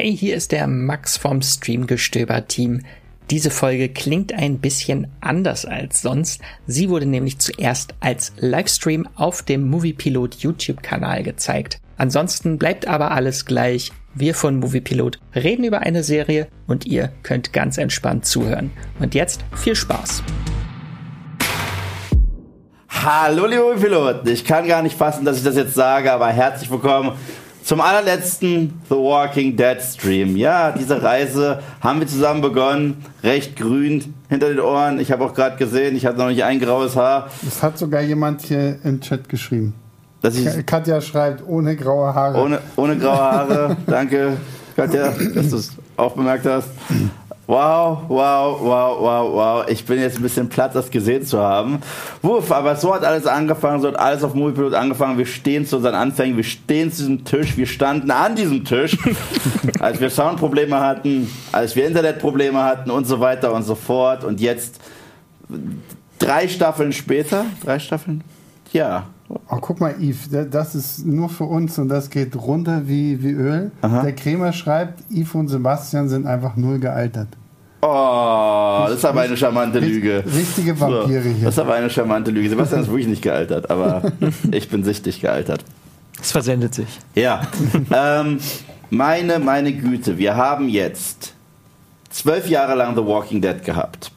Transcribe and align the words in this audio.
Hey, 0.00 0.16
hier 0.16 0.36
ist 0.36 0.52
der 0.52 0.68
Max 0.68 1.16
vom 1.16 1.42
Streamgestöber-Team. 1.42 2.82
Diese 3.30 3.50
Folge 3.50 3.88
klingt 3.88 4.32
ein 4.32 4.60
bisschen 4.60 5.08
anders 5.20 5.64
als 5.64 6.02
sonst. 6.02 6.40
Sie 6.68 6.88
wurde 6.88 7.06
nämlich 7.06 7.40
zuerst 7.40 7.94
als 7.98 8.32
Livestream 8.36 9.08
auf 9.16 9.42
dem 9.42 9.68
Moviepilot 9.68 10.36
YouTube-Kanal 10.36 11.24
gezeigt. 11.24 11.80
Ansonsten 11.96 12.58
bleibt 12.58 12.86
aber 12.86 13.10
alles 13.10 13.44
gleich. 13.44 13.90
Wir 14.14 14.36
von 14.36 14.60
Moviepilot 14.60 15.18
reden 15.34 15.64
über 15.64 15.80
eine 15.80 16.04
Serie 16.04 16.46
und 16.68 16.86
ihr 16.86 17.10
könnt 17.24 17.52
ganz 17.52 17.76
entspannt 17.76 18.24
zuhören. 18.24 18.70
Und 19.00 19.16
jetzt 19.16 19.44
viel 19.56 19.74
Spaß. 19.74 20.22
Hallo 22.88 23.46
liebe 23.46 23.62
Moviepiloten, 23.62 24.30
ich 24.30 24.44
kann 24.44 24.68
gar 24.68 24.82
nicht 24.82 24.96
fassen, 24.96 25.24
dass 25.24 25.38
ich 25.38 25.44
das 25.44 25.56
jetzt 25.56 25.74
sage, 25.74 26.12
aber 26.12 26.28
herzlich 26.28 26.70
willkommen 26.70 27.18
zum 27.68 27.82
allerletzten 27.82 28.80
The 28.88 28.94
Walking 28.94 29.54
Dead 29.54 29.76
Stream. 29.82 30.38
Ja, 30.38 30.72
diese 30.72 31.02
Reise 31.02 31.58
haben 31.82 32.00
wir 32.00 32.06
zusammen 32.06 32.40
begonnen. 32.40 33.04
Recht 33.22 33.56
grün 33.56 34.14
hinter 34.30 34.48
den 34.48 34.58
Ohren. 34.58 34.98
Ich 34.98 35.12
habe 35.12 35.22
auch 35.22 35.34
gerade 35.34 35.58
gesehen, 35.58 35.94
ich 35.94 36.06
hatte 36.06 36.16
noch 36.16 36.28
nicht 36.28 36.42
ein 36.42 36.60
graues 36.60 36.96
Haar. 36.96 37.28
Es 37.46 37.62
hat 37.62 37.76
sogar 37.76 38.00
jemand 38.00 38.40
hier 38.40 38.78
im 38.84 39.02
Chat 39.02 39.28
geschrieben. 39.28 39.74
Dass 40.22 40.34
ich 40.36 40.64
Katja 40.64 41.02
schreibt, 41.02 41.46
ohne 41.46 41.76
graue 41.76 42.14
Haare. 42.14 42.40
ohne, 42.40 42.58
ohne 42.74 42.96
graue 42.96 43.18
Haare. 43.18 43.76
Danke, 43.86 44.38
Katja, 44.74 45.12
dass 45.34 45.50
du 45.50 45.56
es 45.56 45.72
auch 45.98 46.12
bemerkt 46.12 46.46
hast. 46.46 46.70
Wow, 47.48 48.02
wow, 48.08 48.60
wow, 48.60 49.00
wow, 49.00 49.32
wow. 49.32 49.68
Ich 49.70 49.82
bin 49.82 49.98
jetzt 49.98 50.18
ein 50.18 50.22
bisschen 50.22 50.50
platt, 50.50 50.74
das 50.74 50.90
gesehen 50.90 51.24
zu 51.24 51.38
haben. 51.38 51.80
Wuff, 52.20 52.52
aber 52.52 52.76
so 52.76 52.94
hat 52.94 53.04
alles 53.04 53.26
angefangen, 53.26 53.80
so 53.80 53.88
hat 53.88 53.98
alles 53.98 54.22
auf 54.22 54.34
Moviepilot 54.34 54.74
angefangen. 54.74 55.16
Wir 55.16 55.24
stehen 55.24 55.64
zu 55.64 55.76
unseren 55.76 55.94
Anfängen, 55.94 56.36
wir 56.36 56.44
stehen 56.44 56.92
zu 56.92 56.98
diesem 56.98 57.24
Tisch, 57.24 57.56
wir 57.56 57.66
standen 57.66 58.10
an 58.10 58.36
diesem 58.36 58.66
Tisch, 58.66 58.98
als 59.80 59.98
wir 59.98 60.10
Soundprobleme 60.10 60.78
hatten, 60.78 61.32
als 61.50 61.74
wir 61.74 61.86
Internetprobleme 61.86 62.62
hatten 62.62 62.90
und 62.90 63.06
so 63.06 63.18
weiter 63.18 63.54
und 63.54 63.62
so 63.62 63.76
fort. 63.76 64.24
Und 64.24 64.42
jetzt 64.42 64.78
drei 66.18 66.48
Staffeln 66.48 66.92
später, 66.92 67.46
drei 67.64 67.78
Staffeln? 67.78 68.24
Ja. 68.74 69.06
Oh, 69.28 69.56
guck 69.60 69.80
mal, 69.80 69.94
Yves, 70.00 70.30
da- 70.30 70.44
das 70.44 70.74
ist 70.74 71.04
nur 71.06 71.28
für 71.28 71.44
uns 71.44 71.78
und 71.78 71.88
das 71.88 72.08
geht 72.08 72.34
runter 72.34 72.82
wie, 72.86 73.22
wie 73.22 73.32
Öl. 73.32 73.70
Aha. 73.82 74.02
Der 74.02 74.14
Krämer 74.14 74.52
schreibt, 74.52 75.02
Yves 75.10 75.34
und 75.34 75.48
Sebastian 75.48 76.08
sind 76.08 76.26
einfach 76.26 76.56
null 76.56 76.78
gealtert. 76.78 77.28
Oh, 77.80 78.84
das 78.88 78.96
ist 78.98 79.04
aber 79.04 79.20
eine 79.20 79.36
charmante 79.36 79.78
Lüge. 79.78 80.24
Richtige 80.26 80.78
Vampire 80.80 81.22
So, 81.22 81.28
hier. 81.28 81.44
Das 81.44 81.54
ist 81.54 81.58
aber 81.60 81.74
eine 81.74 81.88
charmante 81.90 82.30
Lüge. 82.30 82.48
Sebastian 82.48 82.80
ist 82.80 82.88
wirklich 82.88 83.06
nicht 83.06 83.22
gealtert, 83.22 83.70
aber 83.70 84.10
ich 84.50 84.68
bin 84.68 84.82
sichtlich 84.82 85.20
gealtert. 85.20 85.64
Es 86.20 86.32
versendet 86.32 86.74
sich. 86.74 86.88
Ja. 87.14 87.42
ähm, 87.92 88.38
meine, 88.90 89.38
meine 89.38 89.72
Güte, 89.72 90.18
wir 90.18 90.36
haben 90.36 90.68
jetzt 90.68 91.34
zwölf 92.10 92.48
Jahre 92.48 92.74
lang 92.74 92.96
The 92.96 93.04
Walking 93.04 93.40
Dead 93.40 93.62
gehabt. 93.62 94.10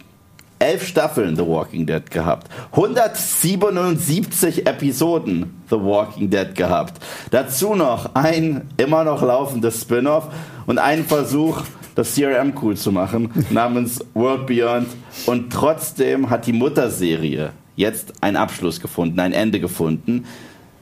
Elf 0.62 0.86
Staffeln 0.86 1.36
The 1.36 1.46
Walking 1.46 1.88
Dead 1.88 2.10
gehabt. 2.12 2.48
177 2.72 4.68
Episoden 4.68 5.64
The 5.72 5.78
Walking 5.78 6.30
Dead 6.30 6.54
gehabt. 6.54 7.04
Dazu 7.32 7.74
noch 7.74 8.14
ein 8.14 8.70
immer 8.78 9.04
noch 9.04 9.24
laufendes 9.24 9.82
Spin-off 9.82 10.28
und 10.68 10.78
einen 10.78 11.04
Versuch, 11.06 11.64
das 11.96 12.14
CRM 12.14 12.54
cool 12.62 12.78
zu 12.78 12.92
machen, 12.92 13.32
namens 13.50 14.06
World 14.14 14.46
Beyond. 14.46 14.88
Und 15.26 15.52
trotzdem 15.52 16.30
hat 16.30 16.46
die 16.46 16.54
Mutterserie 16.54 17.54
jetzt 17.76 18.14
einen 18.22 18.38
Abschluss 18.38 18.80
gefunden, 18.80 19.20
ein 19.20 19.34
Ende 19.34 19.60
gefunden. 19.60 20.26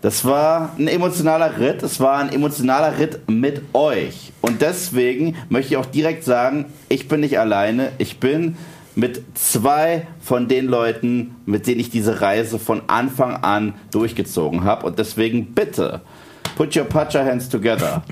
Das 0.02 0.26
war 0.26 0.74
ein 0.78 0.90
emotionaler 0.90 1.58
Ritt. 1.58 1.84
Es 1.84 2.02
war 2.02 2.18
ein 2.18 2.34
emotionaler 2.34 3.00
Ritt 3.00 3.30
mit 3.30 3.62
euch. 3.74 4.34
Und 4.42 4.62
deswegen 4.62 5.36
möchte 5.48 5.74
ich 5.74 5.78
auch 5.78 5.86
direkt 5.86 6.26
sagen, 6.26 6.66
ich 6.90 7.08
bin 7.08 7.22
nicht 7.22 7.40
alleine. 7.40 7.94
Ich 7.98 8.20
bin 8.20 8.58
mit 9.00 9.24
zwei 9.38 10.08
von 10.20 10.48
den 10.48 10.68
Leuten, 10.68 11.36
mit 11.46 11.68
denen 11.68 11.80
ich 11.80 11.90
diese 11.90 12.22
Reise 12.22 12.60
von 12.60 12.82
Anfang 12.88 13.38
an 13.38 13.74
durchgezogen 13.92 14.64
habe. 14.64 14.86
Und 14.86 15.00
deswegen 15.00 15.54
bitte, 15.54 16.02
put 16.56 16.76
your 16.76 16.84
Pacha 16.84 17.24
hands 17.24 17.50
together 17.50 18.04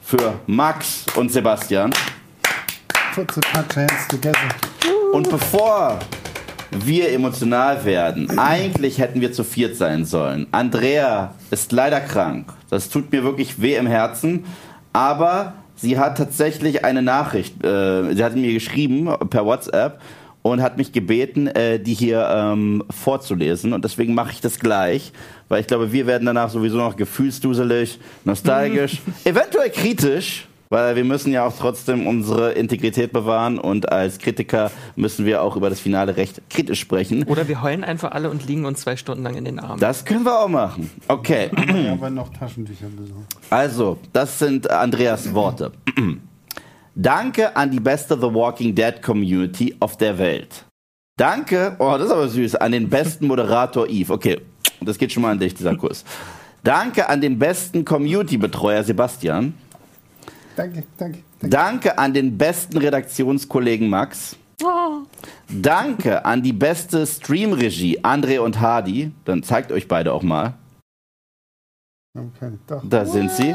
für 0.00 0.34
Max 0.46 1.06
und 1.16 1.32
Sebastian. 1.32 1.92
Put 3.14 3.32
the 3.32 3.40
punch 3.40 3.76
hands 3.76 4.08
together. 4.08 4.48
Und 5.12 5.30
bevor 5.30 5.98
wir 6.70 7.12
emotional 7.12 7.84
werden, 7.84 8.38
eigentlich 8.38 8.98
hätten 8.98 9.20
wir 9.20 9.32
zu 9.32 9.44
viert 9.44 9.76
sein 9.76 10.04
sollen. 10.04 10.48
Andrea 10.50 11.34
ist 11.50 11.72
leider 11.72 12.00
krank. 12.00 12.52
Das 12.68 12.88
tut 12.88 13.12
mir 13.12 13.22
wirklich 13.22 13.62
weh 13.62 13.76
im 13.76 13.86
Herzen. 13.86 14.44
Aber 14.92 15.54
sie 15.76 15.98
hat 15.98 16.18
tatsächlich 16.18 16.84
eine 16.84 17.02
Nachricht, 17.02 17.64
äh, 17.64 18.14
sie 18.14 18.24
hat 18.24 18.34
mir 18.34 18.52
geschrieben 18.52 19.08
per 19.30 19.46
WhatsApp 19.46 20.00
und 20.44 20.60
hat 20.60 20.76
mich 20.76 20.92
gebeten, 20.92 21.46
äh, 21.46 21.80
die 21.80 21.94
hier 21.94 22.28
ähm, 22.30 22.84
vorzulesen. 22.90 23.72
Und 23.72 23.82
deswegen 23.82 24.12
mache 24.12 24.30
ich 24.32 24.42
das 24.42 24.58
gleich, 24.58 25.10
weil 25.48 25.62
ich 25.62 25.66
glaube, 25.66 25.90
wir 25.90 26.06
werden 26.06 26.26
danach 26.26 26.50
sowieso 26.50 26.76
noch 26.76 26.96
gefühlsduselig, 26.96 27.98
nostalgisch, 28.24 29.00
eventuell 29.24 29.70
kritisch. 29.70 30.46
Weil 30.70 30.96
wir 30.96 31.04
müssen 31.04 31.32
ja 31.32 31.46
auch 31.46 31.54
trotzdem 31.56 32.06
unsere 32.06 32.52
Integrität 32.52 33.12
bewahren 33.12 33.58
und 33.58 33.92
als 33.92 34.18
Kritiker 34.18 34.72
müssen 34.96 35.24
wir 35.24 35.42
auch 35.42 35.56
über 35.56 35.70
das 35.70 35.78
Finale 35.78 36.16
recht 36.16 36.42
kritisch 36.50 36.80
sprechen. 36.80 37.22
Oder 37.24 37.46
wir 37.48 37.62
heulen 37.62 37.84
einfach 37.84 38.10
alle 38.10 38.28
und 38.28 38.46
liegen 38.46 38.64
uns 38.64 38.80
zwei 38.80 38.96
Stunden 38.96 39.22
lang 39.22 39.36
in 39.36 39.44
den 39.44 39.60
Armen. 39.60 39.78
Das 39.78 40.04
können 40.04 40.24
wir 40.24 40.40
auch 40.40 40.48
machen. 40.48 40.90
Okay, 41.06 41.50
habe 41.56 42.10
noch 42.10 42.30
Taschentücher 42.30 42.86
besorgt. 42.86 43.36
also, 43.50 43.98
das 44.12 44.38
sind 44.38 44.68
Andreas 44.68 45.32
Worte. 45.32 45.72
Danke 46.94 47.56
an 47.56 47.70
die 47.70 47.80
beste 47.80 48.16
The 48.16 48.32
Walking 48.32 48.74
Dead 48.74 49.02
Community 49.02 49.74
auf 49.80 49.96
der 49.96 50.16
Welt. 50.18 50.64
Danke, 51.16 51.76
oh, 51.78 51.96
das 51.96 52.06
ist 52.06 52.12
aber 52.12 52.28
süß, 52.28 52.54
an 52.56 52.72
den 52.72 52.88
besten 52.88 53.26
Moderator 53.26 53.88
Eve. 53.88 54.12
Okay, 54.12 54.40
das 54.80 54.98
geht 54.98 55.12
schon 55.12 55.22
mal 55.22 55.32
an 55.32 55.38
dich, 55.38 55.54
dieser 55.54 55.76
Kuss. 55.76 56.04
Danke 56.62 57.08
an 57.08 57.20
den 57.20 57.38
besten 57.38 57.84
Community-Betreuer 57.84 58.82
Sebastian. 58.82 59.54
Danke, 60.56 60.84
danke, 60.96 61.18
danke. 61.40 61.56
Danke 61.56 61.98
an 61.98 62.14
den 62.14 62.38
besten 62.38 62.78
Redaktionskollegen 62.78 63.88
Max. 63.88 64.36
Danke 65.48 66.24
an 66.24 66.42
die 66.42 66.52
beste 66.52 67.06
Streamregie 67.06 68.00
André 68.00 68.38
und 68.38 68.60
Hardy. 68.60 69.12
Dann 69.24 69.42
zeigt 69.42 69.72
euch 69.72 69.88
beide 69.88 70.12
auch 70.12 70.22
mal. 70.22 70.54
Okay, 72.16 72.52
doch. 72.66 72.82
Da 72.88 73.04
sind 73.04 73.30
sie. 73.30 73.54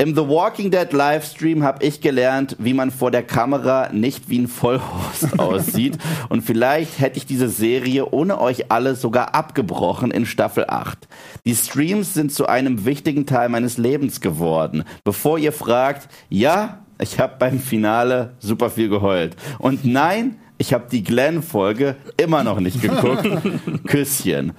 Im 0.00 0.14
The 0.14 0.28
Walking 0.28 0.70
Dead 0.70 0.92
Livestream 0.92 1.64
habe 1.64 1.84
ich 1.84 2.00
gelernt, 2.00 2.54
wie 2.60 2.72
man 2.72 2.92
vor 2.92 3.10
der 3.10 3.24
Kamera 3.24 3.88
nicht 3.92 4.30
wie 4.30 4.38
ein 4.38 4.46
Vollhorst 4.46 5.38
aussieht. 5.40 5.98
Und 6.28 6.42
vielleicht 6.42 7.00
hätte 7.00 7.18
ich 7.18 7.26
diese 7.26 7.48
Serie 7.48 8.08
ohne 8.08 8.40
euch 8.40 8.70
alle 8.70 8.94
sogar 8.94 9.34
abgebrochen 9.34 10.12
in 10.12 10.24
Staffel 10.24 10.66
8. 10.68 11.08
Die 11.44 11.56
Streams 11.56 12.14
sind 12.14 12.32
zu 12.32 12.46
einem 12.46 12.84
wichtigen 12.84 13.26
Teil 13.26 13.48
meines 13.48 13.76
Lebens 13.76 14.20
geworden. 14.20 14.84
Bevor 15.02 15.36
ihr 15.36 15.50
fragt, 15.50 16.08
ja, 16.28 16.78
ich 17.00 17.18
habe 17.18 17.34
beim 17.36 17.58
Finale 17.58 18.34
super 18.38 18.70
viel 18.70 18.88
geheult. 18.88 19.34
Und 19.58 19.84
nein, 19.84 20.36
ich 20.58 20.72
habe 20.72 20.86
die 20.92 21.02
Glenn-Folge 21.02 21.96
immer 22.16 22.44
noch 22.44 22.60
nicht 22.60 22.80
geguckt. 22.80 23.26
Küsschen. 23.88 24.52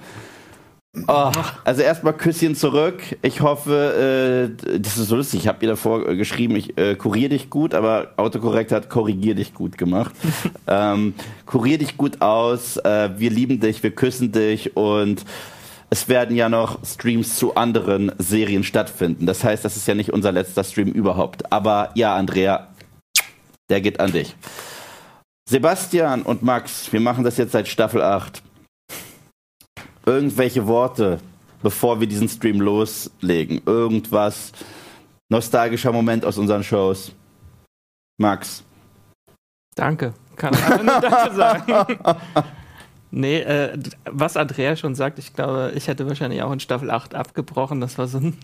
Oh, 1.06 1.30
also 1.64 1.82
erstmal 1.82 2.14
Küsschen 2.14 2.56
zurück. 2.56 3.00
Ich 3.22 3.42
hoffe, 3.42 4.56
äh, 4.66 4.78
das 4.80 4.96
ist 4.96 5.06
so 5.06 5.16
lustig. 5.16 5.40
Ich 5.40 5.48
habe 5.48 5.64
ihr 5.64 5.68
davor 5.68 6.08
äh, 6.08 6.16
geschrieben, 6.16 6.56
ich 6.56 6.76
äh, 6.78 6.96
kurier 6.96 7.28
dich 7.28 7.48
gut, 7.48 7.74
aber 7.74 8.12
Autokorrekt 8.16 8.72
hat 8.72 8.90
korrigier 8.90 9.36
dich 9.36 9.54
gut 9.54 9.78
gemacht. 9.78 10.12
ähm, 10.66 11.14
kurier 11.46 11.78
dich 11.78 11.96
gut 11.96 12.20
aus. 12.20 12.76
Äh, 12.78 13.10
wir 13.18 13.30
lieben 13.30 13.60
dich, 13.60 13.84
wir 13.84 13.92
küssen 13.92 14.32
dich 14.32 14.76
und 14.76 15.24
es 15.90 16.08
werden 16.08 16.34
ja 16.34 16.48
noch 16.48 16.84
Streams 16.84 17.36
zu 17.36 17.54
anderen 17.54 18.10
Serien 18.18 18.64
stattfinden. 18.64 19.26
Das 19.26 19.44
heißt, 19.44 19.64
das 19.64 19.76
ist 19.76 19.86
ja 19.86 19.94
nicht 19.94 20.12
unser 20.12 20.32
letzter 20.32 20.64
Stream 20.64 20.88
überhaupt. 20.88 21.52
Aber 21.52 21.90
ja, 21.94 22.16
Andrea, 22.16 22.66
der 23.68 23.80
geht 23.80 24.00
an 24.00 24.10
dich. 24.10 24.34
Sebastian 25.48 26.22
und 26.22 26.42
Max, 26.42 26.92
wir 26.92 27.00
machen 27.00 27.22
das 27.22 27.36
jetzt 27.36 27.52
seit 27.52 27.68
Staffel 27.68 28.02
8 28.02 28.42
irgendwelche 30.06 30.66
Worte, 30.66 31.20
bevor 31.62 32.00
wir 32.00 32.06
diesen 32.06 32.28
Stream 32.28 32.60
loslegen? 32.60 33.62
Irgendwas? 33.66 34.52
Nostalgischer 35.28 35.92
Moment 35.92 36.24
aus 36.24 36.38
unseren 36.38 36.64
Shows? 36.64 37.12
Max. 38.18 38.64
Danke. 39.74 40.12
Kann 40.36 40.54
ich 40.54 40.64
einfach 40.64 40.82
nur 40.82 41.10
Danke 41.10 41.34
sagen. 41.36 41.74
Nee, 43.12 43.40
äh, 43.40 43.76
was 44.04 44.36
Andrea 44.36 44.76
schon 44.76 44.94
sagt, 44.94 45.18
ich 45.18 45.34
glaube, 45.34 45.72
ich 45.74 45.88
hätte 45.88 46.06
wahrscheinlich 46.06 46.42
auch 46.42 46.52
in 46.52 46.60
Staffel 46.60 46.90
8 46.90 47.14
abgebrochen. 47.14 47.80
Das 47.80 47.98
war 47.98 48.06
so, 48.06 48.18
ein, 48.18 48.36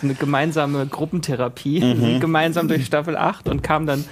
so 0.00 0.06
eine 0.06 0.14
gemeinsame 0.14 0.86
Gruppentherapie, 0.86 2.18
gemeinsam 2.20 2.68
durch 2.68 2.84
Staffel 2.84 3.16
8 3.16 3.48
und 3.48 3.62
kam 3.62 3.86
dann 3.86 4.04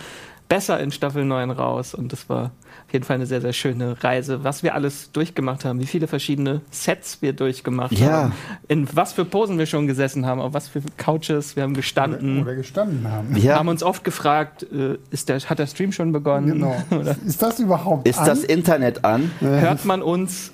besser 0.49 0.81
in 0.81 0.91
Staffel 0.91 1.25
9 1.25 1.51
raus 1.51 1.95
und 1.95 2.13
das 2.13 2.29
war 2.29 2.51
auf 2.91 2.93
jeden 2.95 3.05
Fall 3.05 3.15
eine 3.17 3.27
sehr, 3.27 3.41
sehr 3.41 3.53
schöne 3.53 4.03
Reise, 4.03 4.43
was 4.43 4.65
wir 4.65 4.75
alles 4.75 5.13
durchgemacht 5.13 5.65
haben, 5.65 5.79
wie 5.79 5.87
viele 5.87 6.09
verschiedene 6.09 6.61
Sets 6.73 7.23
wir 7.23 7.33
durchgemacht 7.33 7.93
Ja. 7.93 8.25
haben, 8.25 8.33
in 8.67 8.89
was 8.97 9.13
für 9.13 9.25
Posen 9.25 9.59
wir 9.59 9.67
schon 9.67 9.87
gesessen 9.87 10.27
haben, 10.27 10.41
auf 10.41 10.55
was 10.55 10.67
für 10.67 10.83
Couches 10.97 11.55
wir 11.55 11.63
haben 11.63 11.75
gestanden, 11.75 12.43
Oder 12.43 12.57
gestanden 12.57 13.09
haben. 13.09 13.37
Ja. 13.37 13.55
haben 13.61 13.69
uns 13.69 13.85
oft 13.85 14.03
gefragt, 14.03 14.65
äh, 14.73 14.97
ist 15.13 15.29
der, 15.29 15.39
hat 15.39 15.61
der 15.61 15.69
Stream 15.69 15.93
schon 15.93 16.11
begonnen? 16.11 16.49
Genau. 16.49 16.75
Oder 16.91 17.15
Ist 17.25 17.41
das 17.41 17.61
überhaupt 17.61 18.09
Ist 18.09 18.19
an? 18.19 18.27
das 18.27 18.43
Internet 18.43 19.05
an? 19.05 19.31
hört 19.39 19.85
man 19.85 20.03
uns? 20.03 20.51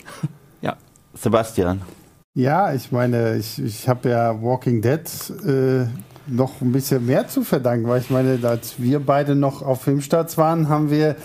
Ja, 0.60 0.76
Sebastian. 1.14 1.80
Ja, 2.34 2.74
ich 2.74 2.92
meine, 2.92 3.36
ich, 3.38 3.58
ich 3.62 3.88
habe 3.88 4.10
ja 4.10 4.42
Walking 4.42 4.82
Dead 4.82 5.00
äh, 5.46 5.86
noch 6.26 6.60
ein 6.60 6.72
bisschen 6.72 7.06
mehr 7.06 7.28
zu 7.28 7.44
verdanken, 7.44 7.88
weil 7.88 8.00
ich 8.02 8.10
meine, 8.10 8.38
als 8.46 8.74
wir 8.78 9.00
beide 9.00 9.34
noch 9.34 9.62
auf 9.62 9.82
Filmstarts 9.82 10.36
waren, 10.36 10.68
haben 10.68 10.90
wir 10.90 11.16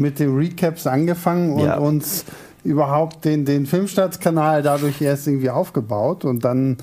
mit 0.00 0.18
den 0.18 0.34
Recaps 0.36 0.86
angefangen 0.86 1.52
und 1.52 1.64
Ja. 1.64 1.78
uns 1.78 2.24
überhaupt 2.64 3.24
den, 3.24 3.44
den 3.44 3.66
Filmstarts-Kanal 3.66 4.62
dadurch 4.62 5.00
erst 5.00 5.26
irgendwie 5.28 5.50
aufgebaut 5.50 6.24
und 6.24 6.44
dann 6.44 6.76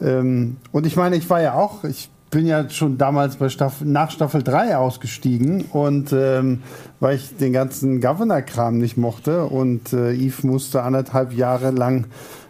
ähm, 0.00 0.56
und 0.72 0.86
ich 0.86 0.96
meine, 0.96 1.16
ich 1.16 1.30
war 1.30 1.40
ja 1.40 1.54
auch, 1.54 1.84
ich 1.84 2.10
bin 2.30 2.46
ja 2.46 2.68
schon 2.70 2.96
damals 2.98 3.36
bei 3.36 3.48
Staffel, 3.50 3.86
nach 3.86 4.10
Staffel 4.10 4.42
3 4.42 4.76
ausgestiegen 4.76 5.66
und 5.70 6.12
ähm, 6.12 6.62
weil 6.98 7.16
ich 7.16 7.36
den 7.36 7.52
ganzen 7.52 8.00
Governor-Kram 8.00 8.78
nicht 8.78 8.96
mochte 8.96 9.44
und 9.44 9.92
äh, 9.92 10.12
Eve 10.14 10.46
musste 10.46 10.82
anderthalb 10.82 11.32
Jahre 11.34 11.70
lang 11.70 12.06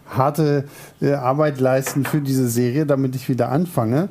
harte 0.08 0.64
äh, 1.00 1.12
Arbeit 1.14 1.58
leisten 1.60 2.04
für 2.04 2.20
diese 2.20 2.48
Serie, 2.48 2.86
damit 2.86 3.16
ich 3.16 3.28
wieder 3.28 3.50
anfange. 3.50 4.08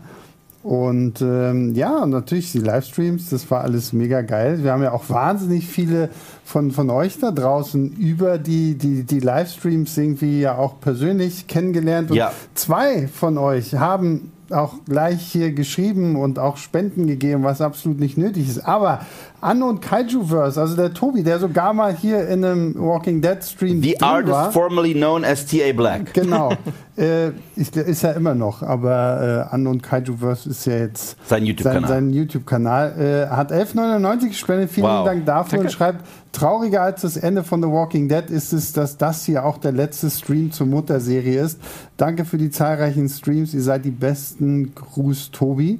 Und 0.63 1.21
ähm, 1.21 1.73
ja, 1.73 2.03
und 2.03 2.11
natürlich 2.11 2.51
die 2.51 2.59
Livestreams, 2.59 3.29
das 3.31 3.49
war 3.49 3.61
alles 3.61 3.93
mega 3.93 4.21
geil. 4.21 4.63
Wir 4.63 4.71
haben 4.71 4.83
ja 4.83 4.91
auch 4.91 5.09
wahnsinnig 5.09 5.67
viele 5.67 6.09
von, 6.45 6.69
von 6.69 6.89
euch 6.91 7.17
da 7.19 7.31
draußen 7.31 7.93
über 7.93 8.37
die, 8.37 8.75
die, 8.75 9.03
die 9.03 9.19
Livestreams 9.19 9.97
irgendwie 9.97 10.41
ja 10.41 10.55
auch 10.57 10.79
persönlich 10.79 11.47
kennengelernt. 11.47 12.11
Und 12.11 12.17
Ja. 12.17 12.31
zwei 12.53 13.07
von 13.07 13.39
euch 13.39 13.73
haben 13.73 14.31
auch 14.51 14.75
gleich 14.85 15.21
hier 15.31 15.51
geschrieben 15.53 16.15
und 16.15 16.37
auch 16.37 16.57
Spenden 16.57 17.07
gegeben, 17.07 17.43
was 17.43 17.61
absolut 17.61 17.99
nicht 17.99 18.17
nötig 18.17 18.47
ist. 18.49 18.59
Aber 18.59 18.99
Anno 19.41 19.67
und 19.69 19.81
Kaijuverse, 19.81 20.61
also 20.61 20.75
der 20.75 20.93
Tobi, 20.93 21.23
der 21.23 21.39
sogar 21.39 21.73
mal 21.73 21.95
hier 21.95 22.27
in 22.27 22.45
einem 22.45 22.75
Walking 22.77 23.21
Dead 23.21 23.43
Stream 23.43 23.81
The 23.81 23.93
drin 23.93 24.03
artist 24.03 24.31
war. 24.31 24.51
formerly 24.51 24.93
known 24.93 25.25
as 25.25 25.45
T.A. 25.47 25.73
Black. 25.73 26.13
Genau. 26.13 26.53
äh, 26.97 27.29
ist, 27.55 27.75
ist 27.75 28.03
ja 28.03 28.11
immer 28.11 28.35
noch, 28.35 28.61
aber 28.61 29.47
äh, 29.51 29.55
Unknown 29.55 29.81
Kaijuverse 29.81 30.49
ist 30.49 30.65
ja 30.65 30.77
jetzt 30.77 31.17
Sein 31.27 31.43
YouTube-Kanal. 31.45 31.81
Sein, 31.81 31.89
sein 31.89 32.13
YouTube-Kanal. 32.13 33.27
Äh, 33.31 33.35
hat 33.35 33.51
11,99 33.51 34.27
gespendet. 34.27 34.69
Vielen 34.69 34.85
Wow. 34.85 35.05
Dank 35.05 35.25
dafür 35.25 35.57
Danke. 35.57 35.65
und 35.65 35.71
schreibt, 35.71 36.05
trauriger 36.31 36.83
als 36.83 37.01
das 37.01 37.17
Ende 37.17 37.43
von 37.43 37.61
The 37.63 37.69
Walking 37.69 38.07
Dead 38.09 38.29
ist 38.29 38.53
es, 38.53 38.73
dass 38.73 38.97
das 38.97 39.25
hier 39.25 39.43
auch 39.43 39.57
der 39.57 39.71
letzte 39.71 40.09
Stream 40.11 40.51
zur 40.51 40.67
Mutterserie 40.67 41.41
ist. 41.41 41.59
Danke 41.97 42.25
für 42.25 42.37
die 42.37 42.51
zahlreichen 42.51 43.09
Streams. 43.09 43.53
Ihr 43.53 43.61
seid 43.63 43.85
die 43.85 43.91
besten. 43.91 44.73
Gruß, 44.75 45.31
Tobi. 45.31 45.79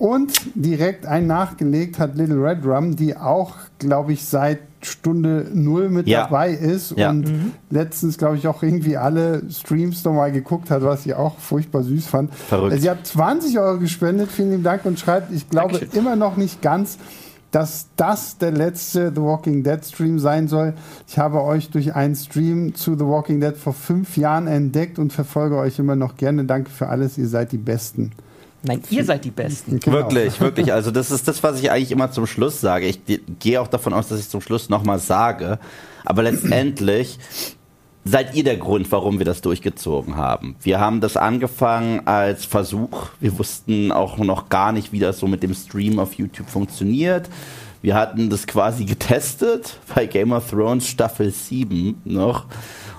Und 0.00 0.32
direkt 0.54 1.04
ein 1.04 1.26
nachgelegt 1.26 1.98
hat 1.98 2.16
Little 2.16 2.42
Red 2.42 2.64
Rum, 2.64 2.96
die 2.96 3.14
auch, 3.18 3.52
glaube 3.78 4.14
ich, 4.14 4.24
seit 4.24 4.60
Stunde 4.80 5.46
null 5.52 5.90
mit 5.90 6.06
Ja. 6.08 6.22
dabei 6.22 6.52
ist 6.52 6.94
Ja. 6.96 7.10
und 7.10 7.30
letztens, 7.68 8.16
glaube 8.16 8.36
ich, 8.36 8.48
auch 8.48 8.62
irgendwie 8.62 8.96
alle 8.96 9.42
Streams 9.50 10.02
nochmal 10.06 10.32
geguckt 10.32 10.70
hat, 10.70 10.82
was 10.82 11.02
sie 11.02 11.12
auch 11.12 11.36
furchtbar 11.38 11.82
süß 11.82 12.06
fand. 12.06 12.34
Verrückt. 12.34 12.80
Sie 12.80 12.88
hat 12.88 13.06
20 13.06 13.58
Euro 13.58 13.78
gespendet, 13.78 14.32
vielen 14.32 14.52
lieben 14.52 14.62
Dank 14.62 14.86
und 14.86 14.98
schreibt, 14.98 15.30
ich 15.34 15.50
glaube 15.50 15.72
Dankeschön. 15.74 15.98
immer 16.00 16.16
noch 16.16 16.38
nicht 16.38 16.62
ganz, 16.62 16.96
dass 17.50 17.88
das 17.96 18.38
der 18.38 18.52
letzte 18.52 19.12
The 19.14 19.20
Walking 19.20 19.62
Dead 19.62 19.84
Stream 19.84 20.18
sein 20.18 20.48
soll. 20.48 20.72
Ich 21.08 21.18
habe 21.18 21.42
euch 21.44 21.68
durch 21.68 21.94
einen 21.94 22.14
Stream 22.16 22.74
zu 22.74 22.94
The 22.94 23.04
Walking 23.04 23.42
Dead 23.42 23.54
vor 23.54 23.74
fünf 23.74 24.16
Jahren 24.16 24.46
entdeckt 24.46 24.98
und 24.98 25.12
verfolge 25.12 25.56
euch 25.56 25.78
immer 25.78 25.94
noch 25.96 26.16
gerne. 26.16 26.44
Danke 26.44 26.70
für 26.70 26.88
alles, 26.88 27.18
ihr 27.18 27.28
seid 27.28 27.52
die 27.52 27.58
Besten. 27.58 28.12
Nein, 28.62 28.82
ihr 28.90 29.04
seid 29.04 29.24
die 29.24 29.30
Besten. 29.30 29.80
Genau. 29.80 29.96
Wirklich, 29.96 30.40
wirklich. 30.40 30.72
Also 30.72 30.90
das 30.90 31.10
ist 31.10 31.26
das, 31.28 31.42
was 31.42 31.60
ich 31.60 31.70
eigentlich 31.70 31.92
immer 31.92 32.10
zum 32.10 32.26
Schluss 32.26 32.60
sage. 32.60 32.86
Ich 32.86 33.04
ge- 33.04 33.20
gehe 33.38 33.60
auch 33.60 33.68
davon 33.68 33.92
aus, 33.92 34.08
dass 34.08 34.20
ich 34.20 34.28
zum 34.28 34.40
Schluss 34.40 34.68
nochmal 34.68 34.98
sage. 34.98 35.58
Aber 36.04 36.22
letztendlich 36.22 37.18
seid 38.04 38.34
ihr 38.34 38.44
der 38.44 38.56
Grund, 38.56 38.90
warum 38.92 39.18
wir 39.18 39.26
das 39.26 39.42
durchgezogen 39.42 40.16
haben. 40.16 40.56
Wir 40.62 40.80
haben 40.80 41.00
das 41.00 41.16
angefangen 41.16 42.06
als 42.06 42.44
Versuch. 42.46 43.08
Wir 43.20 43.38
wussten 43.38 43.92
auch 43.92 44.16
noch 44.18 44.48
gar 44.48 44.72
nicht, 44.72 44.92
wie 44.92 44.98
das 44.98 45.18
so 45.18 45.26
mit 45.26 45.42
dem 45.42 45.54
Stream 45.54 45.98
auf 45.98 46.14
YouTube 46.14 46.48
funktioniert. 46.48 47.28
Wir 47.82 47.94
hatten 47.94 48.28
das 48.30 48.46
quasi 48.46 48.84
getestet 48.84 49.78
bei 49.94 50.06
Game 50.06 50.32
of 50.32 50.50
Thrones 50.50 50.86
Staffel 50.86 51.30
7 51.30 52.00
noch. 52.04 52.46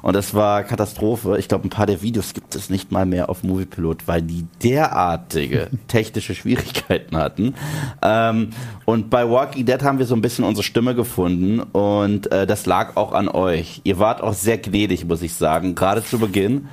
Und 0.02 0.16
das 0.16 0.34
war 0.34 0.64
Katastrophe. 0.64 1.38
Ich 1.38 1.48
glaube, 1.48 1.68
ein 1.68 1.70
paar 1.70 1.86
der 1.86 2.02
Videos 2.02 2.34
gibt 2.34 2.56
es 2.56 2.70
nicht 2.70 2.92
mal 2.92 3.06
mehr 3.06 3.30
auf 3.30 3.44
Moviepilot, 3.44 4.08
weil 4.08 4.22
die 4.22 4.46
derartige 4.64 5.70
technische 5.88 6.34
Schwierigkeiten 6.34 7.18
hatten. 7.18 7.54
Ähm, 8.02 8.50
und 8.86 9.10
bei 9.10 9.30
Walking 9.30 9.66
Dead 9.66 9.82
haben 9.84 10.00
wir 10.00 10.06
so 10.06 10.16
ein 10.16 10.22
bisschen 10.22 10.46
unsere 10.46 10.64
Stimme 10.64 10.96
gefunden 10.96 11.60
und 11.60 12.32
äh, 12.32 12.48
das 12.48 12.66
lag 12.66 12.98
auch 12.98 13.14
an 13.14 13.28
euch. 13.30 13.82
Ihr 13.84 14.00
wart 14.00 14.22
auch 14.22 14.34
sehr 14.34 14.58
gnädig, 14.58 15.06
muss 15.06 15.22
ich 15.22 15.34
sagen. 15.34 15.76
Gerade 15.76 16.04
zu 16.04 16.20
Beginn 16.20 16.68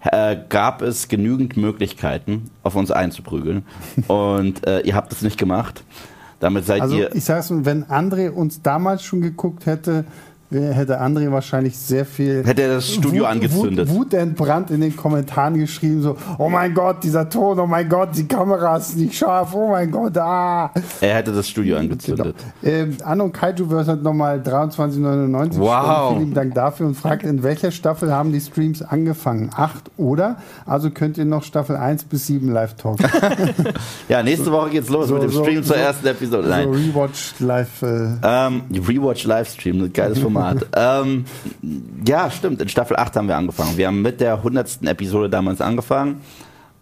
äh, 0.00 0.36
gab 0.48 0.82
es 0.82 1.08
genügend 1.08 1.56
Möglichkeiten, 1.56 2.50
auf 2.62 2.76
uns 2.76 2.90
einzuprügeln. 2.90 3.64
Und 4.06 4.66
äh, 4.66 4.80
ihr 4.80 4.94
habt 4.94 5.12
es 5.12 5.22
nicht 5.22 5.38
gemacht. 5.38 5.82
Damit 6.40 6.66
seid 6.66 6.82
Also 6.82 6.96
ihr. 6.96 7.14
ich 7.14 7.24
sag's 7.24 7.50
mal, 7.50 7.64
wenn 7.64 7.84
André 7.86 8.30
uns 8.30 8.62
damals 8.62 9.02
schon 9.02 9.20
geguckt 9.20 9.66
hätte, 9.66 10.04
hätte 10.50 11.00
André 11.00 11.30
wahrscheinlich 11.30 11.76
sehr 11.76 12.04
viel 12.06 12.44
Hätte 12.46 12.62
er 12.62 12.74
das 12.76 12.88
Studio 12.92 13.24
Wut, 13.24 13.30
angezündet. 13.30 13.88
Wut, 13.90 13.96
wutentbrannt 14.12 14.70
in 14.70 14.80
den 14.80 14.96
Kommentaren 14.96 15.58
geschrieben, 15.58 16.02
so, 16.02 16.16
oh 16.38 16.48
mein 16.48 16.72
Gott, 16.74 17.02
dieser 17.04 17.28
Ton, 17.28 17.58
oh 17.60 17.66
mein 17.66 17.88
Gott, 17.88 18.10
die 18.16 18.26
Kamera 18.26 18.76
ist 18.78 18.96
nicht 18.96 19.14
scharf, 19.14 19.54
oh 19.54 19.68
mein 19.68 19.90
Gott, 19.90 20.16
ah. 20.18 20.70
Er 21.00 21.14
hätte 21.16 21.32
das 21.32 21.48
Studio 21.48 21.76
Genau. 21.76 21.80
angezündet. 21.92 22.34
Ähm, 22.62 22.96
Anno 23.04 23.28
Kaijuverse 23.28 23.92
hat 23.92 24.02
nochmal 24.02 24.40
23,99 24.40 25.58
Wow. 25.58 26.16
Vielen 26.16 26.32
Dank 26.34 26.54
dafür 26.54 26.86
und 26.86 26.94
fragt, 26.94 27.24
in 27.24 27.42
welcher 27.42 27.70
Staffel 27.70 28.12
haben 28.12 28.32
die 28.32 28.40
Streams 28.40 28.80
angefangen? 28.82 29.50
Acht 29.54 29.90
oder? 29.96 30.36
Also 30.64 30.90
könnt 30.90 31.18
ihr 31.18 31.24
noch 31.24 31.42
Staffel 31.44 31.76
1 31.76 32.04
bis 32.04 32.26
7 32.26 32.48
live 32.52 32.74
talken. 32.76 33.06
Ja, 34.08 34.22
nächste 34.22 34.50
Woche 34.50 34.70
geht's 34.70 34.88
los 34.88 35.08
So, 35.08 35.14
mit 35.14 35.24
dem 35.24 35.30
so, 35.30 35.42
Stream 35.42 35.62
zur 35.62 35.76
ersten 35.76 36.06
Episode. 36.06 36.44
so 36.44 36.48
Nein. 36.48 36.68
Rewatch 36.68 37.34
live. 37.40 37.82
Äh, 37.82 38.16
Ähm, 38.22 38.62
Rewatch 38.72 39.24
Livestream, 39.24 39.92
geiles 39.92 40.18
Format. 40.18 40.37
ähm, 40.76 41.24
ja, 42.06 42.30
stimmt. 42.30 42.62
In 42.62 42.68
Staffel 42.68 42.96
8 42.96 43.16
haben 43.16 43.28
wir 43.28 43.36
angefangen. 43.36 43.76
Wir 43.76 43.86
haben 43.86 44.02
mit 44.02 44.20
der 44.20 44.34
100. 44.34 44.84
Episode 44.84 45.28
damals 45.30 45.60
angefangen. 45.60 46.20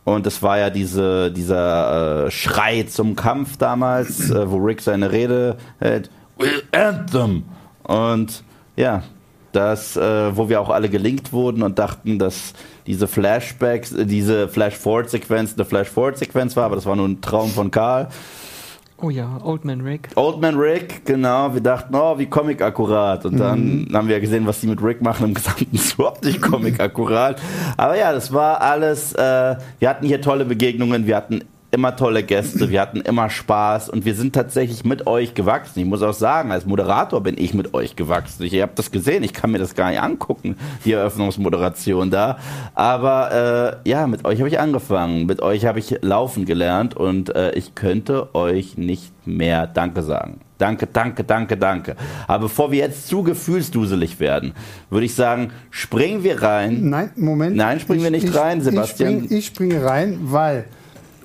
Und 0.04 0.26
es 0.26 0.40
war 0.42 0.58
ja 0.58 0.70
diese, 0.70 1.32
dieser 1.32 2.26
äh, 2.26 2.30
Schrei 2.30 2.84
zum 2.84 3.16
Kampf 3.16 3.56
damals, 3.56 4.30
äh, 4.30 4.48
wo 4.48 4.56
Rick 4.56 4.80
seine 4.80 5.10
Rede 5.10 5.56
hält. 5.80 6.10
We'll 6.38 6.62
end 6.70 7.10
them. 7.10 7.42
Und 7.82 8.44
ja, 8.76 9.02
das, 9.50 9.96
äh, 9.96 10.36
wo 10.36 10.48
wir 10.48 10.60
auch 10.60 10.70
alle 10.70 10.88
gelinkt 10.88 11.32
wurden 11.32 11.62
und 11.62 11.78
dachten, 11.78 12.18
dass 12.18 12.52
diese 12.86 13.08
Flashbacks, 13.08 13.92
äh, 13.92 14.06
diese 14.06 14.48
Flash-Forward-Sequenz 14.48 15.54
eine 15.54 15.64
Flash-Forward-Sequenz 15.64 16.56
war, 16.56 16.66
aber 16.66 16.76
das 16.76 16.86
war 16.86 16.94
nur 16.94 17.08
ein 17.08 17.20
Traum 17.20 17.50
von 17.50 17.70
Karl. 17.70 18.08
Oh 18.98 19.10
ja, 19.10 19.38
Old 19.44 19.64
Man 19.64 19.82
Rick. 19.82 20.08
Old 20.14 20.40
Man 20.40 20.56
Rick, 20.56 21.04
genau. 21.04 21.52
Wir 21.52 21.60
dachten, 21.60 21.94
oh, 21.94 22.18
wie 22.18 22.26
Comic 22.26 22.62
akkurat. 22.62 23.26
Und 23.26 23.38
dann 23.38 23.86
haben 23.92 24.08
wir 24.08 24.18
gesehen, 24.20 24.46
was 24.46 24.60
die 24.60 24.66
mit 24.68 24.82
Rick 24.82 25.02
machen. 25.02 25.26
Im 25.26 25.34
Gesamten 25.34 25.78
überhaupt 25.94 26.24
nicht 26.24 26.40
Comic 26.40 26.80
akkurat. 26.80 27.40
Aber 27.76 27.96
ja, 27.98 28.12
das 28.12 28.32
war 28.32 28.62
alles. 28.62 29.12
Äh, 29.12 29.56
wir 29.78 29.88
hatten 29.88 30.06
hier 30.06 30.22
tolle 30.22 30.46
Begegnungen. 30.46 31.06
Wir 31.06 31.16
hatten 31.16 31.42
immer 31.76 31.94
tolle 31.94 32.22
Gäste. 32.22 32.70
Wir 32.70 32.80
hatten 32.80 33.02
immer 33.02 33.28
Spaß. 33.28 33.90
Und 33.90 34.04
wir 34.04 34.14
sind 34.14 34.34
tatsächlich 34.34 34.84
mit 34.84 35.06
euch 35.06 35.34
gewachsen. 35.34 35.78
Ich 35.80 35.84
muss 35.84 36.02
auch 36.02 36.14
sagen, 36.14 36.50
als 36.50 36.64
Moderator 36.64 37.22
bin 37.22 37.36
ich 37.38 37.52
mit 37.52 37.74
euch 37.74 37.94
gewachsen. 37.96 38.42
Ich, 38.44 38.54
ihr 38.54 38.62
habt 38.62 38.78
das 38.78 38.90
gesehen. 38.90 39.22
Ich 39.22 39.34
kann 39.34 39.50
mir 39.50 39.58
das 39.58 39.74
gar 39.74 39.90
nicht 39.90 40.00
angucken, 40.00 40.56
die 40.84 40.92
Eröffnungsmoderation 40.92 42.10
da. 42.10 42.38
Aber 42.74 43.82
äh, 43.84 43.88
ja, 43.88 44.06
mit 44.06 44.24
euch 44.24 44.38
habe 44.38 44.48
ich 44.48 44.58
angefangen. 44.58 45.26
Mit 45.26 45.42
euch 45.42 45.66
habe 45.66 45.78
ich 45.78 45.98
laufen 46.00 46.46
gelernt. 46.46 46.96
Und 46.96 47.34
äh, 47.36 47.52
ich 47.52 47.74
könnte 47.74 48.34
euch 48.34 48.78
nicht 48.78 49.12
mehr 49.26 49.66
Danke 49.66 50.02
sagen. 50.02 50.40
Danke, 50.58 50.86
danke, 50.90 51.22
danke, 51.22 51.56
danke. 51.58 51.96
Aber 52.26 52.44
bevor 52.44 52.72
wir 52.72 52.78
jetzt 52.78 53.08
zu 53.08 53.22
gefühlsduselig 53.22 54.20
werden, 54.20 54.54
würde 54.88 55.04
ich 55.04 55.14
sagen, 55.14 55.50
springen 55.70 56.24
wir 56.24 56.42
rein. 56.42 56.88
Nein, 56.88 57.10
Moment. 57.16 57.56
Nein, 57.56 57.78
springen 57.78 58.02
wir 58.02 58.10
nicht 58.10 58.34
rein, 58.34 58.62
Sebastian. 58.62 59.18
Ich, 59.18 59.24
spring, 59.24 59.38
ich 59.38 59.46
springe 59.46 59.84
rein, 59.84 60.18
weil, 60.22 60.64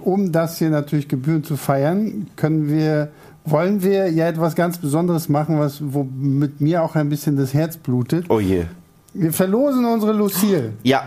um 0.04 0.32
das 0.32 0.58
hier 0.58 0.70
natürlich 0.70 1.08
gebührend 1.08 1.46
zu 1.46 1.56
feiern, 1.58 2.28
können 2.36 2.68
wir, 2.70 3.10
wollen 3.46 3.84
wir 3.84 4.10
ja 4.12 4.28
etwas 4.28 4.56
ganz 4.56 4.78
Besonderes 4.78 5.30
machen, 5.30 5.60
was 5.60 5.82
womit 5.82 6.62
mir 6.62 6.84
auch 6.84 6.96
ein 6.96 7.10
bisschen 7.10 7.36
das 7.38 7.54
Herz 7.54 7.78
blutet. 7.78 8.26
Oh 8.30 8.40
je. 8.40 8.66
Wir 9.14 9.34
verlosen 9.34 9.86
unsere 9.86 10.14
Lucille. 10.14 10.74
Ja, 10.84 11.04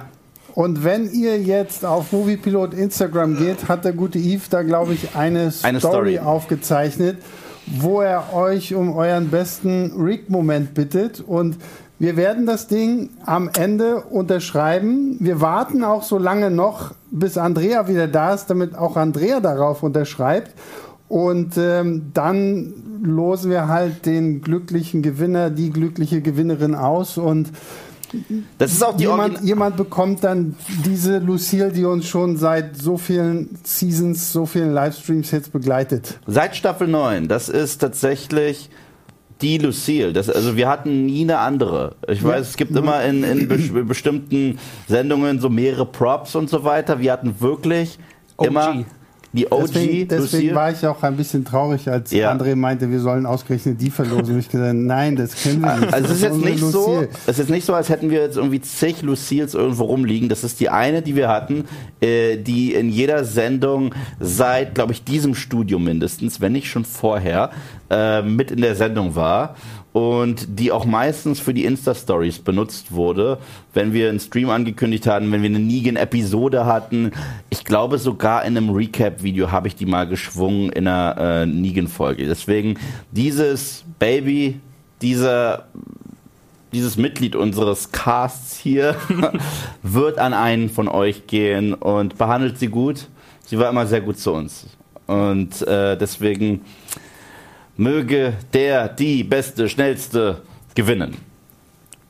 Und 0.55 0.85
wenn 0.85 1.11
ihr 1.11 1.41
jetzt 1.41 1.85
auf 1.85 2.13
Moviepilot 2.13 2.75
Instagram 2.75 3.37
geht, 3.37 3.69
hat 3.69 3.85
der 3.85 3.93
gute 3.93 4.19
Yves 4.19 4.49
da, 4.51 4.63
glaube 4.63 4.95
ich, 4.95 5.17
eine, 5.17 5.53
Eine 5.63 5.81
Story, 5.81 6.15
Story. 6.15 6.19
aufgezeichnet. 6.19 7.17
wo 7.81 8.03
er 8.03 8.35
euch 8.35 8.75
um 8.75 8.95
euren 8.95 9.31
besten 9.31 9.93
Rick-Moment 9.99 10.75
bittet. 10.75 11.21
Und 11.21 11.57
wir 11.99 12.17
werden 12.17 12.45
das 12.47 12.67
Ding 12.67 13.11
am 13.25 13.51
Ende 13.57 14.03
unterschreiben. 14.03 15.17
Wir 15.21 15.41
warten 15.41 15.85
auch 15.85 16.03
so 16.03 16.19
lange 16.19 16.51
noch, 16.51 16.95
bis 17.11 17.39
Andrea 17.39 17.89
wieder 17.89 18.09
da 18.09 18.35
ist, 18.35 18.47
damit 18.47 18.75
auch 18.75 18.97
Andrea 18.97 19.41
darauf 19.41 19.83
unterschreibt. 19.83 20.53
Und 21.09 21.57
ähm, 21.57 22.11
dann 22.13 22.75
losen 23.03 23.51
wir 23.51 23.69
halt 23.69 24.07
den 24.07 24.41
glücklichen 24.41 25.03
Gewinner, 25.03 25.51
die 25.51 25.71
glückliche 25.71 26.21
Gewinnerin 26.21 26.75
aus 26.75 27.19
und 27.19 27.51
das 28.59 28.73
ist 28.73 28.85
auch 28.85 28.97
die 28.97 29.05
jemand, 29.05 29.41
jemand 29.43 29.77
bekommt 29.77 30.23
dann 30.23 30.55
diese 30.85 31.19
Lucille, 31.19 31.73
die 31.73 31.85
uns 31.85 32.07
schon 32.07 32.37
seit 32.37 32.77
so 32.77 32.97
vielen 32.97 33.59
Seasons, 33.65 34.33
so 34.33 34.47
vielen 34.47 34.73
Livestreams 34.73 35.33
jetzt 35.33 35.53
begleitet. 35.53 36.21
Seit 36.27 36.55
Staffel 36.55 36.87
9. 36.87 37.27
Das 37.27 37.49
ist 37.49 37.79
tatsächlich 37.79 38.71
die 39.43 39.59
Lucille. 39.59 40.13
Das, 40.13 40.31
also 40.31 40.57
wir 40.57 40.69
hatten 40.69 41.07
nie 41.07 41.23
eine 41.23 41.39
andere. 41.39 41.97
Ich 42.09 42.23
ja. 42.23 42.29
weiß, 42.29 42.49
es 42.49 42.57
gibt 42.57 42.77
immer 42.77 43.03
in, 43.05 43.25
in 43.25 43.49
be 43.73 43.85
bestimmten 43.85 44.59
Sendungen 44.89 45.41
so 45.41 45.49
mehrere 45.49 45.87
Props 45.87 46.35
und 46.35 46.49
so 46.49 46.65
weiter. 46.65 47.01
Wir 47.01 47.13
hatten 47.13 47.41
wirklich 47.41 47.99
OG. 48.37 48.47
immer 48.47 48.85
die 49.35 49.51
OG. 49.51 49.63
Deswegen, 49.67 50.09
deswegen 50.09 50.55
war 50.55 50.71
ich 50.71 50.87
auch 50.87 51.03
ein 51.03 51.17
bisschen 51.17 51.45
traurig, 51.45 51.89
als 51.89 52.13
ja. 52.13 52.33
André 52.33 52.55
meinte, 52.55 52.89
wir 52.91 53.01
sollen 53.01 53.27
ausgerechnet 53.27 53.81
die 53.81 53.91
verlosen. 53.91 54.39
ich 54.39 54.49
gesagt, 54.49 54.75
nein, 54.75 55.17
das 55.17 55.43
können 55.43 55.61
wir 55.61 55.77
nicht. 55.77 55.93
Also 55.93 56.07
es 56.07 56.17
ist, 56.17 56.23
jetzt 56.23 56.37
nicht 56.37 56.61
so, 56.61 57.05
es 57.27 57.39
ist 57.41 57.51
nicht 57.51 57.67
so, 57.67 57.75
als 57.75 57.89
hätten 57.89 58.11
wir 58.11 58.21
jetzt 58.21 58.37
irgendwie 58.37 58.61
zig 58.61 59.03
Lucils 59.03 59.55
irgendwo 59.55 59.85
rumliegen. 59.85 60.29
Das 60.29 60.45
ist 60.45 60.61
die 60.61 60.69
eine, 60.69 61.03
die 61.03 61.17
wir 61.17 61.29
hatten, 61.29 61.65
äh, 62.01 62.37
die 62.37 62.75
in 62.75 62.89
jeder 62.89 63.25
Sendung 63.25 63.93
seit, 64.21 64.77
glaube 64.77 64.93
ich, 64.93 65.03
diesem 65.03 65.35
Studio 65.35 65.81
mindestens, 65.81 66.41
wenn 66.41 66.53
nicht 66.53 66.69
schon 66.69 66.85
vorher, 66.85 67.51
äh, 67.91 68.23
mit 68.23 68.53
in 68.53 68.61
der 68.61 68.77
Sendung 68.77 69.17
war 69.17 69.57
und 69.95 70.59
die 70.59 70.73
auch 70.73 70.87
meistens 70.87 71.39
für 71.39 71.55
die 71.55 71.65
Insta-Stories 71.65 72.41
benutzt 72.41 72.91
wurde, 72.91 73.39
wenn 73.75 73.93
wir 73.93 74.09
einen 74.09 74.19
Stream 74.19 74.51
angekündigt 74.51 75.07
hatten, 75.07 75.31
wenn 75.31 75.41
wir 75.41 75.49
eine 75.49 75.61
Negan-Episode 75.61 76.67
hatten. 76.67 77.13
Ich 77.49 77.65
glaube 77.65 77.99
sogar 77.99 78.45
in 78.45 78.57
einem 78.57 78.71
Recap-Video 78.71 79.53
habe 79.53 79.69
ich 79.69 79.77
die 79.77 79.87
mal 79.87 80.09
geschwungen 80.09 80.71
in 80.71 80.89
einer 80.89 81.43
äh, 81.43 81.47
Negan-Folge. 81.47 82.27
Deswegen 82.27 82.77
dieses 83.13 83.85
Baby, 84.01 84.59
dieser 85.01 85.69
dieses 86.73 86.97
Mitglied 86.97 87.37
unseres 87.37 87.93
Casts 87.93 88.59
hier 88.59 88.97
wird 89.85 90.19
an 90.19 90.35
einen 90.35 90.71
von 90.71 90.89
euch 90.89 91.29
gehen 91.29 91.73
und 91.73 92.19
behandelt 92.19 92.59
sie 92.59 92.67
gut. 92.67 93.07
Sie 93.47 93.61
war 93.61 93.71
immer 93.71 93.87
sehr 93.87 94.01
gut 94.01 94.19
zu 94.19 94.33
uns. 94.33 94.67
Und 95.07 95.63
äh, 95.69 95.97
deswegen 95.97 96.63
Möge 97.77 98.35
der, 98.53 98.89
die 98.89 99.25
beste, 99.25 99.69
schnellste 99.69 100.43
gewinnen. 100.75 101.17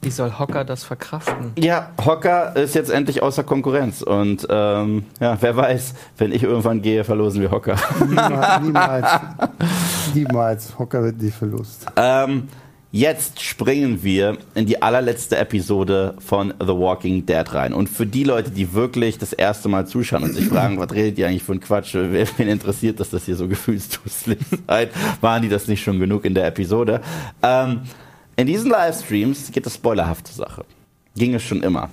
Wie 0.05 0.11
soll 0.11 0.39
Hocker 0.39 0.65
das 0.65 0.85
verkraften? 0.85 1.53
Ja, 1.59 1.89
Hocker 2.05 2.55
ist 2.57 2.75
jetzt 2.75 2.91
endlich 2.91 3.23
außer 3.23 3.43
Konkurrenz. 3.43 4.03
Und 4.03 4.47
ähm, 4.51 5.07
ja, 5.19 5.39
wer 5.41 5.57
weiß, 5.57 5.95
wenn 6.19 6.31
ich 6.31 6.43
irgendwann 6.43 6.83
gehe, 6.83 7.05
verlosen 7.05 7.41
wir 7.41 7.51
Hocker. 7.51 7.77
Niemals. 8.07 8.61
Niemals, 8.63 9.21
niemals. 10.15 10.79
Hocker 10.79 11.03
wird 11.05 11.23
nicht 11.23 11.35
verlost. 11.35 11.87
Ähm, 11.97 12.49
Jetzt 12.97 13.43
springen 13.43 14.05
wir 14.05 14.39
in 14.55 14.67
die 14.67 14.81
allerletzte 14.81 15.37
Episode 15.37 16.15
von 16.21 16.55
The 16.61 16.69
Walking 16.69 17.27
Dead 17.27 17.53
rein. 17.53 17.75
Und 17.75 17.89
für 17.89 18.07
die 18.07 18.23
Leute, 18.23 18.53
die 18.53 18.73
wirklich 18.73 19.19
das 19.19 19.33
erste 19.33 19.69
Mal 19.69 19.89
zuschauen 19.89 20.23
und 20.23 20.33
sich 20.33 20.47
fragen, 20.47 20.79
was 20.79 20.93
redet 20.93 21.19
ihr 21.19 21.27
eigentlich 21.27 21.43
für 21.43 21.55
ein 21.55 21.61
Quatsch? 21.61 21.95
Wen 21.97 22.47
interessiert, 22.47 23.01
dass 23.01 23.11
das 23.11 23.25
hier 23.25 23.35
so 23.35 23.49
gefühlsdusselig 23.49 24.39
seid? 24.69 24.91
Waren 25.21 25.43
die 25.43 25.49
das 25.49 25.67
nicht 25.67 25.83
schon 25.83 25.99
genug 25.99 26.25
in 26.25 26.35
der 26.35 26.47
Episode? 26.47 27.01
Ähm, 27.43 27.81
in 28.37 28.47
diesen 28.47 28.71
Livestreams 28.71 29.51
geht 29.51 29.67
es 29.67 29.75
spoilerhaft 29.75 30.29
zur 30.29 30.47
Sache. 30.47 30.65
Ging 31.17 31.35
es 31.35 31.43
schon 31.43 31.65
immer. 31.65 31.91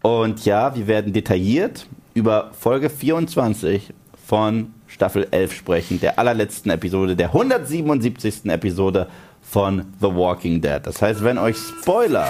Und 0.00 0.46
ja, 0.46 0.74
wir 0.74 0.86
werden 0.86 1.12
detailliert 1.12 1.86
über 2.14 2.50
Folge 2.58 2.88
24 2.88 3.92
von 4.26 4.72
Staffel 4.86 5.28
11 5.30 5.52
sprechen, 5.52 6.00
der 6.00 6.18
allerletzten 6.18 6.70
Episode, 6.70 7.14
der 7.14 7.26
177. 7.26 8.46
Episode 8.46 9.06
von 9.50 9.86
The 10.00 10.06
Walking 10.06 10.60
Dead. 10.60 10.80
Das 10.82 11.02
heißt, 11.02 11.24
wenn 11.24 11.38
euch 11.38 11.56
Spoiler 11.56 12.28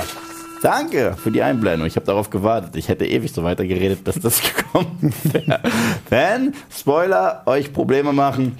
Danke 0.62 1.16
für 1.16 1.30
die 1.30 1.42
Einblendung. 1.42 1.86
Ich 1.86 1.96
habe 1.96 2.04
darauf 2.04 2.28
gewartet. 2.28 2.76
Ich 2.76 2.88
hätte 2.88 3.06
ewig 3.06 3.32
so 3.32 3.42
weitergeredet, 3.42 4.04
bis 4.04 4.16
das 4.20 4.42
gekommen 4.56 5.14
wäre. 5.24 5.60
Wenn 6.10 6.54
Spoiler 6.70 7.42
euch 7.46 7.72
Probleme 7.72 8.12
machen, 8.12 8.58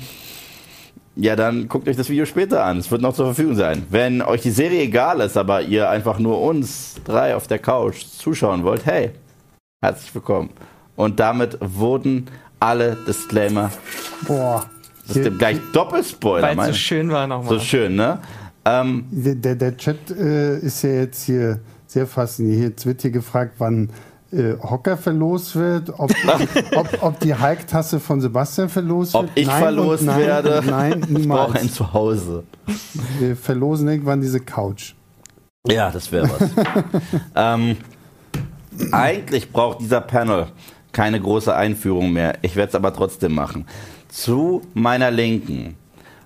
ja, 1.14 1.36
dann 1.36 1.68
guckt 1.68 1.88
euch 1.88 1.96
das 1.96 2.08
Video 2.08 2.24
später 2.24 2.64
an. 2.64 2.78
Es 2.78 2.90
wird 2.90 3.02
noch 3.02 3.12
zur 3.12 3.26
Verfügung 3.26 3.54
sein. 3.54 3.84
Wenn 3.90 4.22
euch 4.22 4.40
die 4.40 4.50
Serie 4.50 4.82
egal 4.82 5.20
ist, 5.20 5.36
aber 5.36 5.60
ihr 5.60 5.90
einfach 5.90 6.18
nur 6.18 6.40
uns 6.40 6.96
drei 7.04 7.36
auf 7.36 7.46
der 7.46 7.58
Couch 7.58 8.06
zuschauen 8.06 8.64
wollt, 8.64 8.86
hey, 8.86 9.10
herzlich 9.82 10.14
willkommen. 10.14 10.50
Und 10.96 11.20
damit 11.20 11.58
wurden 11.60 12.28
alle 12.60 12.96
Disclaimer. 13.06 13.70
Boah. 14.26 14.64
Das 15.06 15.16
ist 15.16 15.38
gleich 15.38 15.58
Doppelspoiler. 15.72 16.56
Weil 16.56 16.58
es 16.58 16.66
so 16.68 16.72
schön 16.72 17.10
war 17.10 17.26
nochmal. 17.26 17.48
So 17.48 17.58
schön, 17.58 17.96
ne? 17.96 18.20
Ähm, 18.64 19.06
der, 19.10 19.54
der, 19.54 19.76
Chat 19.76 20.10
äh, 20.10 20.58
ist 20.58 20.82
ja 20.82 20.90
jetzt 20.90 21.24
hier 21.24 21.60
sehr 21.86 22.06
faszinierend. 22.06 22.70
Jetzt 22.70 22.86
wird 22.86 23.02
hier 23.02 23.10
gefragt, 23.10 23.54
wann 23.58 23.90
äh, 24.32 24.54
Hocker 24.62 24.96
verlost 24.96 25.56
wird, 25.56 25.90
ob, 25.98 26.10
ob, 26.76 27.02
ob 27.02 27.20
die 27.20 27.34
Hulk-Tasse 27.34 28.00
von 28.00 28.20
Sebastian 28.20 28.68
verlost 28.68 29.14
ob 29.14 29.22
wird. 29.22 29.32
Ob 29.32 29.38
ich 29.38 29.46
nein 29.46 29.62
verlost 29.62 30.04
nein, 30.04 30.20
werde. 30.20 30.62
Nein, 30.66 31.04
niemals. 31.08 31.20
Ich 31.20 31.28
brauche 31.28 31.58
ein 31.58 31.70
Zuhause. 31.70 32.44
Wir 33.18 33.36
verlosen 33.36 33.88
irgendwann 33.88 34.20
diese 34.20 34.40
Couch. 34.40 34.94
Ja, 35.66 35.90
das 35.90 36.12
wäre 36.12 36.30
was. 36.30 36.50
ähm, 37.34 37.76
eigentlich 38.92 39.50
braucht 39.50 39.80
dieser 39.80 40.00
Panel 40.00 40.46
keine 40.92 41.20
große 41.20 41.54
Einführung 41.54 42.12
mehr. 42.12 42.38
Ich 42.42 42.56
werde 42.56 42.70
es 42.70 42.74
aber 42.74 42.92
trotzdem 42.92 43.34
machen. 43.34 43.66
Zu 44.08 44.62
meiner 44.74 45.10
Linken 45.10 45.76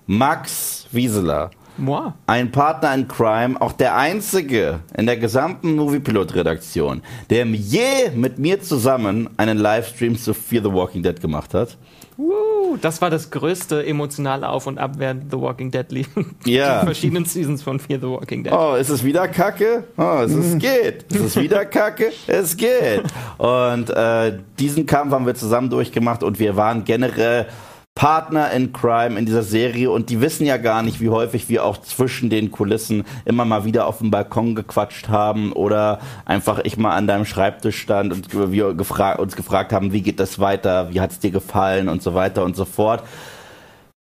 Max 0.06 0.86
Wieseler 0.92 1.50
Moi. 1.76 2.12
Ein 2.26 2.52
Partner 2.52 2.94
in 2.94 3.08
Crime, 3.08 3.60
auch 3.60 3.72
der 3.72 3.96
einzige 3.96 4.80
in 4.96 5.06
der 5.06 5.16
gesamten 5.16 5.74
Moviepilot-Redaktion, 5.76 7.02
der 7.30 7.46
je 7.46 8.10
mit 8.14 8.38
mir 8.38 8.60
zusammen 8.62 9.28
einen 9.36 9.58
Livestream 9.58 10.16
zu 10.16 10.34
Fear 10.34 10.62
the 10.62 10.72
Walking 10.72 11.02
Dead 11.02 11.20
gemacht 11.20 11.52
hat. 11.54 11.76
Uh, 12.16 12.76
das 12.80 13.02
war 13.02 13.10
das 13.10 13.30
größte 13.30 13.84
emotionale 13.84 14.48
Auf 14.48 14.68
und 14.68 14.78
Ab 14.78 14.92
während 14.98 15.32
The 15.32 15.40
Walking 15.40 15.72
Dead 15.72 15.90
lief. 15.90 16.08
Ja. 16.44 16.80
Die 16.80 16.86
verschiedenen 16.86 17.24
Seasons 17.24 17.62
von 17.62 17.80
Fear 17.80 17.98
the 17.98 18.06
Walking 18.06 18.44
Dead. 18.44 18.52
Oh, 18.52 18.74
ist 18.74 18.90
es 18.90 19.02
wieder 19.02 19.26
Kacke? 19.26 19.84
Oh, 19.96 20.20
es 20.24 20.32
ist, 20.32 20.58
geht. 20.60 21.04
Ist 21.12 21.20
es 21.20 21.36
wieder 21.36 21.64
Kacke? 21.64 22.12
Es 22.26 22.56
geht. 22.56 23.02
Und 23.38 23.90
äh, 23.90 24.38
diesen 24.58 24.86
Kampf 24.86 25.12
haben 25.12 25.26
wir 25.26 25.34
zusammen 25.34 25.70
durchgemacht 25.70 26.22
und 26.22 26.38
wir 26.38 26.56
waren 26.56 26.84
generell 26.84 27.46
Partner 27.94 28.50
in 28.50 28.72
Crime 28.72 29.16
in 29.16 29.24
dieser 29.24 29.44
Serie 29.44 29.88
und 29.90 30.10
die 30.10 30.20
wissen 30.20 30.44
ja 30.44 30.56
gar 30.56 30.82
nicht, 30.82 31.00
wie 31.00 31.10
häufig 31.10 31.48
wir 31.48 31.64
auch 31.64 31.76
zwischen 31.78 32.28
den 32.28 32.50
Kulissen 32.50 33.04
immer 33.24 33.44
mal 33.44 33.64
wieder 33.64 33.86
auf 33.86 33.98
dem 33.98 34.10
Balkon 34.10 34.56
gequatscht 34.56 35.08
haben 35.08 35.52
oder 35.52 36.00
einfach 36.24 36.58
ich 36.64 36.76
mal 36.76 36.96
an 36.96 37.06
deinem 37.06 37.24
Schreibtisch 37.24 37.80
stand 37.80 38.12
und 38.12 38.52
wir 38.52 38.74
gefra 38.74 39.12
uns 39.12 39.36
gefragt 39.36 39.72
haben, 39.72 39.92
wie 39.92 40.02
geht 40.02 40.18
das 40.18 40.40
weiter, 40.40 40.92
wie 40.92 41.00
hat 41.00 41.12
es 41.12 41.20
dir 41.20 41.30
gefallen 41.30 41.88
und 41.88 42.02
so 42.02 42.14
weiter 42.14 42.44
und 42.44 42.56
so 42.56 42.64
fort. 42.64 43.04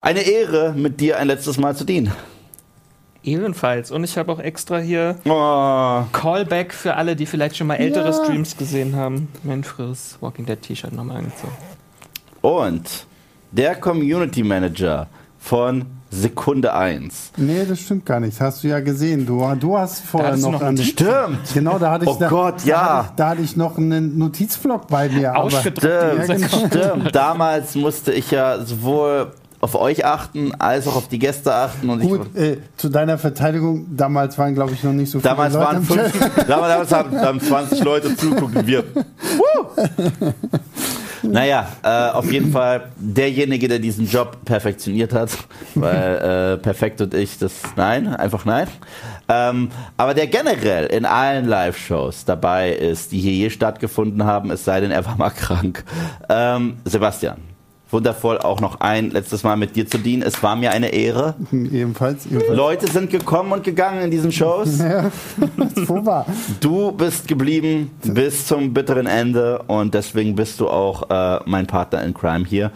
Eine 0.01 0.23
Ehre, 0.23 0.73
mit 0.75 1.01
dir 1.01 1.19
ein 1.19 1.27
letztes 1.27 1.59
Mal 1.59 1.77
zu 1.77 1.85
dienen. 1.85 2.13
Ebenfalls. 3.23 3.91
Und 3.91 4.05
ich 4.05 4.19
habe 4.19 4.31
auch 4.33 4.39
extra 4.39 4.79
hier 4.79 5.17
oh. 5.25 6.05
Callback 6.13 6.75
für 6.75 6.95
alle, 6.95 7.17
die 7.17 7.25
vielleicht 7.25 7.57
schon 7.57 7.67
mal 7.67 7.77
ältere 7.77 8.11
ja. 8.11 8.13
Streams 8.13 8.57
gesehen 8.57 8.97
haben. 8.97 9.29
Mein 9.43 9.65
frühes 9.65 10.19
Walking 10.21 10.45
Dead 10.45 10.61
T-Shirt 10.61 10.93
nochmal 10.93 11.19
angezogen. 11.19 11.55
Und 12.43 13.07
der 13.57 13.77
Community 13.77 14.43
Manager 14.43 15.07
von 15.39 15.85
Sekunde 16.11 16.73
1. 16.73 17.33
Nee, 17.37 17.65
das 17.69 17.81
stimmt 17.81 18.07
gar 18.07 18.21
nicht. 18.21 18.35
Das 18.35 18.41
hast 18.41 18.65
du 18.65 18.69
ja 18.69 18.81
gesehen. 18.81 19.27
Du, 19.27 19.45
du 19.59 19.77
hast 19.77 20.05
vorher 20.05 20.37
noch, 20.37 20.53
noch 20.53 20.63
an 20.63 20.77
Stimmt. 20.79 21.53
Genau, 21.53 21.79
da 21.79 21.91
hatte 21.93 22.05
ich 22.05 22.11
Oh 22.11 22.17
da, 22.19 22.29
Gott, 22.29 22.55
da 22.65 22.69
ja. 22.69 22.97
Hatte 22.99 23.09
ich, 23.09 23.17
da 23.17 23.29
hatte 23.29 23.43
ich 23.43 23.57
noch 23.57 23.79
einen 23.79 24.19
Notizblock 24.19 24.87
bei 24.89 25.09
mir. 25.09 25.35
Stimmt, 25.51 25.83
ja, 25.83 26.15
genau. 26.15 26.47
stimmt. 26.47 27.15
Damals 27.15 27.75
musste 27.75 28.13
ich 28.13 28.31
ja 28.31 28.65
sowohl 28.65 29.33
auf 29.61 29.75
euch 29.75 30.05
achten, 30.05 30.53
als 30.59 30.87
auch 30.87 30.95
auf 30.95 31.09
die 31.09 31.19
Gäste 31.19 31.53
achten. 31.53 31.89
Und 31.89 32.01
Gut, 32.01 32.37
äh, 32.37 32.59
zu 32.77 32.91
deiner 32.91 33.19
Verteidigung, 33.19 33.87
damals 33.97 34.39
waren, 34.39 34.55
glaube 34.55 34.73
ich, 34.73 34.85
noch 34.85 34.93
nicht 34.93 35.11
so 35.11 35.19
viele 35.19 35.31
damals 35.31 35.55
Leute. 35.55 35.67
Waren 35.67 35.83
fünf, 35.83 36.47
damals 36.47 36.93
haben, 36.93 37.19
haben 37.19 37.41
20 37.41 37.83
Leute 37.83 38.15
zugucken. 38.15 38.67
Wir. 38.67 38.85
Naja, 41.31 41.69
äh, 41.83 42.13
auf 42.13 42.31
jeden 42.31 42.53
Fall 42.53 42.91
derjenige, 42.97 43.69
der 43.69 43.79
diesen 43.79 44.07
Job 44.07 44.45
perfektioniert 44.45 45.13
hat, 45.13 45.31
weil 45.75 46.55
äh, 46.55 46.57
perfekt 46.59 47.01
und 47.01 47.15
ich, 47.15 47.39
das 47.39 47.63
nein, 47.77 48.09
einfach 48.15 48.45
nein. 48.45 48.69
Ähm, 49.29 49.71
aber 49.97 50.15
der 50.15 50.27
generell 50.27 50.87
in 50.87 51.05
allen 51.05 51.47
Live-Shows 51.47 52.25
dabei 52.25 52.73
ist, 52.73 53.13
die 53.13 53.21
hier 53.21 53.33
je 53.33 53.51
stattgefunden 53.51 54.25
haben, 54.25 54.51
es 54.51 54.65
sei 54.65 54.81
denn, 54.81 54.91
er 54.91 55.05
war 55.07 55.17
mal 55.17 55.31
krank. 55.31 55.85
Ähm, 56.29 56.77
Sebastian 56.85 57.54
wundervoll, 57.95 58.39
auch 58.39 58.61
noch 58.61 58.81
ein 58.81 59.11
letztes 59.11 59.43
Mal 59.43 59.57
mit 59.57 59.75
dir 59.77 59.87
zu 59.87 59.97
dienen. 59.97 60.23
Es 60.23 60.43
war 60.43 60.57
mir 60.57 60.73
eine 60.73 60.89
Ehre. 60.89 61.37
Ebenfalls, 61.53 62.27
ebenfalls. 62.27 62.55
Leute 62.55 62.91
sind 62.91 63.11
gekommen 63.11 63.53
und 63.53 63.65
gegangen 63.65 64.03
in 64.03 64.11
diesen 64.11 64.31
Shows. 64.31 64.81
Ja. 64.85 65.11
Du 66.61 66.93
bist 66.93 67.29
geblieben 67.29 67.91
bis 68.03 68.47
zum 68.47 68.75
bitteren 68.75 69.07
Ende 69.07 69.63
und 69.67 69.95
deswegen 69.95 70.35
bist 70.35 70.61
du 70.61 70.69
auch 70.69 71.09
äh, 71.09 71.41
mein 71.47 71.67
Partner 71.67 72.03
in 72.03 72.13
Crime 72.13 72.45
hier. 72.45 72.71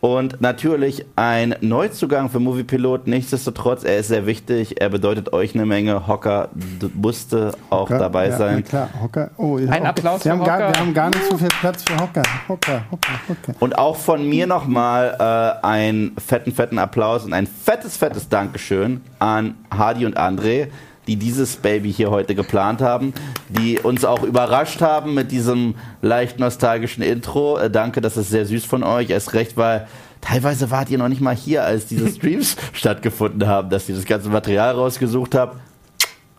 Und 0.00 0.40
natürlich 0.40 1.06
ein 1.16 1.54
Neuzugang 1.60 2.28
für 2.28 2.38
Moviepilot. 2.38 3.06
Nichtsdestotrotz, 3.06 3.82
er 3.82 3.98
ist 3.98 4.08
sehr 4.08 4.26
wichtig. 4.26 4.80
Er 4.80 4.90
bedeutet 4.90 5.32
euch 5.32 5.54
eine 5.54 5.64
Menge. 5.64 6.06
Hocker 6.06 6.50
musste 6.94 7.52
auch 7.70 7.88
Hocker, 7.88 7.98
dabei 7.98 8.28
ja, 8.28 8.36
sein. 8.36 8.54
Na 8.56 8.68
klar, 8.68 8.88
Hocker. 9.02 9.30
Oh, 9.36 9.58
ja, 9.58 9.70
Ein 9.70 9.80
Hocker. 9.80 9.88
Applaus 9.88 10.24
wir 10.24 10.32
für 10.32 10.38
haben 10.38 10.44
gar, 10.44 10.58
Hocker. 10.58 10.72
Wir 10.74 10.80
haben 10.80 10.94
gar 10.94 11.08
nicht 11.08 11.24
so 11.30 11.38
viel 11.38 11.48
Platz 11.48 11.82
für 11.82 11.98
Hocker. 11.98 12.22
Hocker, 12.48 12.84
Hocker, 12.90 13.20
Hocker. 13.28 13.54
Und 13.60 13.78
auch 13.78 13.96
von 13.96 14.28
mir 14.28 14.46
nochmal 14.46 15.16
äh, 15.18 15.66
einen 15.66 16.14
fetten, 16.18 16.52
fetten 16.52 16.78
Applaus 16.78 17.24
und 17.24 17.32
ein 17.32 17.46
fettes, 17.46 17.96
fettes 17.96 18.28
Dankeschön 18.28 19.00
an 19.18 19.54
Hardy 19.70 20.04
und 20.04 20.18
André, 20.18 20.68
die 21.06 21.16
dieses 21.16 21.56
Baby 21.56 21.92
hier 21.92 22.10
heute 22.10 22.34
geplant 22.34 22.80
haben, 22.80 23.14
die 23.48 23.78
uns 23.78 24.04
auch 24.04 24.22
überrascht 24.22 24.80
haben 24.80 25.14
mit 25.14 25.30
diesem 25.30 25.76
leicht 26.02 26.38
nostalgischen 26.38 27.02
Intro. 27.02 27.58
Äh, 27.58 27.70
danke, 27.70 28.00
das 28.00 28.16
ist 28.16 28.30
sehr 28.30 28.46
süß 28.46 28.64
von 28.64 28.82
euch. 28.82 29.10
Erst 29.10 29.32
recht, 29.34 29.56
weil 29.56 29.86
teilweise 30.20 30.70
wart 30.70 30.90
ihr 30.90 30.98
noch 30.98 31.08
nicht 31.08 31.20
mal 31.20 31.34
hier, 31.34 31.64
als 31.64 31.86
diese 31.86 32.08
Streams 32.14 32.56
stattgefunden 32.72 33.46
haben, 33.46 33.70
dass 33.70 33.88
ihr 33.88 33.94
das 33.94 34.04
ganze 34.04 34.28
Material 34.28 34.74
rausgesucht 34.74 35.34
habt. 35.34 35.60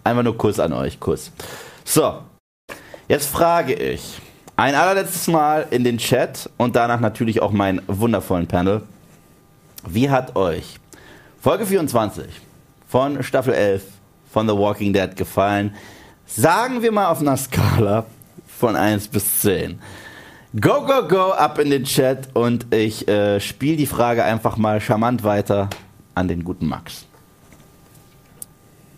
Einfach 0.04 0.24
nur 0.24 0.38
Kuss 0.38 0.60
an 0.60 0.74
euch, 0.74 1.00
Kuss. 1.00 1.32
So, 1.84 2.20
jetzt 3.08 3.28
frage 3.28 3.74
ich 3.74 4.20
ein 4.58 4.76
allerletztes 4.76 5.28
Mal 5.28 5.68
in 5.70 5.84
den 5.84 5.98
Chat 5.98 6.50
und 6.58 6.76
danach 6.76 7.00
natürlich 7.00 7.42
auch 7.42 7.52
meinen 7.52 7.82
wundervollen 7.88 8.48
Panel. 8.48 8.82
Wie 9.88 10.10
hat 10.10 10.36
euch 10.36 10.80
Folge 11.42 11.66
24 11.66 12.26
von 12.88 13.22
Staffel 13.24 13.54
11 13.54 13.84
von 14.38 14.48
The 14.48 14.56
Walking 14.56 14.94
Dead 14.94 15.16
gefallen? 15.16 15.74
Sagen 16.28 16.84
wir 16.84 16.92
mal 16.92 17.08
auf 17.08 17.22
einer 17.22 17.36
Skala 17.38 18.06
von 18.46 18.76
1 18.76 19.08
bis 19.08 19.42
10. 19.42 19.80
Go, 20.62 20.86
go, 20.86 21.08
go 21.08 21.32
ab 21.32 21.58
in 21.58 21.72
den 21.72 21.86
Chat 21.86 22.36
und 22.36 22.72
ich 22.72 23.08
äh, 23.08 23.40
spiele 23.40 23.78
die 23.78 23.88
Frage 23.88 24.24
einfach 24.24 24.56
mal 24.58 24.80
charmant 24.80 25.24
weiter 25.24 25.72
an 26.14 26.28
den 26.28 26.44
guten 26.44 26.68
Max. 26.68 27.08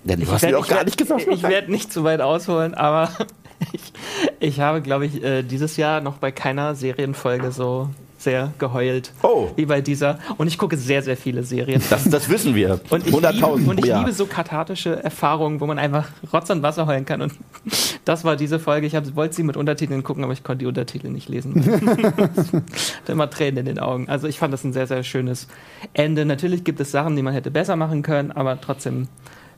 Denn 0.04 0.20
du 0.20 0.28
hast 0.30 0.42
werd- 0.42 0.52
mir 0.52 0.60
auch 0.60 0.68
gar 0.68 0.80
werd- 0.80 0.88
nicht 0.88 0.98
gesagt. 0.98 1.26
Ich 1.30 1.44
werde 1.44 1.72
nicht 1.72 1.94
zu 1.94 2.04
weit 2.04 2.20
ausholen, 2.20 2.74
aber 2.74 3.10
ich, 3.72 3.94
ich 4.42 4.60
habe, 4.60 4.82
glaube 4.82 5.06
ich, 5.06 5.24
äh, 5.24 5.44
dieses 5.44 5.78
Jahr 5.78 6.02
noch 6.02 6.18
bei 6.18 6.32
keiner 6.34 6.76
Serienfolge 6.76 7.54
so 7.54 7.90
sehr 8.20 8.54
geheult 8.60 9.14
Oh. 9.24 9.48
wie 9.56 9.66
bei 9.66 9.80
dieser. 9.82 10.20
Und 10.38 10.48
ich 10.48 10.58
gucke 10.58 10.76
sehr, 10.78 11.02
sehr 11.02 11.16
viele 11.18 11.42
Serien. 11.44 11.82
Das, 11.90 12.04
das 12.04 12.30
wissen 12.30 12.54
wir. 12.54 12.80
Und 12.90 13.08
ich, 13.08 13.14
100.000 13.16 13.32
liebe, 13.58 13.70
und 13.72 13.80
ich 13.80 13.86
Jahr. 13.86 14.00
liebe 14.02 14.12
so 14.12 14.26
kathartische 14.26 15.02
Erfahrungen, 15.02 15.62
wo 15.62 15.66
man 15.66 15.80
einfach 15.80 16.10
Rotz 16.34 16.50
und 16.50 16.62
Wasser 16.62 16.86
heulen 16.86 17.06
kann. 17.06 17.22
Und 17.22 17.34
das 18.06 18.26
war 18.26 18.36
diese 18.36 18.60
Folge. 18.60 18.86
Ich 18.88 18.94
hab- 18.96 19.16
wollte 19.16 19.36
sie 19.36 19.44
mit 19.44 19.56
Untertiteln 19.58 20.04
gucken, 20.04 20.24
aber 20.26 20.34
ich 20.34 20.44
konnte 20.44 20.60
die 20.60 20.66
Untertitel 20.68 21.08
nicht 21.10 21.30
lesen. 21.30 21.64
Hatte 21.64 23.12
immer 23.12 23.30
Tränen 23.30 23.58
in 23.60 23.66
den 23.66 23.80
Augen. 23.80 24.10
Also 24.10 24.28
ich 24.28 24.38
fand 24.38 24.54
das 24.54 24.64
ein 24.64 24.74
sehr, 24.74 24.88
sehr 24.88 25.04
schönes 25.04 25.48
Ende. 25.94 26.26
Natürlich 26.26 26.64
gibt 26.64 26.80
es 26.82 26.92
Sachen, 26.92 27.16
die 27.16 27.22
man 27.22 27.34
hätte 27.34 27.52
besser 27.52 27.76
machen 27.78 28.02
können, 28.02 28.32
aber 28.32 28.60
trotzdem 28.60 29.08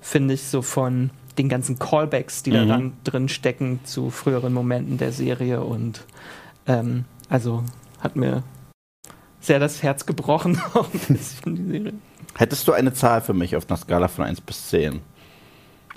finde 0.02 0.34
ich 0.36 0.44
so 0.44 0.62
von 0.62 1.10
den 1.38 1.50
ganzen 1.50 1.80
Callbacks, 1.80 2.44
die 2.44 2.52
da 2.52 2.66
dann 2.66 2.94
drin 3.04 3.30
stecken 3.30 3.80
zu 3.86 4.10
früheren 4.10 4.54
Momenten 4.54 4.98
der 4.98 5.12
Serie 5.12 5.62
und 5.62 6.04
ähm, 6.68 7.06
also 7.30 7.64
hat 8.02 8.16
mir 8.16 8.44
sehr 9.40 9.60
das 9.60 9.82
Herz 9.82 10.06
gebrochen. 10.06 10.62
Hättest 12.36 12.68
du 12.68 12.74
eine 12.74 12.94
Zahl 12.94 13.22
für 13.22 13.34
mich 13.34 13.56
auf 13.56 13.70
einer 13.70 13.78
Skala 13.78 14.08
von 14.08 14.26
1 14.26 14.42
bis 14.42 14.70
10? 14.70 15.02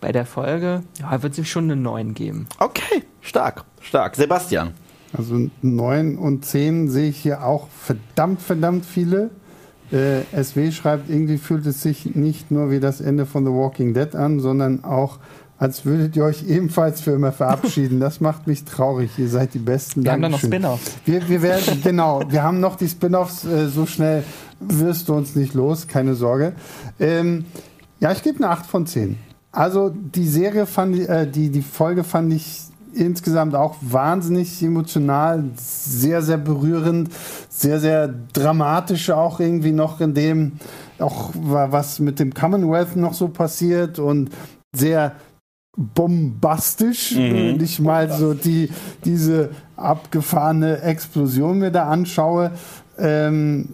Bei 0.00 0.12
der 0.12 0.26
Folge, 0.26 0.82
ja, 1.00 1.22
wird 1.22 1.34
sich 1.34 1.50
schon 1.50 1.64
eine 1.64 1.76
9 1.76 2.14
geben. 2.14 2.46
Okay, 2.58 3.04
stark, 3.20 3.64
stark. 3.80 4.16
Sebastian. 4.16 4.72
Also 5.16 5.48
9 5.62 6.18
und 6.18 6.44
10 6.44 6.90
sehe 6.90 7.08
ich 7.08 7.18
hier 7.18 7.44
auch 7.44 7.68
verdammt, 7.68 8.42
verdammt 8.42 8.84
viele. 8.84 9.30
Äh, 9.92 10.22
SW 10.42 10.72
schreibt, 10.72 11.08
irgendwie 11.08 11.38
fühlt 11.38 11.66
es 11.66 11.82
sich 11.82 12.16
nicht 12.16 12.50
nur 12.50 12.70
wie 12.70 12.80
das 12.80 13.00
Ende 13.00 13.26
von 13.26 13.44
The 13.44 13.52
Walking 13.52 13.94
Dead 13.94 14.14
an, 14.16 14.40
sondern 14.40 14.82
auch, 14.82 15.18
als 15.58 15.84
würdet 15.84 16.16
ihr 16.16 16.24
euch 16.24 16.46
ebenfalls 16.48 17.00
für 17.00 17.12
immer 17.12 17.32
verabschieden. 17.32 18.00
Das 18.00 18.20
macht 18.20 18.46
mich 18.46 18.64
traurig. 18.64 19.10
Ihr 19.18 19.28
seid 19.28 19.54
die 19.54 19.58
Besten. 19.58 20.04
Wir 20.04 20.12
haben 20.12 20.22
da 20.22 20.28
noch 20.28 20.40
Dankeschön. 20.40 20.60
Spin-offs. 20.62 20.90
Wir, 21.04 21.28
wir 21.28 21.42
werden, 21.42 21.80
genau, 21.82 22.22
wir 22.28 22.42
haben 22.42 22.60
noch 22.60 22.76
die 22.76 22.88
Spin-offs. 22.88 23.44
Äh, 23.44 23.68
so 23.68 23.86
schnell 23.86 24.24
wirst 24.60 25.08
du 25.08 25.14
uns 25.14 25.36
nicht 25.36 25.54
los, 25.54 25.86
keine 25.86 26.14
Sorge. 26.14 26.52
Ähm, 26.98 27.44
ja, 28.00 28.12
ich 28.12 28.22
gebe 28.22 28.38
eine 28.38 28.48
8 28.50 28.66
von 28.66 28.86
10. 28.86 29.16
Also 29.52 29.90
die 29.90 30.26
Serie 30.26 30.66
fand 30.66 30.96
ich, 30.96 31.08
äh, 31.08 31.26
die, 31.26 31.50
die 31.50 31.62
Folge 31.62 32.02
fand 32.02 32.32
ich 32.32 32.62
insgesamt 32.92 33.54
auch 33.54 33.76
wahnsinnig 33.80 34.62
emotional, 34.62 35.44
sehr, 35.56 36.22
sehr 36.22 36.38
berührend, 36.38 37.10
sehr, 37.48 37.80
sehr 37.80 38.12
dramatisch 38.32 39.10
auch 39.10 39.40
irgendwie 39.40 39.72
noch 39.72 40.00
in 40.00 40.14
dem, 40.14 40.52
auch 40.98 41.30
wa- 41.34 41.68
was 41.70 41.98
mit 41.98 42.18
dem 42.20 42.32
Commonwealth 42.34 42.94
noch 42.96 43.14
so 43.14 43.28
passiert 43.28 43.98
und 43.98 44.30
sehr 44.72 45.12
bombastisch, 45.76 47.16
wenn 47.16 47.60
ich 47.60 47.80
mal 47.80 48.10
so 48.10 48.34
die, 48.34 48.70
diese 49.04 49.50
abgefahrene 49.76 50.82
Explosion 50.82 51.58
mir 51.58 51.70
da 51.70 51.88
anschaue. 51.88 52.52
Ähm, 52.98 53.68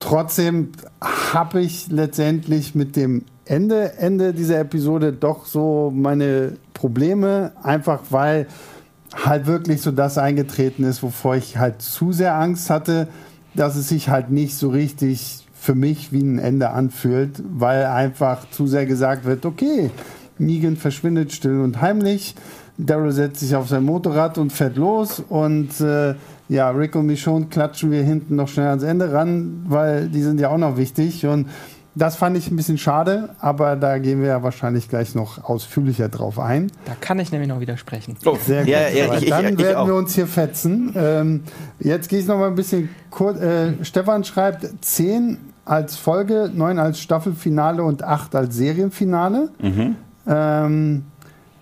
trotzdem 0.00 0.72
habe 1.00 1.60
ich 1.60 1.88
letztendlich 1.88 2.74
mit 2.74 2.96
dem 2.96 3.24
Ende, 3.44 3.98
Ende 3.98 4.34
dieser 4.34 4.60
Episode 4.60 5.12
doch 5.12 5.46
so 5.46 5.92
meine 5.94 6.54
Probleme, 6.74 7.52
einfach 7.62 8.00
weil 8.10 8.46
halt 9.14 9.46
wirklich 9.46 9.80
so 9.80 9.90
das 9.90 10.18
eingetreten 10.18 10.84
ist, 10.84 11.02
wovor 11.02 11.36
ich 11.36 11.56
halt 11.56 11.80
zu 11.80 12.12
sehr 12.12 12.34
Angst 12.34 12.70
hatte, 12.70 13.08
dass 13.54 13.76
es 13.76 13.88
sich 13.88 14.08
halt 14.08 14.30
nicht 14.30 14.56
so 14.56 14.68
richtig 14.68 15.46
für 15.54 15.74
mich 15.74 16.12
wie 16.12 16.22
ein 16.22 16.38
Ende 16.38 16.70
anfühlt, 16.70 17.42
weil 17.50 17.86
einfach 17.86 18.48
zu 18.50 18.66
sehr 18.66 18.86
gesagt 18.86 19.24
wird, 19.24 19.46
okay, 19.46 19.90
Negan 20.40 20.76
verschwindet 20.76 21.32
still 21.32 21.60
und 21.60 21.80
heimlich, 21.80 22.34
Daryl 22.76 23.12
setzt 23.12 23.40
sich 23.40 23.56
auf 23.56 23.68
sein 23.68 23.82
Motorrad 23.84 24.38
und 24.38 24.52
fährt 24.52 24.76
los 24.76 25.20
und 25.28 25.80
äh, 25.80 26.14
ja, 26.48 26.70
Rick 26.70 26.94
und 26.96 27.06
Michonne 27.06 27.46
klatschen 27.46 27.90
wir 27.90 28.02
hinten 28.02 28.36
noch 28.36 28.48
schnell 28.48 28.68
ans 28.68 28.82
Ende 28.84 29.12
ran, 29.12 29.64
weil 29.68 30.08
die 30.08 30.22
sind 30.22 30.40
ja 30.40 30.48
auch 30.50 30.58
noch 30.58 30.76
wichtig 30.76 31.26
und 31.26 31.48
das 31.94 32.14
fand 32.14 32.36
ich 32.36 32.48
ein 32.48 32.54
bisschen 32.54 32.78
schade, 32.78 33.30
aber 33.40 33.74
da 33.74 33.98
gehen 33.98 34.20
wir 34.20 34.28
ja 34.28 34.42
wahrscheinlich 34.44 34.88
gleich 34.88 35.16
noch 35.16 35.42
ausführlicher 35.42 36.08
drauf 36.08 36.38
ein. 36.38 36.70
Da 36.84 36.92
kann 37.00 37.18
ich 37.18 37.32
nämlich 37.32 37.48
noch 37.48 37.58
widersprechen. 37.58 38.14
Sehr 38.46 38.60
gut. 38.60 38.68
Ja, 38.70 38.88
ja, 38.88 39.14
ich- 39.16 39.24
ich- 39.24 39.28
dann 39.30 39.46
ich 39.54 39.58
werden 39.58 39.76
auch. 39.76 39.86
wir 39.88 39.94
uns 39.96 40.14
hier 40.14 40.28
fetzen. 40.28 40.92
Ähm, 40.94 41.42
jetzt 41.80 42.08
gehe 42.08 42.20
ich 42.20 42.26
noch 42.28 42.38
mal 42.38 42.46
ein 42.46 42.54
bisschen 42.54 42.88
kurz. 43.10 43.40
Äh, 43.40 43.72
Stefan 43.84 44.22
schreibt 44.22 44.68
10 44.84 45.38
als 45.64 45.96
Folge, 45.96 46.52
9 46.54 46.78
als 46.78 47.00
Staffelfinale 47.00 47.82
und 47.82 48.04
8 48.04 48.36
als 48.36 48.54
Serienfinale. 48.54 49.48
Ähm, 50.28 51.04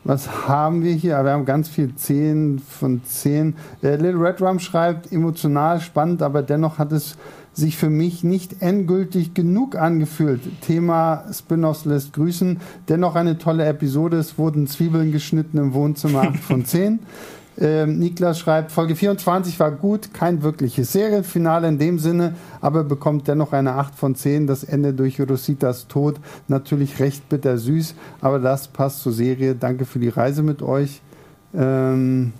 was 0.04 0.46
haben 0.46 0.82
wir 0.84 0.92
hier? 0.92 1.22
Wir 1.24 1.32
haben 1.32 1.44
ganz 1.44 1.68
viel 1.68 1.94
10 1.94 2.60
von 2.60 3.02
10. 3.02 3.56
Äh, 3.82 3.96
Little 3.96 4.20
Red 4.20 4.40
Rum 4.40 4.58
schreibt, 4.58 5.10
emotional 5.12 5.80
spannend, 5.80 6.22
aber 6.22 6.42
dennoch 6.42 6.78
hat 6.78 6.92
es 6.92 7.16
sich 7.52 7.76
für 7.76 7.88
mich 7.88 8.22
nicht 8.22 8.60
endgültig 8.60 9.32
genug 9.32 9.76
angefühlt. 9.76 10.42
Thema 10.60 11.24
Spin-offs 11.32 11.86
lässt 11.86 12.12
grüßen. 12.12 12.60
Dennoch 12.88 13.16
eine 13.16 13.38
tolle 13.38 13.64
Episode. 13.64 14.18
Es 14.18 14.36
wurden 14.36 14.66
Zwiebeln 14.66 15.10
geschnitten 15.10 15.56
im 15.56 15.72
Wohnzimmer 15.72 16.22
8 16.22 16.36
von 16.36 16.64
10. 16.66 16.98
Ähm, 17.58 17.98
Niklas 17.98 18.38
schreibt, 18.38 18.70
Folge 18.70 18.94
24 18.94 19.58
war 19.58 19.70
gut, 19.70 20.12
kein 20.12 20.42
wirkliches 20.42 20.92
Serienfinale 20.92 21.68
in 21.68 21.78
dem 21.78 21.98
Sinne, 21.98 22.34
aber 22.60 22.84
bekommt 22.84 23.28
dennoch 23.28 23.52
eine 23.52 23.74
8 23.74 23.94
von 23.94 24.14
10. 24.14 24.46
Das 24.46 24.62
Ende 24.62 24.92
durch 24.92 25.20
Rositas 25.20 25.88
Tod 25.88 26.20
natürlich 26.48 27.00
recht 27.00 27.28
bitter 27.28 27.56
süß, 27.56 27.94
aber 28.20 28.38
das 28.38 28.68
passt 28.68 29.00
zur 29.00 29.12
Serie. 29.12 29.54
Danke 29.54 29.86
für 29.86 29.98
die 29.98 30.10
Reise 30.10 30.42
mit 30.42 30.62
euch. 30.62 31.00
Ähm, 31.54 32.32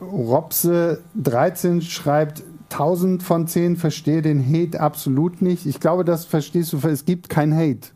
Robse 0.00 1.00
13 1.14 1.82
schreibt 1.82 2.42
1000 2.70 3.22
von 3.22 3.46
10, 3.46 3.76
verstehe 3.76 4.22
den 4.22 4.44
Hate 4.44 4.80
absolut 4.80 5.40
nicht. 5.40 5.66
Ich 5.66 5.78
glaube, 5.78 6.04
das 6.04 6.24
verstehst 6.24 6.72
du, 6.72 6.78
es 6.88 7.04
gibt 7.04 7.28
kein 7.28 7.54
Hate. 7.54 7.95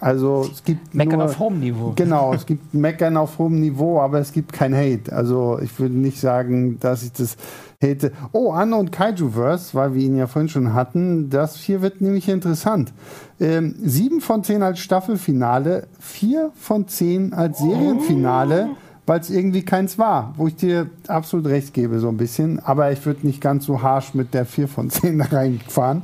Also 0.00 0.48
es 0.50 0.62
gibt 0.62 0.94
Meckern 0.94 1.18
nur, 1.18 1.24
auf 1.24 1.40
Home-Niveau. 1.40 1.92
Genau, 1.96 2.32
es 2.32 2.46
gibt 2.46 2.72
Meckern 2.72 3.16
auf 3.16 3.38
hohem 3.38 3.58
Niveau, 3.58 4.00
aber 4.00 4.20
es 4.20 4.32
gibt 4.32 4.52
kein 4.52 4.72
Hate. 4.72 5.12
Also 5.12 5.58
ich 5.60 5.78
würde 5.80 5.96
nicht 5.96 6.20
sagen, 6.20 6.78
dass 6.78 7.02
ich 7.02 7.12
das 7.12 7.36
hate. 7.82 8.12
Oh, 8.30 8.52
Anne 8.52 8.76
und 8.76 8.92
Kaijuverse, 8.92 9.74
weil 9.74 9.94
wir 9.94 10.02
ihn 10.02 10.16
ja 10.16 10.28
vorhin 10.28 10.48
schon 10.48 10.72
hatten, 10.72 11.30
das 11.30 11.56
hier 11.56 11.82
wird 11.82 12.00
nämlich 12.00 12.28
interessant. 12.28 12.92
Ähm, 13.40 13.74
sieben 13.82 14.20
von 14.20 14.44
zehn 14.44 14.62
als 14.62 14.78
Staffelfinale, 14.78 15.88
vier 15.98 16.52
von 16.54 16.86
zehn 16.86 17.34
als 17.34 17.58
Serienfinale. 17.58 18.70
weil 19.04 19.20
es 19.20 19.30
irgendwie 19.30 19.62
keins 19.64 19.98
war, 19.98 20.34
wo 20.36 20.46
ich 20.46 20.54
dir 20.54 20.90
absolut 21.08 21.46
recht 21.46 21.72
gebe, 21.72 21.98
so 21.98 22.08
ein 22.08 22.18
bisschen. 22.18 22.60
Aber 22.60 22.92
ich 22.92 23.04
würde 23.06 23.26
nicht 23.26 23.40
ganz 23.40 23.64
so 23.64 23.82
harsh 23.82 24.12
mit 24.12 24.34
der 24.34 24.44
4 24.44 24.68
von 24.68 24.90
10 24.90 25.18
da 25.18 25.24
reinfahren. 25.24 26.02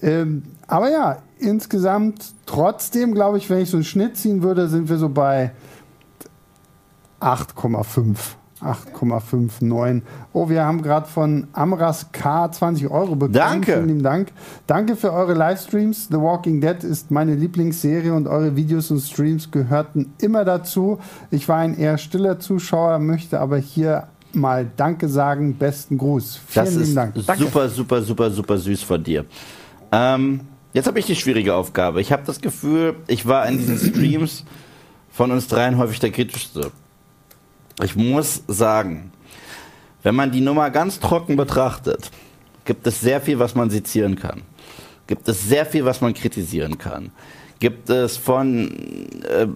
Ähm, 0.00 0.44
aber 0.68 0.90
ja, 0.90 1.18
insgesamt 1.40 2.32
trotzdem, 2.46 3.14
glaube 3.14 3.38
ich, 3.38 3.48
wenn 3.50 3.58
ich 3.60 3.70
so 3.70 3.76
einen 3.76 3.84
Schnitt 3.84 4.16
ziehen 4.16 4.42
würde, 4.42 4.68
sind 4.68 4.88
wir 4.88 4.98
so 4.98 5.08
bei 5.08 5.52
8,5. 7.20 8.16
8,59. 8.60 10.02
Oh, 10.32 10.48
wir 10.48 10.64
haben 10.64 10.82
gerade 10.82 11.06
von 11.06 11.46
Amras 11.52 12.06
K 12.10 12.50
20 12.50 12.90
Euro 12.90 13.14
bekommen. 13.14 13.32
Danke. 13.34 13.74
Vielen 13.74 13.86
lieben 13.86 14.02
Dank. 14.02 14.32
Danke 14.66 14.96
für 14.96 15.12
eure 15.12 15.34
Livestreams. 15.34 16.08
The 16.08 16.16
Walking 16.16 16.60
Dead 16.60 16.82
ist 16.82 17.12
meine 17.12 17.36
Lieblingsserie 17.36 18.12
und 18.12 18.26
eure 18.26 18.56
Videos 18.56 18.90
und 18.90 18.98
Streams 19.00 19.52
gehörten 19.52 20.12
immer 20.20 20.44
dazu. 20.44 20.98
Ich 21.30 21.48
war 21.48 21.58
ein 21.58 21.78
eher 21.78 21.98
stiller 21.98 22.40
Zuschauer, 22.40 22.98
möchte 22.98 23.38
aber 23.38 23.58
hier 23.58 24.08
mal 24.32 24.68
Danke 24.76 25.08
sagen. 25.08 25.54
Besten 25.54 25.96
Gruß. 25.96 26.40
Vielen 26.46 26.64
Das 26.64 26.74
lieben 26.74 27.12
ist 27.14 27.28
Dank. 27.28 27.38
super, 27.38 27.68
super, 27.68 28.02
super, 28.02 28.30
super 28.30 28.58
süß 28.58 28.82
von 28.82 29.02
dir. 29.04 29.24
Ähm, 29.92 30.40
jetzt 30.78 30.86
habe 30.86 31.00
ich 31.00 31.06
die 31.06 31.16
schwierige 31.16 31.56
Aufgabe. 31.56 32.00
Ich 32.00 32.12
habe 32.12 32.22
das 32.24 32.40
Gefühl, 32.40 32.94
ich 33.08 33.26
war 33.26 33.48
in 33.48 33.58
diesen 33.58 33.78
Streams 33.78 34.44
von 35.10 35.32
uns 35.32 35.48
dreien 35.48 35.76
häufig 35.76 35.98
der 35.98 36.12
kritischste. 36.12 36.70
Ich 37.82 37.96
muss 37.96 38.44
sagen, 38.46 39.10
wenn 40.04 40.14
man 40.14 40.30
die 40.30 40.40
Nummer 40.40 40.70
ganz 40.70 41.00
trocken 41.00 41.34
betrachtet, 41.34 42.12
gibt 42.64 42.86
es 42.86 43.00
sehr 43.00 43.20
viel, 43.20 43.40
was 43.40 43.56
man 43.56 43.70
sezieren 43.70 44.14
kann. 44.14 44.42
Gibt 45.08 45.28
es 45.28 45.48
sehr 45.48 45.66
viel, 45.66 45.84
was 45.84 46.00
man 46.00 46.14
kritisieren 46.14 46.78
kann. 46.78 47.10
Gibt 47.58 47.90
es 47.90 48.16
von 48.16 48.70
äh, 49.24 49.48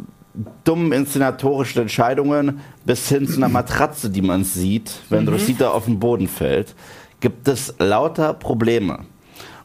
dummen 0.65 0.91
inszenatorischen 0.91 1.83
Entscheidungen 1.83 2.59
bis 2.85 3.09
hin 3.09 3.29
zu 3.29 3.37
einer 3.37 3.49
Matratze, 3.49 4.11
die 4.11 4.23
man 4.23 4.43
sieht, 4.43 4.93
wenn 5.09 5.29
Rosita 5.29 5.71
auf 5.71 5.85
den 5.85 6.01
Boden 6.01 6.27
fällt, 6.27 6.75
gibt 7.21 7.47
es 7.47 7.75
lauter 7.79 8.35
Probleme. 8.35 9.05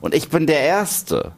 Und 0.01 0.13
ich 0.13 0.29
bin 0.29 0.45
der 0.45 0.59
Erste, 0.59 1.31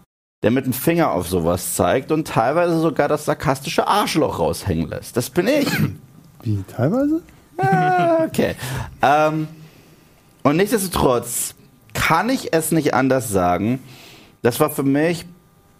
der 0.43 0.51
mit 0.51 0.65
dem 0.65 0.73
Finger 0.73 1.11
auf 1.11 1.27
sowas 1.27 1.75
zeigt 1.75 2.11
und 2.11 2.27
teilweise 2.27 2.79
sogar 2.79 3.07
das 3.07 3.25
sarkastische 3.25 3.87
Arschloch 3.87 4.39
raushängen 4.39 4.89
lässt. 4.89 5.17
Das 5.17 5.29
bin 5.29 5.47
ich. 5.47 5.67
Wie, 6.43 6.63
teilweise? 6.67 7.21
Ah, 7.57 8.23
okay. 8.25 8.55
Ähm, 9.01 9.47
und 10.43 10.55
nichtsdestotrotz 10.55 11.55
kann 11.93 12.29
ich 12.29 12.53
es 12.53 12.71
nicht 12.71 12.93
anders 12.93 13.29
sagen. 13.29 13.79
Das 14.41 14.61
war 14.61 14.69
für 14.69 14.83
mich 14.83 15.25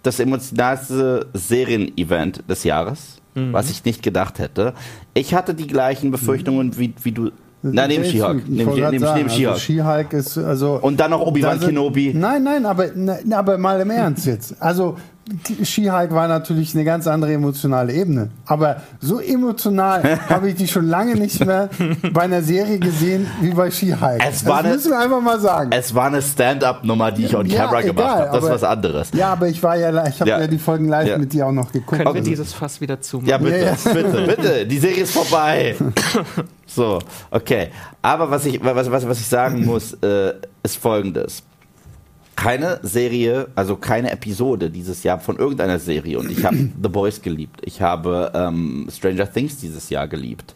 das 0.02 0.20
emotionalste 0.20 1.28
Serien-Event 1.32 2.44
des 2.48 2.64
Jahres, 2.64 3.16
was 3.34 3.70
ich 3.70 3.84
nicht 3.84 4.02
gedacht 4.02 4.38
hätte. 4.38 4.74
Ich 5.14 5.32
hatte 5.34 5.54
die 5.54 5.66
gleichen 5.66 6.10
Befürchtungen 6.10 6.76
wie, 6.78 6.92
wie 7.02 7.12
du. 7.12 7.30
Nein, 7.62 7.88
neben 7.88 8.04
She-Hulk. 8.04 8.48
Neben, 8.48 8.74
neben, 8.74 9.14
neben 9.14 9.28
She-Hulk. 9.28 9.48
Also 9.48 9.60
She-Hulk 9.60 10.12
ist 10.14 10.38
also. 10.38 10.78
Und 10.80 10.98
dann 10.98 11.10
noch 11.10 11.20
Obi-Wan 11.20 11.60
Kenobi. 11.60 12.14
Nein, 12.14 12.42
nein, 12.42 12.64
aber, 12.64 12.86
na, 12.94 13.18
aber 13.38 13.58
mal 13.58 13.80
im 13.80 13.90
Ernst 13.90 14.26
jetzt. 14.26 14.54
Also, 14.60 14.96
She-Hulk 15.62 16.12
war 16.12 16.28
natürlich 16.28 16.74
eine 16.74 16.84
ganz 16.84 17.06
andere 17.06 17.32
emotionale 17.34 17.92
Ebene. 17.92 18.30
Aber 18.46 18.82
so 19.00 19.20
emotional 19.20 20.18
habe 20.28 20.48
ich 20.50 20.56
die 20.56 20.68
schon 20.68 20.86
lange 20.88 21.14
nicht 21.14 21.44
mehr 21.44 21.68
bei 22.12 22.22
einer 22.22 22.42
Serie 22.42 22.78
gesehen 22.78 23.26
wie 23.40 23.50
bei 23.50 23.70
She-Hulk. 23.70 24.20
Es 24.28 24.44
war 24.46 24.58
das 24.58 24.64
eine- 24.66 24.74
müssen 24.76 24.90
wir 24.92 24.98
einfach 24.98 25.20
mal 25.20 25.40
sagen. 25.40 25.70
Es 25.72 25.94
war 25.94 26.06
eine 26.06 26.20
Stand-up-Nummer, 26.22 27.12
die 27.12 27.26
ich 27.26 27.36
on 27.36 27.46
Ja, 27.46 27.66
camera 27.66 27.80
gemacht 27.82 28.06
habe. 28.06 28.24
Das 28.26 28.36
ist 28.36 28.44
aber- 28.44 28.54
was 28.54 28.64
anderes. 28.64 29.10
Ja, 29.14 29.32
aber 29.32 29.48
ich 29.48 29.62
war 29.62 29.76
ja, 29.76 30.06
ich 30.06 30.20
habe 30.20 30.30
Ja. 30.30 30.40
ja. 30.40 30.46
die 30.46 30.58
Folgen 30.58 30.88
live 30.88 31.08
Ja. 31.08 31.18
mit 31.18 31.32
dir 31.32 31.46
auch 31.46 31.52
noch 31.52 31.72
geguckt. 31.72 31.90
Können 32.02 32.04
wir 32.14 32.20
Okay. 32.20 32.22
dieses 32.30 32.52
Fass 32.52 32.80
wieder 32.80 33.00
zumachen? 33.00 33.28
Ja, 33.28 33.38
bitte, 33.38 33.58
Ja, 33.58 33.64
ja. 33.84 33.92
bitte, 33.92 34.22
bitte. 34.36 34.66
Die 34.66 34.78
Serie 34.78 35.02
ist 35.02 35.12
vorbei. 35.12 35.76
So, 36.72 37.00
okay. 37.32 37.70
Aber 38.00 38.30
was 38.30 38.46
ich, 38.46 38.62
was, 38.62 38.88
was, 38.88 39.08
was 39.08 39.18
ich 39.18 39.26
sagen 39.26 39.64
muss, 39.66 39.92
äh, 40.04 40.34
ist 40.62 40.76
folgendes. 40.76 41.42
Keine 42.40 42.80
Serie, 42.82 43.48
also 43.54 43.76
keine 43.76 44.10
Episode 44.12 44.70
dieses 44.70 45.02
Jahr 45.02 45.20
von 45.20 45.36
irgendeiner 45.36 45.78
Serie. 45.78 46.18
Und 46.18 46.30
ich 46.30 46.42
habe 46.42 46.56
The 46.82 46.88
Boys 46.88 47.20
geliebt. 47.20 47.60
Ich 47.66 47.82
habe 47.82 48.32
ähm, 48.34 48.88
Stranger 48.90 49.30
Things 49.30 49.58
dieses 49.58 49.90
Jahr 49.90 50.08
geliebt. 50.08 50.54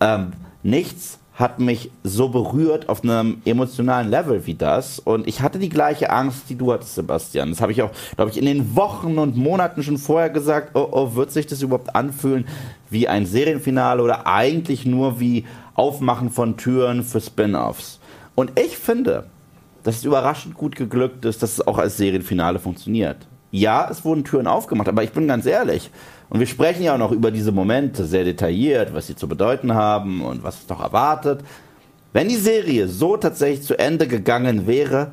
Ähm, 0.00 0.32
nichts 0.62 1.18
hat 1.34 1.58
mich 1.58 1.90
so 2.04 2.30
berührt 2.30 2.88
auf 2.88 3.04
einem 3.04 3.42
emotionalen 3.44 4.08
Level 4.08 4.46
wie 4.46 4.54
das. 4.54 4.98
Und 4.98 5.28
ich 5.28 5.42
hatte 5.42 5.58
die 5.58 5.68
gleiche 5.68 6.08
Angst, 6.08 6.44
die 6.48 6.54
du 6.54 6.72
hattest, 6.72 6.94
Sebastian. 6.94 7.50
Das 7.50 7.60
habe 7.60 7.72
ich 7.72 7.82
auch, 7.82 7.90
glaube 8.16 8.30
ich, 8.30 8.38
in 8.38 8.46
den 8.46 8.74
Wochen 8.74 9.18
und 9.18 9.36
Monaten 9.36 9.82
schon 9.82 9.98
vorher 9.98 10.30
gesagt. 10.30 10.70
Oh, 10.72 10.88
oh, 10.90 11.16
wird 11.16 11.32
sich 11.32 11.46
das 11.46 11.60
überhaupt 11.60 11.94
anfühlen 11.94 12.46
wie 12.88 13.08
ein 13.08 13.26
Serienfinale 13.26 14.02
oder 14.02 14.26
eigentlich 14.26 14.86
nur 14.86 15.20
wie 15.20 15.44
Aufmachen 15.74 16.30
von 16.30 16.56
Türen 16.56 17.04
für 17.04 17.20
Spin-offs? 17.20 18.00
Und 18.34 18.58
ich 18.58 18.78
finde, 18.78 19.26
dass 19.82 19.96
es 19.96 20.04
überraschend 20.04 20.54
gut 20.54 20.76
geglückt 20.76 21.24
ist, 21.24 21.42
dass 21.42 21.54
es 21.54 21.66
auch 21.66 21.78
als 21.78 21.96
Serienfinale 21.96 22.58
funktioniert. 22.58 23.26
Ja, 23.50 23.88
es 23.90 24.04
wurden 24.04 24.24
Türen 24.24 24.46
aufgemacht, 24.46 24.88
aber 24.88 25.02
ich 25.02 25.12
bin 25.12 25.26
ganz 25.26 25.46
ehrlich. 25.46 25.90
Und 26.28 26.38
wir 26.38 26.46
sprechen 26.46 26.84
ja 26.84 26.94
auch 26.94 26.98
noch 26.98 27.10
über 27.10 27.30
diese 27.32 27.50
Momente 27.50 28.04
sehr 28.04 28.24
detailliert, 28.24 28.94
was 28.94 29.08
sie 29.08 29.16
zu 29.16 29.26
bedeuten 29.26 29.74
haben 29.74 30.22
und 30.22 30.44
was 30.44 30.62
es 30.62 30.68
noch 30.68 30.80
erwartet. 30.80 31.40
Wenn 32.12 32.28
die 32.28 32.36
Serie 32.36 32.88
so 32.88 33.16
tatsächlich 33.16 33.66
zu 33.66 33.78
Ende 33.78 34.06
gegangen 34.06 34.66
wäre 34.66 35.10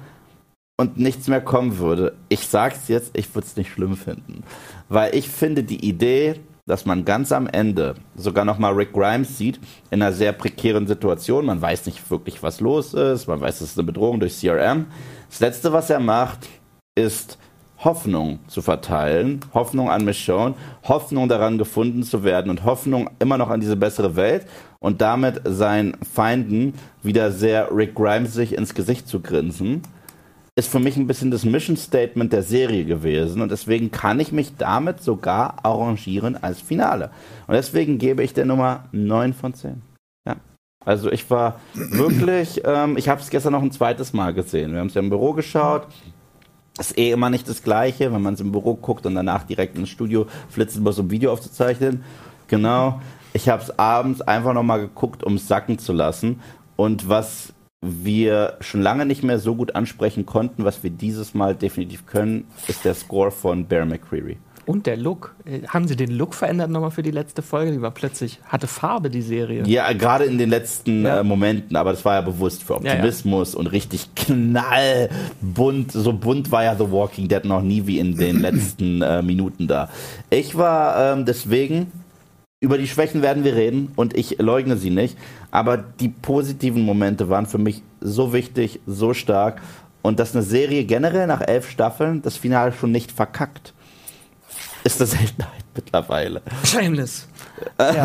und 0.79 0.97
nichts 0.97 1.27
mehr 1.27 1.41
kommen 1.41 1.79
würde, 1.79 2.13
ich 2.29 2.47
sag's 2.47 2.87
jetzt, 2.87 3.17
ich 3.17 3.33
würde 3.33 3.47
es 3.47 3.57
nicht 3.57 3.71
schlimm 3.71 3.97
finden. 3.97 4.43
Weil 4.89 5.15
ich 5.15 5.27
finde 5.27 5.63
die 5.63 5.83
Idee, 5.83 6.39
dass 6.67 6.85
man 6.85 7.05
ganz 7.05 7.31
am 7.31 7.47
Ende 7.47 7.95
sogar 8.15 8.45
nochmal 8.45 8.73
Rick 8.73 8.93
Grimes 8.93 9.37
sieht, 9.37 9.59
in 9.89 10.01
einer 10.01 10.13
sehr 10.13 10.33
prekären 10.33 10.85
Situation. 10.85 11.45
Man 11.45 11.61
weiß 11.61 11.85
nicht 11.87 12.11
wirklich, 12.11 12.43
was 12.43 12.59
los 12.59 12.93
ist. 12.93 13.27
Man 13.27 13.41
weiß, 13.41 13.61
es 13.61 13.71
ist 13.71 13.79
eine 13.79 13.87
Bedrohung 13.87 14.19
durch 14.19 14.39
CRM. 14.39 14.85
Das 15.29 15.39
Letzte, 15.39 15.73
was 15.73 15.89
er 15.89 15.99
macht, 15.99 16.47
ist 16.95 17.39
Hoffnung 17.79 18.39
zu 18.47 18.61
verteilen, 18.61 19.39
Hoffnung 19.53 19.89
an 19.89 20.03
Michonne, 20.03 20.55
Hoffnung 20.83 21.29
daran 21.29 21.57
gefunden 21.57 22.03
zu 22.03 22.23
werden 22.23 22.49
und 22.49 22.65
Hoffnung 22.65 23.09
immer 23.19 23.37
noch 23.37 23.49
an 23.49 23.59
diese 23.59 23.77
bessere 23.77 24.15
Welt 24.15 24.47
und 24.79 25.01
damit 25.01 25.41
seinen 25.45 25.95
Feinden 26.03 26.73
wieder 27.03 27.31
sehr 27.31 27.69
Rick 27.71 27.95
Grimes 27.95 28.33
sich 28.33 28.55
ins 28.57 28.73
Gesicht 28.73 29.07
zu 29.07 29.21
grinsen 29.21 29.83
ist 30.57 30.71
für 30.71 30.79
mich 30.79 30.97
ein 30.97 31.05
bisschen 31.05 31.29
das 31.29 31.45
Mission 31.45 31.77
Statement 31.77 32.33
der 32.33 32.41
Serie 32.41 32.83
gewesen 32.83 33.43
und 33.43 33.51
deswegen 33.51 33.91
kann 33.91 34.19
ich 34.19 34.31
mich 34.31 34.57
damit 34.57 35.03
sogar 35.03 35.63
arrangieren 35.63 36.35
als 36.35 36.59
Finale. 36.59 37.11
Und 37.45 37.53
deswegen 37.53 37.99
gebe 37.99 38.23
ich 38.23 38.33
der 38.33 38.45
Nummer 38.45 38.85
9 38.91 39.33
von 39.33 39.53
10. 39.53 39.83
Ja. 40.27 40.37
Also 40.83 41.11
ich 41.11 41.29
war 41.29 41.59
wirklich, 41.75 42.63
ähm, 42.65 42.97
ich 42.97 43.07
habe 43.07 43.21
es 43.21 43.29
gestern 43.29 43.53
noch 43.53 43.61
ein 43.61 43.71
zweites 43.71 44.13
Mal 44.13 44.33
gesehen. 44.33 44.71
Wir 44.73 44.79
haben 44.79 44.87
es 44.87 44.95
ja 44.95 45.01
im 45.01 45.11
Büro 45.11 45.33
geschaut. 45.33 45.85
Ist 46.79 46.97
eh 46.97 47.11
immer 47.11 47.29
nicht 47.29 47.47
das 47.47 47.61
Gleiche, 47.61 48.11
wenn 48.11 48.23
man 48.23 48.33
es 48.33 48.41
im 48.41 48.51
Büro 48.51 48.73
guckt 48.73 49.05
und 49.05 49.13
danach 49.13 49.43
direkt 49.43 49.77
ins 49.77 49.89
Studio 49.89 50.25
flitzt, 50.49 50.77
um 50.77 50.91
so 50.91 51.03
ein 51.03 51.11
Video 51.11 51.31
aufzuzeichnen. 51.33 52.03
Genau. 52.47 52.99
Ich 53.33 53.47
habe 53.47 53.61
es 53.61 53.77
abends 53.77 54.21
einfach 54.21 54.53
nochmal 54.53 54.79
geguckt, 54.79 55.23
um 55.23 55.35
es 55.35 55.47
sacken 55.47 55.77
zu 55.77 55.93
lassen. 55.93 56.39
Und 56.75 57.07
was 57.07 57.53
wir 57.81 58.57
schon 58.59 58.81
lange 58.81 59.05
nicht 59.05 59.23
mehr 59.23 59.39
so 59.39 59.55
gut 59.55 59.75
ansprechen 59.75 60.25
konnten, 60.25 60.65
was 60.65 60.83
wir 60.83 60.89
dieses 60.89 61.33
Mal 61.33 61.55
definitiv 61.55 62.05
können, 62.05 62.45
ist 62.67 62.85
der 62.85 62.95
Score 62.95 63.31
von 63.31 63.65
Bear 63.65 63.85
McCreary. 63.85 64.37
Und 64.65 64.85
der 64.85 64.97
Look. 64.97 65.33
Äh, 65.45 65.61
Haben 65.67 65.87
sie 65.87 65.95
den 65.95 66.11
Look 66.11 66.33
verändert 66.33 66.69
nochmal 66.69 66.91
für 66.91 67.01
die 67.03 67.11
letzte 67.11 67.41
Folge? 67.41 67.71
Die 67.71 67.81
war 67.81 67.91
plötzlich, 67.91 68.39
hatte 68.43 68.67
Farbe, 68.67 69.09
die 69.09 69.21
Serie. 69.21 69.63
Ja, 69.65 69.93
gerade 69.93 70.25
in 70.25 70.37
den 70.37 70.49
letzten 70.49 71.05
Ja. 71.05 71.19
äh, 71.21 71.23
Momenten, 71.23 71.77
aber 71.77 71.91
das 71.91 72.03
war 72.03 72.15
ja 72.15 72.21
bewusst 72.21 72.63
für 72.63 72.73
ja. 72.73 72.79
Optimismus 72.79 73.55
und 73.55 73.67
richtig 73.67 74.09
knallbunt. 74.15 75.91
So 75.93 76.11
bunt 76.13 76.51
war 76.51 76.63
ja 76.65 76.75
The 76.75 76.91
Walking 76.91 77.29
Dead 77.29 77.45
noch 77.45 77.61
nie 77.61 77.87
wie 77.87 77.99
in 77.99 78.17
den 78.17 78.39
letzten 78.41 79.01
äh, 79.01 79.21
Minuten 79.21 79.67
da. 79.67 79.89
Ich 80.29 80.57
war 80.57 81.13
ähm, 81.13 81.25
deswegen, 81.25 81.91
über 82.59 82.77
die 82.77 82.87
Schwächen 82.87 83.21
werden 83.21 83.43
wir 83.43 83.55
reden 83.55 83.91
und 83.95 84.17
ich 84.17 84.39
leugne 84.39 84.77
sie 84.77 84.89
nicht, 84.89 85.17
aber 85.51 85.77
die 85.77 86.09
positiven 86.09 86.81
Momente 86.83 87.29
waren 87.29 87.45
für 87.45 87.59
mich 87.59 87.83
so 88.01 88.33
wichtig, 88.33 88.79
so 88.87 89.13
stark 89.13 89.61
und 90.01 90.19
dass 90.19 90.33
eine 90.33 90.43
Serie 90.43 90.83
generell 90.85 91.27
nach 91.27 91.41
elf 91.41 91.69
Staffeln 91.69 92.21
das 92.23 92.35
Finale 92.35 92.73
schon 92.73 92.91
nicht 92.91 93.11
verkackt, 93.11 93.73
ist 94.83 94.99
eine 94.99 95.07
Seltenheit 95.11 95.65
mittlerweile. 95.75 96.41
Shameless. 96.63 97.27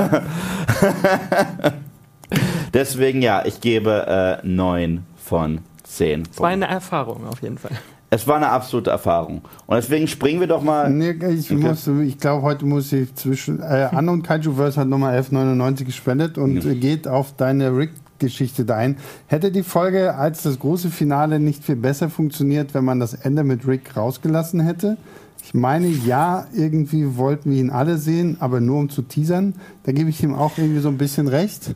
Deswegen 2.75 3.23
ja, 3.23 3.45
ich 3.45 3.61
gebe 3.61 4.41
äh, 4.43 4.47
9 4.47 5.05
von 5.17 5.61
10. 5.85 6.29
Es 6.31 6.41
war 6.41 6.49
eine 6.49 6.67
Erfahrung 6.67 7.27
auf 7.27 7.43
jeden 7.43 7.59
Fall. 7.59 7.73
Es 8.15 8.29
war 8.29 8.37
eine 8.37 8.51
absolute 8.51 8.91
Erfahrung. 8.91 9.41
Und 9.65 9.75
deswegen 9.75 10.07
springen 10.07 10.39
wir 10.39 10.47
doch 10.47 10.63
mal. 10.63 10.91
Nee, 10.91 11.13
ich, 11.31 11.51
muss, 11.51 11.87
ich 11.87 12.19
glaube, 12.19 12.43
heute 12.43 12.67
muss 12.67 12.93
ich 12.93 13.15
zwischen. 13.15 13.61
Äh, 13.61 13.89
Anno 13.91 14.13
und 14.13 14.23
Kaijuverse 14.23 14.79
hat 14.79 14.87
nochmal 14.87 15.19
11,99 15.19 15.85
gespendet 15.85 16.37
und 16.37 16.63
äh, 16.63 16.75
geht 16.75 17.09
auf 17.09 17.35
deine 17.35 17.75
Rick-Geschichte 17.75 18.67
da 18.67 18.77
ein. 18.77 18.99
Hätte 19.29 19.51
die 19.51 19.63
Folge 19.63 20.15
als 20.15 20.43
das 20.43 20.59
große 20.59 20.91
Finale 20.91 21.41
nicht 21.41 21.65
viel 21.65 21.77
besser 21.77 22.11
funktioniert, 22.11 22.75
wenn 22.75 22.85
man 22.85 23.01
das 23.01 23.15
Ende 23.15 23.45
mit 23.45 23.67
Rick 23.67 23.97
rausgelassen 23.97 24.61
hätte? 24.61 24.99
Ich 25.43 25.55
meine, 25.55 25.87
ja, 25.89 26.47
irgendwie 26.55 27.17
wollten 27.17 27.51
wir 27.51 27.61
ihn 27.61 27.71
alle 27.71 27.97
sehen, 27.97 28.37
aber 28.41 28.61
nur 28.61 28.79
um 28.79 28.91
zu 28.91 29.01
teasern. 29.01 29.55
Da 29.85 29.93
gebe 29.93 30.11
ich 30.11 30.23
ihm 30.23 30.35
auch 30.35 30.59
irgendwie 30.59 30.81
so 30.81 30.91
ein 30.91 30.99
bisschen 30.99 31.29
recht. 31.29 31.75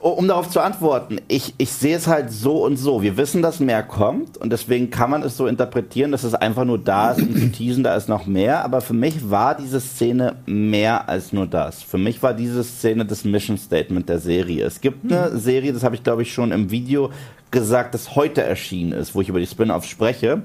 Um 0.00 0.28
darauf 0.28 0.50
zu 0.50 0.60
antworten, 0.60 1.20
ich, 1.28 1.54
ich 1.58 1.70
sehe 1.70 1.96
es 1.96 2.06
halt 2.06 2.30
so 2.30 2.64
und 2.64 2.76
so. 2.76 3.02
Wir 3.02 3.16
wissen, 3.16 3.42
dass 3.42 3.60
mehr 3.60 3.82
kommt 3.82 4.38
und 4.38 4.50
deswegen 4.50 4.90
kann 4.90 5.10
man 5.10 5.22
es 5.22 5.36
so 5.36 5.46
interpretieren, 5.46 6.12
dass 6.12 6.24
es 6.24 6.34
einfach 6.34 6.64
nur 6.64 6.78
da 6.78 7.12
ist, 7.12 7.22
um 7.22 7.34
zu 7.34 7.52
teasen, 7.52 7.84
da 7.84 7.94
ist 7.94 8.08
noch 8.08 8.26
mehr. 8.26 8.64
Aber 8.64 8.80
für 8.80 8.94
mich 8.94 9.30
war 9.30 9.54
diese 9.54 9.80
Szene 9.80 10.36
mehr 10.46 11.08
als 11.08 11.32
nur 11.32 11.46
das. 11.46 11.82
Für 11.82 11.98
mich 11.98 12.22
war 12.22 12.34
diese 12.34 12.64
Szene 12.64 13.04
das 13.04 13.24
Mission 13.24 13.58
Statement 13.58 14.08
der 14.08 14.18
Serie. 14.18 14.64
Es 14.64 14.80
gibt 14.80 15.10
eine 15.10 15.30
hm. 15.30 15.38
Serie, 15.38 15.72
das 15.72 15.84
habe 15.84 15.94
ich 15.94 16.02
glaube 16.02 16.22
ich 16.22 16.32
schon 16.32 16.52
im 16.52 16.70
Video 16.70 17.10
gesagt, 17.50 17.94
das 17.94 18.16
heute 18.16 18.42
erschienen 18.42 18.92
ist, 18.92 19.14
wo 19.14 19.20
ich 19.20 19.28
über 19.28 19.40
die 19.40 19.46
Spin-offs 19.46 19.88
spreche. 19.88 20.42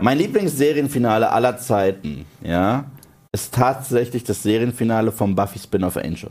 Mein 0.00 0.18
Lieblingsserienfinale 0.18 1.30
aller 1.30 1.56
Zeiten, 1.56 2.26
ja, 2.42 2.86
ist 3.32 3.54
tatsächlich 3.54 4.24
das 4.24 4.42
Serienfinale 4.42 5.12
vom 5.12 5.34
Buffy 5.34 5.58
Spin-off 5.58 5.96
Angel. 5.96 6.30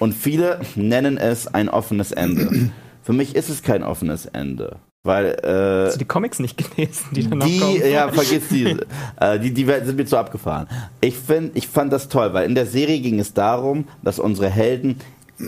Und 0.00 0.14
viele 0.14 0.58
nennen 0.74 1.16
es 1.16 1.46
ein 1.46 1.68
offenes 1.68 2.10
Ende. 2.10 2.70
Für 3.02 3.12
mich 3.12 3.36
ist 3.36 3.48
es 3.48 3.62
kein 3.62 3.84
offenes 3.84 4.26
Ende. 4.26 4.76
Weil, 5.02 5.26
äh, 5.42 5.86
Hast 5.86 5.94
du 5.94 5.98
die 6.00 6.04
Comics 6.04 6.40
nicht 6.40 6.56
gelesen, 6.58 7.06
die 7.12 7.28
dann 7.28 7.38
noch 7.38 7.46
die, 7.46 7.58
kommen? 7.60 7.90
Ja, 7.90 8.08
vergiss 8.08 8.48
die. 8.48 8.76
äh, 9.20 9.38
die. 9.38 9.52
Die 9.52 9.64
sind 9.64 9.96
mir 9.96 10.04
zu 10.04 10.16
abgefahren. 10.16 10.66
Ich, 11.00 11.16
find, 11.16 11.56
ich 11.56 11.68
fand 11.68 11.92
das 11.92 12.08
toll, 12.08 12.32
weil 12.34 12.46
in 12.48 12.54
der 12.54 12.66
Serie 12.66 13.00
ging 13.00 13.20
es 13.20 13.32
darum, 13.32 13.84
dass 14.02 14.18
unsere 14.18 14.50
Helden 14.50 14.96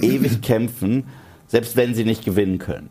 ewig 0.00 0.40
kämpfen, 0.42 1.04
selbst 1.48 1.76
wenn 1.76 1.94
sie 1.94 2.04
nicht 2.04 2.24
gewinnen 2.24 2.58
können. 2.58 2.88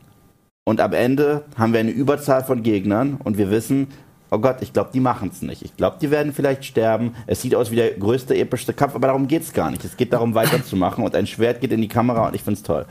Und 0.63 0.81
am 0.81 0.93
Ende 0.93 1.43
haben 1.57 1.73
wir 1.73 1.79
eine 1.79 1.91
Überzahl 1.91 2.43
von 2.43 2.61
Gegnern 2.61 3.17
und 3.23 3.37
wir 3.39 3.49
wissen, 3.49 3.87
oh 4.31 4.39
Gott, 4.39 4.57
ich 4.61 4.73
glaube, 4.73 4.89
die 4.93 4.99
machen 4.99 5.29
es 5.31 5.41
nicht. 5.41 5.61
Ich 5.61 5.75
glaube, 5.75 5.97
die 6.01 6.09
werden 6.09 6.33
vielleicht 6.33 6.65
sterben. 6.65 7.13
Es 7.27 7.41
sieht 7.41 7.53
aus 7.53 7.69
wie 7.69 7.75
der 7.75 7.91
größte, 7.91 8.35
epischste 8.35 8.73
Kampf, 8.73 8.95
aber 8.95 9.07
darum 9.07 9.27
geht 9.27 9.43
es 9.43 9.53
gar 9.53 9.69
nicht. 9.69 9.83
Es 9.83 9.97
geht 9.97 10.13
darum, 10.13 10.33
weiterzumachen 10.33 11.03
und 11.03 11.15
ein 11.15 11.27
Schwert 11.27 11.61
geht 11.61 11.71
in 11.71 11.81
die 11.81 11.89
Kamera 11.89 12.27
und 12.27 12.35
ich 12.35 12.41
finde 12.41 12.57
es 12.57 12.63
toll. 12.63 12.85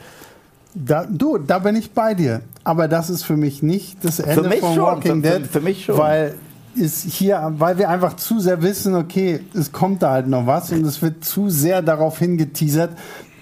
Da, 0.74 1.04
du, 1.04 1.38
da 1.38 1.58
bin 1.58 1.74
ich 1.74 1.90
bei 1.90 2.14
dir. 2.14 2.42
Aber 2.62 2.86
das 2.86 3.10
ist 3.10 3.24
für 3.24 3.36
mich 3.36 3.62
nicht 3.62 4.04
das 4.04 4.20
Ende 4.20 4.50
von 4.52 4.74
schon. 4.74 4.82
Walking 4.82 5.22
Dead. 5.22 5.42
Für, 5.42 5.44
für, 5.44 5.60
mich 5.60 5.86
schon. 5.86 5.98
Weil 5.98 6.36
ist 6.76 7.02
hier, 7.04 7.52
weil 7.58 7.78
wir 7.78 7.88
einfach 7.88 8.14
zu 8.14 8.38
sehr 8.38 8.62
wissen, 8.62 8.94
okay, 8.94 9.40
es 9.54 9.72
kommt 9.72 10.02
da 10.02 10.12
halt 10.12 10.28
noch 10.28 10.46
was 10.46 10.70
und 10.70 10.84
es 10.84 11.02
wird 11.02 11.24
zu 11.24 11.50
sehr 11.50 11.82
darauf 11.82 12.18
hingeteasert, 12.18 12.96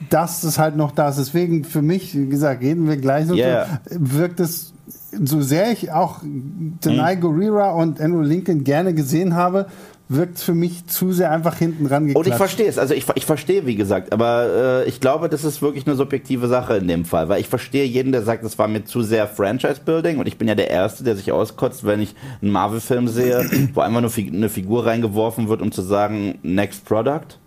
dass 0.08 0.44
es 0.44 0.58
halt 0.58 0.76
noch 0.76 0.92
da 0.92 1.10
ist. 1.10 1.18
Deswegen 1.18 1.64
für 1.64 1.82
mich, 1.82 2.16
wie 2.16 2.28
gesagt, 2.28 2.62
reden 2.62 2.88
wir 2.88 2.96
gleich 2.96 3.28
yeah. 3.30 3.80
so, 3.84 3.96
wirkt 3.98 4.40
es 4.40 4.72
so 5.12 5.40
sehr 5.40 5.72
ich 5.72 5.90
auch 5.90 6.20
Denai 6.22 7.16
mhm. 7.16 7.20
Gurira 7.20 7.72
und 7.72 8.00
Andrew 8.00 8.22
Lincoln 8.22 8.64
gerne 8.64 8.94
gesehen 8.94 9.34
habe, 9.34 9.66
wirkt 10.08 10.38
für 10.38 10.54
mich 10.54 10.86
zu 10.86 11.12
sehr 11.12 11.30
einfach 11.30 11.56
hinten 11.56 11.86
ran 11.86 12.10
Und 12.14 12.26
ich 12.26 12.34
verstehe 12.34 12.66
es, 12.66 12.78
also 12.78 12.94
ich, 12.94 13.06
ich 13.14 13.26
verstehe, 13.26 13.66
wie 13.66 13.76
gesagt, 13.76 14.12
aber 14.12 14.84
äh, 14.84 14.88
ich 14.88 15.00
glaube, 15.00 15.28
das 15.28 15.44
ist 15.44 15.60
wirklich 15.60 15.86
eine 15.86 15.96
subjektive 15.96 16.48
Sache 16.48 16.76
in 16.76 16.88
dem 16.88 17.04
Fall, 17.04 17.28
weil 17.28 17.40
ich 17.40 17.48
verstehe 17.48 17.84
jeden, 17.84 18.12
der 18.12 18.22
sagt, 18.22 18.42
das 18.42 18.58
war 18.58 18.68
mir 18.68 18.84
zu 18.84 19.02
sehr 19.02 19.26
Franchise-Building 19.26 20.18
und 20.18 20.26
ich 20.26 20.38
bin 20.38 20.48
ja 20.48 20.54
der 20.54 20.70
Erste, 20.70 21.04
der 21.04 21.14
sich 21.14 21.30
auskotzt, 21.30 21.84
wenn 21.84 22.00
ich 22.00 22.14
einen 22.40 22.52
Marvel-Film 22.52 23.08
sehe, 23.08 23.44
wo 23.74 23.80
einfach 23.80 24.00
nur 24.00 24.12
eine 24.16 24.48
Figur 24.48 24.86
reingeworfen 24.86 25.48
wird, 25.48 25.60
um 25.60 25.72
zu 25.72 25.82
sagen, 25.82 26.38
Next 26.42 26.86
Product, 26.86 27.38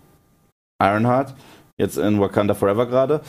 Ironheart, 0.80 1.34
jetzt 1.78 1.98
in 1.98 2.20
Wakanda 2.20 2.54
Forever 2.54 2.86
gerade 2.86 3.22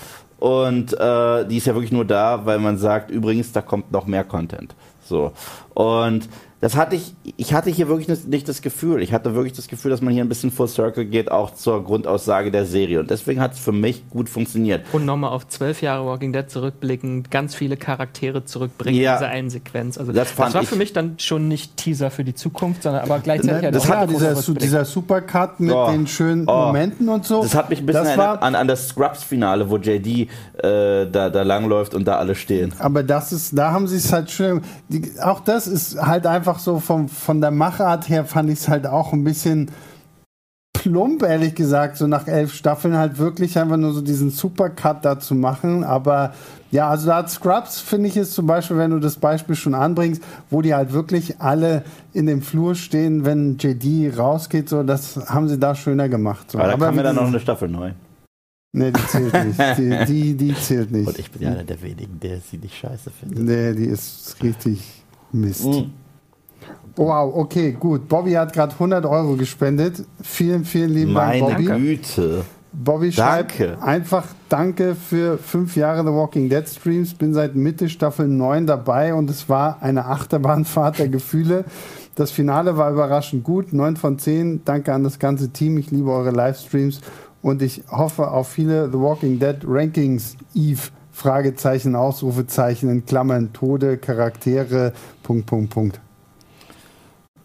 und 0.44 0.92
äh, 1.00 1.46
die 1.46 1.56
ist 1.56 1.68
ja 1.68 1.74
wirklich 1.74 1.94
nur 1.94 2.04
da, 2.04 2.46
weil 2.46 2.60
man 2.60 2.78
sagt, 2.78 3.10
übrigens, 3.10 3.54
da 3.54 3.62
kommt 3.62 3.94
noch 3.94 4.08
mehr 4.08 4.26
Content. 4.26 4.76
So. 5.02 5.32
Und 5.74 6.28
das 6.64 6.78
hatte 6.78 6.96
ich, 6.96 7.14
ich 7.36 7.54
hatte 7.54 7.70
hier 7.70 7.90
wirklich 7.90 8.26
nicht 8.26 8.48
das 8.48 8.62
Gefühl. 8.62 9.02
Ich 9.02 9.12
hatte 9.12 9.36
wirklich 9.36 9.52
das 9.52 9.68
Gefühl, 9.68 9.92
dass 9.92 10.00
man 10.00 10.14
hier 10.14 10.24
ein 10.24 10.30
bisschen 10.30 10.50
full 10.50 10.70
circle 10.70 11.04
geht, 11.04 11.30
auch 11.30 11.54
zur 11.54 11.84
Grundaussage 11.84 12.52
der 12.52 12.66
Serie. 12.66 13.02
Und 13.02 13.12
deswegen 13.12 13.42
hat 13.42 13.52
es 13.52 13.60
für 13.60 13.74
mich 13.74 14.10
gut 14.10 14.30
funktioniert. 14.30 14.86
Und 14.94 15.04
nochmal 15.04 15.32
auf 15.32 15.46
zwölf 15.50 15.82
Jahre 15.82 16.06
Walking 16.06 16.32
Dead 16.32 16.50
zurückblicken, 16.50 17.24
ganz 17.30 17.54
viele 17.54 17.76
Charaktere 17.76 18.46
zurückbringen 18.46 18.98
ja. 18.98 19.16
in 19.16 19.20
dieser 19.20 19.30
einen 19.30 19.50
Sequenz. 19.50 19.98
Also 19.98 20.14
das, 20.14 20.34
das 20.34 20.54
war 20.54 20.64
für 20.64 20.78
mich 20.78 20.94
dann 20.94 21.20
schon 21.20 21.50
nicht 21.50 21.76
Teaser 21.76 22.10
für 22.10 22.24
die 22.24 22.34
Zukunft, 22.34 22.84
sondern 22.84 23.02
aber 23.02 23.20
gleichzeitig 23.20 23.64
ne, 23.64 23.72
das 23.72 23.90
hat 23.90 24.10
dieser, 24.10 24.34
su 24.38 24.54
dieser 24.54 24.86
Supercut 24.86 25.60
mit 25.60 25.76
oh. 25.76 25.92
den 25.92 26.08
schönen 26.08 26.48
oh. 26.48 26.68
Momenten 26.68 27.10
und 27.10 27.26
so. 27.26 27.44
Das 27.44 27.56
hat 27.56 27.72
mich 27.72 27.80
ein 27.80 27.86
bisschen 27.86 28.06
erinnert 28.06 28.42
an, 28.42 28.56
an 28.56 28.70
das 28.70 28.88
Scrubs-Finale, 28.88 29.70
wo 29.70 29.76
JD 29.76 30.08
äh, 30.08 30.28
da, 31.12 31.30
da 31.30 31.42
langläuft 31.42 31.94
und 31.94 32.06
da 32.08 32.20
alle 32.20 32.36
stehen. 32.36 32.74
Aber 32.80 33.04
das 33.04 33.34
ist, 33.34 33.58
da 33.58 33.72
haben 33.72 33.86
sie 33.86 33.98
es 33.98 34.14
halt 34.14 34.32
schön. 34.32 34.62
Die, 34.88 35.12
auch 35.22 35.42
das 35.42 35.68
ist 35.68 36.02
halt 36.02 36.26
einfach 36.26 36.53
einfach 36.54 36.60
so 36.60 36.80
vom, 36.80 37.08
von 37.10 37.42
der 37.42 37.52
Machart 37.52 38.10
her 38.10 38.26
fand 38.26 38.50
ich 38.50 38.60
es 38.60 38.68
halt 38.68 38.86
auch 38.86 39.12
ein 39.14 39.24
bisschen 39.24 39.72
plump, 40.74 41.24
ehrlich 41.24 41.56
gesagt, 41.56 41.98
so 41.98 42.08
nach 42.08 42.28
elf 42.28 42.54
Staffeln 42.54 42.96
halt 42.96 43.18
wirklich 43.18 43.58
einfach 43.58 43.78
nur 43.78 43.94
so 43.94 44.02
diesen 44.02 44.30
Supercut 44.30 45.04
da 45.04 45.20
zu 45.20 45.34
machen. 45.34 45.84
Aber 45.84 46.34
ja, 46.72 46.90
also 46.90 47.08
da 47.08 47.18
hat 47.18 47.30
Scrubs, 47.30 47.80
finde 47.80 48.10
ich, 48.10 48.18
ist 48.18 48.34
zum 48.34 48.46
Beispiel, 48.46 48.78
wenn 48.78 48.92
du 48.92 49.00
das 49.00 49.16
Beispiel 49.16 49.56
schon 49.56 49.74
anbringst, 49.74 50.22
wo 50.50 50.62
die 50.62 50.74
halt 50.74 50.92
wirklich 50.94 51.40
alle 51.40 51.84
in 52.14 52.26
dem 52.26 52.42
Flur 52.42 52.76
stehen, 52.76 53.26
wenn 53.26 53.58
JD 53.58 54.18
rausgeht, 54.18 54.70
so, 54.70 54.84
das 54.84 55.18
haben 55.30 55.48
sie 55.48 55.58
da 55.58 55.74
schöner 55.74 56.10
gemacht. 56.10 56.52
So. 56.52 56.60
Aber 56.60 56.68
da 56.68 56.78
kam 56.78 56.96
mir 56.96 57.04
dann 57.04 57.16
noch 57.16 57.28
eine 57.28 57.40
Staffel 57.40 57.70
neu. 57.70 57.94
Nee, 58.76 58.92
die 58.92 59.08
zählt 59.08 59.34
nicht. 59.46 59.60
Die, 59.78 60.06
die, 60.06 60.34
die, 60.34 60.56
zählt 60.56 60.92
nicht. 60.92 61.08
Und 61.08 61.20
ich 61.20 61.30
bin 61.30 61.44
ja 61.44 61.52
einer 61.52 61.64
der 61.64 61.80
wenigen, 61.84 62.20
der 62.20 62.40
sie 62.40 62.58
nicht 62.58 62.76
scheiße 62.76 63.12
findet. 63.12 63.44
Nee, 63.44 63.74
die 63.74 63.86
ist 63.86 64.36
richtig 64.42 65.04
Mist. 65.32 65.66
Mhm. 65.66 65.92
Wow, 66.96 67.36
okay, 67.36 67.72
gut. 67.72 68.08
Bobby 68.08 68.34
hat 68.34 68.54
gerade 68.54 68.74
100 68.74 69.06
Euro 69.06 69.36
gespendet. 69.36 70.04
Vielen, 70.22 70.64
vielen 70.64 70.92
lieben 70.92 71.14
Dank, 71.14 71.40
Bobby. 71.40 71.64
Meine 71.64 71.80
Güte. 71.80 72.44
Bobby 72.72 73.12
schreibt 73.12 73.60
danke. 73.60 73.82
einfach 73.82 74.26
Danke 74.50 74.96
für 74.96 75.38
fünf 75.38 75.76
Jahre 75.76 76.02
The 76.02 76.14
Walking 76.14 76.50
Dead 76.50 76.68
Streams. 76.68 77.14
Bin 77.14 77.34
seit 77.34 77.56
Mitte 77.56 77.90
Staffel 77.90 78.28
9 78.28 78.68
dabei 78.68 79.14
und 79.14 79.30
es 79.30 79.50
war 79.50 79.82
eine 79.82 80.06
Achterbahnfahrt 80.06 81.00
der 81.00 81.08
Gefühle. 81.08 81.66
Das 82.16 82.30
Finale 82.30 82.78
war 82.78 82.92
überraschend 82.92 83.44
gut. 83.44 83.74
9 83.74 83.96
von 83.96 84.20
10. 84.20 84.64
Danke 84.66 84.94
an 84.94 85.04
das 85.04 85.18
ganze 85.18 85.50
Team. 85.50 85.78
Ich 85.78 85.90
liebe 85.90 86.12
eure 86.12 86.32
Livestreams 86.32 87.02
und 87.42 87.62
ich 87.64 87.84
hoffe 87.90 88.30
auf 88.30 88.50
viele 88.50 88.92
The 88.92 89.00
Walking 89.00 89.40
Dead 89.40 89.58
Rankings. 89.66 90.36
Eve. 90.54 90.82
Fragezeichen, 91.16 91.96
Ausrufezeichen 91.96 92.90
in 92.90 93.06
Klammern, 93.06 93.54
Tode, 93.54 93.98
Charaktere, 93.98 94.94
Punkt, 95.22 95.46
Punkt, 95.46 95.70
Punkt 95.70 96.03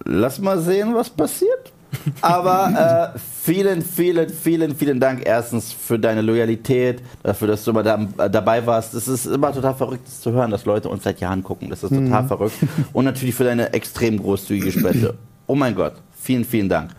lass 0.08 0.40
mal 0.40 0.58
sehen, 0.58 0.94
was 0.94 1.10
passiert. 1.10 1.72
Aber 2.20 3.14
äh, 3.14 3.18
vielen, 3.42 3.82
vielen, 3.82 4.28
vielen, 4.28 4.74
vielen 4.74 5.00
Dank 5.00 5.22
erstens 5.24 5.72
für 5.72 5.98
deine 5.98 6.20
Loyalität, 6.20 7.02
dafür, 7.22 7.48
dass 7.48 7.64
du 7.64 7.70
immer 7.70 7.82
da, 7.82 8.06
äh, 8.18 8.28
dabei 8.28 8.66
warst. 8.66 8.94
Es 8.94 9.08
ist 9.08 9.26
immer 9.26 9.52
total 9.52 9.74
verrückt 9.74 10.06
das 10.06 10.20
zu 10.20 10.32
hören, 10.32 10.50
dass 10.50 10.64
Leute 10.64 10.88
uns 10.88 11.04
seit 11.04 11.20
Jahren 11.20 11.42
gucken. 11.42 11.70
Das 11.70 11.82
ist 11.82 11.90
total 11.90 12.22
mhm. 12.24 12.28
verrückt. 12.28 12.56
Und 12.92 13.04
natürlich 13.04 13.34
für 13.34 13.44
deine 13.44 13.72
extrem 13.72 14.18
großzügige 14.20 14.72
Spende. 14.72 15.14
Oh 15.46 15.54
mein 15.54 15.74
Gott, 15.74 15.94
vielen, 16.20 16.44
vielen 16.44 16.68
Dank. 16.68 16.90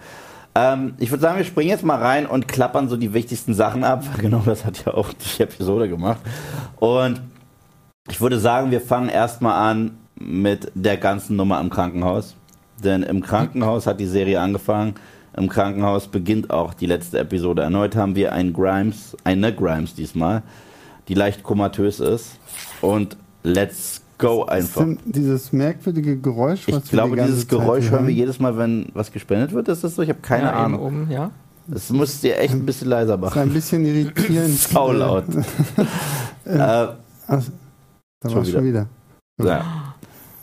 Ähm, 0.56 0.96
ich 0.98 1.12
würde 1.12 1.22
sagen, 1.22 1.38
wir 1.38 1.46
springen 1.46 1.70
jetzt 1.70 1.86
mal 1.86 2.00
rein 2.00 2.26
und 2.26 2.48
klappern 2.48 2.90
so 2.90 2.98
die 2.98 3.14
wichtigsten 3.14 3.54
Sachen 3.54 3.84
ab. 3.84 4.04
Genau 4.20 4.42
das 4.44 4.66
hat 4.66 4.86
ja 4.86 4.94
auch 4.96 5.14
die 5.14 5.44
Episode 5.44 5.88
gemacht. 5.88 6.20
Und 6.78 7.22
ich 8.10 8.20
würde 8.22 8.40
sagen, 8.40 8.72
wir 8.72 8.82
fangen 8.82 9.10
erstmal 9.10 9.70
an 9.70 9.92
mit 10.16 10.72
der 10.74 10.98
ganzen 10.98 11.36
Nummer 11.36 11.62
im 11.62 11.70
Krankenhaus. 11.70 12.36
Denn 12.84 13.04
im 13.04 13.22
Krankenhaus 13.22 13.88
hat 13.88 14.00
die 14.00 14.06
Serie 14.06 14.40
angefangen. 14.40 14.96
Im 15.36 15.48
Krankenhaus 15.48 16.08
beginnt 16.08 16.50
auch 16.50 16.74
die 16.74 16.86
letzte 16.86 17.20
Episode. 17.20 17.62
Erneut 17.62 17.96
haben 17.96 18.16
wir 18.16 18.34
einen 18.34 18.54
Grimes, 18.54 19.16
eine 19.24 19.54
Grimes 19.54 19.94
diesmal, 19.96 20.44
die 21.08 21.14
leicht 21.14 21.44
komatös 21.44 22.00
ist. 22.00 22.40
Und 22.82 23.16
let's 23.44 24.02
go 24.18 24.46
einfach. 24.46 24.86
Dieses 25.06 25.54
merkwürdige 25.54 26.18
Geräusch, 26.18 26.68
was 26.68 26.86
Ich 26.86 26.92
glaube, 26.92 27.16
dieses 27.16 27.48
Zeit 27.48 27.50
Geräusch 27.50 27.90
hören 27.90 28.08
wir 28.08 28.14
jedes 28.14 28.40
Mal, 28.40 28.58
wenn 28.58 28.88
was 28.94 29.12
gespendet 29.12 29.54
wird. 29.54 29.68
Ist 29.68 29.84
das 29.84 29.96
so? 29.96 30.02
Ich 30.02 30.10
habe 30.10 30.20
keine 30.22 30.46
ja, 30.46 30.54
Ahnung. 30.54 30.82
Oben, 30.82 31.08
ja. 31.10 31.32
Das 31.68 31.90
muss 31.92 32.20
dir 32.20 32.38
echt 32.40 32.54
ein 32.54 32.66
bisschen 32.66 32.90
leiser 32.90 33.16
machen. 33.18 33.36
Das 33.36 33.36
ist 33.36 33.50
ein 33.50 33.54
bisschen 33.54 33.86
irritierend. 33.86 34.58
Sau 34.58 34.92
laut. 34.92 35.26
äh, 36.46 36.58
äh, 36.58 36.88
Ach, 37.28 37.44
da 38.22 38.36
war 38.36 38.46
schon 38.46 38.66
wieder. 38.66 38.88
Ja. 39.40 39.89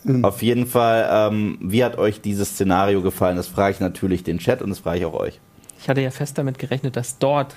Mhm. 0.07 0.25
Auf 0.25 0.42
jeden 0.42 0.66
Fall, 0.66 1.09
ähm, 1.11 1.59
wie 1.61 1.85
hat 1.85 1.99
euch 1.99 2.21
dieses 2.21 2.51
Szenario 2.51 3.03
gefallen? 3.03 3.37
Das 3.37 3.49
frage 3.49 3.75
ich 3.75 3.81
natürlich 3.81 4.23
den 4.23 4.38
Chat 4.38 4.62
und 4.62 4.71
das 4.71 4.79
frage 4.79 4.99
ich 5.01 5.05
auch 5.05 5.14
euch. 5.14 5.40
Ich 5.81 5.88
hatte 5.88 6.01
ja 6.01 6.11
fest 6.11 6.38
damit 6.38 6.59
gerechnet, 6.59 6.97
dass 6.97 7.19
dort 7.19 7.55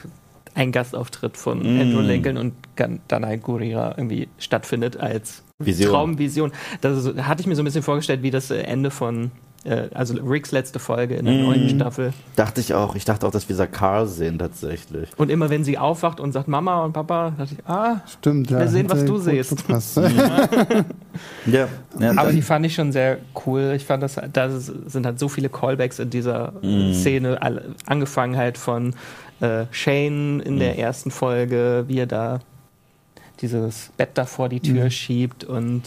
ein 0.56 0.72
Gastauftritt 0.72 1.38
von 1.38 1.60
mm. 1.60 1.82
Andrew 1.82 2.02
Lincoln 2.02 2.38
und 2.38 2.54
Danai 3.08 3.38
Gurira 3.38 3.94
irgendwie 3.98 4.28
stattfindet 4.40 4.98
als 4.98 5.44
Vision. 5.60 5.92
Traumvision. 5.92 6.52
Das 6.82 7.06
hatte 7.18 7.42
ich 7.42 7.48
mir 7.48 7.56
so 7.56 7.62
ein 7.62 7.66
bisschen 7.66 7.84
vorgestellt 7.84 8.24
wie 8.24 8.32
das 8.32 8.50
Ende 8.50 8.90
von 8.90 9.26
äh, 9.26 9.30
also 9.94 10.14
Ricks 10.16 10.52
letzte 10.52 10.80
Folge 10.80 11.16
in 11.16 11.26
der 11.26 11.34
mm. 11.36 11.44
neuen 11.44 11.70
Staffel. 11.70 12.14
Dachte 12.36 12.62
ich 12.62 12.74
auch. 12.74 12.96
Ich 12.96 13.04
dachte 13.04 13.28
auch, 13.28 13.32
dass 13.32 13.50
wir 13.50 13.68
Carl 13.68 14.08
sehen 14.08 14.40
tatsächlich. 14.40 15.10
Und 15.18 15.30
immer 15.30 15.50
wenn 15.50 15.64
sie 15.64 15.78
aufwacht 15.78 16.20
und 16.20 16.32
sagt 16.32 16.48
Mama 16.48 16.86
und 16.86 16.94
Papa, 16.94 17.34
dachte 17.38 17.56
ich, 17.58 17.66
ah, 17.68 18.02
stimmt, 18.08 18.50
wir 18.50 18.60
ja, 18.60 18.68
sehen, 18.68 18.90
was 18.90 19.04
du 19.04 19.18
siehst. 19.18 19.66
ja. 21.46 21.68
ja. 22.00 22.12
Aber 22.16 22.32
die 22.32 22.42
fand 22.42 22.66
ich 22.66 22.74
schon 22.74 22.92
sehr 22.92 23.18
cool. 23.46 23.74
Ich 23.76 23.86
fand, 23.86 24.02
das, 24.02 24.20
da 24.32 24.50
sind 24.50 25.06
halt 25.06 25.20
so 25.20 25.28
viele 25.28 25.50
Callbacks 25.50 26.00
in 26.00 26.10
dieser 26.10 26.54
mm. 26.62 26.94
Szene, 26.94 27.40
angefangen 27.86 28.38
halt 28.38 28.58
von 28.58 28.94
äh, 29.42 29.66
Shane 29.72 30.40
in 30.40 30.56
mm. 30.56 30.60
der 30.60 30.80
ersten 30.80 31.12
Folge, 31.12 31.84
wie 31.88 32.00
er 32.00 32.08
da 32.08 32.40
dieses 33.42 33.92
Bett 33.98 34.10
da 34.16 34.26
vor 34.26 34.50
die 34.50 34.60
Tür 34.60 34.86
mhm. 34.86 34.92
schiebt 34.92 35.44
und 35.44 35.84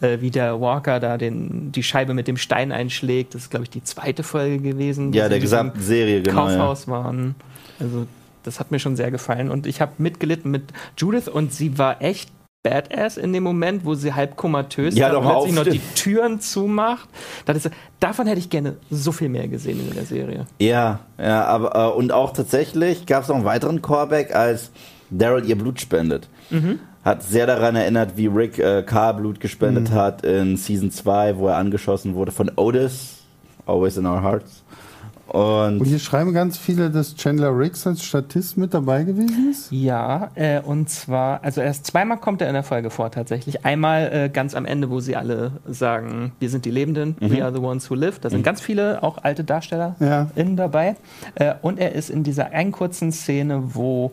äh, 0.00 0.20
wie 0.20 0.30
der 0.30 0.60
Walker 0.60 1.00
da 1.00 1.18
den, 1.18 1.70
die 1.72 1.82
Scheibe 1.82 2.14
mit 2.14 2.28
dem 2.28 2.36
Stein 2.36 2.72
einschlägt. 2.72 3.34
Das 3.34 3.42
ist, 3.42 3.50
glaube 3.50 3.64
ich, 3.64 3.70
die 3.70 3.84
zweite 3.84 4.22
Folge 4.22 4.58
gewesen. 4.58 5.12
Ja, 5.12 5.28
der 5.28 5.38
gesamten 5.38 5.80
Serie, 5.80 6.22
genau. 6.22 6.46
Kaufhaus 6.46 6.86
ja. 6.86 6.92
waren. 6.92 7.34
Also, 7.78 8.06
das 8.42 8.60
hat 8.60 8.70
mir 8.70 8.78
schon 8.78 8.96
sehr 8.96 9.10
gefallen. 9.10 9.50
Und 9.50 9.66
ich 9.66 9.80
habe 9.80 9.92
mitgelitten 9.98 10.50
mit 10.50 10.64
Judith 10.96 11.28
und 11.28 11.52
sie 11.52 11.78
war 11.78 12.02
echt 12.02 12.30
Badass 12.62 13.16
in 13.16 13.32
dem 13.32 13.44
Moment, 13.44 13.84
wo 13.84 13.94
sie 13.94 14.12
halb 14.12 14.36
komatös 14.36 14.96
ja, 14.96 15.16
und 15.16 15.24
plötzlich 15.24 15.54
noch 15.54 15.64
die 15.64 15.80
Türen 15.94 16.40
zumacht. 16.40 17.08
Ist, 17.46 17.70
davon 18.00 18.26
hätte 18.26 18.40
ich 18.40 18.50
gerne 18.50 18.76
so 18.90 19.12
viel 19.12 19.28
mehr 19.28 19.46
gesehen 19.46 19.80
in 19.88 19.94
der 19.94 20.04
Serie. 20.04 20.46
Ja, 20.58 21.00
ja, 21.18 21.44
aber 21.44 21.92
äh, 21.92 21.96
und 21.96 22.10
auch 22.10 22.32
tatsächlich 22.32 23.06
gab 23.06 23.22
es 23.22 23.28
noch 23.28 23.36
einen 23.36 23.44
weiteren 23.44 23.82
Callback, 23.82 24.34
als 24.34 24.72
Daryl 25.10 25.44
ihr 25.44 25.56
Blut 25.56 25.80
spendet. 25.80 26.28
Mhm 26.50 26.80
hat 27.06 27.22
sehr 27.22 27.46
daran 27.46 27.76
erinnert, 27.76 28.16
wie 28.16 28.26
Rick 28.26 28.58
äh, 28.58 28.82
Carr 28.82 29.14
Blut 29.14 29.38
gespendet 29.38 29.90
mhm. 29.90 29.94
hat 29.94 30.24
in 30.24 30.56
Season 30.56 30.90
2, 30.90 31.38
wo 31.38 31.46
er 31.46 31.56
angeschossen 31.56 32.16
wurde 32.16 32.32
von 32.32 32.50
Otis, 32.56 33.18
Always 33.64 33.96
in 33.96 34.06
Our 34.06 34.22
Hearts. 34.22 34.64
Und, 35.28 35.80
und 35.80 35.84
hier 35.84 35.98
schreiben 35.98 36.32
ganz 36.32 36.56
viele, 36.56 36.90
dass 36.90 37.14
Chandler 37.16 37.56
Riggs 37.56 37.86
als 37.86 38.04
Statist 38.04 38.56
mit 38.56 38.74
dabei 38.74 39.04
gewesen 39.04 39.50
ist? 39.50 39.70
Ja, 39.70 40.30
äh, 40.34 40.60
und 40.60 40.88
zwar, 40.88 41.42
also 41.44 41.60
erst 41.60 41.86
zweimal 41.86 42.18
kommt 42.18 42.42
er 42.42 42.48
in 42.48 42.54
der 42.54 42.62
Folge 42.62 42.90
vor 42.90 43.10
tatsächlich. 43.10 43.64
Einmal 43.64 44.10
äh, 44.12 44.28
ganz 44.28 44.54
am 44.54 44.64
Ende, 44.64 44.90
wo 44.90 44.98
sie 44.98 45.14
alle 45.16 45.52
sagen, 45.66 46.32
wir 46.40 46.48
sind 46.48 46.64
die 46.64 46.70
Lebenden, 46.70 47.16
mhm. 47.20 47.30
we 47.30 47.42
are 47.42 47.52
the 47.52 47.60
ones 47.60 47.88
who 47.88 47.94
live. 47.94 48.18
Da 48.18 48.30
sind 48.30 48.40
mhm. 48.40 48.44
ganz 48.44 48.60
viele, 48.60 49.02
auch 49.02 49.18
alte 49.22 49.44
Darsteller 49.44 49.94
ja. 50.00 50.28
dabei. 50.34 50.96
Äh, 51.36 51.54
und 51.62 51.78
er 51.78 51.92
ist 51.94 52.10
in 52.10 52.24
dieser 52.24 52.52
einen 52.52 52.72
kurzen 52.72 53.12
Szene, 53.12 53.74
wo 53.74 54.12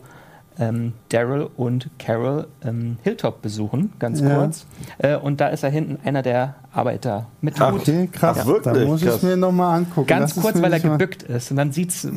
ähm, 0.58 0.92
Daryl 1.08 1.48
und 1.56 1.90
Carol 1.98 2.46
ähm, 2.64 2.96
Hilltop 3.02 3.42
besuchen, 3.42 3.92
ganz 3.98 4.20
ja. 4.20 4.36
kurz. 4.36 4.66
Äh, 4.98 5.16
und 5.16 5.40
da 5.40 5.48
ist 5.48 5.64
er 5.64 5.70
hinten 5.70 5.98
einer 6.06 6.22
der 6.22 6.56
Arbeiter 6.72 7.26
mit 7.40 7.58
Hut. 7.60 7.80
Okay, 7.80 8.08
krass. 8.10 8.38
Ach, 8.40 8.46
wirklich? 8.46 8.74
Da 8.74 8.84
muss 8.84 9.02
ich 9.02 9.08
es 9.08 9.22
mir 9.22 9.36
nochmal 9.36 9.78
angucken. 9.78 10.06
Ganz 10.06 10.34
das 10.34 10.42
kurz, 10.42 10.60
weil 10.60 10.72
er 10.72 10.80
gebückt 10.80 11.22
ist. 11.24 11.50
Und 11.50 11.56
dann 11.56 11.72
sieht 11.72 11.90
es 11.90 12.08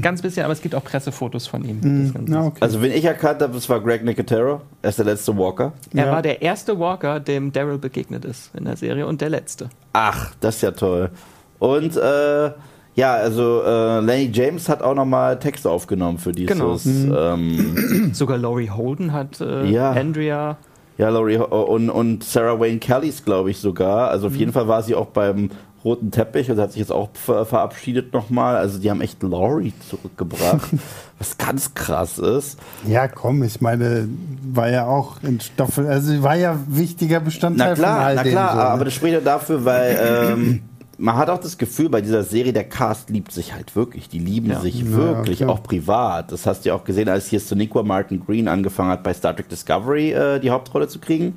ganz 0.00 0.22
bisschen, 0.22 0.44
aber 0.44 0.52
es 0.52 0.62
gibt 0.62 0.74
auch 0.74 0.84
Pressefotos 0.84 1.46
von 1.46 1.64
ihm. 1.64 1.80
Mm, 1.80 2.34
okay. 2.34 2.58
Also, 2.60 2.82
wenn 2.82 2.92
ich 2.92 3.04
erkannt 3.04 3.42
habe, 3.42 3.54
das 3.54 3.68
war 3.68 3.80
Greg 3.80 4.04
Nicotero. 4.04 4.62
Er 4.82 4.90
ist 4.90 4.98
der 4.98 5.06
letzte 5.06 5.36
Walker. 5.36 5.72
Er 5.94 6.06
ja. 6.06 6.12
war 6.12 6.22
der 6.22 6.42
erste 6.42 6.78
Walker, 6.78 7.20
dem 7.20 7.52
Daryl 7.52 7.78
begegnet 7.78 8.24
ist 8.24 8.54
in 8.54 8.64
der 8.64 8.76
Serie 8.76 9.06
und 9.06 9.20
der 9.20 9.30
letzte. 9.30 9.68
Ach, 9.92 10.34
das 10.40 10.56
ist 10.56 10.62
ja 10.62 10.70
toll. 10.72 11.10
Und, 11.58 11.96
äh, 11.96 12.50
ja, 12.94 13.14
also 13.14 13.62
äh, 13.62 14.00
Lenny 14.00 14.30
James 14.32 14.68
hat 14.68 14.82
auch 14.82 14.94
nochmal 14.94 15.38
Texte 15.38 15.70
aufgenommen 15.70 16.18
für 16.18 16.32
dieses. 16.32 16.84
Genau. 16.84 17.34
Ähm, 17.34 18.10
Sogar 18.12 18.38
Laurie 18.38 18.70
Holden 18.70 19.12
hat 19.12 19.40
äh, 19.40 19.64
ja. 19.66 19.92
Andrea. 19.92 20.58
Ja, 20.98 21.08
Laurie 21.08 21.38
und, 21.38 21.88
und 21.88 22.22
Sarah 22.22 22.60
Wayne 22.60 22.78
Kellys, 22.78 23.24
glaube 23.24 23.50
ich 23.50 23.58
sogar. 23.58 24.10
Also 24.10 24.26
auf 24.26 24.34
mhm. 24.34 24.38
jeden 24.38 24.52
Fall 24.52 24.68
war 24.68 24.82
sie 24.82 24.94
auch 24.94 25.06
beim 25.06 25.50
roten 25.84 26.10
Teppich 26.10 26.50
und 26.50 26.58
hat 26.58 26.72
sich 26.72 26.80
jetzt 26.80 26.92
auch 26.92 27.10
ver 27.14 27.44
verabschiedet 27.44 28.12
nochmal. 28.12 28.56
Also 28.56 28.78
die 28.78 28.90
haben 28.90 29.00
echt 29.00 29.22
Laurie 29.22 29.72
zurückgebracht, 29.88 30.68
was 31.18 31.38
ganz 31.38 31.74
krass 31.74 32.18
ist. 32.18 32.58
Ja, 32.86 33.08
komm, 33.08 33.42
ich 33.42 33.60
meine, 33.60 34.08
war 34.42 34.68
ja 34.68 34.86
auch 34.86 35.22
in 35.22 35.40
Stoffel, 35.40 35.86
also 35.86 36.22
war 36.22 36.36
ja 36.36 36.58
wichtiger 36.68 37.20
Bestandteil 37.20 37.70
na 37.70 37.74
klar, 37.74 37.96
von 37.96 38.04
all 38.04 38.14
Na 38.14 38.22
klar, 38.22 38.50
so, 38.52 38.58
ne? 38.58 38.64
aber 38.64 38.84
das 38.84 38.94
spricht 38.94 39.14
ja 39.14 39.20
dafür, 39.20 39.64
weil 39.64 39.98
ähm, 40.32 40.62
man 40.98 41.16
hat 41.16 41.30
auch 41.30 41.38
das 41.38 41.58
Gefühl 41.58 41.88
bei 41.88 42.00
dieser 42.00 42.22
Serie, 42.22 42.52
der 42.52 42.64
Cast 42.64 43.10
liebt 43.10 43.32
sich 43.32 43.54
halt 43.54 43.74
wirklich. 43.74 44.08
Die 44.08 44.18
lieben 44.18 44.50
ja. 44.50 44.60
sich 44.60 44.80
ja, 44.80 44.90
wirklich, 44.92 45.40
ja. 45.40 45.48
auch 45.48 45.62
privat. 45.62 46.30
Das 46.32 46.46
hast 46.46 46.64
du 46.64 46.68
ja 46.68 46.74
auch 46.74 46.84
gesehen, 46.84 47.08
als 47.08 47.28
hier 47.28 47.40
Soniqua 47.40 47.82
Martin 47.82 48.24
Green 48.24 48.46
angefangen 48.46 48.90
hat, 48.90 49.02
bei 49.02 49.14
Star 49.14 49.34
Trek 49.34 49.48
Discovery 49.48 50.12
äh, 50.12 50.38
die 50.38 50.50
Hauptrolle 50.50 50.88
zu 50.88 50.98
kriegen. 50.98 51.36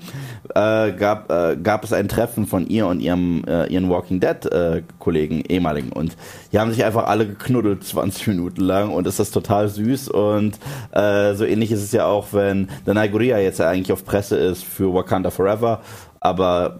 Äh, 0.54 0.91
gab, 0.91 1.32
äh, 1.32 1.58
gab 1.62 1.84
es 1.84 1.94
ein 1.94 2.08
Treffen 2.08 2.48
von 2.48 2.68
ihr 2.68 2.88
und 2.88 3.00
ihrem 3.00 3.44
äh, 3.48 3.68
ihren 3.68 3.89
Walking 3.89 4.20
Dead 4.20 4.46
äh, 4.52 4.84
Kollegen, 5.00 5.41
ehemaligen. 5.41 5.91
Und 5.91 6.15
die 6.52 6.60
haben 6.60 6.72
sich 6.72 6.84
einfach 6.84 7.08
alle 7.08 7.28
geknuddelt 7.28 7.84
20 7.96 8.28
Minuten 8.28 8.62
lang 8.62 8.91
und 8.91 9.08
ist 9.08 9.20
das 9.20 9.32
total 9.32 9.70
süß. 9.70 10.10
Und 10.10 10.60
äh, 10.91 11.34
so 11.34 11.46
ähnlich 11.46 11.72
ist 11.72 11.82
es 11.82 11.91
ja 11.91 12.06
auch, 12.06 12.28
wenn 12.34 12.70
Danai 12.86 13.08
Gurria 13.08 13.39
jetzt 13.39 13.60
ja 13.60 13.70
eigentlich 13.70 13.91
auf 13.91 14.06
Presse 14.06 14.38
ist 14.38 14.63
für 14.63 14.94
Wakanda 14.94 15.32
Forever. 15.32 15.82
Aber 16.20 16.80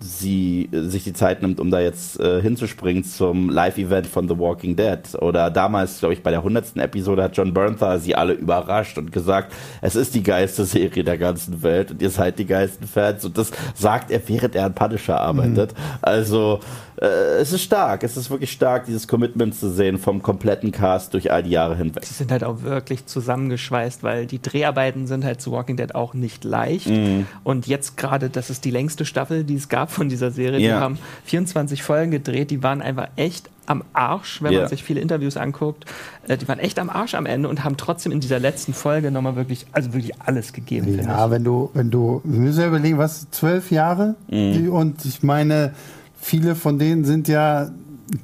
sie 0.00 0.68
äh, 0.72 0.82
sich 0.82 1.04
die 1.04 1.12
Zeit 1.12 1.42
nimmt, 1.42 1.60
um 1.60 1.70
da 1.70 1.80
jetzt 1.80 2.20
äh, 2.20 2.40
hinzuspringen 2.40 3.04
zum 3.04 3.50
Live-Event 3.50 4.06
von 4.06 4.28
The 4.28 4.38
Walking 4.38 4.76
Dead. 4.76 5.00
Oder 5.20 5.50
damals, 5.50 6.00
glaube 6.00 6.14
ich, 6.14 6.22
bei 6.22 6.30
der 6.30 6.40
100. 6.40 6.76
Episode 6.76 7.22
hat 7.22 7.36
John 7.36 7.54
Bernthal 7.54 7.98
sie 8.00 8.14
alle 8.14 8.34
überrascht 8.34 8.98
und 8.98 9.12
gesagt, 9.12 9.52
es 9.80 9.96
ist 9.96 10.14
die 10.14 10.22
geilste 10.22 10.64
Serie 10.64 11.04
der 11.04 11.18
ganzen 11.18 11.62
Welt 11.62 11.90
und 11.90 12.02
ihr 12.02 12.10
seid 12.10 12.38
die 12.38 12.46
geilsten 12.46 12.86
Fans. 12.86 13.24
Und 13.24 13.38
das 13.38 13.50
sagt 13.74 14.10
er, 14.10 14.20
während 14.28 14.54
er 14.54 14.66
an 14.66 14.74
Punisher 14.74 15.20
arbeitet. 15.20 15.72
Mhm. 15.72 15.78
Also 16.02 16.60
äh, 17.00 17.38
es 17.40 17.52
ist 17.52 17.62
stark, 17.62 18.02
es 18.02 18.16
ist 18.16 18.30
wirklich 18.30 18.52
stark, 18.52 18.86
dieses 18.86 19.06
Commitment 19.06 19.54
zu 19.54 19.70
sehen 19.70 19.98
vom 19.98 20.22
kompletten 20.22 20.72
Cast 20.72 21.14
durch 21.14 21.30
all 21.30 21.42
die 21.42 21.50
Jahre 21.50 21.76
hinweg. 21.76 22.04
Sie 22.04 22.14
sind 22.14 22.30
halt 22.30 22.44
auch 22.44 22.62
wirklich 22.62 23.06
zusammengeschweißt, 23.06 24.02
weil 24.02 24.26
die 24.26 24.40
Dreharbeiten 24.40 25.06
sind 25.06 25.24
halt 25.24 25.40
zu 25.40 25.52
Walking 25.52 25.76
Dead 25.76 25.94
auch 25.94 26.14
nicht 26.14 26.44
leicht. 26.44 26.88
Mhm. 26.88 27.26
Und 27.44 27.66
jetzt 27.66 27.96
gerade, 27.96 28.30
das 28.30 28.50
ist 28.50 28.64
die 28.64 28.70
längste 28.70 29.04
Staffel, 29.04 29.44
die 29.44 29.56
es 29.56 29.68
gab 29.68 29.90
von 29.90 30.08
dieser 30.08 30.30
Serie. 30.30 30.60
Ja. 30.60 30.76
Die 30.76 30.82
haben 30.82 30.98
24 31.24 31.82
Folgen 31.82 32.10
gedreht, 32.10 32.50
die 32.50 32.62
waren 32.62 32.80
einfach 32.80 33.08
echt 33.16 33.50
am 33.66 33.82
Arsch, 33.92 34.42
wenn 34.42 34.52
yeah. 34.52 34.60
man 34.62 34.68
sich 34.68 34.84
viele 34.84 35.00
Interviews 35.00 35.36
anguckt. 35.36 35.84
Äh, 36.28 36.38
die 36.38 36.48
waren 36.48 36.60
echt 36.60 36.78
am 36.78 36.88
Arsch 36.88 37.14
am 37.14 37.26
Ende 37.26 37.48
und 37.48 37.64
haben 37.64 37.76
trotzdem 37.76 38.12
in 38.12 38.20
dieser 38.20 38.38
letzten 38.38 38.72
Folge 38.72 39.10
nochmal 39.10 39.36
wirklich, 39.36 39.66
also 39.72 39.92
wirklich 39.92 40.20
alles 40.20 40.52
gegeben. 40.52 41.00
Ja, 41.02 41.30
wenn 41.30 41.44
du, 41.44 41.70
wenn 41.74 41.90
du, 41.90 42.20
wir 42.24 42.40
müssen 42.40 42.60
ja 42.60 42.68
überlegen, 42.68 42.96
was, 42.96 43.30
zwölf 43.30 43.70
Jahre? 43.70 44.14
Mhm. 44.28 44.70
Und 44.72 45.04
ich 45.04 45.22
meine, 45.22 45.72
viele 46.26 46.56
von 46.56 46.78
denen 46.78 47.04
sind 47.04 47.28
ja 47.28 47.68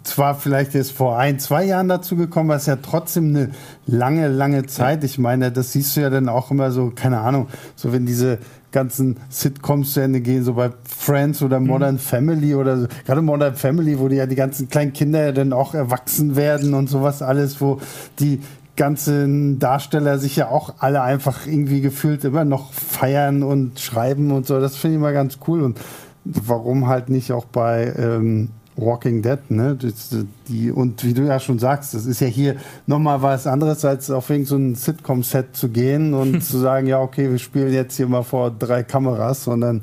zwar 0.03 0.35
vielleicht 0.35 0.75
jetzt 0.75 0.91
vor 0.91 1.19
ein, 1.19 1.39
zwei 1.39 1.65
Jahren 1.65 1.87
dazu 1.87 2.17
gekommen, 2.17 2.51
aber 2.51 2.57
es 2.57 2.63
ist 2.63 2.69
ja 2.69 2.77
trotzdem 2.77 3.29
eine 3.29 3.51
lange, 3.87 4.27
lange 4.27 4.67
Zeit. 4.67 5.05
Ich 5.05 5.19
meine, 5.19 5.53
das 5.53 5.73
siehst 5.73 5.97
du 5.97 6.01
ja 6.01 6.11
dann 6.11 6.29
auch 6.29 6.51
immer 6.51 6.73
so, 6.73 6.91
keine 6.93 7.21
Ahnung, 7.21 7.47
so 7.77 7.93
wenn 7.93 8.05
diese 8.05 8.39
ganzen 8.73 9.19
Sitcoms 9.29 9.93
zu 9.93 10.01
Ende 10.01 10.21
gehen, 10.21 10.43
so 10.43 10.55
bei 10.55 10.71
Friends 10.85 11.43
oder 11.43 11.61
mhm. 11.61 11.67
Modern 11.69 11.95
mhm. 11.95 12.01
Family 12.01 12.55
oder 12.57 12.81
so. 12.81 12.87
Gerade 13.07 13.23
Modern 13.23 13.55
Family, 13.55 13.99
wo 13.99 14.09
die 14.09 14.17
ja 14.17 14.27
die 14.27 14.35
ganzen 14.35 14.69
kleinen 14.69 14.93
Kinder 14.93 15.25
ja 15.27 15.33
dann 15.33 15.53
auch 15.53 15.75
erwachsen 15.75 16.35
werden 16.35 16.75
und 16.75 16.89
sowas 16.89 17.23
alles, 17.23 17.61
wo 17.61 17.81
die 18.19 18.41
ganzen 18.77 19.61
Darsteller 19.61 20.19
sich 20.19 20.35
ja 20.35 20.49
auch 20.49 20.75
alle 20.79 21.03
einfach 21.03 21.47
irgendwie 21.47 21.83
gefühlt 21.83 22.25
immer 22.25 22.45
noch 22.45 22.73
feiern 22.73 23.45
und 23.45 23.79
schreiben 23.79 24.33
und 24.33 24.47
so. 24.47 24.59
Das 24.59 24.77
finde 24.77 24.97
ich 24.97 25.01
immer 25.01 25.13
ganz 25.13 25.39
cool 25.47 25.63
und 25.63 25.79
warum 26.25 26.89
halt 26.89 27.09
nicht 27.09 27.33
auch 27.33 27.45
bei 27.45 27.93
ähm, 27.97 28.51
Walking 28.77 29.23
Dead, 29.23 29.39
ne? 29.51 29.77
Das, 29.81 30.17
die, 30.49 30.71
und 30.71 31.05
wie 31.05 31.13
du 31.13 31.23
ja 31.23 31.39
schon 31.41 31.59
sagst, 31.59 31.95
das 31.95 32.07
ist 32.07 32.21
ja 32.21 32.27
hier 32.27 32.57
nochmal 32.87 33.21
was 33.23 33.47
anderes, 33.47 33.85
als 33.85 34.11
auf 34.11 34.31
irgendein 34.31 34.47
so 34.49 34.57
ein 34.57 34.75
Sitcom-Set 34.75 35.55
zu 35.57 35.69
gehen 35.69 36.15
und 36.15 36.41
zu 36.43 36.59
sagen, 36.59 36.87
ja, 36.87 37.01
okay, 37.01 37.31
wir 37.31 37.39
spielen 37.39 37.73
jetzt 37.73 37.97
hier 37.97 38.07
mal 38.07 38.23
vor 38.23 38.51
drei 38.51 38.83
Kameras, 38.83 39.45
sondern 39.45 39.83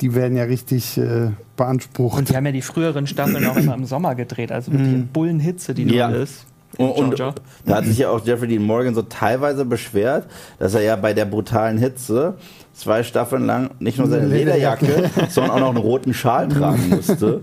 die 0.00 0.14
werden 0.14 0.36
ja 0.36 0.44
richtig 0.44 0.98
äh, 0.98 1.30
beansprucht. 1.56 2.18
Und 2.18 2.28
die 2.28 2.36
haben 2.36 2.46
ja 2.46 2.52
die 2.52 2.62
früheren 2.62 3.06
Staffeln 3.06 3.46
auch 3.46 3.56
immer 3.56 3.74
im 3.74 3.86
Sommer 3.86 4.14
gedreht, 4.14 4.52
also 4.52 4.72
wirklich 4.72 4.92
in 4.92 5.06
Bullenhitze, 5.08 5.74
die 5.74 5.84
ja. 5.84 6.08
dort 6.08 6.22
ist. 6.22 6.44
Und, 6.78 6.90
und, 6.90 7.18
da 7.64 7.76
hat 7.76 7.86
sich 7.86 7.98
ja 7.98 8.10
auch 8.10 8.26
Jeffrey 8.26 8.48
Dean 8.48 8.62
Morgan 8.62 8.94
so 8.94 9.00
teilweise 9.00 9.64
beschwert, 9.64 10.26
dass 10.58 10.74
er 10.74 10.82
ja 10.82 10.96
bei 10.96 11.14
der 11.14 11.24
brutalen 11.24 11.78
Hitze 11.78 12.34
zwei 12.76 13.02
Staffeln 13.02 13.46
lang 13.46 13.70
nicht 13.80 13.98
nur 13.98 14.06
seine 14.06 14.26
Lederjacke, 14.26 15.10
sondern 15.30 15.52
auch 15.52 15.60
noch 15.60 15.68
einen 15.70 15.78
roten 15.78 16.14
Schal 16.14 16.48
tragen 16.48 16.90
musste. 16.90 17.40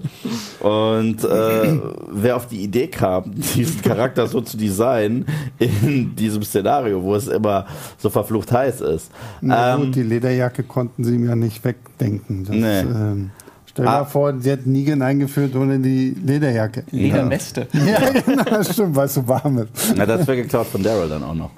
Und 0.59 1.23
äh, 1.23 1.79
wer 2.11 2.35
auf 2.35 2.47
die 2.47 2.61
Idee 2.61 2.87
kam, 2.87 3.31
diesen 3.55 3.81
Charakter 3.81 4.27
so 4.27 4.41
zu 4.41 4.57
designen 4.57 5.25
in 5.59 6.15
diesem 6.15 6.43
Szenario, 6.43 7.01
wo 7.01 7.15
es 7.15 7.27
immer 7.27 7.65
so 7.97 8.09
verflucht 8.09 8.51
heiß 8.51 8.81
ist. 8.81 9.11
Na 9.41 9.75
gut, 9.75 9.85
ähm, 9.85 9.91
die 9.91 10.03
Lederjacke 10.03 10.63
konnten 10.63 11.03
sie 11.03 11.15
ihm 11.15 11.27
ja 11.27 11.35
nicht 11.35 11.63
wegdenken. 11.65 12.45
Das, 12.45 12.55
nee. 12.55 12.79
ähm, 12.79 13.31
Stell 13.65 13.85
dir 13.85 13.91
ah. 13.91 13.99
mal 14.01 14.05
vor, 14.05 14.39
sie 14.39 14.51
hätten 14.51 14.71
Negan 14.71 15.01
eingeführt 15.01 15.55
ohne 15.55 15.79
die 15.79 16.15
Lederjacke. 16.23 16.83
Lederweste. 16.91 17.67
Ja, 17.73 18.21
genau, 18.21 18.63
stimmt, 18.63 18.95
weil 18.95 19.07
es 19.07 19.15
so 19.15 19.27
warm 19.27 19.57
ist. 19.57 19.95
Na, 19.95 20.05
das 20.05 20.27
wäre 20.27 20.37
geklaut 20.37 20.67
von 20.67 20.83
Daryl 20.83 21.09
dann 21.09 21.23
auch 21.23 21.33
noch. 21.33 21.49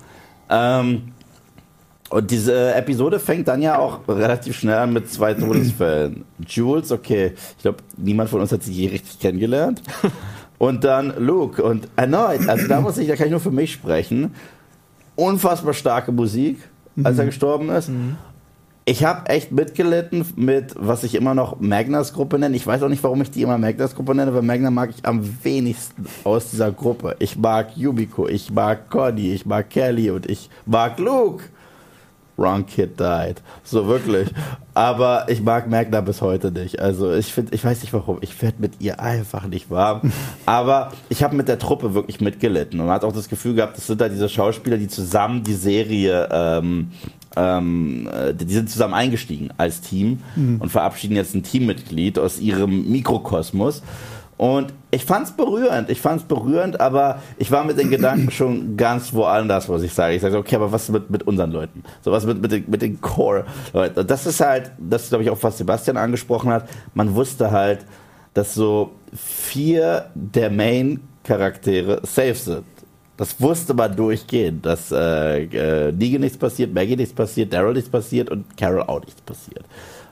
Ähm, 0.49 1.11
Und 2.09 2.29
diese 2.29 2.73
Episode 2.75 3.19
fängt 3.19 3.47
dann 3.47 3.61
ja 3.61 3.79
auch 3.79 4.07
relativ 4.07 4.57
schnell 4.57 4.77
an 4.77 4.93
mit 4.93 5.11
zwei 5.11 5.33
Todesfällen. 5.33 6.23
Jules, 6.47 6.91
okay, 6.91 7.33
ich 7.57 7.61
glaube, 7.63 7.79
niemand 7.97 8.29
von 8.29 8.41
uns 8.41 8.51
hat 8.51 8.63
sie 8.63 8.73
je 8.73 8.89
richtig 8.89 9.19
kennengelernt. 9.19 9.81
Und 10.57 10.83
dann 10.83 11.13
Luke. 11.17 11.61
Und 11.63 11.87
erneut, 11.95 12.47
also 12.47 12.67
da 12.67 12.79
muss 12.79 12.97
ich, 12.97 13.07
da 13.07 13.15
kann 13.15 13.25
ich 13.25 13.31
nur 13.31 13.39
für 13.39 13.51
mich 13.51 13.73
sprechen. 13.73 14.35
Unfassbar 15.15 15.73
starke 15.73 16.11
Musik, 16.11 16.59
als 17.03 17.17
er 17.17 17.25
gestorben 17.25 17.69
ist. 17.69 17.89
Ich 18.87 19.03
habe 19.03 19.27
echt 19.29 19.51
mitgelitten 19.51 20.23
mit, 20.35 20.75
was 20.77 21.03
ich 21.03 21.15
immer 21.15 21.33
noch 21.33 21.59
Magnas 21.59 22.13
Gruppe 22.13 22.37
nenne. 22.37 22.55
Ich 22.55 22.67
weiß 22.67 22.83
auch 22.83 22.89
nicht, 22.89 23.03
warum 23.03 23.19
ich 23.23 23.31
die 23.31 23.41
immer 23.41 23.57
Magnas 23.57 23.95
Gruppe 23.95 24.13
nenne, 24.13 24.31
weil 24.31 24.43
Magna 24.43 24.69
mag 24.69 24.91
ich 24.95 25.03
am 25.03 25.27
wenigsten 25.43 26.05
aus 26.23 26.51
dieser 26.51 26.71
Gruppe. 26.71 27.15
Ich 27.17 27.35
mag 27.35 27.75
Yumiko, 27.75 28.27
ich 28.27 28.51
mag 28.51 28.91
Conny, 28.91 29.33
ich 29.33 29.45
mag 29.47 29.71
Kelly 29.71 30.11
und 30.11 30.29
ich 30.29 30.51
mag 30.67 30.99
Luke. 30.99 31.45
Wrong 32.37 32.65
Kid 32.65 32.99
died. 32.99 33.41
So 33.63 33.87
wirklich. 33.87 34.29
Aber 34.73 35.25
ich 35.29 35.41
mag 35.41 35.69
Magna 35.69 36.01
bis 36.01 36.21
heute 36.21 36.51
nicht. 36.51 36.79
Also 36.79 37.13
ich 37.13 37.33
finde, 37.33 37.55
ich 37.55 37.63
weiß 37.63 37.81
nicht 37.81 37.93
warum. 37.93 38.17
Ich 38.21 38.41
werde 38.41 38.57
mit 38.59 38.73
ihr 38.79 38.99
einfach 38.99 39.47
nicht 39.47 39.69
warm. 39.69 40.11
Aber 40.45 40.91
ich 41.07 41.23
habe 41.23 41.35
mit 41.35 41.47
der 41.47 41.59
Truppe 41.59 41.93
wirklich 41.93 42.19
mitgelitten 42.19 42.79
und 42.79 42.87
man 42.87 42.95
hat 42.95 43.05
auch 43.05 43.13
das 43.13 43.29
Gefühl 43.29 43.55
gehabt, 43.55 43.77
das 43.77 43.87
sind 43.87 44.01
da 44.01 44.09
diese 44.09 44.27
Schauspieler, 44.27 44.77
die 44.77 44.89
zusammen 44.89 45.43
die 45.43 45.53
Serie, 45.53 46.27
ähm, 46.29 46.91
ähm, 47.37 48.09
äh, 48.13 48.33
die 48.33 48.53
sind 48.53 48.69
zusammen 48.69 48.93
eingestiegen 48.93 49.49
als 49.57 49.81
Team 49.81 50.19
und 50.59 50.69
verabschieden 50.69 51.15
jetzt 51.15 51.35
ein 51.35 51.43
Teammitglied 51.43 52.19
aus 52.19 52.39
ihrem 52.39 52.89
Mikrokosmos. 52.91 53.81
Und 54.37 54.73
ich 54.91 55.05
fand's 55.05 55.31
berührend, 55.31 55.89
ich 55.89 56.01
fand's 56.01 56.25
berührend, 56.25 56.81
aber 56.81 57.21
ich 57.37 57.51
war 57.51 57.63
mit 57.63 57.77
den 57.77 57.89
Gedanken 57.89 58.31
schon 58.31 58.75
ganz 58.75 59.13
woanders, 59.13 59.69
was 59.69 59.81
ich 59.81 59.93
sage. 59.93 60.15
Ich 60.15 60.21
sage, 60.21 60.37
okay, 60.37 60.57
aber 60.57 60.71
was 60.71 60.89
mit, 60.89 61.09
mit 61.09 61.23
unseren 61.23 61.51
Leuten? 61.51 61.83
So 62.01 62.11
was 62.11 62.25
mit, 62.25 62.41
mit, 62.41 62.51
den, 62.51 62.65
mit 62.67 62.81
den 62.81 62.99
Core-Leuten? 62.99 64.05
Das 64.05 64.25
ist 64.25 64.41
halt, 64.41 64.71
das 64.77 65.03
ist, 65.03 65.09
glaube 65.09 65.23
ich, 65.23 65.29
auch, 65.29 65.37
was 65.41 65.57
Sebastian 65.57 65.95
angesprochen 65.95 66.51
hat. 66.51 66.67
Man 66.93 67.15
wusste 67.15 67.51
halt, 67.51 67.85
dass 68.33 68.53
so 68.53 68.91
vier 69.13 70.07
der 70.15 70.49
Main-Charaktere 70.49 72.01
safe 72.03 72.35
sind. 72.35 72.65
Das 73.17 73.39
wusste 73.39 73.73
man 73.73 73.95
durchgehend, 73.95 74.65
dass 74.65 74.91
äh, 74.91 75.43
äh, 75.43 75.91
Negan 75.93 76.19
nichts 76.19 76.37
passiert, 76.37 76.73
Maggie 76.73 76.97
nichts 76.97 77.13
passiert, 77.13 77.53
Daryl 77.53 77.73
nichts 77.73 77.89
passiert 77.89 78.29
und 78.29 78.57
Carol 78.57 78.83
auch 78.83 78.99
nichts 78.99 79.21
passiert. 79.21 79.63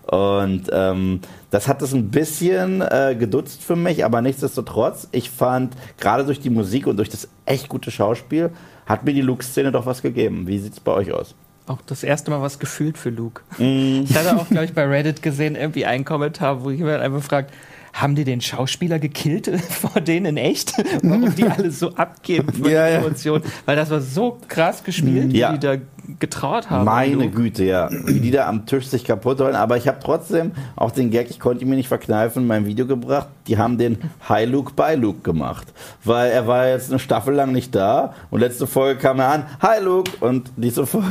Und 0.07 0.63
ähm, 0.71 1.21
das 1.49 1.67
hat 1.67 1.81
es 1.81 1.93
ein 1.93 2.09
bisschen 2.09 2.81
äh, 2.81 3.15
gedutzt 3.17 3.63
für 3.63 3.75
mich, 3.75 4.03
aber 4.03 4.21
nichtsdestotrotz, 4.21 5.07
ich 5.11 5.29
fand, 5.29 5.75
gerade 5.97 6.25
durch 6.25 6.39
die 6.39 6.49
Musik 6.49 6.87
und 6.87 6.97
durch 6.97 7.09
das 7.09 7.29
echt 7.45 7.69
gute 7.69 7.89
Schauspiel, 7.89 8.51
hat 8.85 9.05
mir 9.05 9.13
die 9.13 9.21
Luke-Szene 9.21 9.71
doch 9.71 9.85
was 9.85 10.01
gegeben. 10.01 10.45
Wie 10.47 10.59
sieht's 10.59 10.79
bei 10.79 10.91
euch 10.91 11.13
aus? 11.13 11.35
Auch 11.65 11.79
das 11.85 12.03
erste 12.03 12.31
Mal 12.31 12.41
was 12.41 12.59
gefühlt 12.59 12.97
für 12.97 13.09
Luke. 13.09 13.41
Ich 13.57 14.15
hatte 14.17 14.35
auch, 14.35 14.49
glaube 14.49 14.65
ich, 14.65 14.73
bei 14.73 14.85
Reddit 14.85 15.21
gesehen, 15.21 15.55
irgendwie 15.55 15.85
einen 15.85 16.03
Kommentar, 16.03 16.63
wo 16.65 16.69
jemand 16.69 17.01
einfach 17.01 17.23
fragt, 17.23 17.53
haben 17.93 18.15
die 18.15 18.23
den 18.23 18.41
Schauspieler 18.41 18.99
gekillt 18.99 19.47
vor 19.69 20.01
denen 20.01 20.25
in 20.25 20.37
echt? 20.37 20.73
Warum 21.03 21.33
die 21.35 21.43
alle 21.45 21.71
so 21.71 21.93
abgeben 21.95 22.51
von 22.51 22.65
Ja, 22.65 22.69
der 22.85 22.89
ja. 22.89 22.97
Emotion? 22.99 23.41
Weil 23.65 23.75
das 23.75 23.89
war 23.91 24.01
so 24.01 24.39
krass 24.47 24.83
gespielt, 24.83 25.31
wie 25.31 25.37
Ja. 25.37 25.53
die 25.53 25.59
da 25.59 25.75
getraut 26.19 26.69
haben. 26.69 26.85
Meine. 26.85 27.29
Güte, 27.29 27.63
ja. 27.63 27.89
Wie 28.05 28.19
die 28.19 28.31
da 28.31 28.47
am 28.49 28.65
Tisch 28.65 28.87
sich 28.87 29.05
kaputt 29.05 29.39
holen. 29.39 29.55
Aber 29.55 29.77
ich 29.77 29.87
habe 29.87 29.99
trotzdem 30.03 30.51
auch 30.75 30.91
den 30.91 31.11
Gag, 31.11 31.29
ich 31.29 31.39
konnte 31.39 31.63
ihn 31.63 31.69
mir 31.69 31.75
nicht 31.75 31.87
verkneifen, 31.87 32.41
in 32.41 32.47
meinem 32.47 32.65
Video 32.65 32.85
gebracht. 32.85 33.27
Die 33.47 33.57
haben 33.57 33.77
den 33.77 33.97
High 34.27 34.49
Luke 34.49 34.73
bei 34.75 34.95
Luke 34.95 35.21
gemacht. 35.21 35.67
Weil 36.03 36.31
er 36.31 36.45
war 36.47 36.67
jetzt 36.67 36.89
eine 36.89 36.99
Staffel 36.99 37.33
lang 37.35 37.51
nicht 37.53 37.73
da. 37.75 38.13
Und 38.31 38.41
letzte 38.41 38.67
Folge 38.67 38.99
kam 38.99 39.19
er 39.19 39.29
an, 39.29 39.45
Hi 39.61 39.81
Luke. 39.81 40.11
Und 40.19 40.51
diese 40.57 40.85
Folge 40.85 41.07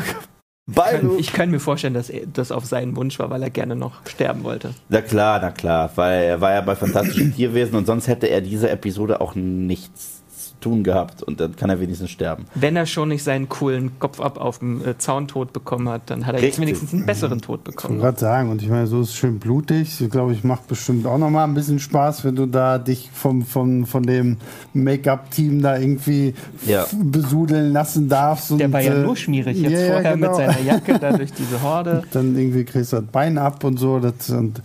Luke. 1.02 1.18
Ich 1.20 1.32
kann 1.32 1.50
mir 1.50 1.60
vorstellen, 1.60 1.94
dass 1.94 2.10
er- 2.10 2.26
das 2.26 2.50
auf 2.52 2.64
seinen 2.64 2.96
Wunsch 2.96 3.18
war, 3.18 3.30
weil 3.30 3.42
er 3.42 3.50
gerne 3.50 3.76
noch 3.76 4.04
sterben 4.06 4.44
wollte. 4.44 4.74
Na 4.88 5.00
klar, 5.00 5.38
na 5.40 5.50
klar. 5.50 5.90
Weil 5.96 6.22
er 6.24 6.40
war 6.40 6.52
ja 6.52 6.60
bei 6.60 6.74
Fantastischen 6.76 7.34
Tierwesen 7.34 7.74
und 7.76 7.86
sonst 7.86 8.08
hätte 8.08 8.28
er 8.28 8.40
diese 8.40 8.70
Episode 8.70 9.20
auch 9.20 9.34
nichts 9.34 10.21
tun 10.62 10.82
gehabt. 10.84 11.22
Und 11.22 11.40
dann 11.40 11.54
kann 11.56 11.68
er 11.68 11.78
wenigstens 11.80 12.10
sterben. 12.10 12.46
Wenn 12.54 12.74
er 12.76 12.86
schon 12.86 13.08
nicht 13.08 13.22
seinen 13.22 13.50
coolen 13.50 13.98
Kopf 13.98 14.20
ab 14.20 14.40
auf 14.40 14.60
dem 14.60 14.80
äh, 14.86 14.96
Zauntod 14.96 15.52
bekommen 15.52 15.88
hat, 15.90 16.02
dann 16.06 16.24
hat 16.26 16.36
er 16.36 16.40
jetzt 16.40 16.58
Richtig. 16.58 16.62
wenigstens 16.62 16.94
einen 16.94 17.04
besseren 17.04 17.40
Tod 17.42 17.60
Ich 17.60 17.66
wollte 17.66 17.82
bekommen. 17.82 17.98
gerade 18.00 18.18
sagen, 18.18 18.50
und 18.50 18.62
ich 18.62 18.68
meine, 18.70 18.86
so 18.86 19.02
ist 19.02 19.08
es 19.10 19.14
schön 19.16 19.38
blutig. 19.38 20.00
Ich 20.00 20.10
glaube, 20.10 20.32
ich 20.32 20.44
macht 20.44 20.66
bestimmt 20.68 21.06
auch 21.06 21.18
nochmal 21.18 21.46
ein 21.46 21.54
bisschen 21.54 21.78
Spaß, 21.78 22.24
wenn 22.24 22.36
du 22.36 22.46
da 22.46 22.78
dich 22.78 23.10
vom, 23.12 23.42
vom, 23.42 23.84
von 23.86 24.02
dem 24.04 24.38
Make-up-Team 24.72 25.62
da 25.62 25.76
irgendwie 25.78 26.34
Ja. 26.66 26.86
besudeln 27.02 27.72
lassen 27.72 28.08
darfst. 28.08 28.50
Und, 28.52 28.58
Der 28.58 28.72
war 28.72 28.80
ja 28.80 28.94
äh, 28.94 29.02
nur 29.02 29.16
schmierig. 29.16 29.58
Jetzt 29.58 29.72
ja, 29.72 29.78
ja, 29.80 29.92
vorher 29.92 30.12
genau. 30.14 30.28
mit 30.28 30.36
seiner 30.36 30.60
Jacke 30.60 30.98
da 30.98 31.16
durch 31.16 31.32
diese 31.32 31.62
Horde. 31.62 32.02
Dann 32.12 32.36
irgendwie 32.36 32.64
kriegst 32.64 32.92
du 32.92 32.96
das 32.96 33.06
Bein 33.06 33.38
ab 33.38 33.64
und 33.64 33.78
so. 33.78 33.98
Das, 33.98 34.30
und 34.30 34.60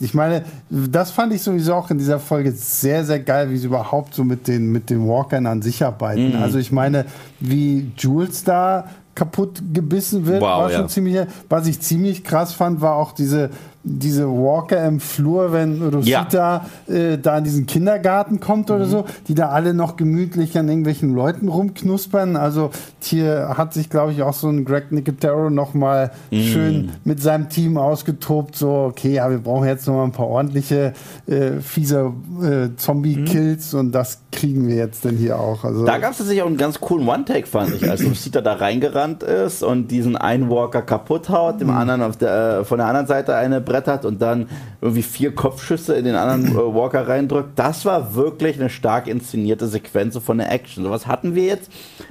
ich 0.00 0.14
meine, 0.14 0.44
das 0.70 1.10
fand 1.10 1.32
ich 1.34 1.42
sowieso 1.42 1.74
auch 1.74 1.90
in 1.90 1.98
dieser 1.98 2.18
Folge 2.18 2.52
sehr, 2.52 3.04
sehr 3.04 3.20
geil, 3.20 3.50
wie 3.50 3.58
sie 3.58 3.66
überhaupt 3.66 4.14
so 4.14 4.24
mit 4.24 4.48
den, 4.48 4.72
mit 4.72 4.88
den 4.88 5.06
Walkern 5.06 5.46
an 5.46 5.60
sich 5.62 5.84
arbeiten. 5.84 6.36
Mhm. 6.36 6.42
Also 6.42 6.58
ich 6.58 6.72
meine, 6.72 7.04
wie 7.38 7.92
Jules 7.96 8.44
da 8.44 8.88
kaputt 9.14 9.60
gebissen 9.72 10.24
wird, 10.24 10.40
Wow, 10.40 10.62
war 10.62 10.70
schon 10.70 10.82
ja. 10.82 10.88
ziemlich, 10.88 11.18
was 11.48 11.66
ich 11.66 11.80
ziemlich 11.80 12.24
krass 12.24 12.54
fand, 12.54 12.80
war 12.80 12.94
auch 12.94 13.12
diese, 13.12 13.50
diese 13.82 14.28
Walker 14.28 14.84
im 14.86 15.00
Flur, 15.00 15.52
wenn 15.52 15.82
Rosita 15.82 16.66
äh, 16.86 17.16
da 17.16 17.38
in 17.38 17.44
diesen 17.44 17.66
Kindergarten 17.66 18.38
kommt 18.38 18.70
oder 18.70 18.84
so, 18.84 19.06
die 19.26 19.34
da 19.34 19.48
alle 19.48 19.72
noch 19.72 19.96
gemütlich 19.96 20.58
an 20.58 20.68
irgendwelchen 20.68 21.14
Leuten 21.14 21.48
rumknuspern. 21.48 22.36
Also 22.36 22.70
hier 23.00 23.54
hat 23.56 23.72
sich, 23.72 23.88
glaube 23.88 24.12
ich, 24.12 24.22
auch 24.22 24.34
so 24.34 24.48
ein 24.48 24.66
Greg 24.66 24.92
Nicotero 24.92 25.48
noch 25.48 25.72
mal 25.72 26.10
schön 26.30 26.90
mit 27.04 27.22
seinem 27.22 27.48
Team 27.48 27.78
ausgetobt. 27.78 28.54
So, 28.56 28.90
okay, 28.90 29.14
ja, 29.14 29.30
wir 29.30 29.38
brauchen 29.38 29.66
jetzt 29.66 29.86
noch 29.86 29.94
mal 29.94 30.04
ein 30.04 30.12
paar 30.12 30.28
ordentliche, 30.28 30.92
äh, 31.26 31.60
fiese 31.60 32.12
äh, 32.42 32.76
Zombie-Kills 32.76 33.72
und 33.74 33.92
das 33.92 34.20
kriegen 34.30 34.68
wir 34.68 34.76
jetzt 34.76 35.04
denn 35.04 35.16
hier 35.16 35.38
auch. 35.38 35.64
Also, 35.64 35.86
Da 35.86 35.98
gab 35.98 36.12
es 36.12 36.18
tatsächlich 36.18 36.42
auch 36.42 36.48
einen 36.48 36.56
ganz 36.58 36.80
coolen 36.80 37.08
One-Take, 37.08 37.46
fand 37.46 37.74
ich, 37.74 37.88
als 37.88 38.04
Rosita 38.04 38.42
da 38.42 38.54
reingerannt 38.54 39.22
ist 39.22 39.62
und 39.62 39.90
diesen 39.90 40.16
einen 40.16 40.50
Walker 40.50 40.82
kaputt 40.82 41.30
haut, 41.30 41.60
dem 41.60 41.70
anderen 41.70 42.02
auf 42.02 42.16
der, 42.16 42.60
äh, 42.60 42.64
von 42.64 42.78
der 42.78 42.86
anderen 42.86 43.06
Seite 43.06 43.34
eine 43.36 43.60
brettert 43.70 44.04
und 44.04 44.20
dann 44.20 44.48
irgendwie 44.80 45.02
vier 45.02 45.32
Kopfschüsse 45.32 45.94
in 45.94 46.04
den 46.04 46.16
anderen 46.16 46.48
äh, 46.48 46.74
Walker 46.74 47.06
reindrückt. 47.06 47.50
Das 47.56 47.84
war 47.84 48.16
wirklich 48.16 48.58
eine 48.58 48.68
stark 48.68 49.06
inszenierte 49.06 49.68
Sequenz 49.68 50.18
von 50.18 50.38
der 50.38 50.50
Action. 50.50 50.82
Sowas 50.82 51.06
hatten 51.06 51.36
wir 51.36 51.44
jetzt 51.44 51.70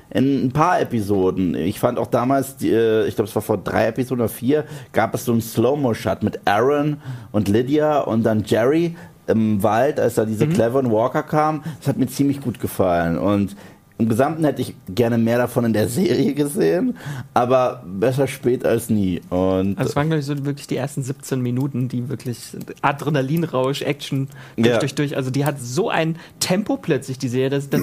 in 0.09 0.45
ein 0.45 0.51
paar 0.51 0.79
Episoden. 0.79 1.55
Ich 1.55 1.79
fand 1.79 1.99
auch 1.99 2.07
damals, 2.07 2.55
die, 2.55 2.71
äh, 2.71 3.05
ich 3.07 3.15
glaube, 3.15 3.27
es 3.27 3.35
war 3.35 3.41
vor 3.41 3.57
drei 3.57 3.87
Episoden 3.87 4.21
oder 4.21 4.29
vier, 4.29 4.63
gab 4.93 5.13
es 5.13 5.25
so 5.25 5.33
einen 5.33 5.41
Slow-Mo-Shot 5.41 6.23
mit 6.23 6.39
Aaron 6.45 6.97
und 7.33 7.49
Lydia 7.49 7.99
und 7.99 8.23
dann 8.23 8.43
Jerry 8.45 8.95
im 9.27 9.61
Wald, 9.61 9.99
als 9.99 10.15
da 10.15 10.25
diese 10.25 10.47
cleveren 10.47 10.91
Walker 10.91 11.23
kamen. 11.23 11.61
Das 11.79 11.89
hat 11.89 11.97
mir 11.97 12.07
ziemlich 12.07 12.41
gut 12.41 12.59
gefallen. 12.59 13.17
Und 13.17 13.55
im 13.99 14.07
Gesamten 14.07 14.45
hätte 14.45 14.61
ich 14.61 14.75
gerne 14.87 15.17
mehr 15.17 15.37
davon 15.37 15.65
in 15.65 15.73
der 15.73 15.89
Serie 15.89 16.33
gesehen, 16.33 16.97
aber 17.33 17.83
besser 17.85 18.27
spät 18.27 18.65
als 18.65 18.89
nie. 18.89 19.19
Und 19.29 19.77
Also 19.77 19.89
es 19.89 19.95
waren, 19.97 20.07
glaube 20.07 20.21
ich, 20.21 20.25
so 20.25 20.45
wirklich 20.45 20.67
die 20.67 20.77
ersten 20.77 21.03
17 21.03 21.41
Minuten, 21.41 21.89
die 21.89 22.07
wirklich 22.07 22.37
Adrenalinrausch, 22.81 23.81
Action 23.81 24.29
durch, 24.55 24.67
Ja. 24.67 24.77
durch, 24.79 24.95
durch. 24.95 25.17
Also 25.17 25.31
die 25.31 25.43
hat 25.43 25.59
so 25.59 25.89
ein 25.89 26.15
Tempo 26.39 26.77
plötzlich, 26.77 27.17
die 27.19 27.27
Serie. 27.27 27.49
Das, 27.49 27.69
das, 27.69 27.81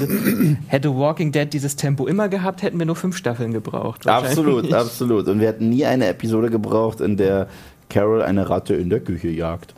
hätte 0.68 0.96
Walking 0.96 1.32
Dead 1.32 1.52
dieses 1.52 1.76
Tempo 1.76 2.06
immer 2.06 2.28
gehabt, 2.28 2.62
hätten 2.62 2.78
wir 2.78 2.86
nur 2.86 2.96
fünf 2.96 3.16
Staffeln 3.16 3.52
gebraucht. 3.52 4.06
absolut, 4.08 4.72
absolut. 4.72 5.28
Und 5.28 5.40
wir 5.40 5.48
hätten 5.48 5.68
nie 5.68 5.84
eine 5.84 6.06
Episode 6.06 6.48
gebraucht, 6.48 7.02
in 7.02 7.18
der 7.18 7.46
Carol 7.90 8.22
eine 8.22 8.48
Ratte 8.48 8.74
in 8.74 8.88
der 8.90 9.00
Küche 9.00 9.28
jagt. 9.28 9.74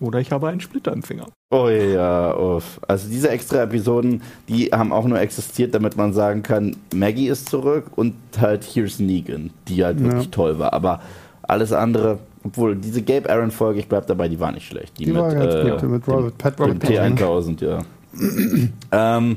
Oder 0.00 0.20
ich 0.20 0.30
habe 0.30 0.48
einen 0.48 0.60
Splitter 0.60 0.92
im 0.92 1.02
Finger. 1.02 1.26
Oh 1.50 1.68
ja, 1.68 2.36
uff. 2.36 2.80
Also 2.86 3.08
diese 3.08 3.30
extra 3.30 3.62
Episoden, 3.62 4.22
die 4.48 4.66
haben 4.66 4.92
auch 4.92 5.06
nur 5.06 5.18
existiert, 5.20 5.74
damit 5.74 5.96
man 5.96 6.12
sagen 6.12 6.42
kann, 6.42 6.76
Maggie 6.94 7.28
ist 7.28 7.48
zurück 7.48 7.86
und 7.96 8.14
halt 8.38 8.64
Here's 8.64 8.98
Negan, 8.98 9.50
die 9.66 9.84
halt 9.84 10.02
wirklich 10.02 10.24
Ja. 10.24 10.30
toll 10.30 10.58
war. 10.58 10.72
Aber 10.72 11.00
alles 11.42 11.72
andere, 11.72 12.18
obwohl 12.44 12.76
diese 12.76 13.02
Gabe 13.02 13.28
Aaron 13.30 13.50
Folge, 13.50 13.80
ich 13.80 13.88
bleib 13.88 14.06
dabei, 14.06 14.28
die 14.28 14.38
war 14.38 14.52
nicht 14.52 14.66
schlecht. 14.66 14.98
Die, 14.98 15.06
die 15.06 15.14
war 15.14 15.28
mit, 15.28 15.38
ganz 15.38 15.54
äh, 15.54 15.70
gut 15.70 15.82
mit 15.90 16.08
Robert 16.08 16.58
dem 16.60 16.78
T1000, 16.78 17.64
ja. 17.64 17.78
ähm, 18.92 19.36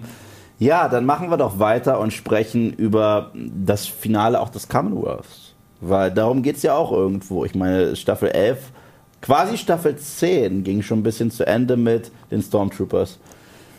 ja, 0.60 0.88
dann 0.90 1.06
machen 1.06 1.30
wir 1.30 1.38
doch 1.38 1.58
weiter 1.60 2.00
und 2.00 2.14
sprechen 2.14 2.74
über 2.74 3.32
das 3.34 3.88
Finale 3.88 4.40
auch 4.40 4.50
des 4.50 4.68
Commonwealths. 4.68 5.54
Weil 5.80 6.12
darum 6.12 6.44
geht's 6.44 6.62
ja 6.62 6.76
auch 6.76 6.92
irgendwo. 6.92 7.44
Ich 7.46 7.56
meine, 7.56 7.96
Staffel 7.96 8.30
11, 8.30 8.72
quasi 9.22 9.58
Staffel 9.58 9.96
10 9.96 10.64
ging 10.64 10.82
schon 10.82 11.00
ein 11.00 11.04
bisschen 11.04 11.32
zu 11.32 11.46
Ende 11.46 11.78
mit 11.78 12.12
den 12.32 12.42
Stormtroopers. 12.42 13.20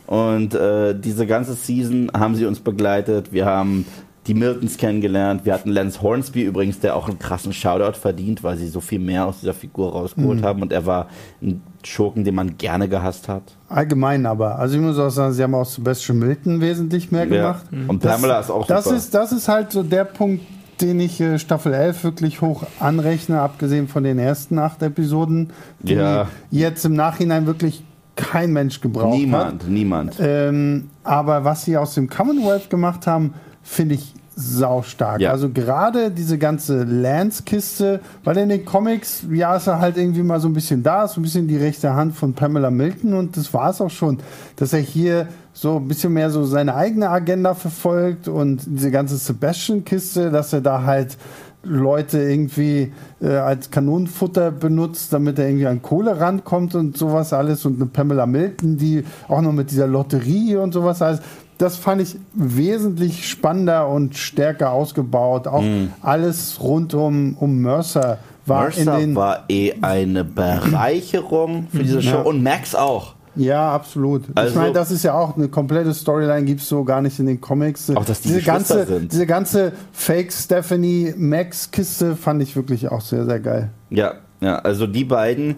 Und 0.06 0.54
äh, 0.54 0.98
diese 0.98 1.26
ganze 1.26 1.54
Season 1.54 2.10
haben 2.12 2.34
sie 2.34 2.46
uns 2.46 2.60
begleitet. 2.60 3.32
Wir 3.32 3.46
haben 3.46 3.86
die 4.26 4.34
Miltons 4.34 4.76
kennengelernt. 4.76 5.44
Wir 5.44 5.52
hatten 5.52 5.70
Lance 5.70 6.00
Hornsby 6.00 6.42
übrigens, 6.42 6.78
der 6.78 6.94
auch 6.94 7.08
einen 7.08 7.18
krassen 7.18 7.52
Shoutout 7.52 7.98
verdient, 7.98 8.44
weil 8.44 8.56
sie 8.56 8.68
so 8.68 8.80
viel 8.80 9.00
mehr 9.00 9.26
aus 9.26 9.40
dieser 9.40 9.54
Figur 9.54 9.92
rausgeholt 9.92 10.42
haben. 10.42 10.62
Und 10.62 10.72
er 10.72 10.86
war 10.86 11.08
ein 11.40 11.60
Schurken, 11.82 12.22
den 12.24 12.36
man 12.36 12.56
gerne 12.56 12.88
gehasst 12.88 13.28
hat. 13.28 13.42
Allgemein 13.68 14.26
aber. 14.26 14.58
Also 14.58 14.76
ich 14.76 14.80
muss 14.80 14.98
auch 14.98 15.10
sagen, 15.10 15.32
sie 15.32 15.42
haben 15.42 15.54
aus 15.54 15.74
Sebastian 15.74 16.18
Milton 16.18 16.60
wesentlich 16.60 17.10
mehr 17.10 17.26
gemacht. 17.26 17.66
Und 17.88 18.00
Pamela 18.00 18.38
ist 18.40 18.50
auch 18.50 18.66
das 18.66 18.84
super. 18.84 18.96
Ist, 18.96 19.14
das 19.14 19.32
ist 19.32 19.48
halt 19.48 19.72
so 19.72 19.82
der 19.82 20.04
Punkt, 20.04 20.44
den 20.82 21.00
ich 21.00 21.20
äh, 21.20 21.38
Staffel 21.38 21.72
11 21.72 22.04
wirklich 22.04 22.40
hoch 22.40 22.64
anrechne, 22.80 23.40
abgesehen 23.40 23.88
von 23.88 24.02
den 24.04 24.18
ersten 24.18 24.58
acht 24.58 24.82
Episoden, 24.82 25.50
die 25.80 25.94
Ja. 25.94 26.28
jetzt 26.50 26.84
im 26.84 26.94
Nachhinein 26.94 27.46
wirklich 27.46 27.84
kein 28.16 28.52
Mensch 28.52 28.80
gebraucht 28.82 29.16
Niemand, 29.16 29.62
hat. 29.62 29.70
niemand. 29.70 30.16
Ähm, 30.20 30.90
aber 31.02 31.44
was 31.44 31.64
sie 31.64 31.76
aus 31.78 31.94
dem 31.94 32.10
Commonwealth 32.10 32.68
gemacht 32.68 33.06
haben, 33.06 33.32
finde 33.62 33.94
ich 33.94 34.14
saustark. 34.34 35.20
Ja. 35.20 35.30
Also 35.30 35.48
gerade 35.50 36.10
diese 36.10 36.36
ganze 36.38 36.84
Lance-Kiste, 36.84 38.00
weil 38.24 38.36
in 38.38 38.48
den 38.48 38.64
Comics, 38.64 39.24
ja, 39.30 39.56
ist 39.56 39.66
er 39.66 39.78
halt 39.80 39.96
irgendwie 39.96 40.22
mal 40.22 40.40
so 40.40 40.48
ein 40.48 40.52
bisschen 40.54 40.82
da, 40.82 41.06
so 41.06 41.20
ein 41.20 41.22
bisschen 41.22 41.48
die 41.48 41.56
rechte 41.56 41.94
Hand 41.94 42.14
von 42.16 42.32
Pamela 42.34 42.70
Milton 42.70 43.14
und 43.14 43.36
das 43.36 43.52
war 43.54 43.70
es 43.70 43.80
auch 43.80 43.90
schon, 43.90 44.18
dass 44.56 44.72
er 44.72 44.80
hier 44.80 45.28
so 45.54 45.76
ein 45.76 45.86
bisschen 45.88 46.12
mehr 46.12 46.30
so 46.30 46.44
seine 46.44 46.74
eigene 46.74 47.10
Agenda 47.10 47.54
verfolgt 47.54 48.28
und 48.28 48.62
diese 48.66 48.90
ganze 48.90 49.16
Sebastian-Kiste, 49.16 50.30
dass 50.30 50.52
er 50.52 50.60
da 50.62 50.84
halt 50.84 51.16
Leute 51.64 52.18
irgendwie 52.20 52.92
äh, 53.20 53.28
als 53.36 53.70
Kanonenfutter 53.70 54.50
benutzt, 54.50 55.12
damit 55.12 55.38
er 55.38 55.46
irgendwie 55.46 55.66
an 55.68 55.80
Kohle 55.80 56.18
rankommt 56.18 56.74
und 56.74 56.96
sowas 56.96 57.32
alles 57.32 57.64
und 57.64 57.76
eine 57.76 57.86
Pamela 57.86 58.26
Milton, 58.26 58.78
die 58.78 59.04
auch 59.28 59.40
noch 59.42 59.52
mit 59.52 59.70
dieser 59.70 59.86
Lotterie 59.86 60.56
und 60.56 60.72
sowas 60.72 61.00
alles. 61.02 61.20
Das 61.58 61.76
fand 61.76 62.02
ich 62.02 62.16
wesentlich 62.34 63.28
spannender 63.28 63.88
und 63.88 64.16
stärker 64.16 64.72
ausgebaut. 64.72 65.46
Auch 65.46 65.62
alles 66.00 66.58
rund 66.60 66.94
um, 66.94 67.36
um 67.38 67.58
Mercer 67.58 68.18
war 68.46 68.62
Mercer 68.64 68.94
in 68.98 69.00
den. 69.10 69.14
war 69.14 69.44
eh 69.48 69.74
eine 69.82 70.24
Bereicherung 70.24 71.68
für 71.70 71.84
diese 71.84 72.02
Show 72.02 72.16
Ja. 72.16 72.22
und 72.22 72.42
Max 72.42 72.74
auch. 72.74 73.14
Ja, 73.34 73.72
absolut. 73.72 74.24
Also- 74.34 74.50
ich 74.50 74.56
meine, 74.56 74.72
das 74.72 74.90
ist 74.90 75.02
ja 75.02 75.14
auch 75.14 75.36
eine 75.36 75.48
komplette 75.48 75.94
Storyline, 75.94 76.44
gibt's 76.44 76.68
so 76.68 76.84
gar 76.84 77.00
nicht 77.00 77.18
in 77.18 77.26
den 77.26 77.40
Comics. 77.40 77.90
Auch, 77.90 78.04
dass 78.04 78.20
die 78.20 78.28
diese 78.28 78.42
ganze, 78.42 78.84
sind. 78.86 79.12
diese 79.12 79.26
ganze 79.26 79.72
Fake 79.92 80.32
Stephanie 80.32 81.14
Max 81.16 81.70
Kiste 81.70 82.16
fand 82.16 82.42
ich 82.42 82.54
wirklich 82.56 82.90
auch 82.90 83.00
sehr, 83.00 83.24
sehr 83.24 83.40
geil. 83.40 83.70
Ja, 83.90 84.14
ja, 84.40 84.58
also 84.58 84.86
die 84.86 85.04
beiden, 85.04 85.56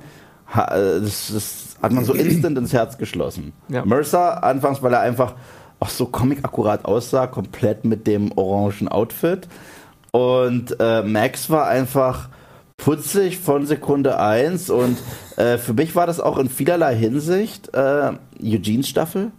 das, 0.54 1.30
das 1.32 1.76
hat 1.82 1.92
man 1.92 2.04
so 2.04 2.12
instant 2.14 2.56
ins 2.58 2.72
Herz 2.72 2.98
geschlossen. 2.98 3.52
Ja. 3.68 3.84
Mercer 3.84 4.44
anfangs, 4.44 4.82
weil 4.82 4.92
er 4.92 5.00
einfach 5.00 5.34
auch 5.80 5.88
so 5.88 6.06
comic-akkurat 6.06 6.84
aussah, 6.84 7.26
komplett 7.26 7.84
mit 7.84 8.06
dem 8.06 8.32
orangen 8.36 8.88
Outfit. 8.88 9.48
Und 10.12 10.76
äh, 10.78 11.02
Max 11.02 11.50
war 11.50 11.66
einfach 11.66 12.28
putzig 12.76 13.38
von 13.38 13.66
Sekunde 13.66 14.18
1 14.18 14.70
und 14.70 14.98
äh, 15.36 15.58
für 15.58 15.74
mich 15.74 15.94
war 15.94 16.06
das 16.06 16.20
auch 16.20 16.38
in 16.38 16.48
vielerlei 16.50 16.94
Hinsicht 16.96 17.72
äh, 17.74 18.12
Eugenes 18.42 18.88
Staffel. 18.88 19.30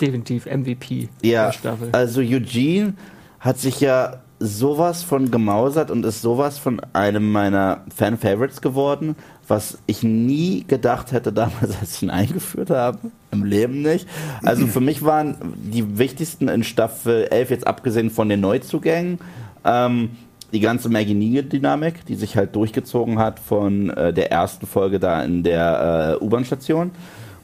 Definitiv 0.00 0.46
MVP 0.46 1.08
Ja, 1.22 1.46
der 1.46 1.52
Staffel. 1.52 1.88
also 1.92 2.20
Eugene 2.20 2.94
hat 3.40 3.58
sich 3.58 3.80
ja 3.80 4.22
sowas 4.38 5.02
von 5.04 5.30
gemausert 5.30 5.90
und 5.90 6.04
ist 6.04 6.20
sowas 6.20 6.58
von 6.58 6.80
einem 6.92 7.30
meiner 7.30 7.84
Fan-Favorites 7.94 8.60
geworden, 8.60 9.14
was 9.46 9.78
ich 9.86 10.02
nie 10.02 10.64
gedacht 10.66 11.12
hätte 11.12 11.32
damals, 11.32 11.76
als 11.80 11.96
ich 11.96 12.02
ihn 12.02 12.10
eingeführt 12.10 12.70
habe. 12.70 12.98
Im 13.30 13.44
Leben 13.44 13.82
nicht. 13.82 14.08
Also 14.42 14.66
für 14.66 14.80
mich 14.80 15.04
waren 15.04 15.36
die 15.56 15.96
wichtigsten 15.98 16.48
in 16.48 16.64
Staffel 16.64 17.24
11, 17.30 17.50
jetzt 17.50 17.66
abgesehen 17.66 18.10
von 18.10 18.28
den 18.28 18.40
Neuzugängen, 18.40 19.20
ähm, 19.64 20.10
die 20.52 20.60
ganze 20.60 20.88
Maggie 20.88 21.14
Negan-Dynamik, 21.14 22.04
die 22.06 22.14
sich 22.14 22.36
halt 22.36 22.54
durchgezogen 22.54 23.18
hat 23.18 23.40
von 23.40 23.90
äh, 23.90 24.12
der 24.12 24.30
ersten 24.30 24.66
Folge 24.66 25.00
da 25.00 25.22
in 25.22 25.42
der 25.42 26.18
äh, 26.20 26.24
U-Bahn-Station. 26.24 26.90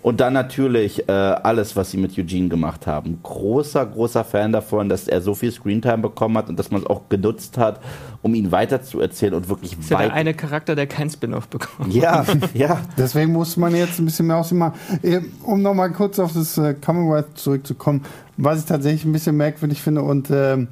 Und 0.00 0.20
dann 0.20 0.32
natürlich 0.32 1.08
äh, 1.08 1.12
alles, 1.12 1.74
was 1.74 1.90
sie 1.90 1.96
mit 1.96 2.16
Eugene 2.16 2.48
gemacht 2.48 2.86
haben. 2.86 3.18
Großer, 3.22 3.84
großer 3.84 4.24
Fan 4.24 4.52
davon, 4.52 4.88
dass 4.88 5.08
er 5.08 5.20
so 5.20 5.34
viel 5.34 5.50
Screentime 5.50 5.98
bekommen 5.98 6.38
hat 6.38 6.48
und 6.48 6.56
dass 6.56 6.70
man 6.70 6.82
es 6.82 6.86
auch 6.86 7.08
genutzt 7.08 7.58
hat, 7.58 7.80
um 8.22 8.34
ihn 8.34 8.52
weiterzuerzählen 8.52 9.34
und 9.34 9.48
wirklich 9.48 9.76
ist 9.76 9.90
ja 9.90 9.98
weit. 9.98 10.06
der 10.06 10.14
eine 10.14 10.34
Charakter, 10.34 10.76
der 10.76 10.86
kein 10.86 11.10
Spin-off 11.10 11.48
bekommt. 11.48 11.92
ja, 11.92 12.24
ja. 12.54 12.80
Deswegen 12.96 13.32
muss 13.32 13.56
man 13.56 13.74
jetzt 13.74 13.98
ein 13.98 14.04
bisschen 14.04 14.28
mehr 14.28 14.36
aus 14.36 14.52
ihm 14.52 14.58
machen. 14.58 14.78
Eh, 15.02 15.20
Um 15.42 15.62
nochmal 15.62 15.90
kurz 15.90 16.20
auf 16.20 16.32
das 16.32 16.56
äh, 16.58 16.74
Commonwealth 16.74 17.36
zurückzukommen, 17.36 18.04
was 18.36 18.60
ich 18.60 18.66
tatsächlich 18.66 19.04
ein 19.04 19.12
bisschen 19.12 19.36
merkwürdig 19.36 19.82
finde 19.82 20.02
und 20.02 20.30
ähm, 20.30 20.68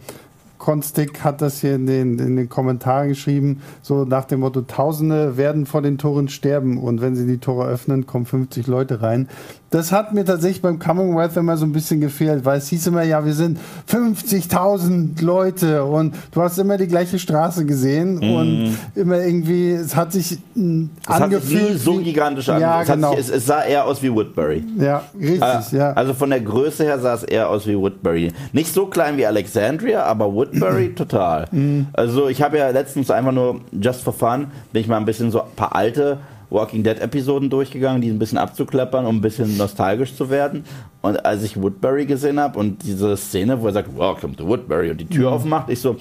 Constick 0.66 1.22
hat 1.22 1.42
das 1.42 1.60
hier 1.60 1.76
in 1.76 1.86
den, 1.86 2.18
in 2.18 2.34
den 2.34 2.48
Kommentaren 2.48 3.10
geschrieben, 3.10 3.62
so 3.82 4.04
nach 4.04 4.24
dem 4.24 4.40
Motto, 4.40 4.62
Tausende 4.62 5.36
werden 5.36 5.64
vor 5.64 5.80
den 5.80 5.96
Toren 5.96 6.26
sterben 6.26 6.78
und 6.78 7.00
wenn 7.00 7.14
sie 7.14 7.24
die 7.24 7.38
Tore 7.38 7.68
öffnen, 7.68 8.04
kommen 8.04 8.26
50 8.26 8.66
Leute 8.66 9.00
rein. 9.00 9.28
Das 9.70 9.90
hat 9.90 10.14
mir 10.14 10.24
tatsächlich 10.24 10.62
beim 10.62 10.78
Commonwealth 10.78 11.36
immer 11.36 11.56
so 11.56 11.66
ein 11.66 11.72
bisschen 11.72 12.00
gefehlt, 12.00 12.44
weil 12.44 12.58
es 12.58 12.68
hieß 12.68 12.86
immer, 12.86 13.02
ja, 13.02 13.24
wir 13.24 13.32
sind 13.34 13.58
50.000 13.90 15.22
Leute 15.22 15.84
und 15.84 16.14
du 16.32 16.40
hast 16.42 16.58
immer 16.58 16.76
die 16.76 16.86
gleiche 16.86 17.18
Straße 17.18 17.64
gesehen 17.66 18.18
und 18.18 18.76
immer 18.94 19.18
irgendwie, 19.18 19.70
es 19.72 19.94
hat 19.96 20.12
sich 20.12 20.38
mh, 20.54 20.88
Es 21.02 21.08
hat 21.08 21.16
sich 21.16 21.24
angefühlt. 21.24 21.80
so 21.80 21.94
gigantisch 21.98 22.46
Ja, 22.48 22.54
angefühlt. 22.80 22.82
Es, 22.88 22.94
genau. 22.94 23.10
sich- 23.10 23.18
es, 23.20 23.28
es 23.30 23.46
sah 23.46 23.62
eher 23.64 23.84
aus 23.86 24.02
wie 24.02 24.12
Woodbury. 24.12 24.64
Ja, 24.78 25.02
richtig, 25.18 25.42
Äh, 25.42 25.76
ja. 25.76 25.92
Also 25.92 26.14
von 26.14 26.30
der 26.30 26.40
Größe 26.40 26.84
her 26.84 26.98
sah 26.98 27.14
es 27.14 27.22
eher 27.24 27.48
aus 27.50 27.66
wie 27.66 27.76
Woodbury. 27.76 28.32
Nicht 28.52 28.72
so 28.72 28.86
klein 28.86 29.16
wie 29.16 29.26
Alexandria, 29.26 30.04
aber 30.04 30.32
Woodbury 30.32 30.94
total. 30.96 31.46
Mhm. 31.50 31.86
Also 31.92 32.28
ich 32.28 32.42
habe 32.42 32.58
ja 32.58 32.70
letztens 32.70 33.10
einfach 33.10 33.32
nur, 33.32 33.60
just 33.72 34.02
for 34.02 34.12
fun, 34.12 34.46
bin 34.72 34.82
ich 34.82 34.88
mal 34.88 34.96
ein 34.98 35.04
bisschen 35.04 35.30
so 35.30 35.40
ein 35.42 35.48
paar 35.56 35.74
alte 35.74 36.18
Walking 36.50 36.82
Dead 36.82 36.98
Episoden 37.00 37.50
durchgegangen, 37.50 38.00
die 38.00 38.08
ein 38.08 38.18
bisschen 38.18 38.38
abzuklappern, 38.38 39.06
um 39.06 39.16
ein 39.16 39.20
bisschen 39.20 39.56
nostalgisch 39.56 40.14
zu 40.14 40.30
werden. 40.30 40.64
Und 41.02 41.24
als 41.24 41.42
ich 41.42 41.60
Woodbury 41.60 42.06
gesehen 42.06 42.38
habe 42.38 42.58
und 42.58 42.82
diese 42.82 43.16
Szene, 43.16 43.60
wo 43.60 43.66
er 43.66 43.72
sagt, 43.72 43.96
Welcome 43.96 44.36
to 44.36 44.46
Woodbury 44.46 44.90
und 44.90 45.00
die 45.00 45.06
Tür 45.06 45.32
aufmacht, 45.32 45.68
ich 45.70 45.80
so, 45.80 45.96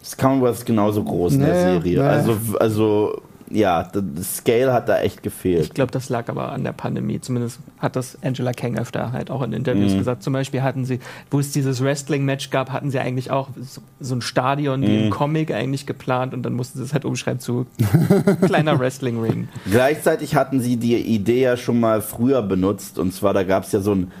das 0.00 0.16
Commonwealth 0.16 0.56
ist 0.56 0.66
genauso 0.66 1.02
groß 1.02 1.34
in 1.34 1.40
der 1.40 1.54
Serie. 1.54 1.98
nee. 1.98 2.06
Also, 2.06 2.36
also 2.58 3.22
ja, 3.50 3.82
das 3.82 4.36
Scale 4.38 4.72
hat 4.72 4.88
da 4.88 5.00
echt 5.00 5.22
gefehlt. 5.22 5.64
Ich 5.64 5.74
glaube, 5.74 5.90
das 5.90 6.08
lag 6.08 6.28
aber 6.28 6.52
an 6.52 6.62
der 6.62 6.72
Pandemie. 6.72 7.20
Zumindest 7.20 7.58
hat 7.78 7.96
das 7.96 8.16
Angela 8.22 8.52
Kang 8.52 8.78
öfter 8.78 9.10
halt 9.10 9.30
auch 9.30 9.42
in 9.42 9.52
Interviews 9.52 9.94
gesagt. 9.94 10.22
Zum 10.22 10.32
Beispiel 10.32 10.62
hatten 10.62 10.84
sie, 10.84 11.00
wo 11.30 11.40
es 11.40 11.50
dieses 11.50 11.82
Wrestling-Match 11.82 12.50
gab, 12.50 12.70
hatten 12.70 12.90
sie 12.90 13.00
eigentlich 13.00 13.30
auch 13.30 13.48
so, 13.60 13.80
so 13.98 14.14
ein 14.14 14.22
Stadion 14.22 14.82
wie 14.82 15.06
im 15.06 15.10
Comic 15.10 15.52
eigentlich 15.52 15.84
geplant 15.84 16.32
und 16.32 16.42
dann 16.42 16.54
mussten 16.54 16.78
sie 16.78 16.84
es 16.84 16.92
halt 16.92 17.04
umschreiben 17.04 17.40
zu 17.40 17.66
kleiner 18.46 18.78
Wrestling-Ring. 18.78 19.48
Gleichzeitig 19.70 20.36
hatten 20.36 20.60
sie 20.60 20.76
die 20.76 20.96
Idee 20.96 21.42
ja 21.42 21.56
schon 21.56 21.80
mal 21.80 22.02
früher 22.02 22.42
benutzt. 22.42 22.98
Und 22.98 23.12
zwar, 23.12 23.34
da 23.34 23.42
gab 23.42 23.64
es 23.64 23.72
ja 23.72 23.80
so 23.80 23.94
ein 23.94 24.12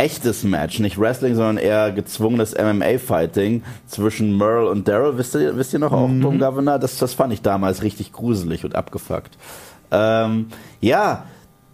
echtes 0.00 0.44
Match, 0.44 0.78
nicht 0.78 0.98
Wrestling, 0.98 1.34
sondern 1.34 1.58
eher 1.58 1.92
gezwungenes 1.92 2.54
MMA-Fighting 2.56 3.62
zwischen 3.86 4.36
Merle 4.36 4.70
und 4.70 4.88
Daryl. 4.88 5.18
Wisst 5.18 5.34
ihr, 5.34 5.54
wisst 5.56 5.74
ihr 5.74 5.78
noch 5.78 5.92
auch, 5.92 6.08
Boom 6.08 6.38
Governor? 6.38 6.78
Das, 6.78 6.96
das 6.96 7.12
fand 7.12 7.34
ich 7.34 7.42
damals 7.42 7.82
richtig 7.82 8.10
gruselig 8.12 8.64
und 8.64 8.74
abgefuckt. 8.74 9.36
Ähm, 9.90 10.46
ja, 10.80 11.26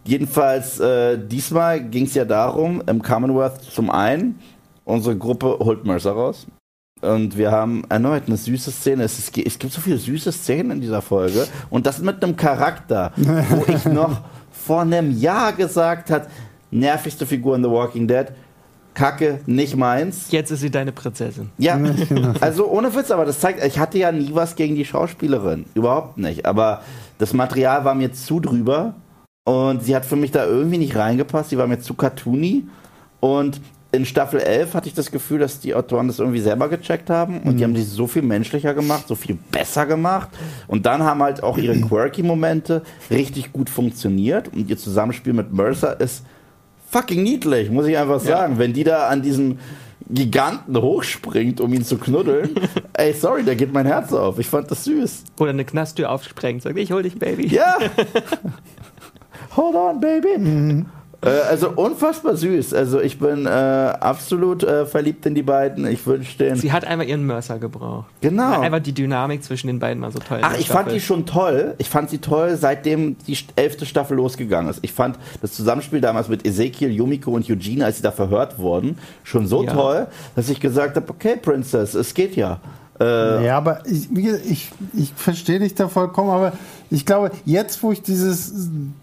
jedenfalls, 0.05 0.81
äh, 0.81 1.18
diesmal 1.18 1.81
ging 1.81 2.07
es 2.07 2.14
ja 2.14 2.24
darum, 2.24 2.83
im 2.87 3.01
Commonwealth 3.01 3.62
zum 3.62 3.91
einen, 3.91 4.41
unsere 4.85 5.16
Gruppe 5.16 5.59
holt 5.61 5.85
Mercer 5.85 6.12
raus. 6.12 6.49
Und 7.03 7.37
wir 7.37 7.53
haben 7.53 7.85
erneut 7.91 8.24
eine 8.27 8.37
süße 8.37 8.72
Szene. 8.72 9.05
Es, 9.05 9.18
ist, 9.20 9.39
es 9.39 9.59
gibt 9.59 9.72
so 9.72 9.81
viele 9.81 9.99
süße 9.99 10.33
Szenen 10.33 10.72
in 10.72 10.81
dieser 10.81 11.03
Folge. 11.03 11.47
Und 11.70 11.87
das 11.87 12.01
mit 12.01 12.24
einem 12.24 12.35
Charakter, 12.35 13.12
wo 13.16 13.64
ich 13.72 13.85
noch 13.85 14.22
vor 14.51 14.81
einem 14.81 15.16
Jahr 15.16 15.53
gesagt 15.53 16.11
hat, 16.11 16.29
nervigste 16.79 17.27
Figur 17.27 17.57
in 17.57 17.62
The 17.62 17.70
Walking 17.70 18.07
Dead, 18.07 18.27
Kacke, 18.95 19.41
nicht 19.47 19.77
meins. 19.77 20.31
Jetzt 20.31 20.51
ist 20.51 20.61
sie 20.61 20.70
deine 20.70 20.91
Prinzessin. 20.91 21.51
Ja, 21.59 21.79
also 22.41 22.66
ohne 22.68 22.95
Witz, 22.95 23.11
aber 23.11 23.27
das 23.27 23.41
zeigt, 23.41 23.62
ich 23.62 23.79
hatte 23.79 23.99
ja 23.99 24.11
nie 24.11 24.31
was 24.33 24.57
gegen 24.57 24.74
die 24.74 24.87
Schauspielerin. 24.87 25.66
Überhaupt 25.74 26.16
nicht. 26.16 26.47
Aber 26.47 26.83
das 27.18 27.35
Material 27.35 27.85
war 27.85 27.95
mir 27.95 28.12
zu 28.12 28.41
drüber 28.41 28.95
und 29.45 29.85
sie 29.85 29.95
hat 29.95 30.07
für 30.07 30.16
mich 30.16 30.31
da 30.31 30.47
irgendwie 30.47 30.79
nicht 30.79 30.97
reingepasst. 30.97 31.51
Sie 31.51 31.59
war 31.59 31.66
mir 31.66 31.79
zu 31.79 31.93
cartoony 31.93 32.64
und 33.20 33.61
in 33.93 34.05
Staffel 34.05 34.41
11 34.41 34.74
hatte 34.74 34.89
ich 34.89 34.95
das 34.95 35.11
Gefühl, 35.11 35.39
dass 35.39 35.61
die 35.61 35.74
Autoren 35.74 36.09
das 36.09 36.18
irgendwie 36.18 36.41
selber 36.41 36.68
gecheckt 36.68 37.09
haben 37.09 37.41
und 37.43 37.57
die 37.57 37.64
haben 37.64 37.77
sie 37.77 37.83
so 37.83 38.07
viel 38.07 38.22
menschlicher 38.22 38.74
gemacht, 38.74 39.09
so 39.09 39.14
viel 39.14 39.39
besser 39.51 39.87
gemacht 39.87 40.29
und 40.66 40.87
dann 40.87 41.03
haben 41.03 41.22
halt 41.22 41.43
auch 41.43 41.57
ihre 41.57 41.81
quirky 41.81 42.22
Momente 42.22 42.83
richtig 43.11 43.53
gut 43.53 43.70
funktioniert 43.70 44.49
und 44.53 44.68
ihr 44.68 44.77
Zusammenspiel 44.77 45.33
mit 45.33 45.53
Mercer 45.53 45.99
ist 46.01 46.24
fucking 46.97 47.23
niedlich, 47.23 47.71
muss 47.71 47.87
ich 47.87 47.99
einfach 47.99 48.21
sagen. 48.21 48.59
Wenn 48.59 48.73
die 48.73 48.85
da 48.85 49.09
an 49.09 49.21
diesem 49.21 49.59
Giganten 50.09 50.81
hochspringt, 50.81 51.61
um 51.61 51.73
ihn 51.75 51.85
zu 51.85 51.99
knuddeln, 51.99 52.55
ey, 52.95 53.13
sorry, 53.13 53.45
da 53.45 53.55
geht 53.55 53.73
mein 53.73 53.87
Herz 53.87 54.13
auf. 54.13 54.39
Ich 54.39 54.47
fand 54.47 54.71
das 54.71 54.85
süß. 54.85 55.25
Oder 55.39 55.51
eine 55.51 55.65
Knasttür 55.65 56.11
aufsprengt, 56.11 56.63
sagt, 56.63 56.79
ich 56.79 56.93
hol 56.93 57.03
dich, 57.03 57.19
Baby. 57.19 57.49
Ja! 57.49 57.79
Hold 59.57 59.75
on, 59.75 60.01
baby! 60.01 60.85
Äh, 61.27 61.41
also 61.49 61.70
unfassbar 61.70 62.37
süß. 62.37 62.72
Also 62.74 63.01
ich 63.01 63.18
bin 63.18 63.47
äh, 63.47 63.49
absolut 63.49 64.62
äh, 64.62 64.87
verliebt 64.87 65.27
in 65.27 65.35
die 65.35 65.43
beiden. 65.43 65.87
Ich 65.87 66.07
wünsche 66.07 66.39
denen. 66.39 66.57
Sie 66.57 66.72
hat 66.72 66.85
einfach 66.85 67.05
ihren 67.07 67.27
Mercer 67.27 67.59
gebraucht. 67.59 68.07
Genau. 68.20 68.61
Einfach 68.61 68.81
die 68.81 68.93
Dynamik 68.93 69.43
zwischen 69.43 69.66
den 69.66 69.79
beiden 69.79 70.03
war 70.03 70.12
so 70.12 70.18
toll. 70.20 70.39
Ach, 70.43 70.57
ich 70.59 70.68
fand 70.68 70.93
die 70.93 71.01
schon 71.01 71.27
toll. 71.27 71.74
Ich 71.79 71.89
fand 71.89 72.11
sie 72.11 72.18
toll, 72.18 72.57
seitdem 72.57 73.16
die 73.27 73.37
elfte 73.57 73.87
Staffel 73.87 74.16
losgegangen 74.16 74.70
ist. 74.70 74.79
Ich 74.83 74.93
fand 74.93 75.18
das 75.43 75.53
Zusammenspiel 75.53 76.01
damals 76.01 76.29
mit 76.29 76.47
Ezekiel, 76.47 76.91
Yumiko 76.91 77.33
und 77.33 77.49
Eugene, 77.51 77.85
als 77.85 77.97
sie 77.97 78.03
da 78.03 78.12
verhört 78.12 78.59
wurden, 78.59 78.99
schon 79.24 79.47
so 79.47 79.64
Ja. 79.64 79.72
toll, 79.72 80.07
dass 80.37 80.49
ich 80.49 80.61
gesagt 80.61 80.97
habe, 80.97 81.11
okay, 81.11 81.37
Princess, 81.37 81.95
es 81.95 82.14
geht 82.14 82.37
ja. 82.37 82.61
Äh, 82.99 83.45
ja, 83.45 83.59
aber 83.59 83.83
ich, 83.85 84.09
ich, 84.16 84.70
ich 84.95 85.12
verstehe 85.14 85.59
dich 85.59 85.74
da 85.74 85.89
vollkommen, 85.89 86.31
aber 86.31 86.53
ich 86.91 87.05
glaube, 87.05 87.30
jetzt, 87.45 87.82
wo 87.82 87.93
ich 87.93 88.03
dieses 88.03 88.53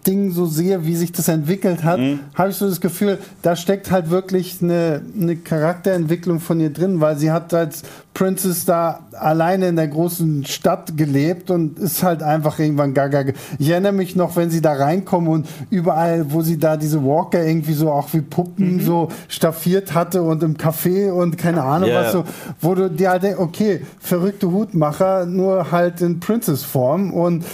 Ding 0.06 0.30
so 0.30 0.46
sehe, 0.46 0.86
wie 0.86 0.96
sich 0.96 1.12
das 1.12 1.28
entwickelt 1.28 1.84
hat, 1.84 2.00
mhm. 2.00 2.20
habe 2.34 2.50
ich 2.50 2.56
so 2.56 2.68
das 2.68 2.80
Gefühl, 2.80 3.18
da 3.42 3.56
steckt 3.56 3.90
halt 3.90 4.10
wirklich 4.10 4.62
eine, 4.62 5.02
eine 5.20 5.36
Charakterentwicklung 5.36 6.40
von 6.40 6.60
ihr 6.60 6.70
drin, 6.70 7.00
weil 7.00 7.16
sie 7.16 7.30
hat 7.30 7.52
als 7.52 7.82
Princess 8.14 8.64
da 8.64 9.00
alleine 9.12 9.68
in 9.68 9.76
der 9.76 9.88
großen 9.88 10.46
Stadt 10.46 10.96
gelebt 10.96 11.50
und 11.50 11.78
ist 11.80 12.02
halt 12.02 12.22
einfach 12.22 12.58
irgendwann 12.60 12.94
gaga. 12.94 13.24
Ich 13.58 13.68
erinnere 13.68 13.92
mich 13.92 14.14
noch, 14.14 14.36
wenn 14.36 14.50
sie 14.50 14.62
da 14.62 14.72
reinkommen 14.72 15.28
und 15.28 15.48
überall, 15.70 16.32
wo 16.32 16.40
sie 16.40 16.58
da 16.58 16.76
diese 16.76 17.04
Walker 17.04 17.44
irgendwie 17.44 17.74
so 17.74 17.90
auch 17.90 18.12
wie 18.12 18.20
Puppen 18.20 18.76
mhm. 18.76 18.80
so 18.80 19.08
staffiert 19.28 19.94
hatte 19.94 20.22
und 20.22 20.42
im 20.44 20.56
Café 20.56 21.10
und 21.10 21.36
keine 21.36 21.62
Ahnung 21.62 21.90
yeah. 21.90 22.04
was 22.04 22.12
so, 22.12 22.24
wo 22.60 22.74
du 22.74 22.88
dir 22.88 23.10
halt 23.10 23.24
denkst, 23.24 23.40
okay, 23.40 23.80
verrückte 23.98 24.50
Hutmacher, 24.50 25.26
nur 25.26 25.72
halt 25.72 26.00
in 26.00 26.20
Princess-Form 26.20 27.12
und 27.12 27.44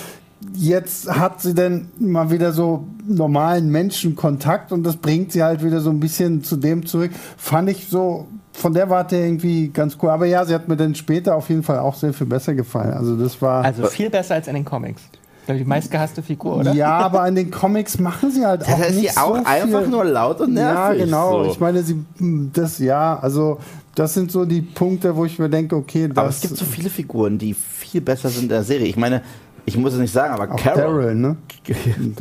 jetzt 0.55 1.11
hat 1.11 1.43
sie 1.43 1.55
dann 1.55 1.89
mal 1.99 2.31
wieder 2.31 2.53
so 2.53 2.87
normalen 3.07 3.71
Menschenkontakt 3.71 4.73
und 4.73 4.85
das 4.85 4.97
bringt 4.97 5.33
sie 5.33 5.43
halt 5.43 5.65
wieder 5.65 5.81
so 5.81 5.91
ein 5.91 6.01
bisschen 6.01 6.43
zu 6.43 6.57
dem 6.57 6.87
zurück. 6.87 7.11
Fand 7.37 7.69
ich 7.69 7.89
so 7.89 8.27
von 8.53 8.75
der 8.75 8.91
Warte 8.91 9.17
irgendwie 9.17 9.69
ganz 9.69 9.97
cool. 10.03 10.11
Aber 10.11 10.27
ja, 10.27 10.45
sie 10.45 10.55
hat 10.55 10.69
mir 10.69 10.77
dann 10.77 10.95
später 10.95 11.37
auf 11.37 11.49
jeden 11.49 11.63
Fall 11.63 11.79
auch 11.79 11.95
sehr 11.95 12.13
viel 12.13 12.27
besser 12.27 12.55
gefallen. 12.55 12.93
Also 12.93 13.17
das 13.17 13.41
war. 13.41 13.65
Also 13.65 13.87
viel 13.87 14.11
besser 14.11 14.35
als 14.35 14.49
in 14.49 14.55
den 14.55 14.65
Comics. 14.65 15.03
Die 15.49 15.65
meistgehasste 15.65 16.23
Figur, 16.23 16.59
oder? 16.59 16.73
Ja, 16.75 16.99
aber 16.99 17.27
in 17.27 17.35
den 17.35 17.51
Comics 17.51 17.99
machen 17.99 18.31
sie 18.31 18.47
halt 18.47 18.63
auch 18.63 18.67
das 18.67 18.79
heißt 18.79 18.95
nicht 18.95 19.13
sie 19.13 19.19
auch 19.19 19.37
so 19.37 19.45
einfach 19.45 19.87
nur 19.89 20.05
laut 20.05 20.41
und 20.41 20.55
nervig. 20.55 21.01
Ja, 21.01 21.05
genau. 21.05 21.45
So. 21.45 21.51
Ich 21.51 21.59
meine, 21.59 21.83
sie 21.83 22.05
das 22.53 22.79
ja, 22.79 23.19
also 23.19 23.59
das 23.97 24.15
sind 24.15 24.31
so 24.31 24.45
die 24.45 24.61
Punkte, 24.61 25.17
wo 25.17 25.25
ich 25.25 25.39
mir 25.41 25.49
denke, 25.49 25.75
okay, 25.75 26.07
das 26.07 26.17
Aber 26.19 26.29
es 26.29 26.41
gibt 26.41 26.57
so 26.57 26.65
viele 26.65 26.89
Figuren, 26.89 27.39
die 27.39 27.55
viel 27.55 28.01
besser 28.01 28.29
sind 28.29 28.45
in 28.45 28.49
der 28.49 28.63
Serie. 28.63 28.87
Ich 28.87 28.97
meine, 28.97 29.23
ich 29.71 29.77
muss 29.77 29.93
es 29.95 30.01
nicht 30.01 30.13
sagen, 30.13 30.35
aber 30.35 30.53
Auch 30.53 30.57
Carol. 30.57 30.81
Daryl, 30.83 31.15
ne? 31.15 31.37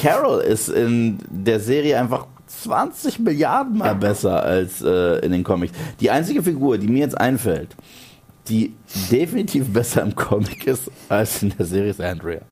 Carol 0.00 0.40
ist 0.40 0.68
in 0.68 1.18
der 1.30 1.60
Serie 1.60 1.98
einfach 1.98 2.26
20 2.46 3.18
Milliarden 3.20 3.78
Mal 3.78 3.94
besser 3.94 4.42
als 4.42 4.82
äh, 4.82 5.24
in 5.24 5.32
den 5.32 5.42
Comics. 5.42 5.72
Die 6.00 6.10
einzige 6.10 6.42
Figur, 6.42 6.78
die 6.78 6.86
mir 6.86 7.00
jetzt 7.00 7.18
einfällt, 7.18 7.74
die 8.48 8.74
definitiv 9.10 9.72
besser 9.72 10.02
im 10.02 10.14
Comic 10.14 10.66
ist 10.66 10.90
als 11.08 11.42
in 11.42 11.54
der 11.56 11.66
Serie, 11.66 11.90
ist 11.90 12.00
Andrea. 12.00 12.42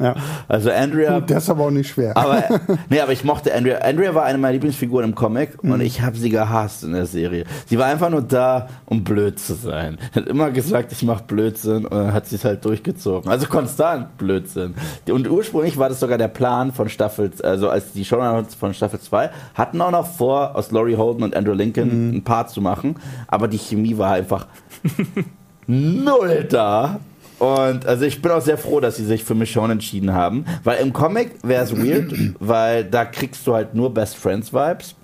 Ja. 0.00 0.14
Also 0.46 0.70
Andrea. 0.70 1.18
Gut, 1.18 1.30
das 1.30 1.44
ist 1.44 1.50
aber 1.50 1.64
auch 1.64 1.70
nicht 1.70 1.88
schwer. 1.88 2.16
Aber, 2.16 2.44
nee, 2.88 3.00
aber 3.00 3.12
ich 3.12 3.24
mochte 3.24 3.52
Andrea. 3.52 3.78
Andrea 3.78 4.14
war 4.14 4.24
eine 4.24 4.38
meiner 4.38 4.52
Lieblingsfiguren 4.52 5.04
im 5.04 5.14
Comic 5.14 5.62
mhm. 5.62 5.72
und 5.72 5.80
ich 5.80 6.00
habe 6.02 6.16
sie 6.16 6.30
gehasst 6.30 6.84
in 6.84 6.92
der 6.92 7.06
Serie. 7.06 7.44
Sie 7.66 7.78
war 7.78 7.86
einfach 7.86 8.08
nur 8.08 8.22
da, 8.22 8.68
um 8.86 9.02
blöd 9.02 9.40
zu 9.40 9.54
sein. 9.54 9.98
Hat 10.14 10.26
immer 10.28 10.50
gesagt, 10.50 10.92
ich 10.92 11.02
mache 11.02 11.24
Blödsinn 11.24 11.84
und 11.84 11.92
dann 11.92 12.12
hat 12.12 12.26
sie 12.26 12.36
es 12.36 12.44
halt 12.44 12.64
durchgezogen. 12.64 13.30
Also 13.30 13.46
konstant 13.46 14.16
Blödsinn. 14.18 14.74
Und 15.10 15.28
ursprünglich 15.28 15.76
war 15.78 15.88
das 15.88 15.98
sogar 15.98 16.18
der 16.18 16.28
Plan 16.28 16.72
von 16.72 16.88
Staffel, 16.88 17.32
also 17.42 17.68
als 17.68 17.92
die 17.92 18.04
Showrunner 18.04 18.44
von 18.44 18.74
Staffel 18.74 19.00
2 19.00 19.30
hatten 19.54 19.80
auch 19.80 19.90
noch 19.90 20.06
vor, 20.06 20.54
aus 20.54 20.70
Laurie 20.70 20.96
Holden 20.96 21.24
und 21.24 21.34
Andrew 21.34 21.52
Lincoln 21.54 22.08
mhm. 22.08 22.16
ein 22.16 22.24
Paar 22.24 22.46
zu 22.46 22.60
machen, 22.60 22.96
aber 23.26 23.48
die 23.48 23.58
Chemie 23.58 23.98
war 23.98 24.12
einfach 24.12 24.46
null 25.66 26.46
da. 26.48 27.00
Und 27.38 27.86
also 27.86 28.04
ich 28.04 28.20
bin 28.20 28.32
auch 28.32 28.40
sehr 28.40 28.58
froh, 28.58 28.80
dass 28.80 28.96
sie 28.96 29.04
sich 29.04 29.22
für 29.22 29.34
Michonne 29.34 29.74
entschieden 29.74 30.12
haben, 30.12 30.44
weil 30.64 30.80
im 30.80 30.92
Comic 30.92 31.32
wäre 31.42 31.62
es 31.62 31.76
weird, 31.76 32.12
weil 32.40 32.84
da 32.84 33.04
kriegst 33.04 33.46
du 33.46 33.54
halt 33.54 33.74
nur 33.74 33.94
Best 33.94 34.16
Friends 34.16 34.52
Vibes. 34.52 34.94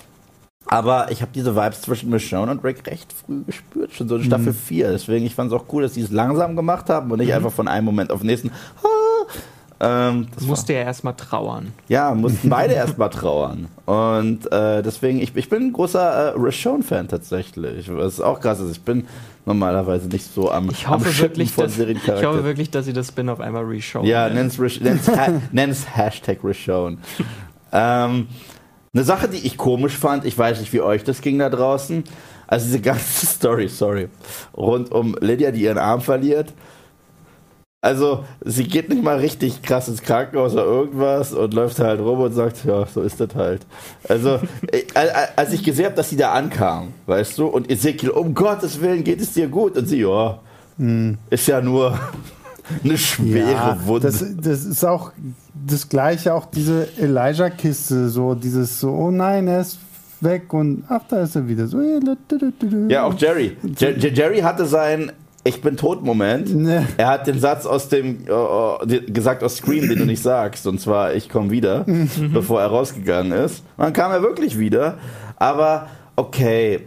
Aber 0.67 1.11
ich 1.11 1.21
habe 1.21 1.31
diese 1.35 1.55
Vibes 1.55 1.83
zwischen 1.83 2.09
Michonne 2.11 2.51
und 2.51 2.65
Rick 2.65 2.87
recht 2.87 3.13
früh 3.13 3.43
gespürt, 3.45 3.93
schon 3.93 4.09
so 4.09 4.17
in 4.17 4.25
Staffel 4.25 4.53
mhm. 4.53 4.57
4. 4.57 4.91
Deswegen, 4.93 5.27
ich 5.27 5.35
fand 5.35 5.53
es 5.53 5.59
auch 5.59 5.67
cool, 5.73 5.83
dass 5.83 5.95
sie 5.95 6.01
es 6.01 6.11
langsam 6.11 6.57
gemacht 6.57 6.89
haben 6.89 7.11
und 7.11 7.19
nicht 7.19 7.29
mhm. 7.29 7.35
einfach 7.35 7.53
von 7.53 7.69
einem 7.69 7.85
Moment 7.85 8.11
auf 8.11 8.21
den 8.21 8.29
nächsten. 8.29 8.51
Ähm, 9.85 10.29
das 10.35 10.47
musste 10.47 10.73
ja 10.73 10.81
erstmal 10.81 11.15
trauern. 11.15 11.73
Ja, 11.89 12.15
mussten 12.15 12.49
beide 12.49 12.73
erstmal 12.75 13.11
trauern. 13.11 13.69
Und 13.85 14.51
äh, 14.51 14.83
deswegen, 14.83 15.21
ich, 15.21 15.37
ich 15.37 15.49
bin 15.51 15.65
ein 15.65 15.73
großer 15.73 16.33
äh, 16.33 16.33
Rashon-Fan 16.37 17.09
tatsächlich. 17.09 17.95
Was 17.95 18.21
auch 18.21 18.41
krass 18.41 18.61
ist. 18.61 18.71
Ich 18.73 18.81
bin 18.81 19.07
normalerweise 19.45 20.09
nicht 20.09 20.25
so 20.25 20.51
am, 20.51 20.71
ich 20.71 20.89
hoffe 20.89 21.09
am 21.09 21.19
wirklich, 21.19 21.53
von 21.53 21.65
dass, 21.65 21.79
Ich 21.79 22.09
hoffe 22.09 22.45
wirklich, 22.45 22.71
dass 22.71 22.87
sie 22.87 22.95
das 22.95 23.09
Spin-off 23.09 23.41
einmal 23.41 23.65
reshowen. 23.65 24.07
Ja, 24.09 24.31
nenn's, 24.31 24.59
nenn's, 24.59 25.11
nenn's 25.53 25.87
Hashtag 25.95 26.39
reshowen. 26.43 26.99
ähm, 27.73 28.29
eine 28.95 29.05
Sache, 29.05 29.29
die 29.29 29.39
ich 29.39 29.59
komisch 29.59 29.99
fand, 29.99 30.25
ich 30.25 30.39
weiß 30.39 30.61
nicht, 30.61 30.73
wie 30.73 30.81
euch 30.81 31.05
das 31.05 31.21
ging 31.21 31.39
da 31.41 31.51
draußen. 31.51 32.05
Also 32.47 32.67
diese 32.67 32.81
ganze 32.81 33.27
Story, 33.27 33.69
sorry, 33.69 34.09
rund 34.57 34.91
um 34.93 35.15
Lydia, 35.21 35.51
die 35.51 35.63
ihren 35.63 35.79
Arm 35.79 36.01
verliert 36.01 36.55
also, 37.85 38.25
sie 38.43 38.65
geht 38.65 38.89
nicht 38.89 39.03
mal 39.03 39.19
richtig 39.19 39.61
krass 39.61 39.89
ins 39.89 40.01
Krankenhaus 40.01 40.55
oder 40.55 40.65
irgendwas 40.65 41.35
und 41.35 41.53
läuft 41.53 41.79
halt 41.81 42.01
rum 42.01 42.19
und 42.21 42.33
sagt, 42.33 42.65
ja, 42.65 42.87
so 42.87 43.03
ist 43.03 43.21
das 43.21 43.35
halt. 43.35 43.67
Also, 44.09 44.41
äh, 44.73 44.85
als 45.37 45.53
ich 45.53 45.63
gesehen 45.63 45.85
habe, 45.85 45.95
dass 45.95 46.09
sie 46.09 46.17
da 46.17 46.33
ankam, 46.33 46.95
weißt 47.05 47.37
du, 47.37 47.47
und 47.47 47.71
Ezekiel, 47.71 48.09
um 48.09 48.33
Gottes 48.33 48.81
Willen, 48.81 49.05
geht 49.05 49.21
es 49.21 49.35
dir 49.35 49.49
gut? 49.49 49.77
Und 49.77 49.87
sie, 49.87 50.01
ja, 50.01 50.39
hm. 50.79 51.19
ist 51.29 51.47
ja 51.47 51.61
nur 51.61 51.99
eine 52.85 52.97
schwere 52.97 53.53
ja, 53.53 53.79
Wunde. 53.85 54.07
Das, 54.07 54.25
das 54.35 54.65
ist 54.65 54.83
auch 54.83 55.13
das 55.53 55.87
Gleiche, 55.87 56.33
auch 56.33 56.47
diese 56.47 56.89
Elijah-Kiste, 56.97 58.09
so 58.09 58.35
dieses 58.35 58.81
so, 58.81 58.93
oh 58.93 59.11
nein, 59.11 59.47
er 59.47 59.61
ist 59.61 59.79
weg 60.21 60.55
und 60.55 60.85
ach, 60.89 61.03
da 61.11 61.21
ist 61.21 61.37
er 61.37 61.47
wieder. 61.47 61.67
So, 61.67 61.83
ja, 62.89 63.05
auch 63.05 63.15
Jerry. 63.19 63.59
Jerry 63.77 64.41
hatte 64.41 64.65
sein 64.65 65.13
ich 65.45 65.61
bin 65.61 65.77
tot 65.77 66.03
Moment. 66.03 66.55
Nee. 66.55 66.85
Er 66.97 67.09
hat 67.09 67.27
den 67.27 67.39
Satz 67.39 67.67
aus 67.67 67.89
dem 67.89 68.27
äh, 68.27 69.01
gesagt 69.01 69.45
aus 69.45 69.57
Scream, 69.57 69.89
den 69.89 69.99
du 69.99 70.07
nicht 70.07 70.23
sagst, 70.23 70.67
und 70.67 70.81
zwar 70.81 71.15
ich 71.15 71.29
komme 71.29 71.51
wieder, 71.51 71.85
mhm. 71.87 72.33
bevor 72.33 72.61
er 72.61 72.69
rausgegangen 72.69 73.33
ist. 73.33 73.63
dann 73.77 73.93
kam 73.93 74.11
er 74.11 74.23
wirklich 74.23 74.59
wieder, 74.59 74.99
aber 75.37 75.89
okay, 76.17 76.81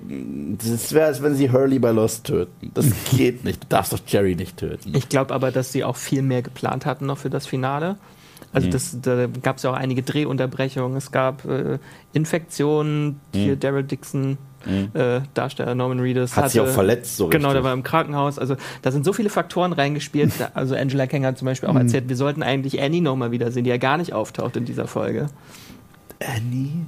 das 0.64 0.93
wäre, 0.93 1.08
als 1.08 1.22
wenn 1.22 1.36
sie 1.36 1.51
Hurley 1.51 1.80
bei 1.80 1.91
Lost 1.91 2.26
töten. 2.26 2.72
Das 2.74 2.88
geht 3.16 3.43
nicht. 3.43 3.64
Du 3.64 3.68
darfst 3.70 3.93
doch 3.93 3.99
Jerry 4.08 4.36
nicht 4.36 4.58
töten. 4.58 4.93
Ich 4.95 5.10
glaube 5.10 5.34
aber, 5.34 5.51
dass 5.51 5.72
sie 5.72 5.84
auch 5.84 5.95
viel 5.95 6.22
mehr 6.22 6.41
geplant 6.41 6.86
hatten 6.86 7.05
noch 7.05 7.18
für 7.18 7.30
das 7.30 7.45
Finale. 7.45 7.97
Also 8.53 8.68
mhm. 8.68 8.72
das, 8.72 8.97
da 9.01 9.28
gab 9.28 9.58
es 9.58 9.64
ja 9.64 9.72
auch 9.72 9.76
einige 9.76 10.01
Drehunterbrechungen. 10.01 10.97
Es 10.97 11.12
gab 11.12 11.45
äh, 11.45 11.80
Infektionen. 12.14 13.20
Hier 13.34 13.55
mhm. 13.55 13.60
Daryl 13.60 13.84
Dixon 13.84 14.38
mhm. 14.66 14.89
äh, 14.93 15.22
Darsteller 15.34 15.76
Norman 15.76 15.99
Reedus. 15.99 16.36
Hat 16.36 16.45
hatte, 16.45 16.53
sich 16.53 16.62
auch 16.62 16.68
verletzt, 16.68 17.18
so 17.18 17.28
Genau, 17.28 17.49
richtig. 17.49 17.53
der 17.53 17.64
war 17.64 17.74
im 17.74 17.84
Krankenhaus. 17.84 18.39
Also 18.39 18.55
da 18.82 18.91
sind 18.91 19.05
so 19.05 19.14
viele 19.14 19.30
Faktoren 19.30 19.74
reingespielt. 19.74 20.34
also 20.53 20.76
Angela 20.76 21.08
King 21.08 21.26
hat 21.26 21.38
zum 21.38 21.45
Beispiel 21.45 21.70
auch 21.70 21.74
mhm. 21.74 21.82
erzählt, 21.82 22.10
wir 22.10 22.16
sollten 22.16 22.43
eigentlich 22.43 22.82
Annie 22.82 23.01
nochmal 23.01 23.32
wiedersehen, 23.32 23.64
die 23.64 23.70
ja 23.70 23.78
gar 23.78 23.97
nicht 23.97 24.14
auftaucht 24.14 24.55
in 24.58 24.66
dieser 24.66 24.88
Folge. 24.88 25.28
Annie? 26.20 26.86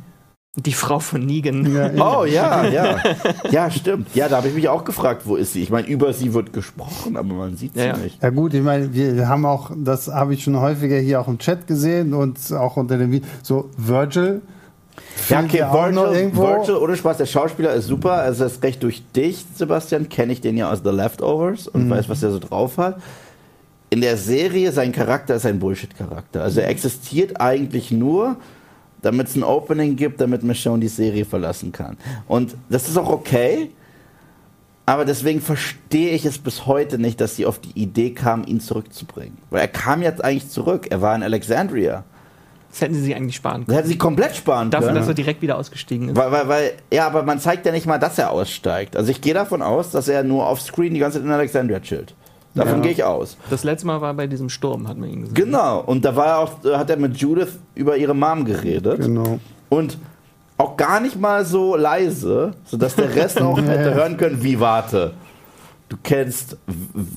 Die 0.56 0.74
Frau 0.74 1.00
von 1.00 1.26
Negan. 1.26 1.74
Ja, 1.74 2.20
oh 2.20 2.26
ja, 2.26 2.66
ja. 2.66 2.98
Ja, 3.52 3.70
stimmt. 3.70 4.08
Ja, 4.16 4.28
da 4.28 4.38
habe 4.38 4.48
ich 4.48 4.56
mich 4.56 4.68
auch 4.68 4.84
gefragt, 4.84 5.22
wo 5.26 5.36
ist 5.36 5.54
sie? 5.54 5.62
Ich 5.62 5.70
meine, 5.70 5.88
über 5.88 6.12
sie 6.12 6.34
wird 6.34 6.54
gesprochen, 6.54 7.18
aber 7.18 7.34
man 7.34 7.56
sieht 7.56 7.76
sie 7.76 7.86
ja, 7.86 7.96
nicht. 7.96 8.22
Ja 8.22 8.32
gut, 8.32 8.54
ich 8.56 8.64
meine, 8.64 8.94
wir 8.94 9.30
haben 9.30 9.46
auch, 9.46 9.72
das 9.76 10.08
habe 10.08 10.34
ich 10.34 10.44
schon 10.44 10.60
häufiger 10.60 10.98
hier 10.98 11.22
auch 11.22 11.28
im 11.28 11.38
Chat 11.38 11.68
gesehen 11.68 12.14
und 12.14 12.52
auch 12.52 12.78
unter 12.78 12.98
dem 12.98 13.12
Video, 13.12 13.28
so 13.44 13.70
Virgil 13.78 14.42
ja, 15.30 15.44
okay, 15.44 15.60
Virgil, 15.60 16.36
Virgil, 16.36 16.76
ohne 16.76 16.96
Spaß, 16.96 17.18
der 17.18 17.26
Schauspieler 17.26 17.74
ist 17.74 17.88
super. 17.88 18.14
Also 18.14 18.46
ist 18.46 18.64
recht 18.64 18.82
durch 18.82 19.04
dich, 19.16 19.46
Sebastian, 19.56 20.10
kenne 20.10 20.34
ich 20.34 20.42
den 20.42 20.58
ja 20.58 20.72
aus 20.72 20.82
The 20.84 20.90
Leftovers 20.90 21.68
und 21.68 21.86
mhm. 21.86 21.92
weiß, 21.92 22.10
was 22.10 22.24
er 22.24 22.32
so 22.32 22.40
drauf 22.40 22.78
hat. 22.78 23.02
In 23.90 24.02
der 24.02 24.18
Serie, 24.18 24.72
sein 24.72 24.92
Charakter 24.92 25.36
ist 25.36 25.46
ein 25.46 25.60
Bullshit-Charakter. 25.60 26.44
Also 26.44 26.62
er 26.62 26.70
existiert 26.70 27.42
eigentlich 27.42 27.92
nur, 27.92 28.38
damit 29.02 29.28
es 29.28 29.36
ein 29.36 29.44
Opening 29.44 29.96
gibt, 29.96 30.22
damit 30.22 30.44
Michonne 30.44 30.82
die 30.82 30.88
Serie 30.88 31.26
verlassen 31.26 31.72
kann. 31.72 31.98
Und 32.28 32.56
das 32.70 32.88
ist 32.88 32.98
auch 32.98 33.10
okay, 33.10 33.72
aber 34.90 35.06
deswegen 35.06 35.40
verstehe 35.40 36.16
ich 36.16 36.26
es 36.26 36.40
bis 36.40 36.66
heute 36.66 36.98
nicht, 36.98 37.22
dass 37.22 37.36
sie 37.36 37.46
auf 37.46 37.60
die 37.60 37.80
Idee 37.80 38.10
kam, 38.10 38.44
ihn 38.44 38.60
zurückzubringen. 38.60 39.38
Weil 39.52 39.62
er 39.62 39.68
kam 39.68 40.02
jetzt 40.02 40.24
eigentlich 40.24 40.50
zurück. 40.50 40.88
Er 40.90 41.00
war 41.00 41.16
in 41.16 41.22
Alexandria. 41.22 42.06
Das 42.72 42.82
hätten 42.82 42.94
sie 42.94 43.02
sich 43.02 43.16
eigentlich 43.16 43.36
sparen 43.36 43.66
können. 43.66 43.68
Das 43.68 43.78
hätten 43.78 43.88
sie 43.88 43.98
komplett 43.98 44.36
sparen 44.36 44.70
können. 44.70 44.84
Dafür, 44.84 44.94
dass 44.94 45.08
er 45.08 45.14
direkt 45.14 45.42
wieder 45.42 45.58
ausgestiegen 45.58 46.10
ist. 46.10 46.16
Weil, 46.16 46.32
weil, 46.32 46.48
weil, 46.48 46.72
ja, 46.94 47.08
aber 47.08 47.24
man 47.24 47.40
zeigt 47.40 47.66
ja 47.66 47.72
nicht 47.72 47.88
mal, 47.88 47.98
dass 47.98 48.18
er 48.18 48.32
aussteigt. 48.32 48.96
Also 48.96 49.12
ich 49.12 49.22
gehe 49.22 49.34
davon 49.34 49.62
aus, 49.62 49.92
dass 49.92 50.08
er 50.08 50.24
nur 50.24 50.48
auf 50.48 50.62
Screen 50.62 50.94
die 50.94 51.00
ganze 51.00 51.18
Zeit 51.18 51.26
in 51.26 51.32
Alexandria 51.32 51.80
chillt. 51.80 52.14
Davon 52.56 52.78
ja. 52.78 52.82
gehe 52.82 52.92
ich 52.92 53.04
aus. 53.04 53.38
Das 53.50 53.64
letzte 53.64 53.88
Mal 53.88 54.02
war 54.02 54.14
bei 54.14 54.28
diesem 54.28 54.50
Sturm, 54.50 54.88
hat 54.88 54.98
man 54.98 55.10
ihn 55.10 55.22
gesehen. 55.22 55.36
Genau, 55.36 55.82
und 55.82 56.04
da 56.04 56.16
war 56.16 56.28
er 56.28 56.38
auch, 56.40 56.52
hat 56.78 56.90
er 56.90 56.98
mit 56.98 57.18
Judith 57.18 57.60
über 57.76 57.96
ihre 57.98 58.16
Mom 58.16 58.46
geredet. 58.46 59.02
Genau. 59.02 59.40
Und 59.70 59.98
auch 60.58 60.76
gar 60.76 61.00
nicht 61.00 61.20
mal 61.20 61.46
so 61.46 61.76
leise, 61.76 62.54
sodass 62.66 62.96
der 62.96 63.16
Rest 63.16 63.42
auch 63.42 63.58
hätte 63.58 63.94
hören 63.94 64.18
können, 64.18 64.44
wie 64.44 64.60
warte 64.60 65.14
kennst 66.04 66.58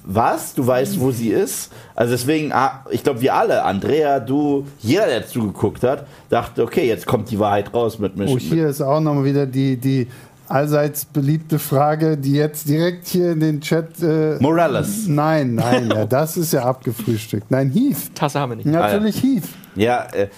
was, 0.05 0.55
du 0.55 0.66
weißt, 0.66 1.01
wo 1.01 1.11
sie 1.11 1.30
ist. 1.30 1.72
Also 1.95 2.12
deswegen, 2.12 2.53
ah, 2.53 2.85
ich 2.91 3.03
glaube, 3.03 3.20
wir 3.20 3.35
alle, 3.35 3.64
Andrea, 3.64 4.20
du, 4.20 4.66
jeder, 4.80 5.07
der 5.07 5.26
zugeguckt 5.26 5.83
hat, 5.83 6.07
dachte, 6.28 6.62
okay, 6.62 6.87
jetzt 6.87 7.07
kommt 7.07 7.30
die 7.30 7.39
Wahrheit 7.39 7.72
raus 7.72 7.99
mit 7.99 8.16
mich. 8.16 8.30
Oh, 8.30 8.39
hier 8.39 8.68
ist 8.68 8.80
auch 8.80 9.01
nochmal 9.01 9.24
wieder 9.24 9.47
die, 9.47 9.76
die 9.76 10.09
allseits 10.49 11.05
beliebte 11.05 11.59
Frage, 11.59 12.16
die 12.18 12.33
jetzt 12.33 12.68
direkt 12.68 13.07
hier 13.09 13.33
in 13.33 13.41
den 13.41 13.61
Chat. 13.61 14.03
Äh, 14.03 14.37
Morales. 14.41 15.07
Nein, 15.09 15.55
nein, 15.55 15.89
ja, 15.95 16.05
das 16.05 16.37
ist 16.37 16.53
ja 16.53 16.64
abgefrühstückt. 16.64 17.51
Nein, 17.51 17.70
Heath. 17.70 18.14
Tasse 18.14 18.41
haben 18.41 18.51
wir 18.51 18.57
nicht. 18.57 18.66
Natürlich 18.66 19.22
Heath. 19.22 19.49
Ja, 19.74 20.07
äh, 20.12 20.28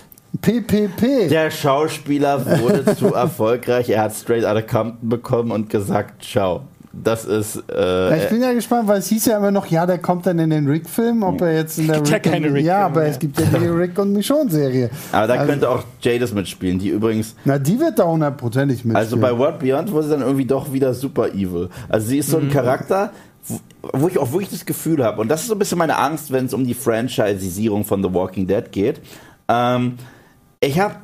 PPP. 0.40 1.28
der 1.28 1.50
Schauspieler 1.50 2.60
wurde 2.60 2.96
zu 2.96 3.06
erfolgreich. 3.14 3.88
Er 3.88 4.02
hat 4.02 4.14
Straight 4.14 4.44
Outta 4.44 4.62
Compton 4.62 5.08
bekommen 5.08 5.50
und 5.50 5.70
gesagt, 5.70 6.24
ciao. 6.24 6.62
Das 7.02 7.24
ist. 7.24 7.56
Ja, 7.68 8.14
ich 8.14 8.24
Äh, 8.24 8.28
bin 8.30 8.40
ja 8.42 8.52
gespannt, 8.52 8.86
weil 8.88 8.98
es 9.00 9.08
hieß 9.08 9.26
ja 9.26 9.36
immer 9.38 9.50
noch, 9.50 9.66
ja, 9.66 9.84
der 9.86 9.98
kommt 9.98 10.26
dann 10.26 10.38
in 10.38 10.50
den 10.50 10.68
Rick-Film, 10.68 11.22
ob 11.22 11.40
er 11.40 11.54
jetzt 11.54 11.78
in 11.78 11.86
der 11.88 11.96
Gibt 11.96 12.08
ja 12.08 12.14
Rick 12.14 12.22
keine 12.24 12.46
Rick-Filme 12.46 12.60
Ja, 12.60 12.86
aber 12.86 13.00
mehr. 13.00 13.10
es 13.10 13.18
gibt 13.18 13.38
ja 13.40 13.46
die 13.58 13.66
Rick 13.66 13.98
und 13.98 14.12
Michonne-Serie. 14.12 14.90
aber 15.12 15.26
da 15.26 15.34
Also- 15.34 15.46
könnte 15.50 15.68
auch 15.70 15.82
Jadis 16.00 16.32
mitspielen, 16.32 16.78
die 16.78 16.88
übrigens. 16.90 17.34
Na, 17.44 17.58
die 17.58 17.78
wird 17.80 17.98
da 17.98 18.04
hundertprozentig 18.06 18.84
mitspielen. 18.84 18.96
Also 18.96 19.16
bei 19.16 19.36
World 19.36 19.58
Beyond 19.58 19.90
wurde 19.92 20.04
sie 20.04 20.10
dann 20.12 20.20
irgendwie 20.22 20.44
doch 20.46 20.72
wieder 20.72 20.94
super 20.94 21.28
evil. 21.34 21.68
Also 21.88 22.06
sie 22.08 22.18
ist 22.18 22.30
so 22.30 22.38
ein 22.38 22.48
Charakter, 22.50 23.10
wo, 23.46 23.58
wo 23.92 24.08
ich 24.08 24.18
auch 24.18 24.30
wirklich 24.32 24.50
das 24.50 24.64
Gefühl 24.64 25.04
habe, 25.04 25.20
und 25.20 25.28
das 25.28 25.42
ist 25.42 25.48
so 25.48 25.54
ein 25.54 25.58
bisschen 25.58 25.78
meine 25.78 25.98
Angst, 25.98 26.30
wenn 26.32 26.46
es 26.46 26.54
um 26.54 26.64
die 26.64 26.74
Franchisierung 26.74 27.84
von 27.84 28.02
The 28.02 28.14
Walking 28.14 28.46
Dead 28.46 28.70
geht. 28.70 29.00
Ähm, 29.48 29.94
ich 30.60 30.78
habe 30.80 30.94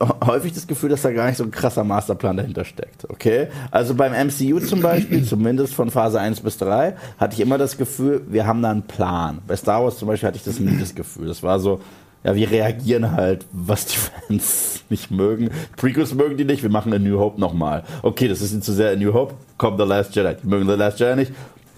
häufig 0.00 0.52
das 0.52 0.66
Gefühl, 0.66 0.90
dass 0.90 1.02
da 1.02 1.12
gar 1.12 1.26
nicht 1.26 1.36
so 1.36 1.44
ein 1.44 1.50
krasser 1.50 1.84
Masterplan 1.84 2.36
dahinter 2.36 2.64
steckt. 2.64 3.08
Okay? 3.08 3.48
Also 3.70 3.94
beim 3.94 4.12
MCU 4.12 4.60
zum 4.60 4.80
Beispiel, 4.80 5.24
zumindest 5.26 5.74
von 5.74 5.90
Phase 5.90 6.20
1 6.20 6.40
bis 6.40 6.58
3, 6.58 6.94
hatte 7.18 7.34
ich 7.34 7.40
immer 7.40 7.58
das 7.58 7.76
Gefühl, 7.76 8.22
wir 8.28 8.46
haben 8.46 8.62
da 8.62 8.70
einen 8.70 8.82
Plan. 8.82 9.40
Bei 9.46 9.56
Star 9.56 9.82
Wars 9.82 9.98
zum 9.98 10.08
Beispiel 10.08 10.28
hatte 10.28 10.38
ich 10.38 10.44
das 10.44 10.58
nie 10.58 10.76
das 10.78 10.94
Gefühl. 10.94 11.28
Das 11.28 11.42
war 11.42 11.60
so, 11.60 11.80
ja, 12.24 12.34
wir 12.34 12.50
reagieren 12.50 13.12
halt, 13.12 13.46
was 13.52 13.86
die 13.86 13.98
Fans 13.98 14.84
nicht 14.88 15.10
mögen. 15.10 15.50
Prequels 15.76 16.14
mögen 16.14 16.36
die 16.36 16.44
nicht, 16.44 16.62
wir 16.62 16.70
machen 16.70 16.92
A 16.92 16.98
New 16.98 17.18
Hope 17.18 17.40
nochmal. 17.40 17.84
Okay, 18.02 18.28
das 18.28 18.40
ist 18.40 18.52
ihnen 18.52 18.62
zu 18.62 18.72
sehr 18.72 18.92
A 18.92 18.96
New 18.96 19.12
Hope, 19.12 19.34
kommt 19.58 19.78
The 19.78 19.86
Last 19.86 20.16
Jedi. 20.16 20.36
Die 20.42 20.46
mögen 20.46 20.68
The 20.68 20.76
Last 20.76 21.00
Jedi 21.00 21.16
nicht, 21.16 21.32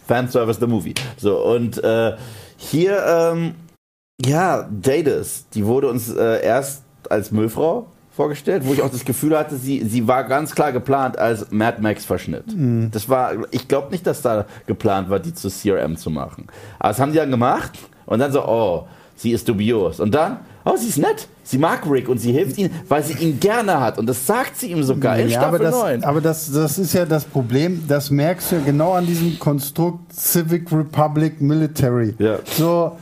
Fanservice 0.06 0.60
the 0.60 0.66
Movie. 0.66 0.94
So, 1.16 1.42
und 1.44 1.82
äh, 1.82 2.16
hier, 2.56 3.04
ähm, 3.06 3.54
ja, 4.24 4.68
Jadis, 4.82 5.46
die 5.52 5.66
wurde 5.66 5.88
uns 5.88 6.14
äh, 6.14 6.42
erst 6.42 6.84
als 7.10 7.30
Müllfrau 7.30 7.88
vorgestellt, 8.16 8.62
wo 8.64 8.72
ich 8.72 8.80
auch 8.80 8.90
das 8.90 9.04
Gefühl 9.04 9.38
hatte, 9.38 9.56
sie, 9.56 9.84
sie 9.84 10.08
war 10.08 10.24
ganz 10.24 10.54
klar 10.54 10.72
geplant 10.72 11.18
als 11.18 11.50
Mad 11.50 11.82
Max-Verschnitt. 11.82 12.44
Das 12.90 13.10
war, 13.10 13.32
ich 13.50 13.68
glaube 13.68 13.90
nicht, 13.90 14.06
dass 14.06 14.22
da 14.22 14.46
geplant 14.66 15.10
war, 15.10 15.20
die 15.20 15.34
zu 15.34 15.50
CRM 15.50 15.98
zu 15.98 16.08
machen. 16.08 16.46
Aber 16.78 16.88
das 16.88 16.98
haben 16.98 17.12
die 17.12 17.18
dann 17.18 17.30
gemacht 17.30 17.72
und 18.06 18.18
dann 18.18 18.32
so, 18.32 18.42
oh, 18.46 18.84
sie 19.16 19.32
ist 19.32 19.46
dubios. 19.46 20.00
Und 20.00 20.14
dann, 20.14 20.38
oh, 20.64 20.76
sie 20.78 20.88
ist 20.88 20.96
nett. 20.96 21.28
Sie 21.44 21.58
mag 21.58 21.88
Rick 21.88 22.08
und 22.08 22.18
sie 22.18 22.32
hilft 22.32 22.56
ihm, 22.56 22.70
weil 22.88 23.02
sie 23.02 23.22
ihn 23.22 23.38
gerne 23.38 23.80
hat. 23.80 23.98
Und 23.98 24.06
das 24.06 24.26
sagt 24.26 24.56
sie 24.56 24.72
ihm 24.72 24.82
sogar 24.82 25.18
in 25.18 25.28
ja, 25.28 25.42
aber 25.42 25.58
Staffel 25.58 25.70
das, 25.70 25.74
9. 25.74 26.04
aber 26.04 26.20
das, 26.22 26.50
das 26.50 26.78
ist 26.78 26.94
ja 26.94 27.04
das 27.04 27.24
Problem, 27.24 27.84
das 27.86 28.10
merkst 28.10 28.50
du 28.50 28.56
ja 28.56 28.62
genau 28.64 28.94
an 28.94 29.06
diesem 29.06 29.38
Konstrukt 29.38 30.12
Civic 30.14 30.72
Republic 30.72 31.40
Military. 31.40 32.14
Ja. 32.18 32.38
So 32.56 32.96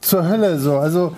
zur 0.00 0.28
Hölle 0.28 0.58
so. 0.58 0.78
Also 0.78 1.16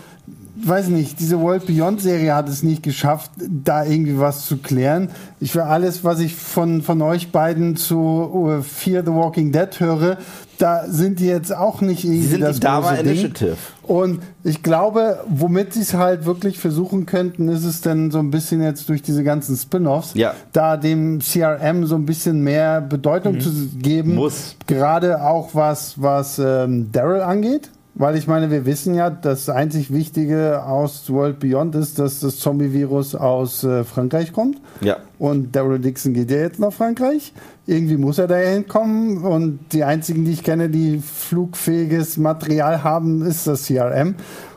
weiß 0.69 0.89
nicht, 0.89 1.19
diese 1.21 1.41
World 1.41 1.67
Beyond 1.67 2.01
Serie 2.01 2.35
hat 2.35 2.49
es 2.49 2.63
nicht 2.63 2.83
geschafft, 2.83 3.31
da 3.37 3.85
irgendwie 3.85 4.19
was 4.19 4.47
zu 4.47 4.59
klären. 4.59 5.11
Ich 5.41 5.55
will 5.55 5.63
alles, 5.63 6.05
was 6.05 6.21
ich 6.21 6.35
von, 6.37 6.83
von 6.83 7.03
euch 7.03 7.33
beiden 7.33 7.77
zu 7.77 8.59
äh, 8.59 8.63
Fear 8.63 9.03
the 9.05 9.13
Walking 9.13 9.53
Dead 9.53 9.69
höre, 9.81 10.19
da 10.59 10.85
sind 10.87 11.19
die 11.19 11.27
jetzt 11.27 11.55
auch 11.55 11.81
nicht 11.81 12.05
irgendwie 12.05 12.23
sie 12.23 12.29
sind 12.29 12.41
das 12.43 12.57
die 12.57 12.61
Dama. 12.61 12.93
Initiative. 12.93 13.57
Und 13.83 14.21
ich 14.45 14.63
glaube, 14.63 15.19
womit 15.29 15.73
sie 15.75 15.81
es 15.81 15.95
halt 15.95 16.25
wirklich 16.25 16.59
versuchen 16.59 17.05
könnten, 17.07 17.49
ist 17.49 17.65
es 17.65 17.81
dann 17.81 18.13
so 18.13 18.21
ein 18.21 18.31
bisschen 18.31 18.63
jetzt 18.63 18.89
durch 18.89 19.03
diese 19.03 19.25
ganzen 19.25 19.57
Spin-offs, 19.57 20.15
Ja. 20.15 20.35
da 20.53 20.77
dem 20.77 21.19
CRM 21.19 21.87
so 21.87 21.97
ein 21.97 22.07
bisschen 22.07 22.43
mehr 22.43 22.81
Bedeutung 22.81 23.41
zu 23.41 23.51
geben. 23.77 24.15
Muss. 24.15 24.55
Gerade 24.69 25.23
auch 25.25 25.51
was, 25.55 26.01
was 26.01 26.39
ähm, 26.39 26.91
Daryl 26.93 27.23
angeht. 27.23 27.71
Weil 27.95 28.17
ich 28.17 28.27
meine, 28.27 28.51
wir 28.51 28.65
wissen 28.65 28.95
ja, 28.95 29.11
das 29.11 29.51
einzig 29.51 29.93
Wichtige 29.93 30.65
aus 30.65 31.11
World 31.11 31.39
Beyond 31.41 31.75
ist, 31.75 31.99
dass 31.99 32.21
das 32.21 32.39
Zombie-Virus 32.39 33.15
aus 33.15 33.65
äh, 33.65 33.85
Frankreich 33.85 34.33
kommt. 34.33 34.59
Ja. 34.81 34.97
Und 35.19 35.55
Daryl 35.55 35.79
Dixon 35.79 36.15
geht 36.15 36.31
ja 36.31 36.39
jetzt 36.39 36.59
nach 36.59 36.73
Frankreich. 36.73 37.35
Irgendwie 37.67 37.99
muss 37.99 38.19
er 38.19 38.29
da 38.29 38.37
hinkommen. 38.37 39.19
Und 39.25 39.61
die 39.73 39.85
einzigen, 39.85 40.25
die 40.25 40.33
ich 40.33 40.43
kenne, 40.43 40.71
die 40.71 41.01
flugfähiges 41.01 42.17
Material 42.17 42.83
haben, 42.83 43.23
ist 43.27 43.47
das 43.47 43.67
CRM. 43.67 44.15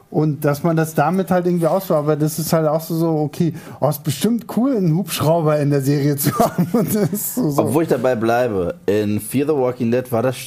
Und 0.09 0.45
dass 0.45 0.63
man 0.63 0.77
das 0.77 0.95
damit 0.95 1.29
halt 1.29 1.45
irgendwie 1.45 1.67
ausbaut, 1.67 1.97
aber 1.97 2.15
das 2.15 2.39
ist 2.39 2.53
halt 2.53 2.67
auch 2.67 2.79
so, 2.79 2.95
so 2.95 3.09
okay, 3.17 3.53
oh, 3.81 3.89
ist 3.89 4.01
bestimmt 4.03 4.45
cool, 4.55 4.77
einen 4.77 4.95
Hubschrauber 4.95 5.59
in 5.59 5.71
der 5.71 5.81
Serie 5.81 6.15
zu 6.15 6.31
haben. 6.39 6.69
So, 7.13 7.49
so. 7.49 7.61
Obwohl 7.61 7.83
ich 7.83 7.89
dabei 7.89 8.15
bleibe, 8.15 8.75
in 8.85 9.19
Fear 9.19 9.47
the 9.47 9.53
Walking 9.53 9.91
Dead 9.91 10.09
war 10.13 10.23
das 10.23 10.37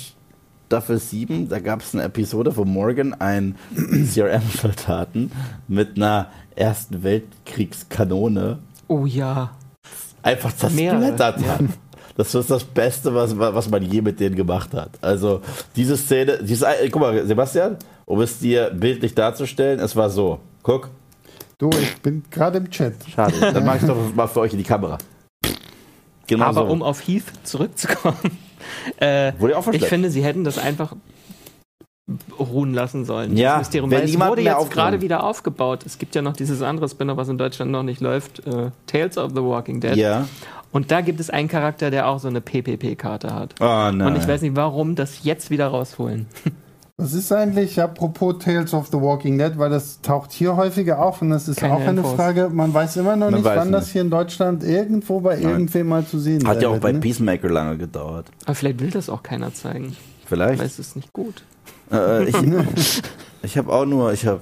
Staffel 0.69 0.99
7, 0.99 1.49
da 1.49 1.61
gab 1.61 1.81
es 1.81 1.95
eine 1.95 2.05
Episode, 2.05 2.55
wo 2.55 2.67
Morgan 2.67 3.15
ein 3.15 3.57
CRM 4.13 4.43
vertaten 4.43 5.33
mit 5.67 5.97
einer 5.97 6.29
Ersten 6.57 7.03
Weltkriegskanone 7.03 8.59
Oh 8.87 9.07
ja. 9.07 9.53
einfach 10.23 10.55
zersplittert 10.55 11.21
hat. 11.21 11.37
Das 12.19 12.35
ist 12.35 12.51
das 12.51 12.65
Beste, 12.65 13.15
was, 13.15 13.39
was 13.39 13.71
man 13.71 13.83
je 13.83 14.03
mit 14.03 14.21
denen 14.21 14.37
gemacht 14.37 14.75
hat. 14.75 14.91
Also 15.01 15.41
diese 15.75 15.97
Szene, 15.97 16.39
dieses, 16.43 16.61
äh, 16.63 16.91
guck 16.91 17.01
mal, 17.01 17.27
Sebastian, 17.27 17.77
um 18.05 18.21
es 18.21 18.39
dir 18.39 18.71
bildlich 18.71 19.15
darzustellen, 19.15 19.81
es 19.81 19.97
war 19.97 20.11
so. 20.11 20.39
Guck, 20.63 20.91
Du, 21.57 21.71
ich 21.71 21.97
bin 22.03 22.23
gerade 22.31 22.59
im 22.59 22.71
Chat. 22.71 22.93
schade. 23.11 23.35
Dann 23.41 23.65
mache 23.65 23.79
ich 23.79 23.85
doch 23.87 23.97
mal 24.15 24.27
für 24.27 24.41
euch 24.41 24.53
in 24.53 24.59
die 24.59 24.65
Kamera. 24.65 24.99
Genau 26.27 26.45
Aber 26.45 26.67
so. 26.67 26.73
um 26.73 26.83
auf 26.83 27.01
Heath 27.09 27.25
zurückzukommen, 27.43 28.37
äh, 28.99 29.33
Wurde 29.39 29.55
auch 29.57 29.61
ich 29.61 29.65
verschleppt. 29.65 29.89
finde, 29.89 30.11
sie 30.11 30.23
hätten 30.23 30.45
das 30.45 30.59
einfach 30.59 30.95
ruhen 32.39 32.73
lassen 32.73 33.05
sollen. 33.05 33.37
Ja, 33.37 33.59
das 33.59 33.67
Mysterium. 33.69 33.91
wenn 33.91 33.99
Weil 34.01 34.09
es 34.09 34.19
wurde 34.19 34.43
jetzt 34.43 34.71
gerade 34.71 35.01
wieder 35.03 35.25
aufgebaut. 35.25 35.85
Es 35.85 35.99
gibt 35.99 36.15
ja 36.15 36.23
noch 36.23 36.33
dieses 36.35 36.63
andere 36.63 36.89
Spinner, 36.89 37.17
was 37.17 37.29
in 37.29 37.37
Deutschland 37.37 37.71
noch 37.71 37.83
nicht 37.83 38.01
läuft, 38.01 38.47
äh, 38.47 38.71
Tales 38.87 39.19
of 39.19 39.33
the 39.33 39.43
Walking 39.43 39.81
Dead. 39.81 39.97
ja. 39.97 40.27
Und 40.71 40.91
da 40.91 41.01
gibt 41.01 41.19
es 41.19 41.31
einen 41.31 41.49
Charakter, 41.49 41.91
der 41.91 42.07
auch 42.09 42.19
so 42.19 42.29
eine 42.29 42.43
PPP-Karte 42.43 43.35
hat. 43.35 43.55
Oh 43.59 43.65
nein. 43.65 44.03
Und 44.03 44.17
ich 44.17 44.29
weiß 44.29 44.43
nicht, 44.43 44.55
warum 44.55 44.97
das 44.97 45.25
jetzt 45.25 45.49
wieder 45.51 45.69
rausholen. 45.69 46.27
Was 47.01 47.15
ist 47.15 47.31
eigentlich, 47.31 47.81
apropos 47.81 48.39
Tales 48.41 48.75
of 48.75 48.89
the 48.89 49.01
Walking 49.01 49.39
Dead, 49.39 49.57
weil 49.57 49.71
das 49.71 50.01
taucht 50.01 50.33
hier 50.33 50.57
häufiger 50.57 51.01
auf 51.01 51.23
und 51.23 51.31
das 51.31 51.47
ist 51.47 51.61
Keine 51.61 51.75
auch 51.75 51.81
eine 51.81 52.01
Infos. 52.01 52.15
Frage, 52.15 52.51
man 52.53 52.75
weiß 52.75 52.97
immer 52.97 53.15
noch 53.15 53.31
Man 53.31 53.35
nicht, 53.35 53.45
wann 53.45 53.71
das 53.71 53.85
nicht. 53.85 53.93
hier 53.93 54.03
in 54.03 54.11
Deutschland 54.11 54.65
irgendwo 54.65 55.21
bei 55.21 55.39
irgendwem 55.39 55.87
mal 55.87 56.05
zu 56.05 56.19
sehen 56.19 56.45
Hat 56.45 56.55
sein 56.55 56.63
ja 56.63 56.69
auch 56.71 56.73
wird, 56.73 56.83
bei 56.83 56.91
ne? 56.93 56.99
Peacemaker 56.99 57.51
lange 57.51 57.79
gedauert. 57.79 58.27
Aber 58.47 58.55
vielleicht 58.57 58.81
will 58.81 58.91
das 58.91 59.09
auch 59.09 59.23
keiner 59.23 59.55
zeigen, 59.55 59.95
Vielleicht. 60.27 60.59
weil 60.59 60.67
es 60.67 60.81
ist 60.81 60.97
nicht 60.97 61.13
gut. 61.13 61.45
Äh, 61.93 62.25
ich 62.25 62.37
ich 63.45 63.57
habe 63.57 63.73
auch 63.73 63.87
nur, 63.87 64.13
ich 64.13 64.27
habe 64.27 64.41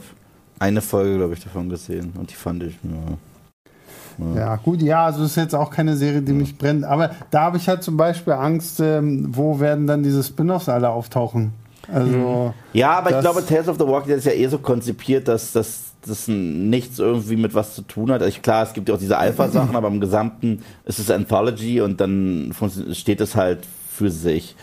eine 0.59 0.81
Folge, 0.81 1.19
glaube 1.19 1.35
ich, 1.35 1.45
davon 1.45 1.69
gesehen 1.69 2.15
und 2.19 2.31
die 2.31 2.37
fand 2.37 2.63
ich. 2.63 2.79
Ja. 2.83 4.35
Ja, 4.35 4.57
gut, 4.57 4.81
ja, 4.81 5.05
also 5.05 5.25
ist 5.25 5.37
jetzt 5.37 5.55
auch 5.55 5.71
keine 5.71 5.95
Serie, 5.95 6.23
die 6.23 6.33
mich 6.33 6.57
brennt. 6.57 6.85
Aber 6.85 7.11
da 7.31 7.43
habe 7.43 7.59
ich 7.59 7.69
halt 7.69 7.83
zum 7.83 7.99
Beispiel 7.99 8.33
Angst, 8.33 8.81
ähm, 8.81 9.27
wo 9.37 9.61
werden 9.61 9.87
dann 9.87 10.03
diese 10.03 10.23
Spin-offs 10.25 10.71
alle 10.71 10.89
auftauchen? 10.89 11.53
Also, 11.93 12.55
Ja, 12.73 12.99
aber 12.99 13.11
ich 13.13 13.21
glaube, 13.21 13.45
Tales 13.47 13.69
of 13.69 13.77
the 13.79 13.87
Walking 13.87 14.09
Dead 14.09 14.19
ist 14.19 14.25
ja 14.27 14.33
eh 14.33 14.47
so 14.49 14.59
konzipiert, 14.59 15.29
dass 15.29 15.53
das 15.53 15.83
das 16.07 16.29
nichts 16.29 17.01
irgendwie 17.01 17.37
mit 17.37 17.53
was 17.55 17.75
zu 17.75 17.83
tun 17.83 18.13
hat. 18.13 18.23
Also 18.23 18.39
klar, 18.41 18.63
es 18.63 18.73
gibt 18.73 18.89
ja 18.89 18.95
auch 18.95 18.99
diese 18.99 19.19
Alpha-Sachen, 19.19 19.75
aber 19.77 19.89
im 19.89 20.01
Gesamten 20.01 20.63
ist 20.85 21.01
es 21.01 21.11
Anthology 21.11 21.81
und 21.81 22.01
dann 22.01 22.55
steht 22.93 23.21
es 23.21 23.35
halt 23.35 23.67
für 23.91 24.11
sich. 24.11 24.55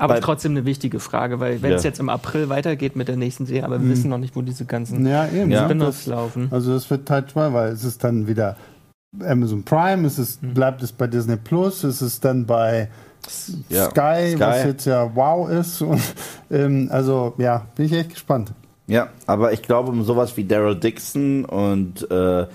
Aber 0.00 0.14
Weil- 0.14 0.20
trotzdem 0.20 0.52
eine 0.52 0.64
wichtige 0.64 1.00
Frage, 1.00 1.40
weil 1.40 1.60
wenn 1.60 1.72
Ja. 1.72 1.76
es 1.76 1.82
jetzt 1.82 1.98
im 1.98 2.08
April 2.08 2.48
weitergeht 2.50 2.94
mit 2.94 3.08
der 3.08 3.16
nächsten 3.16 3.46
Serie, 3.46 3.64
aber 3.64 3.80
wir 3.80 3.86
Mhm. 3.86 3.90
wissen 3.90 4.10
noch 4.10 4.18
nicht, 4.18 4.36
wo 4.36 4.42
diese 4.42 4.64
ganzen 4.64 5.04
ja, 5.04 5.26
eben. 5.28 5.50
Ja. 5.50 5.64
Spin-offs 5.64 6.06
laufen. 6.06 6.46
also 6.52 6.72
das 6.72 6.88
wird 6.88 7.08
Teil 7.08 7.26
2, 7.26 7.52
weil 7.52 7.72
es 7.72 7.82
ist 7.82 8.04
dann 8.04 8.28
wieder 8.28 8.56
Amazon 9.20 9.64
Prime, 9.64 10.06
es 10.06 10.20
ist, 10.20 10.40
Mhm. 10.40 10.54
bleibt 10.54 10.82
es 10.84 10.92
bei 10.92 11.08
Disney 11.08 11.36
Plus, 11.36 11.82
es 11.82 12.00
ist 12.00 12.24
dann 12.24 12.46
bei 12.46 12.88
Ja. 13.68 13.90
Sky, 13.90 14.34
was 14.38 14.60
Sky. 14.60 14.68
jetzt 14.68 14.84
ja 14.86 15.10
wow 15.14 15.48
ist. 15.48 15.82
Und, 15.82 16.02
ähm, 16.50 16.88
also 16.90 17.34
ja, 17.38 17.66
bin 17.74 17.86
ich 17.86 17.92
echt 17.92 18.10
gespannt. 18.10 18.52
Ja, 18.86 19.08
aber 19.26 19.52
ich 19.52 19.62
glaube, 19.62 19.90
um 19.90 20.02
sowas 20.02 20.36
wie 20.36 20.44
Daryl 20.44 20.74
Dixon 20.74 21.44
und 21.44 22.10
äh, 22.10 22.46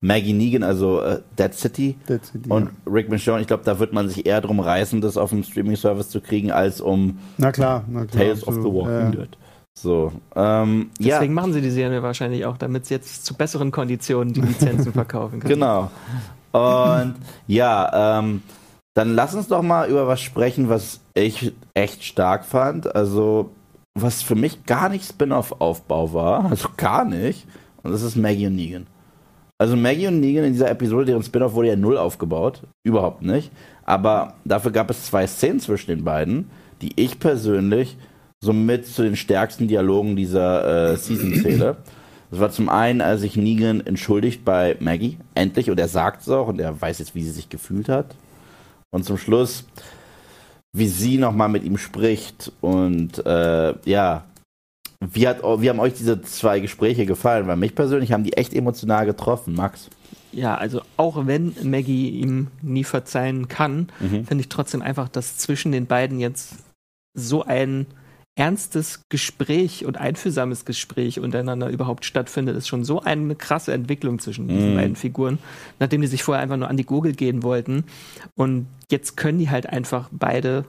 Maggie 0.00 0.34
Negan, 0.34 0.62
also 0.62 1.00
äh, 1.00 1.20
Dead 1.38 1.54
City 1.54 1.96
Dead 2.06 2.24
City, 2.24 2.48
und 2.50 2.66
ja. 2.66 2.92
Rick 2.92 3.08
Michonne, 3.08 3.40
ich 3.40 3.46
glaube, 3.46 3.64
da 3.64 3.78
wird 3.78 3.94
man 3.94 4.06
sich 4.08 4.26
eher 4.26 4.42
drum 4.42 4.60
reißen, 4.60 5.00
das 5.00 5.16
auf 5.16 5.30
dem 5.30 5.42
Streaming-Service 5.42 6.10
zu 6.10 6.20
kriegen, 6.20 6.52
als 6.52 6.82
um 6.82 7.18
Na 7.38 7.52
klar, 7.52 7.84
na 7.88 8.04
klar. 8.04 8.22
Tales 8.22 8.46
of 8.46 8.54
the 8.56 8.64
Walking 8.64 8.90
ja. 8.90 9.10
Dead. 9.10 9.28
So, 9.74 10.12
ähm, 10.34 10.90
ja, 10.98 11.16
Deswegen 11.16 11.34
machen 11.34 11.52
sie 11.52 11.60
die 11.60 11.70
Serie 11.70 12.02
wahrscheinlich 12.02 12.44
auch, 12.44 12.58
damit 12.58 12.86
sie 12.86 12.94
jetzt 12.94 13.24
zu 13.24 13.34
besseren 13.34 13.70
Konditionen 13.70 14.34
die 14.34 14.40
Lizenzen 14.40 14.92
verkaufen 14.92 15.40
können. 15.40 15.54
genau. 15.54 15.90
Und 16.52 17.14
ja, 17.46 18.18
ähm, 18.18 18.42
dann 18.98 19.14
lass 19.14 19.32
uns 19.32 19.46
doch 19.46 19.62
mal 19.62 19.88
über 19.88 20.08
was 20.08 20.20
sprechen, 20.20 20.68
was 20.68 20.98
ich 21.14 21.52
echt 21.72 22.02
stark 22.02 22.44
fand. 22.44 22.96
Also, 22.96 23.50
was 23.94 24.22
für 24.22 24.34
mich 24.34 24.64
gar 24.64 24.88
nicht 24.88 25.04
Spin-off-Aufbau 25.04 26.12
war. 26.12 26.44
Also 26.50 26.70
gar 26.76 27.04
nicht. 27.04 27.46
Und 27.84 27.92
das 27.92 28.02
ist 28.02 28.16
Maggie 28.16 28.48
und 28.48 28.56
Negan. 28.56 28.88
Also 29.56 29.76
Maggie 29.76 30.08
und 30.08 30.18
Negan 30.18 30.46
in 30.46 30.52
dieser 30.52 30.68
Episode, 30.68 31.04
deren 31.04 31.22
Spin-off 31.22 31.54
wurde 31.54 31.68
ja 31.68 31.76
null 31.76 31.96
aufgebaut. 31.96 32.62
Überhaupt 32.82 33.22
nicht. 33.22 33.52
Aber 33.84 34.34
dafür 34.44 34.72
gab 34.72 34.90
es 34.90 35.04
zwei 35.04 35.28
Szenen 35.28 35.60
zwischen 35.60 35.92
den 35.92 36.02
beiden, 36.02 36.50
die 36.82 36.90
ich 36.96 37.20
persönlich 37.20 37.96
somit 38.40 38.84
zu 38.88 39.04
den 39.04 39.14
stärksten 39.14 39.68
Dialogen 39.68 40.16
dieser 40.16 40.90
äh, 40.90 40.96
Season 40.96 41.34
zähle. 41.42 41.76
Das 42.32 42.40
war 42.40 42.50
zum 42.50 42.68
einen, 42.68 43.00
als 43.00 43.20
sich 43.20 43.36
Negan 43.36 43.80
entschuldigt 43.80 44.44
bei 44.44 44.76
Maggie, 44.80 45.18
endlich, 45.36 45.70
und 45.70 45.78
er 45.78 45.88
sagt 45.88 46.22
es 46.22 46.28
auch, 46.28 46.48
und 46.48 46.60
er 46.60 46.80
weiß 46.80 46.98
jetzt, 46.98 47.14
wie 47.14 47.22
sie 47.22 47.30
sich 47.30 47.48
gefühlt 47.48 47.88
hat. 47.88 48.16
Und 48.90 49.04
zum 49.04 49.18
Schluss, 49.18 49.64
wie 50.72 50.88
sie 50.88 51.18
nochmal 51.18 51.48
mit 51.48 51.64
ihm 51.64 51.78
spricht 51.78 52.52
und 52.60 53.24
äh, 53.26 53.74
ja, 53.84 54.24
wie, 55.00 55.28
hat, 55.28 55.42
wie 55.42 55.70
haben 55.70 55.80
euch 55.80 55.94
diese 55.94 56.20
zwei 56.22 56.60
Gespräche 56.60 57.06
gefallen? 57.06 57.46
Weil 57.46 57.56
mich 57.56 57.74
persönlich 57.74 58.12
haben 58.12 58.24
die 58.24 58.32
echt 58.32 58.52
emotional 58.52 59.06
getroffen, 59.06 59.54
Max. 59.54 59.88
Ja, 60.32 60.56
also 60.56 60.82
auch 60.96 61.26
wenn 61.26 61.54
Maggie 61.62 62.10
ihm 62.10 62.48
nie 62.62 62.84
verzeihen 62.84 63.48
kann, 63.48 63.88
mhm. 64.00 64.26
finde 64.26 64.42
ich 64.42 64.48
trotzdem 64.48 64.82
einfach, 64.82 65.08
dass 65.08 65.38
zwischen 65.38 65.72
den 65.72 65.86
beiden 65.86 66.18
jetzt 66.18 66.56
so 67.14 67.44
ein 67.44 67.86
ernstes 68.38 69.02
Gespräch 69.08 69.84
und 69.84 69.98
einfühlsames 69.98 70.64
Gespräch 70.64 71.18
untereinander 71.18 71.68
überhaupt 71.68 72.04
stattfindet, 72.04 72.56
ist 72.56 72.68
schon 72.68 72.84
so 72.84 73.00
eine 73.00 73.34
krasse 73.34 73.72
Entwicklung 73.72 74.20
zwischen 74.20 74.46
diesen 74.46 74.74
mm. 74.74 74.76
beiden 74.76 74.96
Figuren, 74.96 75.38
nachdem 75.80 76.00
die 76.00 76.06
sich 76.06 76.22
vorher 76.22 76.42
einfach 76.42 76.56
nur 76.56 76.68
an 76.68 76.76
die 76.76 76.86
Gurgel 76.86 77.14
gehen 77.14 77.42
wollten. 77.42 77.84
Und 78.36 78.68
jetzt 78.90 79.16
können 79.16 79.40
die 79.40 79.50
halt 79.50 79.68
einfach 79.68 80.08
beide 80.12 80.64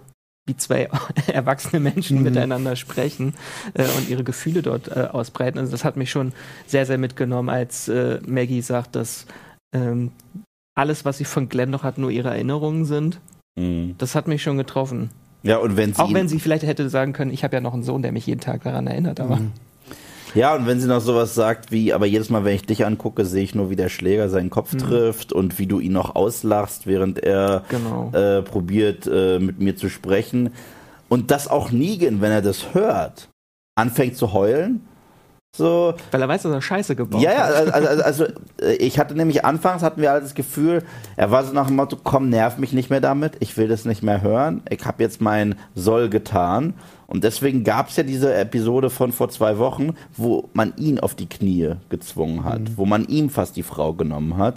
wie 0.48 0.58
zwei 0.58 0.90
erwachsene 1.28 1.80
Menschen 1.80 2.18
mhm. 2.18 2.24
miteinander 2.24 2.76
sprechen 2.76 3.36
äh, 3.76 3.84
und 3.98 4.10
ihre 4.10 4.24
Gefühle 4.24 4.64
dort 4.64 4.88
äh, 4.88 5.08
ausbreiten. 5.12 5.60
Also 5.60 5.72
das 5.72 5.86
hat 5.86 5.96
mich 5.96 6.10
schon 6.10 6.34
sehr, 6.66 6.88
sehr 6.88 6.98
mitgenommen, 6.98 7.50
als 7.50 7.88
äh, 7.88 8.20
Maggie 8.26 8.62
sagt, 8.62 8.96
dass 8.96 9.28
ähm, 9.76 10.12
alles, 10.76 11.06
was 11.06 11.20
sie 11.20 11.26
von 11.26 11.50
Glenn 11.50 11.70
noch 11.70 11.84
hat, 11.84 12.00
nur 12.00 12.10
ihre 12.10 12.30
Erinnerungen 12.30 12.86
sind. 12.86 13.20
Mhm. 13.60 13.94
Das 14.00 14.16
hat 14.16 14.28
mich 14.28 14.42
schon 14.42 14.58
getroffen. 14.58 15.12
Ja, 15.44 15.58
und 15.58 15.78
wenn 15.78 15.94
sie 15.94 16.02
Auch 16.02 16.14
wenn 16.14 16.28
sie 16.28 16.40
vielleicht 16.40 16.64
hätte 16.64 16.90
sagen 16.90 17.14
können, 17.14 17.32
ich 17.32 17.44
habe 17.44 17.56
ja 17.56 17.62
noch 17.62 17.74
einen 17.74 17.84
Sohn, 17.84 18.02
der 18.02 18.12
mich 18.12 18.28
jeden 18.28 18.42
Tag 18.42 18.64
daran 18.64 18.88
erinnert, 18.88 19.20
aber. 19.20 19.38
Mhm. 19.38 19.52
Ja, 20.36 20.56
und 20.56 20.68
wenn 20.68 20.80
sie 20.80 20.88
noch 20.88 21.02
sowas 21.02 21.34
sagt 21.34 21.72
wie, 21.72 21.92
aber 21.92 22.06
jedes 22.06 22.30
Mal, 22.30 22.46
wenn 22.46 22.54
ich 22.54 22.66
dich 22.66 22.86
angucke, 22.86 23.26
sehe 23.26 23.44
ich 23.44 23.56
nur, 23.56 23.72
wie 23.72 23.76
der 23.76 23.90
Schläger 23.90 24.30
seinen 24.30 24.52
Kopf 24.52 24.74
mhm. 24.74 24.78
trifft 24.80 25.34
und 25.34 25.58
wie 25.58 25.66
du 25.66 25.80
ihn 25.80 25.94
noch 25.94 26.16
auslachst, 26.16 26.86
während 26.86 27.20
er 27.20 27.64
genau. 27.70 28.12
äh, 28.12 28.44
probiert, 28.44 29.08
äh, 29.08 29.40
mit 29.40 29.60
mir 29.60 29.76
zu 29.76 29.90
sprechen. 29.90 30.52
Und 31.08 31.32
dass 31.32 31.48
auch 31.48 31.72
Negan, 31.72 32.22
wenn 32.22 32.32
er 32.32 32.44
das 32.44 32.76
hört, 32.76 33.30
anfängt 33.76 34.18
zu 34.18 34.34
heulen 34.34 34.82
so. 35.56 35.94
Weil 36.12 36.22
er 36.22 36.28
weiß, 36.28 36.44
dass 36.44 36.52
er 36.52 36.62
Scheiße 36.62 36.96
gebaut 36.96 37.22
ja, 37.22 37.32
hat. 37.32 37.38
Ja, 37.38 37.72
also, 37.74 37.88
also, 37.88 38.04
also, 38.04 38.26
ich 38.80 39.00
hatte 39.00 39.16
nämlich 39.16 39.46
anfangs 39.46 39.84
hatten 39.84 40.02
wir 40.02 40.12
alle 40.12 40.22
das 40.22 40.36
Gefühl, 40.36 40.84
er 41.16 41.32
war 41.32 41.44
so 41.44 41.54
nach 41.54 41.68
dem 41.68 41.76
Motto, 41.76 41.98
komm, 42.02 42.30
nerv 42.30 42.58
mich 42.58 42.74
nicht 42.74 42.90
mehr 42.90 43.02
damit, 43.02 43.38
ich 43.40 43.58
will 43.58 43.68
das 43.68 43.86
nicht 43.86 44.04
mehr 44.04 44.22
hören, 44.22 44.62
ich 44.70 44.86
habe 44.86 45.04
jetzt 45.04 45.22
mein 45.22 45.56
Soll 45.76 46.10
getan. 46.10 46.74
Und 47.08 47.24
deswegen 47.24 47.64
gab 47.64 47.90
es 47.90 47.96
ja 47.96 48.04
diese 48.04 48.36
Episode 48.36 48.92
von 48.92 49.12
vor 49.12 49.30
zwei 49.30 49.58
Wochen, 49.58 49.96
wo 50.16 50.48
man 50.54 50.74
ihn 50.78 51.00
auf 51.00 51.16
die 51.16 51.28
Knie 51.28 51.74
gezwungen 51.90 52.44
hat, 52.44 52.62
mhm. 52.62 52.78
wo 52.78 52.86
man 52.86 53.06
ihm 53.06 53.32
fast 53.32 53.56
die 53.56 53.64
Frau 53.64 53.94
genommen 53.94 54.38
hat. 54.38 54.56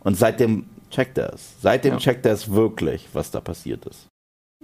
Und 0.00 0.18
seitdem 0.18 0.66
checkt 0.90 1.16
er 1.16 1.32
es. 1.32 1.54
Seitdem 1.62 1.94
ja. 1.94 1.98
checkt 1.98 2.26
er 2.26 2.34
es 2.34 2.52
wirklich, 2.52 3.08
was 3.14 3.30
da 3.30 3.40
passiert 3.40 3.86
ist. 3.86 4.06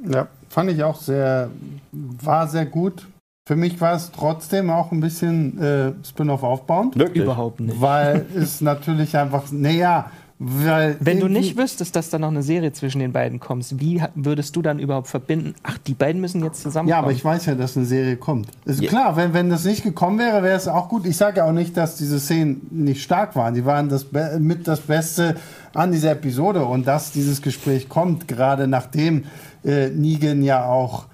Ja, 0.06 0.28
fand 0.50 0.70
ich 0.70 0.82
auch 0.82 0.96
sehr, 0.96 1.50
war 1.92 2.46
sehr 2.46 2.66
gut. 2.66 3.06
Für 3.46 3.56
mich 3.56 3.80
war 3.80 3.94
es 3.94 4.12
trotzdem 4.12 4.70
auch 4.70 4.92
ein 4.92 5.00
bisschen 5.00 5.60
äh, 5.60 5.92
Spin-off 6.04 6.42
aufbauend. 6.42 6.98
Wirklich? 6.98 7.24
Überhaupt 7.24 7.60
nicht. 7.60 7.80
Weil 7.80 8.26
es 8.34 8.60
natürlich 8.60 9.16
einfach, 9.16 9.50
naja, 9.50 10.10
weil 10.42 10.96
Wenn 11.00 11.20
du 11.20 11.28
nicht 11.28 11.58
wüsstest, 11.58 11.94
dass 11.96 12.08
da 12.08 12.18
noch 12.18 12.28
eine 12.28 12.42
Serie 12.42 12.72
zwischen 12.72 12.98
den 12.98 13.12
beiden 13.12 13.40
kommt, 13.40 13.78
wie 13.78 14.02
würdest 14.14 14.56
du 14.56 14.62
dann 14.62 14.78
überhaupt 14.78 15.08
verbinden? 15.08 15.54
Ach, 15.62 15.76
die 15.76 15.92
beiden 15.92 16.18
müssen 16.18 16.42
jetzt 16.42 16.62
zusammenkommen. 16.62 16.88
Ja, 16.88 16.98
aber 16.98 17.12
ich 17.12 17.22
weiß 17.22 17.44
ja, 17.44 17.54
dass 17.54 17.76
eine 17.76 17.84
Serie 17.84 18.16
kommt. 18.16 18.48
Ist 18.64 18.80
ja. 18.80 18.88
klar, 18.88 19.16
wenn, 19.16 19.34
wenn 19.34 19.50
das 19.50 19.66
nicht 19.66 19.82
gekommen 19.82 20.18
wäre, 20.18 20.42
wäre 20.42 20.56
es 20.56 20.66
auch 20.66 20.88
gut. 20.88 21.04
Ich 21.04 21.18
sage 21.18 21.38
ja 21.38 21.44
auch 21.44 21.52
nicht, 21.52 21.76
dass 21.76 21.96
diese 21.96 22.18
Szenen 22.18 22.66
nicht 22.70 23.02
stark 23.02 23.36
waren. 23.36 23.52
Die 23.52 23.66
waren 23.66 23.90
das 23.90 24.06
mit 24.38 24.66
das 24.66 24.80
Beste 24.80 25.36
an 25.74 25.92
dieser 25.92 26.12
Episode 26.12 26.64
und 26.64 26.86
dass 26.86 27.12
dieses 27.12 27.42
Gespräch 27.42 27.90
kommt, 27.90 28.26
gerade 28.26 28.66
nachdem 28.66 29.24
äh, 29.62 29.90
Negan 29.90 30.42
ja 30.42 30.64
auch 30.64 31.04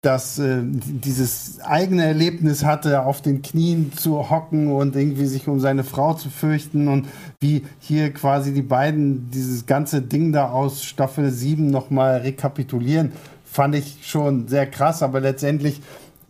das 0.00 0.38
äh, 0.38 0.62
dieses 0.62 1.60
eigene 1.60 2.04
Erlebnis 2.04 2.64
hatte, 2.64 3.04
auf 3.04 3.20
den 3.20 3.42
Knien 3.42 3.92
zu 3.92 4.30
hocken 4.30 4.70
und 4.70 4.94
irgendwie 4.94 5.26
sich 5.26 5.48
um 5.48 5.58
seine 5.58 5.82
Frau 5.82 6.14
zu 6.14 6.30
fürchten 6.30 6.86
und 6.86 7.08
wie 7.40 7.64
hier 7.80 8.12
quasi 8.12 8.54
die 8.54 8.62
beiden 8.62 9.28
dieses 9.30 9.66
ganze 9.66 10.00
Ding 10.00 10.32
da 10.32 10.50
aus 10.50 10.84
Staffel 10.84 11.32
7 11.32 11.68
nochmal 11.68 12.18
rekapitulieren, 12.18 13.12
fand 13.44 13.74
ich 13.74 13.98
schon 14.02 14.46
sehr 14.46 14.66
krass, 14.66 15.02
aber 15.02 15.18
letztendlich 15.20 15.80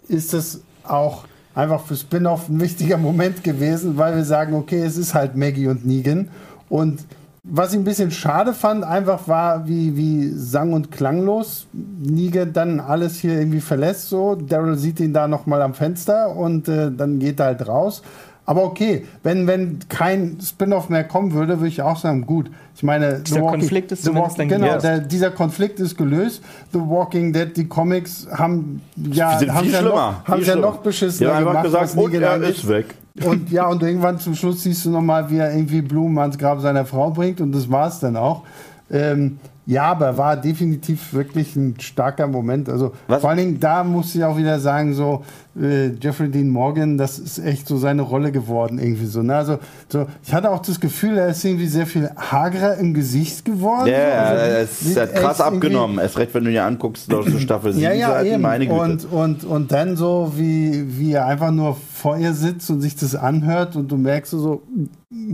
ist 0.09 0.33
es 0.33 0.63
auch 0.83 1.27
einfach 1.55 1.85
für 1.85 1.97
Spin-off 1.97 2.49
ein 2.49 2.61
wichtiger 2.61 2.97
Moment 2.97 3.45
gewesen, 3.45 3.99
weil 3.99 4.17
wir 4.17 4.25
sagen, 4.25 4.55
okay, 4.55 4.81
es 4.81 4.97
ist 4.97 5.13
halt 5.13 5.37
Maggie 5.37 5.67
und 5.67 5.85
Negan. 5.85 6.31
Und 6.71 7.05
was 7.43 7.73
ich 7.73 7.79
ein 7.79 7.85
bisschen 7.85 8.11
schade 8.11 8.53
fand, 8.53 8.85
einfach 8.85 9.29
war, 9.29 9.67
wie, 9.69 9.97
wie 9.97 10.29
sang- 10.29 10.73
und 10.73 10.91
klanglos 10.91 11.67
Negan 11.73 12.53
dann 12.53 12.81
alles 12.81 13.19
hier 13.19 13.39
irgendwie 13.39 13.61
verlässt. 13.61 14.09
So, 14.09 14.35
Daryl 14.35 14.77
sieht 14.77 15.01
ihn 15.01 15.13
da 15.13 15.29
nochmal 15.29 15.63
am 15.63 15.75
Fenster 15.75 16.37
und 16.37 16.69
äh, 16.69 16.91
dann 16.91 17.19
geht 17.19 17.41
er 17.41 17.47
halt 17.47 17.67
raus. 17.67 18.03
Aber 18.49 18.65
okay, 18.65 19.05
wenn, 19.23 19.47
wenn 19.47 19.79
kein 19.91 20.39
Spin-off 20.41 20.89
mehr 20.89 21.05
kommen 21.05 21.35
würde, 21.35 21.59
würde 21.59 21.69
ich 21.69 21.83
auch 21.83 21.99
sagen, 21.99 22.25
gut. 22.25 22.51
Ich 22.75 22.83
meine, 22.83 23.21
dieser 23.21 23.43
Walking, 23.43 23.61
Konflikt 23.61 23.93
ist 23.93 24.05
zumindest 24.05 24.39
Walking, 24.39 24.49
Genau, 24.49 24.79
der, 24.79 25.01
dieser 25.01 25.31
Konflikt 25.31 25.81
ist 25.81 25.99
gelöst. 25.99 26.43
The 26.73 26.79
Walking 26.79 27.35
Dead, 27.35 27.55
die 27.55 27.69
Comics 27.69 28.27
haben 28.33 28.81
ja, 28.97 29.39
haben 29.53 29.71
ja 29.71 29.83
noch, 29.83 30.25
haben 30.27 30.43
ja 30.43 30.57
noch 30.57 30.79
beschissener 30.79 31.31
ja, 31.31 31.41
gemacht, 31.41 31.65
gesagt, 31.65 31.95
und 31.95 32.15
er 32.15 32.43
ist 32.43 32.67
weg. 32.67 32.95
Und 33.25 33.51
ja, 33.51 33.67
und 33.67 33.83
irgendwann 33.83 34.19
zum 34.19 34.35
Schluss 34.35 34.63
siehst 34.63 34.85
du 34.85 34.91
nochmal, 34.91 35.31
wie 35.31 35.39
er 35.39 35.53
irgendwie 35.53 35.83
Blumen 35.83 36.19
ans 36.19 36.39
Grab 36.39 36.61
seiner 36.61 36.85
Frau 36.85 37.11
bringt 37.11 37.41
und 37.41 37.53
das 37.53 37.71
war 37.71 37.89
es 37.89 38.01
dann 38.01 38.17
auch. 38.17 38.45
Ähm, 38.91 39.39
ja, 39.67 39.83
aber 39.91 40.17
war 40.17 40.37
definitiv 40.37 41.13
wirklich 41.13 41.55
ein 41.55 41.79
starker 41.79 42.27
Moment. 42.27 42.71
Also 42.71 42.93
Was? 43.07 43.21
vor 43.21 43.29
allen 43.29 43.39
Dingen 43.39 43.61
da 43.61 43.85
muss 43.85 44.15
ich 44.15 44.25
auch 44.25 44.39
wieder 44.39 44.59
sagen, 44.61 44.95
so 44.95 45.25
äh, 45.61 45.93
Jeffrey 46.01 46.31
Dean 46.31 46.49
Morgan, 46.49 46.99
das 46.99 47.19
ist 47.19 47.39
echt 47.39 47.67
so 47.67 47.77
seine 47.77 48.03
Rolle 48.03 48.33
geworden 48.33 48.79
irgendwie 48.79 49.07
so. 49.07 49.23
Ne? 49.23 49.37
Also 49.37 49.59
so, 49.89 50.07
ich 50.25 50.33
hatte 50.33 50.51
auch 50.51 50.61
das 50.61 50.81
Gefühl, 50.81 51.19
er 51.19 51.29
ist 51.29 51.45
irgendwie 51.45 51.67
sehr 51.67 51.87
viel 51.87 52.11
hagerer 52.17 52.77
im 52.77 52.95
Gesicht 52.95 53.45
geworden. 53.45 53.89
Ja, 53.89 53.97
also, 53.97 54.43
er 54.43 54.63
ist 54.63 54.97
hat 54.99 55.15
krass 55.15 55.41
abgenommen. 55.41 55.99
Erst 55.99 56.19
recht, 56.19 56.35
wenn 56.35 56.45
du 56.45 56.51
dir 56.51 56.65
anguckst, 56.65 57.11
so 57.11 57.23
Staffel 57.39 57.73
7 57.73 57.83
ja, 57.83 57.93
ja, 57.93 58.23
eben. 58.23 58.43
meine 58.43 58.67
Güte. 58.67 58.81
Und, 58.81 59.13
und, 59.13 59.45
und 59.45 59.73
dann 59.73 59.97
so, 59.97 60.33
wie, 60.37 60.99
wie 60.99 61.13
er 61.13 61.27
einfach 61.27 61.51
nur 61.51 61.77
vor 61.77 62.17
ihr 62.17 62.33
sitzt 62.33 62.71
und 62.71 62.81
sich 62.81 62.97
das 62.97 63.15
anhört 63.15 63.77
und 63.77 63.91
du 63.91 63.97
merkst 63.97 64.31
so, 64.31 64.63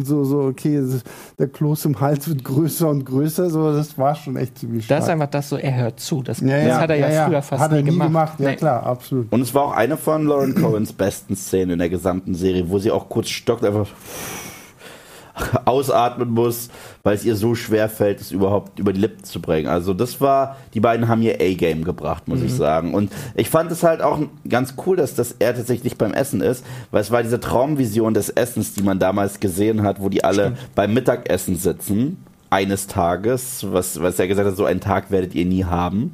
so, 0.03 0.25
so, 0.25 0.41
okay, 0.43 0.81
der 1.39 1.49
Kloß 1.49 1.87
im 1.87 2.01
Hals 2.01 2.29
wird 2.29 2.45
größer 2.45 2.89
und 2.89 3.05
größer, 3.05 3.51
so, 3.51 3.73
das 3.73 3.99
war 3.99 4.15
schon 4.15 4.37
echt 4.37 4.59
ziemlich 4.59 4.85
stark. 4.85 5.01
Das 5.01 5.07
ist 5.07 5.13
einfach 5.13 5.27
das 5.27 5.49
so, 5.49 5.57
er 5.57 5.75
hört 5.75 5.99
zu. 5.99 6.23
Das, 6.23 6.41
ja, 6.41 6.65
das 6.65 6.79
hat 6.79 6.91
er 6.91 6.97
ja, 6.97 7.11
ja, 7.11 7.27
früher 7.27 7.43
fast 7.43 7.63
hat 7.63 7.73
er 7.73 7.83
nie 7.83 7.91
gemacht. 7.91 8.09
gemacht. 8.09 8.41
Ja, 8.41 8.51
nee. 8.51 8.57
klar, 8.57 8.85
absolut. 8.85 9.33
Und 9.33 9.41
es 9.41 9.53
war 9.53 9.65
auch 9.65 9.73
eine 9.73 9.97
von 9.97 10.14
Lauren 10.23 10.55
Cohens 10.55 10.93
besten 10.93 11.37
Szenen 11.37 11.73
in 11.73 11.79
der 11.79 11.89
gesamten 11.89 12.35
Serie, 12.35 12.71
wo 12.71 12.79
sie 12.79 12.91
auch 12.91 13.09
kurz 13.09 13.29
stockt, 13.29 13.65
einfach 13.65 13.89
ausatmen 15.65 16.31
muss, 16.31 16.69
weil 17.03 17.17
es 17.17 17.25
ihr 17.25 17.37
so 17.37 17.55
schwer 17.55 17.89
fällt, 17.89 18.21
es 18.21 18.31
überhaupt 18.31 18.79
über 18.79 18.93
die 18.93 19.01
Lippen 19.01 19.25
zu 19.25 19.41
bringen. 19.41 19.69
Also 19.69 19.93
das 19.93 20.21
war, 20.21 20.57
die 20.75 20.81
beiden 20.81 21.09
haben 21.09 21.23
ihr 21.23 21.35
A-Game 21.41 21.85
gebracht, 21.85 22.29
muss 22.29 22.41
mhm. 22.41 22.47
ich 22.47 22.55
sagen. 22.55 22.95
Und 22.95 23.11
ich 23.35 23.51
fand 23.51 23.71
es 23.73 23.83
halt 23.83 24.01
auch 24.01 24.21
ganz 24.49 24.75
cool, 24.87 24.97
dass 24.97 25.15
das 25.15 25.35
er 25.39 25.55
tatsächlich 25.55 25.99
beim 25.99 26.15
Essen 26.15 26.41
ist, 26.41 26.65
weil 26.91 27.01
es 27.01 27.11
war 27.11 27.23
diese 27.23 27.41
Traumvision 27.41 28.15
des 28.15 28.31
Essens, 28.31 28.75
die 28.75 28.83
man 28.83 28.99
damals 28.99 29.41
gesehen 29.41 29.83
hat, 29.83 30.01
wo 30.01 30.09
die 30.09 30.23
alle 30.23 30.53
Stimmt. 30.53 30.75
beim 30.75 30.95
Mittagessen 30.95 31.57
sitzen, 31.57 32.25
eines 32.51 32.87
Tages, 32.87 33.67
was, 33.69 34.01
was 34.01 34.19
er 34.21 34.29
gesagt 34.29 34.49
hat, 34.49 34.57
so 34.57 34.65
einen 34.65 34.81
Tag 34.81 35.11
werdet 35.11 35.35
ihr 35.35 35.45
nie 35.45 35.65
haben 35.65 36.13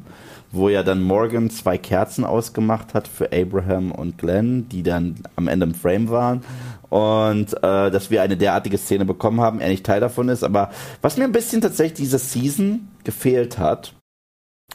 wo 0.52 0.68
ja 0.68 0.82
dann 0.82 1.02
Morgan 1.02 1.50
zwei 1.50 1.78
Kerzen 1.78 2.24
ausgemacht 2.24 2.94
hat 2.94 3.06
für 3.06 3.32
Abraham 3.32 3.92
und 3.92 4.18
Glenn, 4.18 4.68
die 4.68 4.82
dann 4.82 5.16
am 5.36 5.48
Ende 5.48 5.66
im 5.66 5.74
Frame 5.74 6.08
waren 6.08 6.42
und 6.88 7.54
äh, 7.62 7.90
dass 7.90 8.10
wir 8.10 8.22
eine 8.22 8.36
derartige 8.36 8.76
Szene 8.76 9.04
bekommen 9.04 9.40
haben, 9.40 9.60
er 9.60 9.68
nicht 9.68 9.86
Teil 9.86 10.00
davon 10.00 10.28
ist. 10.28 10.42
Aber 10.42 10.70
was 11.00 11.16
mir 11.16 11.24
ein 11.24 11.32
bisschen 11.32 11.60
tatsächlich 11.60 11.98
diese 11.98 12.18
Season 12.18 12.88
gefehlt 13.04 13.58
hat 13.58 13.94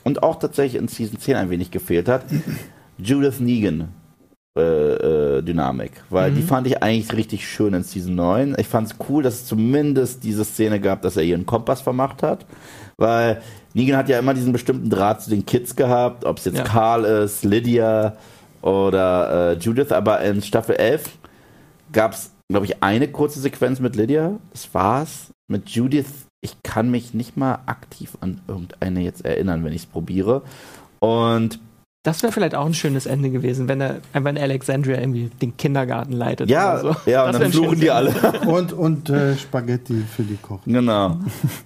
und 0.04 0.24
auch 0.24 0.40
tatsächlich 0.40 0.82
in 0.82 0.88
Season 0.88 1.20
10 1.20 1.36
ein 1.36 1.50
wenig 1.50 1.72
gefehlt 1.72 2.08
hat, 2.08 2.26
Judith 2.98 3.40
Negan. 3.40 3.90
Äh, 4.58 4.62
äh, 4.62 5.42
Dynamik, 5.42 5.92
weil 6.10 6.32
mhm. 6.32 6.36
die 6.38 6.42
fand 6.42 6.66
ich 6.66 6.82
eigentlich 6.82 7.12
richtig 7.12 7.46
schön 7.46 7.74
in 7.74 7.84
Season 7.84 8.16
9. 8.16 8.56
Ich 8.58 8.70
fand 8.70 8.88
es 8.88 8.96
cool, 9.10 9.22
dass 9.22 9.34
es 9.34 9.46
zumindest 9.48 10.24
diese 10.24 10.46
Szene 10.46 10.80
gab, 10.80 11.02
dass 11.02 11.18
er 11.18 11.24
ihren 11.24 11.46
Kompass 11.46 11.82
vermacht 11.82 12.24
hat, 12.24 12.46
weil 12.98 13.42
Negan 13.74 13.98
hat 13.98 14.10
ja 14.10 14.20
immer 14.20 14.34
diesen 14.34 14.54
bestimmten 14.54 14.90
Draht 14.90 15.22
zu 15.22 15.30
den 15.30 15.46
Kids 15.46 15.76
gehabt, 15.76 16.26
ob 16.26 16.38
es 16.38 16.46
jetzt 16.46 16.58
ja. 16.58 16.64
Carl 16.64 17.04
ist, 17.06 17.44
Lydia 17.44 18.16
oder 18.62 19.52
äh, 19.52 19.58
Judith, 19.58 19.92
aber 19.92 20.22
in 20.22 20.42
Staffel 20.42 20.76
11 20.76 21.10
gab 21.92 22.14
es 22.14 22.32
glaube 22.50 22.66
ich, 22.66 22.84
eine 22.84 23.08
kurze 23.08 23.40
Sequenz 23.40 23.80
mit 23.80 23.96
Lydia. 23.96 24.40
Das 24.52 24.74
war's. 24.74 25.32
Mit 25.48 25.70
Judith, 25.70 26.28
ich 26.42 26.62
kann 26.64 26.90
mich 26.90 27.14
nicht 27.14 27.38
mal 27.38 27.60
aktiv 27.66 28.18
an 28.22 28.42
irgendeine 28.48 29.02
jetzt 29.02 29.26
erinnern, 29.26 29.64
wenn 29.64 29.74
ich 29.74 29.84
es 29.84 29.86
probiere. 29.88 30.44
Und 31.00 31.60
das 32.06 32.22
wäre 32.22 32.32
vielleicht 32.32 32.54
auch 32.54 32.68
ein 32.68 32.76
schönes 32.76 33.08
Ende 33.08 33.32
gewesen, 33.32 33.68
wenn 33.68 33.82
er 33.82 33.96
einfach 34.14 34.30
in 34.30 34.38
Alexandria 34.38 35.00
irgendwie 35.00 35.32
den 35.42 35.58
Kindergarten 35.58 36.14
leitet. 36.14 36.52
Ja, 36.52 36.78
so. 36.80 36.96
ja, 37.08 37.26
und 37.26 37.34
dann 37.34 37.52
fluchen 37.52 37.80
die 37.80 37.90
alle. 37.90 38.14
Und, 38.46 38.74
und 38.74 39.10
äh, 39.10 39.36
Spaghetti 39.36 40.04
für 40.16 40.22
die 40.22 40.36
Kochen. 40.38 40.72
Genau. 40.72 41.18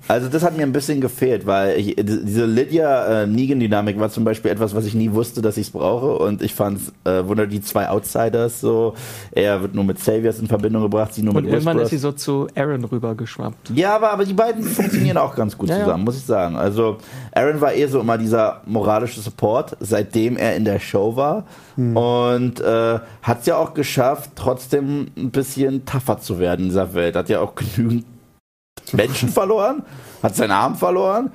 Also 0.07 0.29
das 0.29 0.43
hat 0.43 0.55
mir 0.55 0.63
ein 0.63 0.71
bisschen 0.71 1.01
gefehlt, 1.01 1.45
weil 1.45 1.77
ich, 1.77 1.95
diese 1.97 2.45
Lydia-Negan-Dynamik 2.45 3.97
äh, 3.97 3.99
war 3.99 4.09
zum 4.09 4.23
Beispiel 4.23 4.51
etwas, 4.51 4.73
was 4.73 4.85
ich 4.85 4.93
nie 4.95 5.11
wusste, 5.11 5.41
dass 5.41 5.57
ich 5.57 5.67
es 5.67 5.71
brauche. 5.71 6.17
Und 6.23 6.41
ich 6.41 6.53
fand 6.55 6.79
es 6.79 6.93
äh, 7.11 7.27
wunder 7.27 7.47
die 7.47 7.61
zwei 7.61 7.89
Outsiders 7.89 8.61
so. 8.61 8.93
Er 9.31 9.61
wird 9.61 9.75
nur 9.75 9.83
mit 9.83 9.99
Saviors 9.99 10.39
in 10.39 10.47
Verbindung 10.47 10.83
gebracht, 10.83 11.13
sie 11.13 11.21
nur 11.21 11.35
und 11.35 11.43
mit 11.43 11.51
irgendwann 11.53 11.77
Whisperers. 11.77 11.91
ist 11.93 11.99
sie 11.99 12.01
so 12.01 12.11
zu 12.13 12.47
Aaron 12.55 12.85
rübergeschwappt. 12.85 13.71
Ja, 13.75 13.95
aber, 13.95 14.11
aber 14.11 14.23
die 14.23 14.33
beiden 14.33 14.63
funktionieren 14.63 15.17
auch 15.17 15.35
ganz 15.35 15.57
gut 15.57 15.69
Ja, 15.69 15.77
ja. 15.79 15.83
zusammen, 15.83 16.05
muss 16.05 16.17
ich 16.17 16.23
sagen. 16.25 16.55
Also 16.55 16.97
Aaron 17.33 17.59
war 17.59 17.73
eh 17.73 17.87
so 17.87 17.99
immer 17.99 18.17
dieser 18.17 18.61
moralische 18.65 19.19
Support, 19.19 19.75
seitdem 19.79 20.28
er 20.37 20.55
in 20.55 20.65
der 20.65 20.79
Show 20.79 21.15
war. 21.15 21.45
Und 21.75 22.59
äh, 22.59 22.99
hat 23.21 23.39
es 23.39 23.45
ja 23.45 23.57
auch 23.57 23.73
geschafft, 23.73 24.31
trotzdem 24.35 25.11
ein 25.17 25.31
bisschen 25.31 25.85
tougher 25.85 26.19
zu 26.19 26.39
werden 26.39 26.61
in 26.61 26.69
dieser 26.69 26.93
Welt. 26.93 27.15
Hat 27.15 27.29
ja 27.29 27.39
auch 27.41 27.55
genügend 27.75 28.05
Menschen 28.91 29.29
verloren, 29.29 29.83
hat 30.23 30.35
seinen 30.35 30.51
Arm 30.51 30.75
verloren, 30.75 31.31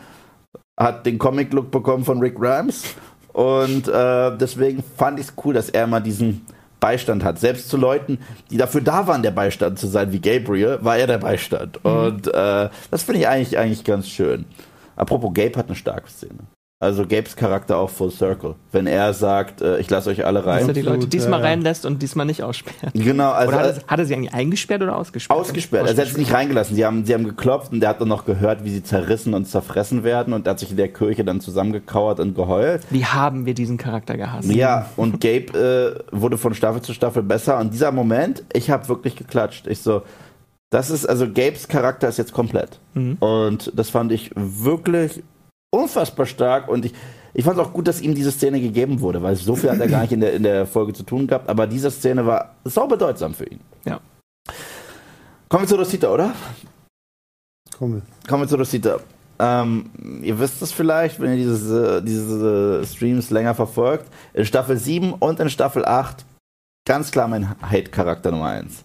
hat 0.79 1.07
den 1.07 1.19
Comic-Look 1.19 1.71
bekommen 1.71 2.05
von 2.05 2.21
Rick 2.21 2.37
Rams. 2.39 2.85
Und 3.33 3.89
äh, 3.89 4.37
deswegen 4.37 4.83
fand 4.97 5.19
ich 5.19 5.27
es 5.27 5.33
cool, 5.45 5.55
dass 5.55 5.69
er 5.69 5.87
mal 5.87 6.01
diesen 6.01 6.47
Beistand 6.79 7.25
hat. 7.25 7.39
Selbst 7.39 7.69
zu 7.69 7.77
Leuten, 7.77 8.19
die 8.51 8.59
dafür 8.59 8.81
da 8.81 9.07
waren, 9.07 9.23
der 9.23 9.31
Beistand 9.31 9.79
zu 9.79 9.87
sein, 9.87 10.13
wie 10.13 10.21
Gabriel, 10.21 10.79
war 10.83 10.97
er 10.97 11.07
der 11.07 11.19
Beistand. 11.19 11.85
Und 11.85 12.29
äh, 12.29 12.69
das 12.91 13.03
finde 13.03 13.21
ich 13.21 13.29
eigentlich, 13.29 13.59
eigentlich 13.59 13.85
ganz 13.85 14.09
schön. 14.09 14.45
Apropos, 14.95 15.33
Gabe 15.35 15.57
hat 15.57 15.67
eine 15.67 15.77
starke 15.77 16.09
Szene. 16.11 16.41
Also 16.85 17.07
Gabes 17.07 17.35
Charakter 17.35 17.79
auch 17.79 17.89
Full 17.89 18.11
Circle. 18.11 18.57
Wenn 18.71 18.87
er 18.87 19.15
sagt, 19.15 19.63
äh, 19.63 19.79
ich 19.79 19.89
lasse 19.89 20.11
euch 20.11 20.27
alle 20.27 20.43
Dass 20.43 20.61
er 20.63 20.69
rein. 20.69 20.75
die 20.75 20.83
Leute 20.83 21.07
diesmal 21.07 21.41
ja, 21.41 21.47
ja. 21.47 21.51
reinlässt 21.53 21.87
und 21.87 22.03
diesmal 22.03 22.27
nicht 22.27 22.43
aussperrt. 22.43 22.93
Genau, 22.93 23.31
also 23.31 23.49
Oder 23.49 23.59
hat 23.59 23.67
äh, 23.67 23.81
er, 23.81 23.87
hat 23.87 23.99
er 23.99 24.05
sie 24.05 24.15
eigentlich 24.15 24.35
eingesperrt 24.35 24.83
oder 24.83 24.97
ausgesperrt? 24.97 25.41
ausgesperrt. 25.41 25.89
Also 25.89 26.01
er 26.01 26.07
hat 26.07 26.15
sie 26.15 26.21
nicht 26.21 26.33
reingelassen. 26.33 26.77
Sie 26.77 26.85
haben, 26.85 27.07
sie 27.07 27.15
haben 27.15 27.25
geklopft 27.25 27.73
und 27.73 27.81
der 27.81 27.89
hat 27.89 28.01
dann 28.01 28.09
noch 28.09 28.27
gehört, 28.27 28.65
wie 28.65 28.71
sie 28.71 28.83
zerrissen 28.83 29.33
und 29.33 29.47
zerfressen 29.47 30.05
werden 30.05 30.35
und 30.35 30.47
er 30.47 30.51
hat 30.51 30.59
sich 30.59 30.71
in 30.71 30.77
der 30.77 30.93
Kirche 30.93 31.25
dann 31.25 31.41
zusammengekauert 31.41 32.21
und 32.21 32.35
geheult. 32.35 32.83
Wie 32.91 33.07
haben 33.07 33.47
wir 33.47 33.55
diesen 33.55 33.79
Charakter 33.79 34.17
gehasst? 34.19 34.51
Ja, 34.53 34.91
und 34.97 35.21
Gabe 35.21 36.05
äh, 36.13 36.17
wurde 36.17 36.37
von 36.37 36.55
Staffel 36.55 36.83
zu 36.83 36.93
Staffel 36.93 37.23
besser. 37.23 37.59
Und 37.59 37.73
dieser 37.73 37.93
Moment, 37.93 38.45
ich 38.53 38.71
habe 38.71 38.89
wirklich 38.89 39.17
geklatscht. 39.17 39.67
Ich 39.67 39.81
so, 39.81 40.03
das 40.71 40.91
ist, 40.91 41.07
also 41.07 41.27
Gabes 41.27 41.69
Charakter 41.69 42.09
ist 42.09 42.19
jetzt 42.19 42.33
komplett. 42.33 42.81
Mhm. 42.95 43.15
Und 43.21 43.73
das 43.75 43.91
fand 43.91 44.13
ich 44.13 44.31
wirklich 44.35 45.23
unfassbar 45.75 46.27
stark. 46.27 46.69
Und 46.69 46.87
ich, 46.87 46.95
ich 47.35 47.45
fand 47.45 47.59
es 47.59 47.65
auch 47.65 47.73
gut, 47.73 47.89
dass 47.89 48.01
ihm 48.01 48.15
diese 48.15 48.31
Szene 48.31 48.61
gegeben 48.61 49.01
wurde, 49.01 49.23
weil 49.23 49.37
so 49.37 49.57
viel 49.57 49.71
hat 49.71 49.81
er 49.81 49.89
gar 49.89 50.03
nicht 50.03 50.13
in 50.13 50.21
der, 50.21 50.33
in 50.35 50.43
der 50.43 50.67
Folge 50.67 50.93
zu 50.93 51.03
tun 51.03 51.27
gehabt. 51.27 51.49
Aber 51.49 51.67
diese 51.67 51.91
Szene 51.91 52.27
war 52.27 52.55
sau 52.65 52.87
bedeutsam 52.87 53.35
für 53.35 53.45
ihn. 53.45 53.61
Ja. 53.85 54.01
Kommen 55.49 55.65
wir 55.65 55.69
zu 55.69 55.77
Rosita, 55.77 56.09
oder? 56.09 56.33
Komm. 57.79 58.03
Kommen 58.29 58.43
wir 58.43 58.49
zu 58.49 58.57
Rosita. 58.57 58.99
Ähm, 59.39 59.91
ihr 60.23 60.39
wisst 60.39 60.63
es 60.63 60.73
vielleicht, 60.73 61.19
wenn 61.21 61.31
ihr 61.31 61.45
diese, 61.45 62.03
diese 62.03 62.83
Streams 62.87 63.31
länger 63.31 63.55
verfolgt. 63.55 64.07
In 64.33 64.45
Staffel 64.45 64.79
7 64.79 65.13
und 65.13 65.41
in 65.41 65.51
Staffel 65.51 65.85
8 65.85 66.25
ganz 66.87 67.11
klar 67.11 67.29
mein 67.29 67.57
Hate-Charakter 67.63 68.31
Nummer 68.31 68.49
1. 68.49 68.85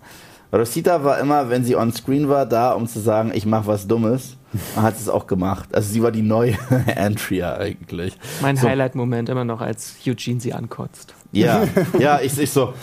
Rosita 0.52 1.04
war 1.04 1.20
immer, 1.20 1.50
wenn 1.50 1.64
sie 1.64 1.76
on 1.76 1.92
screen 1.92 2.28
war, 2.30 2.46
da, 2.46 2.72
um 2.74 2.88
zu 2.88 3.00
sagen, 3.00 3.32
ich 3.34 3.46
mache 3.46 3.68
was 3.68 3.88
Dummes. 3.88 4.36
Und 4.76 4.82
hat 4.82 4.96
es 4.98 5.08
auch 5.08 5.28
gemacht. 5.28 5.70
Also 5.74 5.94
sie 5.94 6.02
war 6.02 6.12
die 6.12 6.24
neue 6.24 6.58
Andrea 6.96 7.58
eigentlich. 7.58 8.18
Mein 8.42 8.58
So. 8.58 8.68
Highlight-Moment 8.68 9.30
immer 9.30 9.46
noch, 9.46 9.62
als 9.62 9.94
Eugene 10.08 10.40
sie 10.40 10.54
ankotzt. 10.54 11.14
Ja, 11.32 11.68
ja, 12.00 12.20
ich, 12.20 12.36
ich 12.40 12.50
so, 12.52 12.74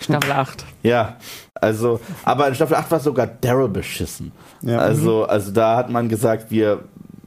Staffel 0.00 0.32
8. 0.32 0.64
ja. 0.82 1.16
Also, 1.54 2.00
aber 2.24 2.48
in 2.48 2.56
Staffel 2.56 2.74
8 2.74 2.90
war 2.90 2.98
sogar 3.00 3.26
Daryl 3.26 3.68
beschissen. 3.68 4.32
Ja. 4.62 4.78
Also, 4.78 5.24
also 5.26 5.52
da 5.52 5.76
hat 5.76 5.90
man 5.90 6.08
gesagt, 6.08 6.50
wir 6.50 6.80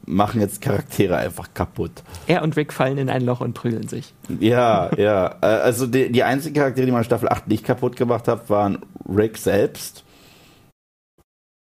machen 0.05 0.41
jetzt 0.41 0.61
Charaktere 0.61 1.17
einfach 1.17 1.53
kaputt. 1.53 2.03
Er 2.27 2.43
und 2.43 2.55
Rick 2.55 2.73
fallen 2.73 2.97
in 2.97 3.09
ein 3.09 3.23
Loch 3.23 3.41
und 3.41 3.53
prügeln 3.53 3.87
sich. 3.87 4.13
Ja, 4.39 4.89
ja. 4.97 5.35
Äh, 5.41 5.45
Also 5.45 5.87
die, 5.87 6.11
die 6.11 6.23
einzigen 6.23 6.55
Charaktere, 6.55 6.85
die 6.85 6.91
man 6.91 7.01
in 7.01 7.05
Staffel 7.05 7.29
8 7.29 7.47
nicht 7.47 7.65
kaputt 7.65 7.95
gemacht 7.95 8.27
hat, 8.27 8.49
waren 8.49 8.79
Rick 9.07 9.37
selbst, 9.37 10.03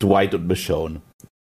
Dwight 0.01 0.33
und 0.33 0.47
Michonne. 0.47 1.01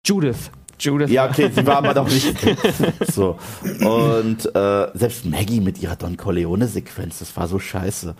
Judith. 0.06 0.50
Judith. 0.78 1.10
Ja, 1.10 1.28
okay, 1.28 1.50
sie 1.54 1.66
war 1.66 1.78
aber 1.78 1.94
doch 1.94 2.08
nicht. 2.08 2.36
so. 3.12 3.38
Und 3.80 4.54
äh, 4.54 4.88
selbst 4.94 5.24
Maggie 5.24 5.60
mit 5.60 5.80
ihrer 5.80 5.96
Don 5.96 6.16
Corleone-Sequenz, 6.16 7.18
das 7.20 7.36
war 7.36 7.48
so 7.48 7.58
scheiße. 7.58 8.14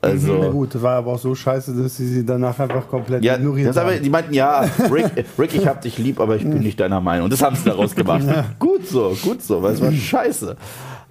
Also. 0.00 0.38
Na 0.40 0.48
gut, 0.48 0.80
war 0.80 0.96
aber 0.98 1.12
auch 1.12 1.18
so 1.18 1.34
scheiße, 1.34 1.74
dass 1.74 1.96
sie 1.96 2.06
sie 2.06 2.24
danach 2.24 2.58
einfach 2.60 2.86
komplett 2.88 3.24
Ja, 3.24 3.36
ignoriert 3.36 3.68
das 3.70 3.76
aber, 3.78 3.94
haben. 3.94 4.02
die 4.02 4.10
meinten, 4.10 4.32
ja, 4.34 4.60
Rick, 4.92 5.24
Rick, 5.38 5.54
ich 5.54 5.66
hab 5.66 5.80
dich 5.80 5.98
lieb, 5.98 6.20
aber 6.20 6.36
ich 6.36 6.42
bin 6.42 6.60
nicht 6.60 6.78
deiner 6.78 7.00
Meinung. 7.00 7.24
Und 7.24 7.32
das 7.32 7.42
haben 7.42 7.56
sie 7.56 7.64
daraus 7.64 7.94
gemacht. 7.94 8.24
Gut 8.58 8.86
so, 8.86 9.16
gut 9.22 9.42
so, 9.42 9.62
weil 9.62 9.74
es 9.74 9.80
war 9.80 9.90
scheiße. 9.92 10.56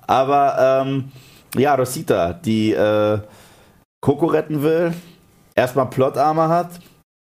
Aber 0.06 0.84
ähm, 0.88 1.06
ja, 1.58 1.76
Rosita, 1.76 2.34
die 2.34 2.72
äh, 2.74 3.20
Coco 4.00 4.28
retten 4.28 4.62
will, 4.62 4.94
erstmal 5.56 5.88
Plotarme 5.90 6.48
hat, 6.48 6.80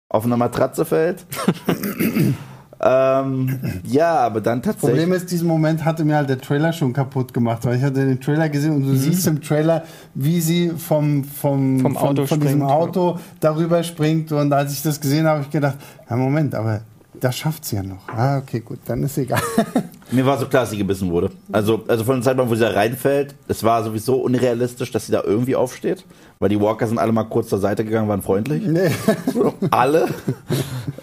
auf 0.10 0.24
einer 0.26 0.38
Matratze 0.38 0.86
fällt. 0.86 1.26
ähm, 2.82 3.60
ja, 3.84 4.18
aber 4.20 4.40
dann 4.42 4.62
tatsächlich. 4.62 5.00
Problem 5.00 5.14
ist, 5.14 5.30
diesen 5.32 5.48
Moment 5.48 5.84
hatte 5.84 6.06
mir 6.06 6.16
halt 6.16 6.30
der 6.30 6.40
Trailer 6.40 6.72
schon 6.72 6.94
kaputt 6.94 7.34
gemacht, 7.34 7.66
weil 7.66 7.78
ich 7.78 7.84
hatte 7.84 8.06
den 8.06 8.22
Trailer 8.22 8.48
gesehen 8.48 8.76
und 8.76 8.84
du 8.84 8.96
siehst 8.96 9.28
im 9.28 9.42
Trailer, 9.42 9.84
wie 10.14 10.40
sie 10.40 10.70
vom, 10.70 11.24
vom, 11.24 11.80
Vom 11.82 11.96
von, 11.96 11.98
Auto 11.98 12.26
von 12.26 12.40
diesem 12.40 12.60
springt. 12.60 12.72
Auto 12.72 13.20
darüber 13.40 13.84
springt 13.84 14.32
und 14.32 14.54
als 14.54 14.72
ich 14.74 14.82
das 14.82 15.02
gesehen 15.02 15.26
habe, 15.26 15.40
habe 15.40 15.44
ich 15.44 15.52
gedacht, 15.52 15.78
ja 16.10 16.16
Moment, 16.16 16.56
aber 16.56 16.82
das 17.20 17.38
schafft 17.38 17.66
sie 17.66 17.76
ja 17.76 17.84
noch. 17.84 18.08
Ah, 18.08 18.38
okay, 18.38 18.60
gut, 18.60 18.80
dann 18.86 19.04
ist 19.04 19.18
egal. 19.18 19.42
Mir 20.12 20.26
war 20.26 20.40
so 20.40 20.48
klar, 20.48 20.64
dass 20.64 20.72
sie 20.72 20.78
gebissen 20.78 21.12
wurde. 21.12 21.30
Also, 21.52 21.84
also 21.88 22.04
von 22.04 22.16
dem 22.18 22.24
Zeitpunkt, 22.24 22.50
wo 22.50 22.56
sie 22.56 22.62
da 22.62 22.72
reinfällt, 22.72 23.36
es 23.48 23.64
war 23.64 23.84
sowieso 23.84 24.16
unrealistisch, 24.16 24.92
dass 24.92 25.06
sie 25.06 25.12
da 25.12 25.24
irgendwie 25.24 25.56
aufsteht, 25.56 26.04
weil 26.40 26.50
die 26.50 26.60
Walker 26.60 26.88
sind 26.88 26.98
alle 26.98 27.12
mal 27.12 27.26
kurz 27.26 27.50
zur 27.50 27.60
Seite 27.60 27.86
gegangen, 27.86 28.08
waren 28.08 28.22
freundlich. 28.24 28.64
nee. 28.66 28.90
So, 29.34 29.54
alle. 29.70 30.08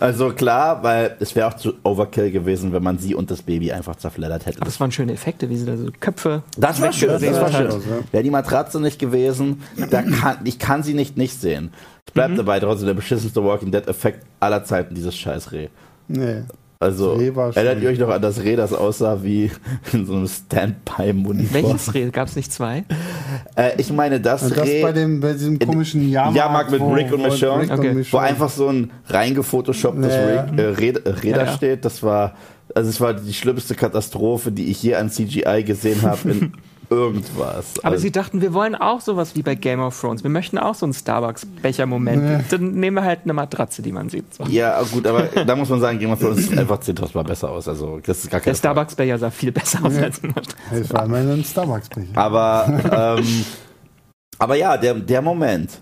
Also 0.00 0.30
klar, 0.30 0.82
weil 0.82 1.16
es 1.20 1.36
wäre 1.36 1.46
auch 1.46 1.54
zu 1.54 1.74
Overkill 1.84 2.32
gewesen, 2.32 2.72
wenn 2.72 2.82
man 2.82 2.98
sie 2.98 3.14
und 3.14 3.30
das 3.30 3.42
Baby 3.42 3.70
einfach 3.70 3.96
zerfleddert 3.96 4.46
hätte. 4.46 4.60
Aber 4.60 4.68
es 4.68 4.80
waren 4.80 4.90
schöne 4.90 5.12
Effekte, 5.12 5.48
wie 5.48 5.56
sie 5.56 5.66
da 5.66 5.76
so 5.76 5.86
Köpfe. 6.00 6.42
Das 6.58 6.80
war 6.80 6.92
schön, 6.92 7.08
das 7.08 7.22
war 7.22 7.52
schön. 7.52 7.70
Wäre 8.10 8.24
die 8.24 8.30
Matratze 8.30 8.80
nicht 8.80 8.98
gewesen, 8.98 9.62
da 9.90 10.02
kann, 10.02 10.38
ich 10.44 10.58
kann 10.58 10.82
sie 10.82 10.94
nicht 10.94 11.16
nicht 11.16 11.40
sehen. 11.40 11.70
Ich 12.06 12.12
bleib 12.12 12.34
dabei, 12.36 12.58
trotzdem 12.60 12.86
der 12.86 12.94
beschissenste 12.94 13.44
Walking 13.44 13.70
Dead 13.70 13.86
Effekt 13.86 14.24
aller 14.40 14.64
Zeiten, 14.64 14.94
dieses 14.94 15.14
scheiß 15.16 15.52
Reh. 15.52 15.68
Nee. 16.08 16.42
Also, 16.78 17.12
Das 17.14 17.20
Reh 17.56 17.60
erinnert 17.66 17.82
ihr 17.82 17.88
euch 17.88 17.98
noch 17.98 18.10
an 18.10 18.20
das 18.20 18.42
Reh, 18.42 18.54
das 18.54 18.74
aussah 18.74 19.22
wie 19.22 19.50
in 19.94 20.04
so 20.04 20.12
einem 20.14 20.28
Standby-Monitor? 20.28 21.54
Welches 21.54 21.94
Reh? 21.94 22.10
Gab 22.10 22.28
es 22.28 22.36
nicht 22.36 22.52
zwei? 22.52 22.84
Äh, 23.56 23.70
ich 23.78 23.90
meine, 23.90 24.20
das, 24.20 24.46
das 24.46 24.58
Reh, 24.66 24.82
bei, 24.82 24.92
dem, 24.92 25.20
bei 25.20 25.32
diesem 25.32 25.58
komischen 25.58 26.06
Jahrmarkt, 26.10 26.36
Jahrmarkt 26.36 26.70
mit 26.72 26.82
Rick 26.82 27.12
und 27.14 27.22
Michonne. 27.22 27.62
Rick 27.62 27.70
Okay. 27.72 27.90
und 27.92 28.12
wo 28.12 28.18
einfach 28.18 28.50
so 28.50 28.68
ein 28.68 28.90
reingefotoshopptes. 29.06 30.12
Reh, 30.12 30.60
äh, 30.60 30.60
Reh, 30.68 30.88
äh, 30.90 31.08
Räder 31.08 31.38
Ja, 31.38 31.44
ja. 31.46 31.52
steht. 31.56 31.84
Das 31.86 32.02
war, 32.02 32.34
also 32.74 32.90
es 32.90 33.00
war 33.00 33.14
die 33.14 33.32
schlimmste 33.32 33.74
Katastrophe, 33.74 34.52
die 34.52 34.70
ich 34.70 34.82
je 34.82 34.96
an 34.96 35.08
CGI 35.10 35.62
gesehen 35.64 36.02
habe 36.02 36.50
irgendwas. 36.90 37.78
Aber 37.78 37.92
also, 37.92 38.02
sie 38.02 38.10
dachten, 38.10 38.40
wir 38.40 38.52
wollen 38.52 38.74
auch 38.74 39.00
sowas 39.00 39.34
wie 39.34 39.42
bei 39.42 39.54
Game 39.54 39.80
of 39.80 39.98
Thrones. 40.00 40.22
Wir 40.22 40.30
möchten 40.30 40.58
auch 40.58 40.74
so 40.74 40.86
einen 40.86 40.92
Starbucks-Becher-Moment. 40.92 42.52
Dann 42.52 42.72
nehmen 42.72 42.96
wir 42.96 43.04
halt 43.04 43.20
eine 43.24 43.32
Matratze, 43.32 43.82
die 43.82 43.92
man 43.92 44.08
sieht. 44.08 44.34
So. 44.34 44.44
ja, 44.44 44.80
gut, 44.82 45.06
aber 45.06 45.22
da 45.44 45.56
muss 45.56 45.68
man 45.68 45.80
sagen, 45.80 45.98
Game 45.98 46.10
of 46.12 46.20
Thrones 46.20 46.48
sieht 46.48 46.58
einfach 46.58 46.80
10.000 46.80 47.10
Mal 47.14 47.24
besser 47.24 47.50
aus. 47.50 47.68
Also, 47.68 48.00
das 48.04 48.18
ist 48.18 48.30
gar 48.30 48.40
keine 48.40 48.52
Der 48.52 48.58
Starbucks-Becher 48.58 49.18
sah 49.18 49.30
viel 49.30 49.52
besser 49.52 49.84
aus 49.84 49.96
als 49.96 50.22
eine 50.22 50.32
Matratze. 50.32 50.56
Es 50.72 50.92
war 50.92 51.02
ein 51.08 51.44
Starbucks-Becher. 51.44 52.16
Aber, 52.16 53.16
ähm, 53.18 53.44
aber 54.38 54.54
ja, 54.56 54.76
der, 54.76 54.94
der 54.94 55.22
Moment, 55.22 55.80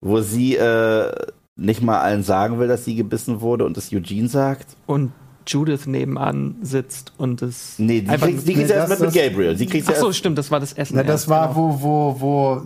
wo 0.00 0.20
sie 0.20 0.56
äh, 0.56 1.12
nicht 1.56 1.82
mal 1.82 2.00
allen 2.00 2.22
sagen 2.22 2.58
will, 2.58 2.68
dass 2.68 2.84
sie 2.84 2.96
gebissen 2.96 3.40
wurde 3.40 3.64
und 3.64 3.76
es 3.76 3.92
Eugene 3.92 4.28
sagt. 4.28 4.76
Und 4.86 5.12
Judith 5.46 5.86
nebenan 5.86 6.54
sitzt 6.62 7.12
und 7.18 7.42
es. 7.42 7.74
Nee, 7.78 8.00
die 8.02 8.08
einfach- 8.08 8.26
kriegt 8.26 8.46
die 8.48 8.54
kriegt's 8.54 8.68
nee, 8.70 8.74
erst 8.76 8.90
das- 8.92 9.00
mit, 9.00 9.08
mit 9.12 9.16
das- 9.16 9.30
Gabriel. 9.30 9.56
Sie 9.56 9.66
kriegt 9.66 9.88
Ach 9.90 9.94
so, 9.96 10.06
erst, 10.06 10.18
stimmt, 10.18 10.38
das 10.38 10.50
war 10.50 10.60
das 10.60 10.72
Essen. 10.72 10.94
Na, 10.96 11.02
das 11.02 11.22
erst, 11.22 11.28
war, 11.28 11.48
genau. 11.48 11.78
wo, 11.80 11.82
wo, 11.82 12.20
wo, 12.20 12.62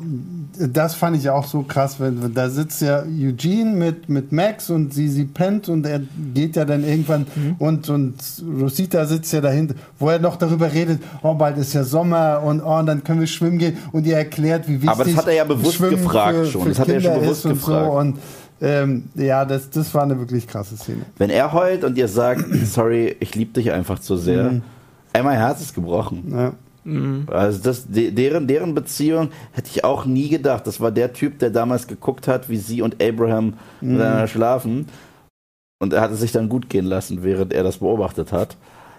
das 0.73 0.95
fand 0.95 1.17
ich 1.19 1.29
auch 1.29 1.47
so 1.47 1.63
krass, 1.63 2.01
wenn, 2.01 2.23
wenn 2.23 2.33
da 2.35 2.49
sitzt 2.49 2.81
ja 2.83 3.03
Eugene 3.03 3.73
mit, 3.77 4.09
mit 4.09 4.33
Max 4.33 4.71
und 4.71 4.95
sie, 4.95 5.09
sie 5.09 5.25
pennt 5.25 5.69
und 5.69 5.85
er 5.87 6.01
geht 6.35 6.57
ja 6.57 6.65
dann 6.65 6.83
irgendwann 6.85 7.27
Mhm. 7.35 7.57
und, 7.59 7.89
und 7.91 8.15
Rosita 8.61 9.05
sitzt 9.07 9.33
ja 9.33 9.41
dahinter, 9.41 9.75
wo 9.99 10.09
er 10.09 10.19
noch 10.19 10.37
darüber 10.37 10.73
redet, 10.73 11.01
oh, 11.23 11.35
bald 11.35 11.59
ist 11.59 11.75
ja 11.75 11.85
Sommer 11.85 12.43
und 12.45 12.63
oh, 12.63 12.79
und 12.79 12.87
dann 12.87 13.05
können 13.05 13.21
wir 13.21 13.27
schwimmen 13.27 13.59
gehen 13.59 13.77
und 13.93 14.07
ihr 14.07 14.17
erklärt, 14.17 14.67
wie 14.69 14.75
wichtig 14.75 14.89
Aber 14.91 15.05
das 15.05 15.17
hat 15.17 15.27
er 15.29 15.35
ja 15.35 15.45
bewusst 15.45 15.75
Schwimmen 15.75 15.91
gefragt 16.03 16.37
für, 16.39 16.47
schon. 16.47 16.63
Für 16.63 16.69
Das 16.71 16.79
hat 16.79 16.89
er 16.89 16.95
ja 16.95 17.01
schon 17.01 17.11
Kinder 17.13 17.25
bewusst 17.25 17.41
ist 17.41 17.45
und 17.47 17.53
gefragt. 17.55 17.87
So 17.87 17.99
und 17.99 18.17
ähm, 18.61 19.05
ja, 19.15 19.45
das, 19.45 19.71
das 19.71 19.95
war 19.95 20.03
eine 20.03 20.19
wirklich 20.19 20.47
krasse 20.47 20.77
Szene. 20.77 21.03
Wenn 21.19 21.31
er 21.31 21.53
heult 21.53 21.85
und 21.85 21.99
ihr 21.99 22.09
sagt, 22.09 22.45
sorry, 22.65 23.17
ich 23.21 23.35
liebe 23.35 23.53
dich 23.53 23.73
einfach 23.73 23.99
zu 23.99 24.17
sehr, 24.17 24.51
mhm. 24.53 24.63
ey, 25.13 25.23
mein 25.23 25.39
Herz 25.39 25.61
ist 25.61 25.75
gebrochen. 25.75 26.25
Ja. 26.31 26.53
Mhm. 26.85 27.27
Also 27.31 27.61
das, 27.63 27.85
deren, 27.89 28.47
deren 28.47 28.75
Beziehung 28.75 29.31
hätte 29.53 29.69
ich 29.73 29.85
auch 29.85 30.07
nie 30.07 30.29
gedacht. 30.29 30.67
Das 30.67 30.81
war 30.81 30.93
der 30.93 31.13
Typ, 31.13 31.39
der 31.41 31.51
damals 31.51 31.87
geguckt 31.87 32.29
hat, 32.29 32.49
wie 32.49 32.57
sie 32.57 32.83
und 32.83 33.03
Abraham 33.03 33.55
mhm. 33.81 33.93
miteinander 33.93 34.29
schlafen. 34.29 34.87
Und 35.79 35.93
er 35.93 36.01
hatte 36.01 36.15
sich 36.15 36.33
dann 36.33 36.49
gut 36.49 36.71
gehen 36.71 36.87
lassen, 36.87 37.23
während 37.23 37.53
er 37.53 37.63
das 37.63 37.79
beobachtet 37.79 38.33
hat 38.33 38.57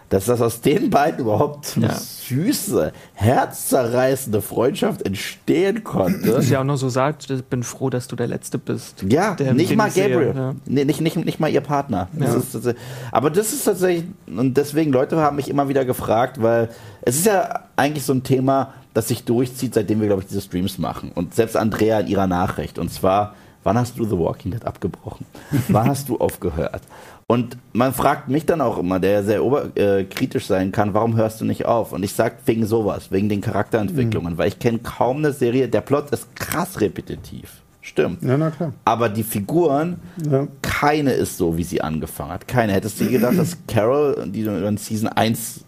dass 0.09 0.25
das 0.25 0.41
aus 0.41 0.61
den 0.61 0.89
beiden 0.89 1.19
überhaupt 1.19 1.75
ja. 1.75 1.93
süße, 1.93 2.93
herzzerreißende 3.13 4.41
Freundschaft 4.41 5.01
entstehen 5.05 5.83
konnte. 5.83 6.31
Dass 6.31 6.47
sie 6.47 6.57
auch 6.57 6.63
noch 6.63 6.77
so 6.77 6.87
sagt, 6.87 7.29
ich 7.29 7.43
bin 7.43 7.63
froh, 7.63 7.89
dass 7.89 8.07
du 8.07 8.15
der 8.15 8.27
Letzte 8.27 8.57
bist. 8.57 9.03
Ja, 9.07 9.35
nicht 9.53 9.75
mal 9.75 9.89
Gabriel. 9.89 10.33
Ja. 10.35 10.55
Nee, 10.65 10.85
nicht, 10.85 11.01
nicht, 11.01 11.17
nicht 11.17 11.39
mal 11.39 11.49
ihr 11.49 11.61
Partner. 11.61 12.07
Ja. 12.17 12.33
Das 12.33 12.55
ist, 12.55 12.75
aber 13.11 13.29
das 13.29 13.51
ist 13.51 13.65
tatsächlich, 13.65 14.05
und 14.27 14.55
deswegen, 14.55 14.91
Leute 14.91 15.17
haben 15.17 15.35
mich 15.35 15.49
immer 15.49 15.67
wieder 15.67 15.83
gefragt, 15.83 16.41
weil 16.41 16.69
es 17.01 17.17
ist 17.17 17.25
ja 17.25 17.63
eigentlich 17.75 18.05
so 18.05 18.13
ein 18.13 18.23
Thema, 18.23 18.73
das 18.93 19.09
sich 19.09 19.25
durchzieht, 19.25 19.73
seitdem 19.73 19.99
wir, 19.99 20.07
glaube 20.07 20.23
ich, 20.23 20.27
diese 20.27 20.41
Streams 20.41 20.77
machen. 20.77 21.11
Und 21.13 21.35
selbst 21.35 21.55
Andrea 21.57 21.99
in 21.99 22.07
ihrer 22.07 22.27
Nachricht. 22.27 22.79
Und 22.79 22.91
zwar, 22.91 23.35
wann 23.63 23.77
hast 23.77 23.99
du 23.99 24.05
The 24.05 24.17
Walking 24.17 24.51
Dead 24.51 24.65
abgebrochen? 24.65 25.25
wann 25.67 25.87
hast 25.87 26.09
du 26.09 26.17
aufgehört? 26.17 26.81
Und 27.29 27.57
man 27.73 27.93
fragt 27.93 28.29
mich 28.29 28.45
dann 28.45 28.61
auch 28.61 28.77
immer, 28.77 29.01
der 29.01 29.21
sehr 29.21 29.43
oberkritisch 29.43 30.45
äh, 30.45 30.47
sein 30.47 30.71
kann, 30.71 30.93
warum 30.93 31.17
hörst 31.17 31.41
du 31.41 31.45
nicht 31.45 31.65
auf? 31.65 31.91
Und 31.91 32.03
ich 32.03 32.13
sag 32.13 32.37
wegen 32.45 32.65
sowas, 32.65 33.11
wegen 33.11 33.27
den 33.27 33.41
Charakterentwicklungen, 33.41 34.33
mhm. 34.33 34.37
weil 34.37 34.47
ich 34.47 34.59
kenne 34.59 34.79
kaum 34.79 35.17
eine 35.17 35.33
Serie, 35.33 35.67
der 35.67 35.81
Plot 35.81 36.11
ist 36.11 36.33
krass 36.37 36.79
repetitiv. 36.79 37.61
Stimmt. 37.81 38.23
Ja, 38.23 38.37
na 38.37 38.49
klar. 38.49 38.71
Aber 38.85 39.09
die 39.09 39.23
Figuren, 39.23 39.97
ja. 40.29 40.47
keine 40.61 41.11
ist 41.11 41.37
so, 41.37 41.57
wie 41.57 41.63
sie 41.63 41.81
angefangen 41.81 42.31
hat. 42.31 42.47
Keine. 42.47 42.71
Hättest 42.71 42.99
du 43.01 43.09
gedacht, 43.09 43.37
dass 43.37 43.57
Carol, 43.67 44.25
die 44.27 44.43
du 44.43 44.51
in 44.65 44.77
Season 44.77 45.09
1 45.09 45.65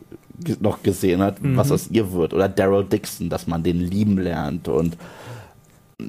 noch 0.61 0.81
gesehen 0.81 1.21
hat, 1.21 1.41
mhm. 1.41 1.57
was 1.57 1.73
aus 1.73 1.89
ihr 1.91 2.13
wird? 2.13 2.33
Oder 2.33 2.47
Daryl 2.47 2.85
Dixon, 2.85 3.29
dass 3.29 3.47
man 3.47 3.63
den 3.63 3.81
lieben 3.81 4.17
lernt 4.17 4.69
und 4.69 4.97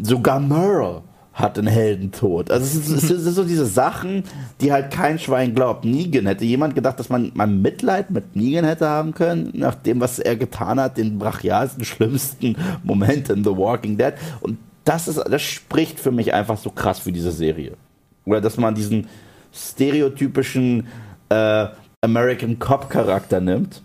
sogar 0.00 0.38
Merle 0.38 1.02
hat 1.40 1.58
einen 1.58 1.68
Heldentod. 1.68 2.50
Also 2.50 2.64
es, 2.64 2.88
ist, 2.88 3.10
es 3.10 3.24
sind 3.24 3.34
so 3.34 3.44
diese 3.44 3.66
Sachen, 3.66 4.24
die 4.60 4.72
halt 4.72 4.90
kein 4.90 5.18
Schwein 5.18 5.54
glaubt. 5.54 5.84
Negan 5.84 6.26
hätte 6.26 6.44
jemand 6.44 6.74
gedacht, 6.74 6.98
dass 6.98 7.08
man 7.08 7.32
mal 7.34 7.46
Mitleid 7.46 8.10
mit 8.10 8.36
Negan 8.36 8.64
hätte 8.64 8.88
haben 8.88 9.14
können, 9.14 9.50
nach 9.54 9.74
dem, 9.74 10.00
was 10.00 10.18
er 10.18 10.36
getan 10.36 10.80
hat, 10.80 10.96
den 10.96 11.18
brachialsten, 11.18 11.84
schlimmsten 11.84 12.56
Moment 12.82 13.28
in 13.30 13.44
The 13.44 13.56
Walking 13.56 13.96
Dead. 13.96 14.14
Und 14.40 14.58
das 14.84 15.08
ist, 15.08 15.18
das 15.18 15.42
spricht 15.42 16.00
für 16.00 16.10
mich 16.10 16.32
einfach 16.32 16.58
so 16.58 16.70
krass 16.70 16.98
für 16.98 17.12
diese 17.12 17.32
Serie. 17.32 17.76
Oder 18.24 18.40
dass 18.40 18.56
man 18.56 18.74
diesen 18.74 19.08
stereotypischen 19.52 20.86
äh, 21.28 21.66
American 22.02 22.58
Cop 22.58 22.88
Charakter 22.88 23.40
nimmt 23.40 23.82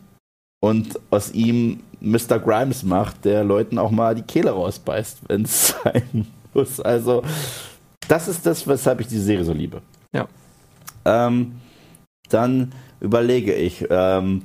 und 0.62 1.00
aus 1.10 1.32
ihm 1.32 1.82
Mr. 2.02 2.40
Grimes 2.40 2.84
macht, 2.84 3.26
der 3.26 3.44
Leuten 3.44 3.78
auch 3.78 3.92
mal 3.92 4.16
die 4.16 4.22
Kehle 4.22 4.52
rausbeißt, 4.52 5.22
wenn 5.28 5.44
es 5.44 5.76
sein 5.84 6.28
muss. 6.56 6.80
Also, 6.80 7.22
das 8.08 8.28
ist 8.28 8.46
das, 8.46 8.68
weshalb 8.68 9.02
ich 9.02 9.08
die 9.08 9.20
Serie 9.20 9.44
so 9.44 9.54
liebe. 9.54 9.82
Ja. 10.14 10.28
Ähm, 11.06 11.60
dann 12.30 12.72
überlege 13.00 13.54
ich. 13.54 13.86
Ähm, 13.90 14.44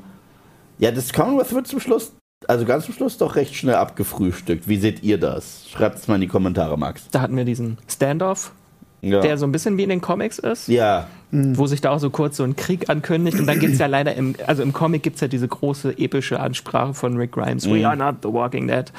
ja, 0.79 0.91
das 0.91 1.13
Commonwealth 1.13 1.53
wird 1.55 1.67
zum 1.67 1.81
Schluss, 1.81 2.13
also 2.49 2.65
ganz 2.65 2.87
zum 2.87 2.95
Schluss 2.95 3.19
doch 3.19 3.37
recht 3.37 3.55
schnell 3.55 3.77
abgefrühstückt. 3.77 4.69
Wie 4.69 4.79
seht 4.79 5.03
ihr 5.03 5.19
das? 5.19 5.69
Schreibt 5.69 5.99
es 5.99 6.09
mal 6.09 6.17
in 6.17 6.23
die 6.23 6.27
Kommentare, 6.27 6.79
Max. 6.79 7.09
Da 7.11 7.21
hatten 7.21 7.37
wir 7.37 7.45
diesen 7.45 7.79
Standoff 7.89 8.53
ja. 9.03 9.21
der 9.21 9.39
so 9.39 9.47
ein 9.47 9.53
bisschen 9.53 9.77
wie 9.77 9.83
in 9.83 9.89
den 9.89 10.01
Comics 10.01 10.39
ist. 10.39 10.69
Ja. 10.69 11.07
Mhm. 11.33 11.57
Wo 11.57 11.67
sich 11.67 11.81
da 11.81 11.91
auch 11.91 12.01
so 12.01 12.11
kurz 12.11 12.37
so 12.37 12.43
ein 12.43 12.57
Krieg 12.57 12.91
ankündigt. 12.91 13.39
Und 13.39 13.47
dann 13.47 13.61
gibt 13.61 13.75
es 13.75 13.79
ja 13.79 13.87
leider 13.87 14.15
im, 14.17 14.35
also 14.49 14.65
im 14.65 14.73
Comic 14.73 15.05
gibt 15.05 15.15
es 15.15 15.21
ja 15.21 15.29
diese 15.29 15.47
große 15.47 15.97
epische 15.97 16.41
Ansprache 16.41 16.93
von 16.93 17.17
Rick 17.17 17.33
Grimes. 17.33 17.67
Mhm. 17.67 17.75
We 17.75 17.87
are 17.87 17.97
not 17.97 18.17
the 18.23 18.33
Walking 18.33 18.67
Dead. 18.67 18.93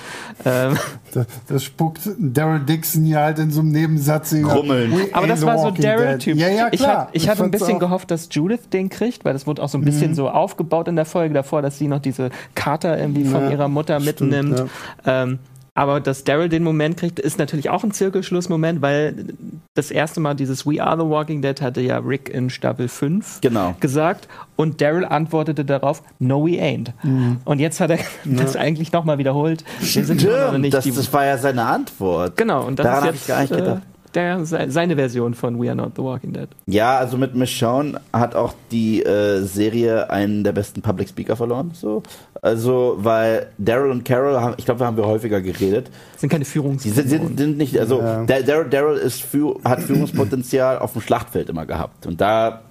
Ähm. 0.45 0.77
Das, 1.13 1.25
das, 1.49 1.63
spuckt 1.65 1.99
Daryl 2.17 2.61
Dixon 2.61 3.05
ja 3.05 3.25
halt 3.25 3.39
in 3.39 3.51
so 3.51 3.59
einem 3.59 3.71
Nebensatz. 3.71 4.33
Grummeln. 4.41 4.93
Aber 5.11 5.27
das 5.27 5.45
war 5.45 5.57
so 5.57 5.71
Daryl-Typ. 5.71 6.37
Ja, 6.37 6.47
ja, 6.47 6.69
ich, 6.71 6.87
hat, 6.87 7.09
ich, 7.11 7.23
ich 7.23 7.29
hatte 7.29 7.43
ein 7.43 7.51
bisschen 7.51 7.75
auch. 7.75 7.79
gehofft, 7.79 8.11
dass 8.11 8.29
Judith 8.31 8.69
den 8.71 8.89
kriegt, 8.89 9.25
weil 9.25 9.33
das 9.33 9.45
wurde 9.45 9.61
auch 9.61 9.67
so 9.67 9.77
ein 9.77 9.83
bisschen 9.83 10.11
mhm. 10.11 10.15
so 10.15 10.29
aufgebaut 10.29 10.87
in 10.87 10.95
der 10.95 11.03
Folge 11.03 11.33
davor, 11.33 11.61
dass 11.61 11.77
sie 11.77 11.89
noch 11.89 11.99
diese 11.99 12.29
Kater 12.55 12.97
irgendwie 12.97 13.25
von 13.25 13.41
ja, 13.41 13.51
ihrer 13.51 13.67
Mutter 13.67 13.99
stimmt, 13.99 14.31
mitnimmt. 14.31 14.69
Ja. 15.05 15.23
Ähm, 15.23 15.39
aber 15.73 16.01
dass 16.01 16.25
Daryl 16.25 16.49
den 16.49 16.63
Moment 16.63 16.97
kriegt, 16.97 17.19
ist 17.19 17.39
natürlich 17.39 17.69
auch 17.69 17.83
ein 17.83 17.91
Zirkelschlussmoment, 17.91 18.81
weil 18.81 19.27
das 19.73 19.89
erste 19.89 20.19
Mal 20.19 20.33
dieses 20.33 20.65
We 20.65 20.83
Are 20.83 20.97
the 20.97 21.09
Walking 21.09 21.41
Dead 21.41 21.61
hatte 21.61 21.79
ja 21.79 21.97
Rick 21.99 22.29
in 22.29 22.49
Staffel 22.49 22.89
5 22.89 23.39
genau. 23.39 23.75
gesagt 23.79 24.27
und 24.57 24.81
Daryl 24.81 25.05
antwortete 25.05 25.63
darauf, 25.63 26.03
No, 26.19 26.45
we 26.45 26.61
ain't. 26.61 26.89
Mhm. 27.03 27.37
Und 27.45 27.59
jetzt 27.59 27.79
hat 27.79 27.91
er 27.91 27.99
das 28.25 28.57
eigentlich 28.57 28.91
nochmal 28.91 29.17
wiederholt. 29.17 29.63
Wir 29.79 30.05
sind 30.05 30.21
Stimmt, 30.21 30.59
nicht 30.59 30.73
das, 30.73 30.85
das 30.85 31.13
war 31.13 31.25
ja 31.25 31.37
seine 31.37 31.65
Antwort. 31.65 32.35
Genau, 32.35 32.65
und 32.65 32.77
das 32.77 32.85
Daran 32.85 33.03
ist 33.09 33.13
jetzt, 33.13 33.21
ich 33.21 33.27
gar 33.27 33.41
nicht 33.41 33.53
gedacht. 33.53 33.81
Äh, 33.83 33.90
der, 34.15 34.45
seine 34.45 34.95
Version 34.95 35.33
von 35.33 35.61
We 35.61 35.67
Are 35.67 35.75
Not 35.75 35.93
the 35.95 36.01
Walking 36.01 36.33
Dead. 36.33 36.47
Ja, 36.67 36.97
also 36.97 37.17
mit 37.17 37.35
Michonne 37.35 37.99
hat 38.11 38.35
auch 38.35 38.53
die 38.71 39.03
äh, 39.03 39.41
Serie 39.41 40.09
einen 40.09 40.43
der 40.43 40.51
besten 40.51 40.81
Public 40.81 41.09
Speaker 41.09 41.35
verloren. 41.35 41.71
So. 41.73 42.03
Also, 42.41 42.97
weil 42.99 43.47
Daryl 43.57 43.91
und 43.91 44.03
Carol, 44.05 44.39
haben, 44.39 44.55
ich 44.57 44.65
glaube, 44.65 44.79
da 44.79 44.85
haben 44.85 44.97
wir 44.97 45.05
häufiger 45.05 45.41
geredet. 45.41 45.89
Sind 46.17 46.29
keine 46.29 46.45
Führungs. 46.45 46.83
Die 46.83 46.89
sind, 46.89 47.09
sind, 47.09 47.37
sind, 47.37 47.57
nicht, 47.57 47.79
also 47.79 47.99
ja. 47.99 48.23
Daryl, 48.23 48.69
Daryl 48.69 48.97
ist 48.97 49.21
für, 49.21 49.59
hat 49.63 49.81
Führungspotenzial 49.81 50.79
auf 50.79 50.93
dem 50.93 51.01
Schlachtfeld 51.01 51.49
immer 51.49 51.65
gehabt. 51.65 52.05
Und 52.05 52.19
da, 52.19 52.61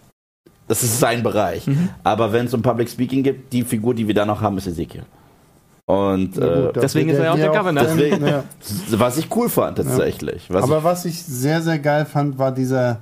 das 0.69 0.83
ist 0.83 1.01
sein 1.01 1.23
Bereich. 1.23 1.67
Mhm. 1.67 1.91
Aber 2.05 2.33
wenn 2.33 2.47
es 2.47 2.55
um 2.55 2.63
Public 2.63 2.89
Speaking 2.89 3.23
gibt, 3.23 3.53
die 3.53 3.63
Figur, 3.63 3.95
die 3.95 4.07
wir 4.07 4.15
da 4.15 4.27
noch 4.27 4.41
haben, 4.41 4.59
ist 4.59 4.67
Ezekiel. 4.67 5.03
Und 5.91 6.37
ja, 6.37 6.67
gut, 6.67 6.77
äh, 6.77 6.81
deswegen 6.81 7.11
ist 7.11 7.19
er 7.19 7.25
ja 7.25 7.33
auch 7.33 7.37
der 7.37 7.49
Governor. 7.49 7.85
Deswegen, 7.85 8.25
ja. 8.25 8.45
Was 8.91 9.19
ich 9.19 9.35
cool 9.35 9.49
fand 9.49 9.79
tatsächlich. 9.79 10.47
Was 10.49 10.63
Aber 10.63 10.85
was 10.85 11.05
ich 11.05 11.21
sehr, 11.23 11.63
sehr 11.63 11.79
geil 11.79 12.05
fand, 12.05 12.39
war 12.39 12.53
dieser 12.53 12.99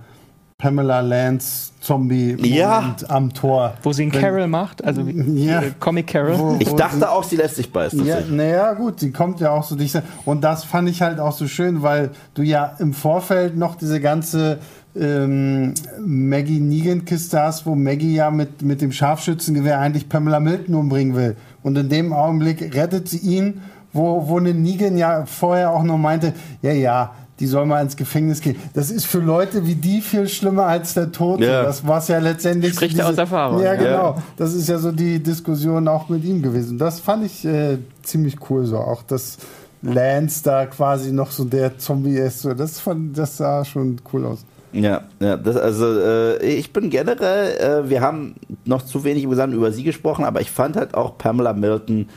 Pamela 0.57 1.01
Lance 1.01 1.73
Zombie 1.81 2.37
ja. 2.43 2.97
am 3.09 3.33
Tor. 3.35 3.75
Wo 3.83 3.93
sie 3.93 4.03
einen 4.03 4.13
Carol 4.13 4.47
macht, 4.47 4.83
also 4.83 5.03
ja. 5.35 5.63
Comic 5.79 6.09
Carol. 6.09 6.39
Wo, 6.39 6.55
wo 6.55 6.57
ich 6.59 6.73
dachte 6.73 6.99
sie, 6.99 7.11
auch, 7.11 7.23
sie 7.23 7.37
lässt 7.37 7.57
sich 7.57 7.71
beißen. 7.71 8.05
Ja, 8.05 8.21
naja, 8.29 8.73
gut, 8.73 9.01
sie 9.01 9.13
kommt 9.13 9.41
ja 9.41 9.51
auch 9.51 9.65
so 9.65 9.77
dicht. 9.77 10.01
Und 10.25 10.43
das 10.43 10.65
fand 10.65 10.89
ich 10.89 11.03
halt 11.03 11.21
auch 11.21 11.33
so 11.33 11.47
schön, 11.47 11.83
weil 11.83 12.11
du 12.35 12.43
ja 12.43 12.75
im 12.79 12.95
Vorfeld 12.95 13.57
noch 13.57 13.77
diese 13.77 14.01
ganze 14.01 14.59
ähm, 14.99 15.75
Maggie 16.05 16.61
Negan-Kiste 16.61 17.41
hast, 17.41 17.67
wo 17.67 17.75
Maggie 17.75 18.15
ja 18.15 18.31
mit, 18.31 18.63
mit 18.63 18.81
dem 18.81 18.93
Scharfschützengewehr 18.93 19.79
eigentlich 19.79 20.09
Pamela 20.09 20.41
Milton 20.41 20.75
umbringen 20.75 21.15
will. 21.15 21.37
Und 21.63 21.77
in 21.77 21.89
dem 21.89 22.13
Augenblick 22.13 22.75
rettet 22.75 23.09
sie 23.09 23.19
ihn, 23.19 23.63
wo, 23.93 24.29
wo 24.29 24.39
eine 24.39 24.55
Negan 24.55 24.97
ja 24.97 25.27
vorher 25.27 25.73
auch 25.73 25.83
noch 25.83 25.99
meinte, 25.99 26.35
ja, 26.63 26.73
ja, 26.73 27.15
die 27.41 27.47
soll 27.47 27.67
mal 27.67 27.81
ins 27.83 27.97
Gefängnis 27.97 28.41
gehen. 28.41 28.57
Das 28.75 28.91
ist 28.91 29.07
für 29.07 29.21
Leute 29.21 29.67
wie 29.67 29.77
die 29.77 30.01
viel 30.01 30.29
schlimmer 30.29 30.67
als 30.67 30.95
der 30.95 31.13
Tod. 31.13 31.41
Ja. 31.41 31.63
Das 31.63 31.87
war 31.87 31.99
es 31.99 32.09
ja 32.09 32.19
letztendlich. 32.19 32.75
Spricht 32.75 32.95
diese, 32.95 33.07
aus 33.07 33.17
Erfahrung. 33.17 33.63
Ja, 33.63 33.77
genau. 33.77 34.17
Ja. 34.17 34.23
Das 34.37 34.55
ist 34.55 34.69
ja 34.69 34.79
so 34.79 34.91
die 34.91 35.23
Diskussion 35.23 35.87
auch 35.87 36.09
mit 36.09 36.25
ihm 36.25 36.43
gewesen. 36.43 36.79
Das 36.79 36.99
fand 36.99 37.25
ich 37.25 37.45
äh, 37.45 37.79
ziemlich 38.03 38.37
cool 38.51 38.67
so. 38.67 38.79
Auch 38.79 39.03
dass 39.03 39.39
Lance 39.83 40.43
da 40.43 40.67
quasi 40.67 41.13
noch 41.13 41.31
so 41.31 41.45
der 41.45 41.79
Zombie 41.79 42.17
ist. 42.17 42.41
So, 42.41 42.55
das, 42.55 42.81
fand, 42.81 43.17
das 43.17 43.37
sah 43.37 43.65
schon 43.65 44.01
cool 44.13 44.27
aus. 44.27 44.45
Ja, 44.73 45.03
ja 45.21 45.37
das, 45.37 45.57
also 45.57 45.99
äh, 45.99 46.45
ich 46.45 46.73
bin 46.73 46.91
generell, 46.91 47.57
äh, 47.57 47.91
wir 47.91 48.01
haben 48.01 48.35
noch 48.65 48.83
zu 48.83 49.05
wenig 49.05 49.25
über 49.25 49.73
sie 49.73 49.83
gesprochen, 49.83 50.25
aber 50.25 50.41
ich 50.41 50.51
fand 50.51 50.77
halt 50.77 50.95
auch 50.95 51.19
Pamela 51.19 51.53
Milton 51.53 52.09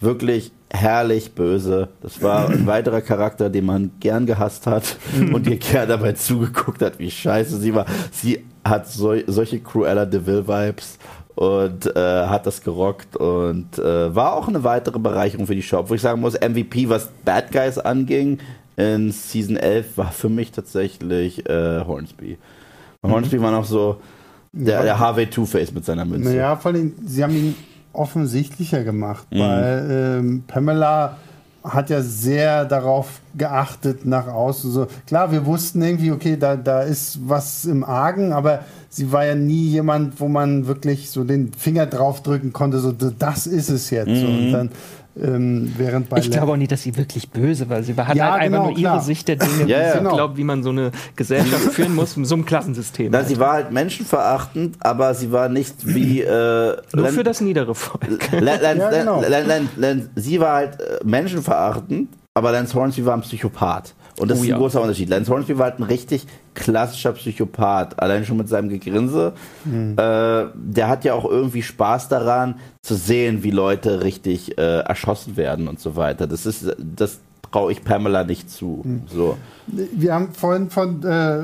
wirklich 0.00 0.52
herrlich 0.70 1.32
böse. 1.32 1.88
Das 2.02 2.22
war 2.22 2.48
ein 2.48 2.66
weiterer 2.66 3.00
Charakter, 3.00 3.50
den 3.50 3.66
man 3.66 3.90
gern 4.00 4.26
gehasst 4.26 4.66
hat 4.66 4.96
und 5.32 5.46
ihr 5.46 5.56
gern 5.56 5.88
dabei 5.88 6.12
zugeguckt 6.12 6.82
hat, 6.82 6.98
wie 6.98 7.10
scheiße 7.10 7.58
sie 7.58 7.74
war. 7.74 7.86
Sie 8.12 8.44
hat 8.64 8.88
so, 8.88 9.14
solche 9.26 9.60
Cruella 9.60 10.06
DeVille 10.06 10.46
Vibes 10.46 10.98
und 11.34 11.94
äh, 11.94 12.26
hat 12.26 12.46
das 12.46 12.62
gerockt 12.62 13.16
und 13.16 13.78
äh, 13.78 14.14
war 14.14 14.34
auch 14.34 14.48
eine 14.48 14.64
weitere 14.64 14.98
Bereicherung 14.98 15.46
für 15.46 15.54
die 15.54 15.62
Show. 15.62 15.84
Wo 15.86 15.94
ich 15.94 16.00
sagen 16.00 16.20
muss, 16.20 16.34
MVP, 16.34 16.88
was 16.88 17.08
Bad 17.24 17.52
Guys 17.52 17.78
anging, 17.78 18.38
in 18.76 19.10
Season 19.10 19.56
11 19.56 19.96
war 19.96 20.12
für 20.12 20.28
mich 20.28 20.52
tatsächlich 20.52 21.48
äh, 21.48 21.80
Hornsby. 21.84 22.38
Mhm. 23.02 23.10
Hornsby 23.10 23.40
war 23.40 23.50
noch 23.50 23.64
so 23.64 24.00
der, 24.52 24.82
der 24.82 24.98
Harvey 24.98 25.26
Two-Face 25.26 25.72
mit 25.72 25.84
seiner 25.84 26.04
Münze. 26.04 26.30
Naja, 26.30 26.56
vor 26.56 26.72
allem, 26.72 26.94
sie 27.04 27.22
haben 27.22 27.34
ihn 27.34 27.54
offensichtlicher 27.92 28.84
gemacht, 28.84 29.26
mhm. 29.30 29.38
weil 29.38 29.86
ähm, 29.90 30.44
Pamela 30.46 31.16
hat 31.64 31.90
ja 31.90 32.00
sehr 32.00 32.64
darauf 32.64 33.20
geachtet 33.36 34.06
nach 34.06 34.28
außen. 34.28 34.70
So 34.70 34.86
klar, 35.06 35.32
wir 35.32 35.46
wussten 35.46 35.82
irgendwie, 35.82 36.12
okay, 36.12 36.36
da, 36.36 36.56
da 36.56 36.82
ist 36.82 37.18
was 37.28 37.64
im 37.64 37.82
Argen, 37.82 38.32
aber 38.32 38.60
sie 38.88 39.10
war 39.10 39.26
ja 39.26 39.34
nie 39.34 39.68
jemand, 39.68 40.20
wo 40.20 40.28
man 40.28 40.66
wirklich 40.66 41.10
so 41.10 41.24
den 41.24 41.52
Finger 41.52 41.86
draufdrücken 41.86 42.52
konnte, 42.52 42.78
so 42.78 42.92
das 42.92 43.46
ist 43.46 43.68
es 43.68 43.90
jetzt. 43.90 44.08
Mhm. 44.08 44.26
Und 44.26 44.52
dann 44.52 44.70
ähm, 45.20 45.72
während 45.76 46.08
bei 46.08 46.18
ich 46.18 46.30
glaube 46.30 46.52
auch 46.52 46.56
nicht, 46.56 46.72
dass 46.72 46.82
sie 46.82 46.96
wirklich 46.96 47.30
böse 47.30 47.68
war. 47.68 47.82
Sie 47.82 47.94
hat 47.94 48.14
ja, 48.14 48.32
halt 48.32 48.44
genau, 48.44 48.64
einfach 48.64 48.70
nur 48.70 48.78
ihre 48.78 49.00
Sicht 49.00 49.28
der 49.28 49.36
Dinge, 49.36 49.64
ja, 49.66 49.80
ja. 49.80 49.98
genau. 49.98 50.14
glaubt, 50.14 50.36
wie 50.36 50.44
man 50.44 50.62
so 50.62 50.70
eine 50.70 50.92
Gesellschaft 51.14 51.72
führen 51.72 51.94
muss, 51.94 52.16
in 52.16 52.24
so 52.24 52.34
einem 52.34 52.44
Klassensystem. 52.44 53.10
Na, 53.10 53.18
halt. 53.18 53.28
Sie 53.28 53.38
war 53.38 53.52
halt 53.52 53.72
menschenverachtend, 53.72 54.76
aber 54.80 55.14
sie 55.14 55.32
war 55.32 55.48
nicht 55.48 55.74
wie. 55.86 56.20
Äh, 56.20 56.76
nur 56.94 57.08
für 57.08 57.24
das 57.24 57.40
niedere 57.40 57.74
Volk. 57.74 58.30
ja, 58.32 58.74
genau. 58.90 59.22
sie 60.16 60.40
war 60.40 60.54
halt 60.54 60.80
äh, 60.80 60.98
menschenverachtend, 61.04 62.08
aber 62.34 62.52
Lance 62.52 62.74
Hornsby 62.74 63.04
war 63.04 63.14
ein 63.14 63.22
Psychopath. 63.22 63.94
Und 64.18 64.30
das 64.30 64.38
oh, 64.38 64.42
ist 64.42 64.46
ein 64.48 64.50
ja. 64.50 64.58
großer 64.58 64.80
Unterschied. 64.80 65.08
Lance 65.08 65.30
Hornsby 65.30 65.58
war 65.58 65.66
halt 65.66 65.78
ein 65.78 65.84
richtig 65.84 66.26
klassischer 66.54 67.12
Psychopath. 67.12 68.00
Allein 68.00 68.24
schon 68.24 68.38
mit 68.38 68.48
seinem 68.48 68.68
Gegrinse. 68.68 69.34
Mhm. 69.64 69.92
Äh, 69.92 70.46
der 70.54 70.88
hat 70.88 71.04
ja 71.04 71.14
auch 71.14 71.24
irgendwie 71.24 71.62
Spaß 71.62 72.08
daran, 72.08 72.56
zu 72.82 72.94
sehen, 72.94 73.42
wie 73.42 73.50
Leute 73.50 74.02
richtig 74.02 74.56
äh, 74.58 74.80
erschossen 74.80 75.36
werden 75.36 75.68
und 75.68 75.80
so 75.80 75.96
weiter. 75.96 76.26
Das 76.26 76.46
ist, 76.46 76.74
das 76.78 77.20
traue 77.50 77.72
ich 77.72 77.84
Pamela 77.84 78.24
nicht 78.24 78.50
zu. 78.50 78.82
Mhm. 78.84 79.02
So. 79.06 79.36
Wir 79.66 80.14
haben 80.14 80.32
vorhin 80.32 80.70
von 80.70 81.02
äh, 81.02 81.40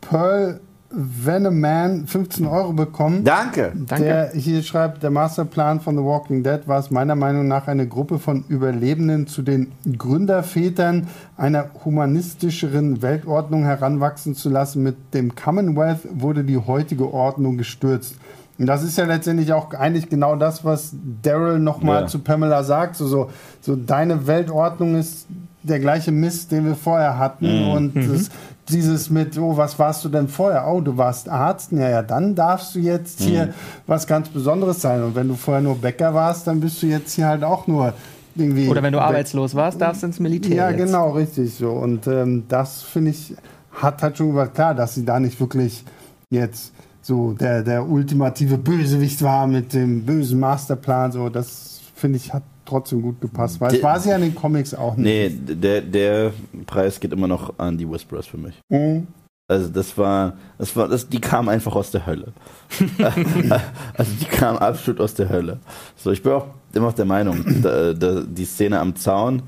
Pearl 0.00 0.60
Venom 0.92 1.60
Man 1.60 2.06
15 2.06 2.46
Euro 2.46 2.72
bekommen. 2.72 3.22
Danke. 3.22 3.72
Der 3.74 4.32
hier 4.32 4.62
schreibt, 4.62 5.02
der 5.04 5.10
Masterplan 5.10 5.80
von 5.80 5.96
The 5.96 6.02
Walking 6.02 6.42
Dead 6.42 6.66
war 6.66 6.80
es 6.80 6.90
meiner 6.90 7.14
Meinung 7.14 7.46
nach 7.46 7.68
eine 7.68 7.86
Gruppe 7.86 8.18
von 8.18 8.44
Überlebenden 8.48 9.28
zu 9.28 9.42
den 9.42 9.70
Gründervätern 9.96 11.06
einer 11.36 11.70
humanistischeren 11.84 13.02
Weltordnung 13.02 13.64
heranwachsen 13.64 14.34
zu 14.34 14.48
lassen. 14.48 14.82
Mit 14.82 14.96
dem 15.14 15.36
Commonwealth 15.36 16.00
wurde 16.12 16.42
die 16.42 16.58
heutige 16.58 17.14
Ordnung 17.14 17.56
gestürzt. 17.56 18.16
Und 18.58 18.66
das 18.66 18.82
ist 18.82 18.98
ja 18.98 19.06
letztendlich 19.06 19.54
auch 19.54 19.72
eigentlich 19.72 20.10
genau 20.10 20.36
das, 20.36 20.66
was 20.66 20.94
Daryl 21.22 21.58
nochmal 21.58 22.02
ja. 22.02 22.06
zu 22.08 22.18
Pamela 22.18 22.62
sagt. 22.62 22.94
So, 22.96 23.06
so, 23.06 23.30
so, 23.62 23.74
deine 23.74 24.26
Weltordnung 24.26 24.96
ist 24.96 25.26
der 25.62 25.80
gleiche 25.80 26.12
Mist, 26.12 26.52
den 26.52 26.66
wir 26.66 26.74
vorher 26.74 27.16
hatten. 27.16 27.46
Mhm. 27.46 27.70
Und 27.70 27.94
mhm. 27.96 28.12
das, 28.12 28.30
dieses 28.72 29.10
mit, 29.10 29.38
oh, 29.38 29.56
was 29.56 29.78
warst 29.78 30.04
du 30.04 30.08
denn 30.08 30.28
vorher? 30.28 30.66
Oh, 30.68 30.80
du 30.80 30.96
warst 30.96 31.28
Arzt. 31.28 31.72
Ja, 31.72 31.88
ja, 31.88 32.02
dann 32.02 32.34
darfst 32.34 32.74
du 32.74 32.78
jetzt 32.78 33.20
hier 33.20 33.46
mhm. 33.46 33.54
was 33.86 34.06
ganz 34.06 34.28
Besonderes 34.28 34.80
sein. 34.80 35.02
Und 35.02 35.14
wenn 35.14 35.28
du 35.28 35.34
vorher 35.34 35.62
nur 35.62 35.76
Bäcker 35.76 36.14
warst, 36.14 36.46
dann 36.46 36.60
bist 36.60 36.82
du 36.82 36.86
jetzt 36.86 37.12
hier 37.12 37.26
halt 37.26 37.44
auch 37.44 37.66
nur 37.66 37.92
irgendwie. 38.34 38.68
Oder 38.68 38.82
wenn 38.82 38.92
du 38.92 39.00
arbeitslos 39.00 39.54
warst, 39.54 39.80
darfst 39.80 40.02
du 40.02 40.06
ins 40.06 40.20
Militär. 40.20 40.56
Ja, 40.56 40.70
jetzt. 40.70 40.78
genau, 40.78 41.10
richtig 41.10 41.54
so. 41.54 41.70
Und 41.70 42.06
ähm, 42.06 42.44
das 42.48 42.82
finde 42.82 43.10
ich, 43.10 43.34
hat 43.72 44.02
halt 44.02 44.16
schon 44.16 44.30
gesagt, 44.30 44.54
klar, 44.54 44.74
dass 44.74 44.94
sie 44.94 45.04
da 45.04 45.20
nicht 45.20 45.40
wirklich 45.40 45.84
jetzt 46.30 46.72
so 47.02 47.32
der, 47.32 47.62
der 47.62 47.88
ultimative 47.88 48.58
Bösewicht 48.58 49.22
war 49.22 49.46
mit 49.46 49.72
dem 49.72 50.04
bösen 50.04 50.38
Masterplan. 50.38 51.12
So, 51.12 51.28
das 51.28 51.80
finde 51.94 52.18
ich, 52.18 52.32
hat 52.32 52.42
trotzdem 52.70 53.02
gut 53.02 53.20
gepasst. 53.20 53.60
Weil 53.60 53.74
es 53.74 53.82
war 53.82 54.00
sie 54.00 54.10
ja 54.10 54.16
in 54.16 54.22
den 54.22 54.34
Comics 54.34 54.74
auch 54.74 54.96
nicht. 54.96 55.04
Nee, 55.04 55.54
der, 55.54 55.82
der 55.82 56.32
Preis 56.66 56.98
geht 56.98 57.12
immer 57.12 57.28
noch 57.28 57.58
an 57.58 57.76
die 57.76 57.88
Whisperers 57.88 58.26
für 58.26 58.38
mich. 58.38 58.54
Mhm. 58.68 59.06
Also 59.48 59.68
das 59.68 59.98
war, 59.98 60.34
das 60.58 60.76
war, 60.76 60.86
das, 60.86 61.08
die 61.08 61.20
kam 61.20 61.48
einfach 61.48 61.74
aus 61.74 61.90
der 61.90 62.06
Hölle. 62.06 62.32
also 63.96 64.12
die 64.20 64.24
kam 64.26 64.56
absolut 64.58 65.00
aus 65.00 65.14
der 65.14 65.28
Hölle. 65.28 65.58
So, 65.96 66.12
ich 66.12 66.22
bin 66.22 66.32
auch 66.32 66.46
immer 66.72 66.86
noch 66.86 66.94
der 66.94 67.04
Meinung, 67.04 67.44
da, 67.60 67.92
da, 67.92 68.20
die 68.20 68.44
Szene 68.44 68.78
am 68.78 68.94
Zaun 68.94 69.42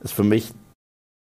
ist 0.00 0.12
für 0.12 0.22
mich 0.22 0.52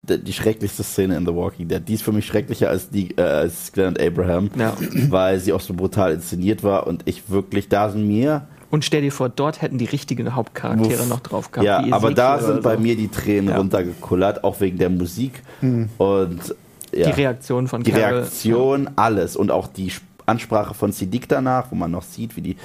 die 0.03 0.33
schrecklichste 0.33 0.83
Szene 0.83 1.17
in 1.17 1.25
The 1.25 1.33
Walking 1.33 1.67
Dead. 1.67 1.81
Die 1.85 1.95
ist 1.95 2.03
für 2.03 2.11
mich 2.11 2.27
schrecklicher 2.27 2.69
als 2.69 2.89
die 2.89 3.17
äh, 3.17 3.21
als 3.21 3.71
Glenn 3.71 3.89
und 3.89 3.99
Abraham, 3.99 4.51
ja. 4.55 4.73
weil 5.09 5.39
sie 5.39 5.51
auch 5.51 5.59
so 5.59 5.73
brutal 5.73 6.13
inszeniert 6.13 6.63
war 6.63 6.87
und 6.87 7.01
ich 7.05 7.29
wirklich 7.29 7.67
da 7.69 7.89
sind 7.89 8.07
mir 8.07 8.47
und 8.69 8.83
stell 8.83 9.01
dir 9.01 9.11
vor, 9.11 9.29
dort 9.29 9.61
hätten 9.61 9.77
die 9.77 9.85
richtigen 9.85 10.35
Hauptcharaktere 10.35 11.03
Uff. 11.03 11.09
noch 11.09 11.19
drauf 11.21 11.51
gehabt. 11.51 11.65
Ja, 11.65 11.83
aber 11.91 12.13
da 12.13 12.39
sind 12.39 12.57
so. 12.57 12.61
bei 12.61 12.77
mir 12.77 12.95
die 12.95 13.07
Tränen 13.07 13.49
ja. 13.49 13.57
runtergekullert, 13.57 14.43
auch 14.43 14.59
wegen 14.59 14.77
der 14.77 14.89
Musik. 14.89 15.41
Mhm. 15.61 15.89
Und 15.97 16.55
ja, 16.93 17.05
die 17.05 17.21
Reaktion 17.21 17.67
von 17.67 17.83
Die 17.83 17.91
Carol, 17.91 18.19
Reaktion, 18.19 18.83
ja. 18.85 18.91
alles. 18.95 19.35
Und 19.35 19.51
auch 19.51 19.67
die 19.67 19.91
Ansprache 20.25 20.73
von 20.73 20.91
Siddiq 20.91 21.27
danach, 21.27 21.71
wo 21.71 21.75
man 21.75 21.91
noch 21.91 22.03
sieht, 22.03 22.35
wie 22.35 22.41
die. 22.41 22.57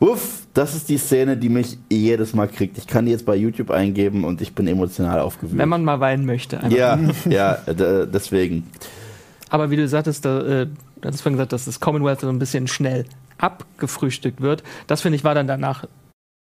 Uff, 0.00 0.46
das 0.52 0.74
ist 0.74 0.88
die 0.88 0.98
Szene, 0.98 1.36
die 1.36 1.48
mich 1.48 1.78
jedes 1.88 2.34
Mal 2.34 2.48
kriegt. 2.48 2.76
Ich 2.76 2.88
kann 2.88 3.06
die 3.06 3.12
jetzt 3.12 3.24
bei 3.24 3.36
YouTube 3.36 3.70
eingeben 3.70 4.24
und 4.24 4.40
ich 4.40 4.52
bin 4.52 4.66
emotional 4.66 5.20
aufgewühlt. 5.20 5.58
Wenn 5.58 5.68
man 5.68 5.84
mal 5.84 6.00
weinen 6.00 6.26
möchte. 6.26 6.58
Einfach. 6.58 6.76
Ja, 6.76 6.98
ja, 7.28 7.58
deswegen. 8.06 8.66
Aber 9.48 9.70
wie 9.70 9.76
du 9.76 9.86
sagtest, 9.86 10.24
da, 10.24 10.40
äh, 10.40 10.66
du 10.66 11.06
hattest 11.06 11.22
vorhin 11.22 11.36
gesagt, 11.36 11.52
dass 11.52 11.66
das 11.66 11.78
Commonwealth 11.78 12.22
so 12.22 12.28
ein 12.28 12.40
bisschen 12.40 12.66
schnell 12.66 13.04
abgefrühstückt 13.42 14.40
wird. 14.40 14.62
Das 14.86 15.00
finde 15.00 15.16
ich 15.16 15.24
war 15.24 15.34
dann 15.34 15.46
danach 15.46 15.84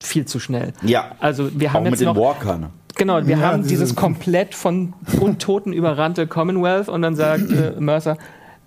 viel 0.02 0.26
zu 0.26 0.40
schnell. 0.40 0.74
Ja. 0.82 1.12
Also 1.20 1.50
wir 1.60 1.74
haben 1.74 1.84
auch 1.84 1.90
jetzt 1.90 2.00
mit 2.00 2.08
noch, 2.08 2.16
den 2.16 2.22
Walkern. 2.22 2.70
Genau, 2.96 3.26
wir 3.26 3.38
ja, 3.38 3.52
haben 3.52 3.66
dieses 3.66 3.96
komplett 3.96 4.56
von 4.56 4.94
Untoten 5.20 5.74
überrannte 5.74 6.28
Commonwealth 6.28 6.90
und 6.90 7.02
dann 7.02 7.16
sagt 7.16 7.52
äh, 7.52 7.74
Mercer, 7.80 8.18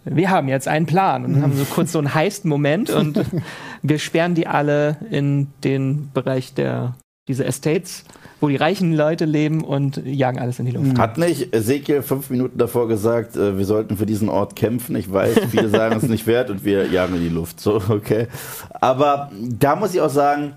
wir 0.05 0.31
haben 0.31 0.49
jetzt 0.49 0.69
einen 0.69 0.87
Plan 0.87 1.25
und 1.25 1.43
haben 1.43 1.57
so 1.57 1.65
kurz 1.65 1.93
so 1.93 1.99
einen 1.99 2.15
Heist-Moment 2.15 2.91
und 2.91 3.21
wir 3.83 3.99
sperren 3.99 4.35
die 4.35 4.47
alle 4.47 4.97
in 5.11 5.49
den 5.65 6.11
Bereich 6.13 6.55
der 6.55 6.95
diese 7.29 7.45
Estates, 7.45 8.05
wo 8.41 8.49
die 8.49 8.57
reichen 8.57 8.93
Leute 8.95 9.27
leben 9.27 9.63
und 9.63 10.03
jagen 10.05 10.41
alles 10.41 10.59
in 10.59 10.67
die 10.67 10.73
Luft. 10.73 10.99
Hat 10.99 11.19
nicht 11.19 11.55
Ezekiel 11.55 12.03
fünf 12.03 12.31
Minuten 12.31 12.59
davor 12.59 12.89
gesagt, 12.89 13.37
äh, 13.37 13.57
wir 13.57 13.65
sollten 13.65 13.97
für 13.97 14.07
diesen 14.07 14.29
Ort 14.29 14.57
kämpfen? 14.57 14.97
Ich 14.97 15.13
weiß, 15.13 15.39
viele 15.51 15.69
sagen 15.71 15.97
es 15.97 16.03
nicht 16.03 16.27
wert 16.27 16.51
und 16.51 16.65
wir 16.65 16.87
jagen 16.87 17.15
in 17.15 17.23
die 17.23 17.29
Luft. 17.29 17.61
So, 17.61 17.81
okay. 17.89 18.27
Aber 18.73 19.31
da 19.41 19.77
muss 19.77 19.95
ich 19.95 20.01
auch 20.01 20.11
sagen, 20.11 20.55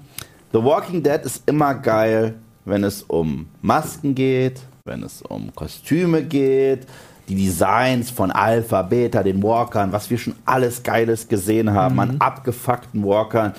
The 0.54 0.64
Walking 0.64 1.04
Dead 1.04 1.20
ist 1.24 1.44
immer 1.48 1.76
geil, 1.76 2.36
wenn 2.66 2.84
es 2.84 3.04
um 3.04 3.48
Masken 3.62 4.16
geht, 4.16 4.62
wenn 4.86 5.04
es 5.04 5.22
um 5.22 5.54
Kostüme 5.54 6.24
geht, 6.24 6.88
die 7.28 7.36
Designs 7.36 8.10
von 8.10 8.32
Alpha, 8.32 8.82
Beta, 8.82 9.22
den 9.22 9.42
Walkern, 9.44 9.92
was 9.92 10.10
wir 10.10 10.18
schon 10.18 10.34
alles 10.46 10.82
Geiles 10.82 11.28
gesehen 11.28 11.72
haben, 11.72 11.96
mhm. 11.96 12.00
an 12.00 12.16
abgefuckten 12.20 13.04
Walkern. 13.04 13.54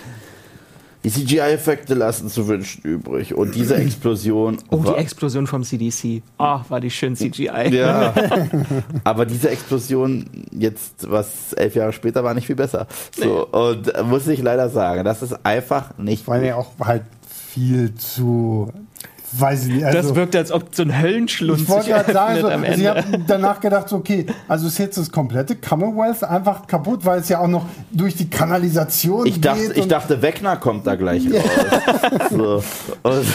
Die 1.06 1.12
CGI-Effekte 1.12 1.94
lassen 1.94 2.28
zu 2.28 2.48
wünschen 2.48 2.82
übrig. 2.82 3.32
Und 3.32 3.54
diese 3.54 3.76
Explosion. 3.80 4.58
Oh, 4.70 4.78
die 4.78 4.94
Explosion 4.94 5.46
vom 5.46 5.62
CDC. 5.62 6.20
Ah, 6.36 6.56
oh, 6.56 6.70
war 6.70 6.80
die 6.80 6.90
schön 6.90 7.14
CGI. 7.14 7.68
Ja. 7.70 8.12
Aber 9.04 9.24
diese 9.24 9.50
Explosion 9.50 10.26
jetzt, 10.50 11.08
was 11.08 11.52
elf 11.52 11.76
Jahre 11.76 11.92
später 11.92 12.24
war, 12.24 12.34
nicht 12.34 12.48
viel 12.48 12.56
besser. 12.56 12.88
So, 13.16 13.48
nee. 13.52 13.56
Und 13.56 14.08
muss 14.08 14.26
ich 14.26 14.42
leider 14.42 14.68
sagen, 14.68 15.04
das 15.04 15.22
ist 15.22 15.46
einfach 15.46 15.96
nicht. 15.96 16.26
Weil 16.26 16.44
ja 16.44 16.56
auch 16.56 16.72
halt 16.80 17.04
viel 17.54 17.94
zu 17.94 18.72
weiß 19.32 19.66
ich 19.66 19.74
nicht. 19.74 19.84
Also, 19.84 19.98
das 19.98 20.14
wirkt, 20.14 20.36
als 20.36 20.52
ob 20.52 20.74
so 20.74 20.82
ein 20.82 21.00
Höllenschlund 21.00 21.60
ich 21.60 21.68
wollte 21.68 21.90
gerade 21.90 22.12
sagen, 22.12 22.40
so, 22.40 22.48
also 22.48 22.80
ich 22.80 22.86
habe 22.86 23.02
danach 23.26 23.60
gedacht, 23.60 23.88
so, 23.88 23.96
okay, 23.96 24.26
also 24.48 24.66
ist 24.66 24.78
jetzt 24.78 24.98
das 24.98 25.10
komplette 25.10 25.56
Commonwealth 25.56 26.24
einfach 26.24 26.66
kaputt, 26.66 27.04
weil 27.04 27.20
es 27.20 27.28
ja 27.28 27.40
auch 27.40 27.48
noch 27.48 27.66
durch 27.90 28.14
die 28.14 28.28
Kanalisation 28.30 29.26
ich 29.26 29.40
dachte, 29.40 29.68
geht. 29.68 29.76
Ich 29.76 29.88
dachte, 29.88 30.22
Wegner 30.22 30.56
kommt 30.56 30.86
da 30.86 30.94
gleich 30.94 31.24
raus. 31.26 31.42
so. 32.30 32.62
Und 33.02 33.26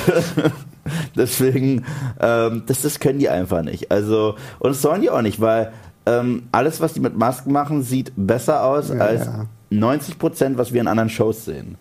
deswegen, 1.16 1.86
ähm, 2.20 2.64
das, 2.66 2.82
das 2.82 3.00
können 3.00 3.20
die 3.20 3.30
einfach 3.30 3.64
nicht. 3.64 3.92
Also, 3.92 4.36
und 4.60 4.70
das 4.70 4.82
sollen 4.82 5.02
die 5.02 5.10
auch 5.10 5.22
nicht, 5.22 5.42
weil 5.42 5.72
ähm, 6.06 6.44
alles, 6.52 6.82
was 6.82 6.94
die 6.94 7.00
mit 7.00 7.18
Masken 7.18 7.52
machen, 7.52 7.84
sieht 7.84 8.12
besser 8.16 8.64
aus 8.64 8.90
ja, 8.90 8.96
als 8.96 9.26
ja. 9.26 9.46
90 9.70 10.18
Prozent, 10.18 10.58
was 10.58 10.74
wir 10.74 10.82
in 10.82 10.88
anderen 10.88 11.10
Shows 11.10 11.46
sehen. 11.46 11.78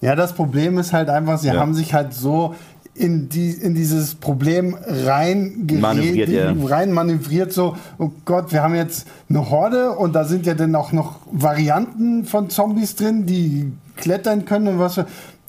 Ja, 0.00 0.16
das 0.16 0.32
Problem 0.32 0.78
ist 0.78 0.92
halt 0.92 1.08
einfach, 1.08 1.38
sie 1.38 1.46
ja. 1.46 1.54
haben 1.54 1.74
sich 1.74 1.94
halt 1.94 2.12
so 2.12 2.56
in, 2.94 3.28
die, 3.28 3.50
in 3.50 3.74
dieses 3.74 4.14
Problem 4.14 4.76
rein 4.84 5.66
manövriert, 5.80 6.28
ja. 6.28 6.54
rein 6.64 6.92
manövriert, 6.92 7.52
so, 7.52 7.76
oh 7.98 8.10
Gott, 8.24 8.52
wir 8.52 8.62
haben 8.62 8.74
jetzt 8.74 9.06
eine 9.30 9.50
Horde 9.50 9.92
und 9.92 10.14
da 10.14 10.24
sind 10.24 10.44
ja 10.44 10.54
dann 10.54 10.74
auch 10.74 10.92
noch 10.92 11.20
Varianten 11.30 12.24
von 12.24 12.50
Zombies 12.50 12.94
drin, 12.96 13.24
die 13.24 13.72
klettern 13.96 14.44
können 14.44 14.68
und 14.68 14.78
was. 14.78 15.00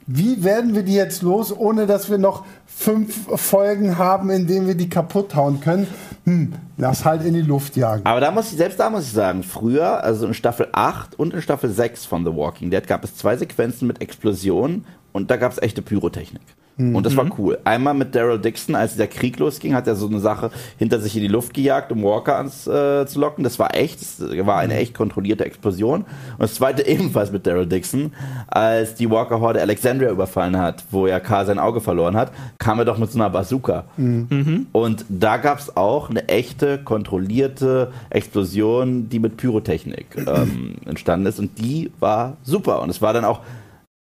Wie 0.06 0.44
werden 0.44 0.76
wir 0.76 0.84
die 0.84 0.96
jetzt 0.96 1.22
los, 1.22 1.56
ohne 1.58 1.86
dass 1.86 2.10
wir 2.10 2.18
noch 2.18 2.46
fünf 2.66 3.28
Folgen 3.40 3.98
haben, 3.98 4.30
in 4.30 4.48
denen 4.48 4.68
wir 4.68 4.76
die 4.76 4.90
kaputt 4.90 5.36
hauen 5.36 5.62
können? 5.62 5.88
Hm, 6.26 6.54
lass 6.78 7.06
halt 7.06 7.24
in 7.24 7.34
die 7.34 7.42
Luft 7.42 7.76
jagen. 7.78 8.06
Aber 8.06 8.20
da 8.20 8.32
muss 8.32 8.52
ich, 8.52 8.58
selbst 8.58 8.80
da 8.80 8.90
muss 8.90 9.04
ich 9.04 9.12
sagen, 9.12 9.44
früher, 9.44 10.04
also 10.04 10.28
in 10.28 10.34
Staffel 10.34 10.68
8 10.72 11.18
und 11.18 11.34
in 11.34 11.42
Staffel 11.42 11.70
6 11.70 12.06
von 12.06 12.26
The 12.26 12.36
Walking 12.36 12.70
Dead 12.70 12.86
gab 12.86 13.04
es 13.04 13.16
zwei 13.16 13.38
Sequenzen 13.38 13.88
mit 13.88 14.02
Explosionen 14.02 14.86
und 15.14 15.32
da 15.32 15.38
gab 15.38 15.54
es 15.54 15.62
echte 15.62 15.82
Pyrotechnik. 15.82 16.42
Mhm. 16.78 16.96
Und 16.96 17.06
das 17.06 17.16
war 17.16 17.28
cool. 17.38 17.60
Einmal 17.64 17.94
mit 17.94 18.16
Daryl 18.16 18.40
Dixon, 18.40 18.76
als 18.76 18.96
der 18.96 19.08
Krieg 19.08 19.38
losging, 19.40 19.74
hat 19.74 19.88
er 19.88 19.96
so 19.96 20.08
eine 20.08 20.20
Sache 20.20 20.50
hinter 20.78 21.00
sich 21.00 21.16
in 21.16 21.22
die 21.22 21.28
Luft 21.28 21.54
gejagt, 21.54 21.92
um 21.92 22.04
Walker 22.04 22.38
ans, 22.38 22.68
äh, 22.68 23.06
zu 23.06 23.20
locken. 23.20 23.44
Das 23.44 23.60
war 23.60 23.76
echt, 23.76 24.02
das 24.02 24.20
war 24.46 24.58
eine 24.58 24.76
echt 24.76 24.94
kontrollierte 24.94 25.46
Explosion. 25.46 26.02
Und 26.02 26.40
das 26.40 26.56
zweite 26.56 26.86
ebenfalls 26.88 27.32
mit 27.32 27.46
Daryl 27.46 27.66
Dixon, 27.66 28.14
als 28.48 28.96
die 28.96 29.10
Walker-Horde 29.10 29.62
Alexandria 29.62 30.10
überfallen 30.10 30.58
hat, 30.58 30.84
wo 30.92 31.08
ja 31.08 31.20
K 31.20 31.46
sein 31.46 31.60
Auge 31.60 31.82
verloren 31.82 32.16
hat, 32.16 32.32
kam 32.58 32.80
er 32.80 32.86
doch 32.86 32.98
mit 32.98 33.12
so 33.12 33.20
einer 33.20 33.30
Bazooka. 33.30 33.86
Mhm. 33.98 34.68
Und 34.72 35.06
da 35.10 35.38
gab 35.38 35.60
es 35.60 35.76
auch 35.78 36.10
eine 36.10 36.28
echte, 36.28 36.80
kontrollierte 36.80 37.92
Explosion, 38.10 39.10
die 39.10 39.20
mit 39.20 39.38
Pyrotechnik 39.38 40.08
ähm, 40.18 40.76
entstanden 40.86 41.28
ist. 41.28 41.40
Und 41.40 41.60
die 41.60 41.92
war 42.00 42.38
super. 42.44 42.82
Und 42.82 42.90
es 42.90 43.02
war 43.02 43.14
dann 43.14 43.26
auch 43.26 43.42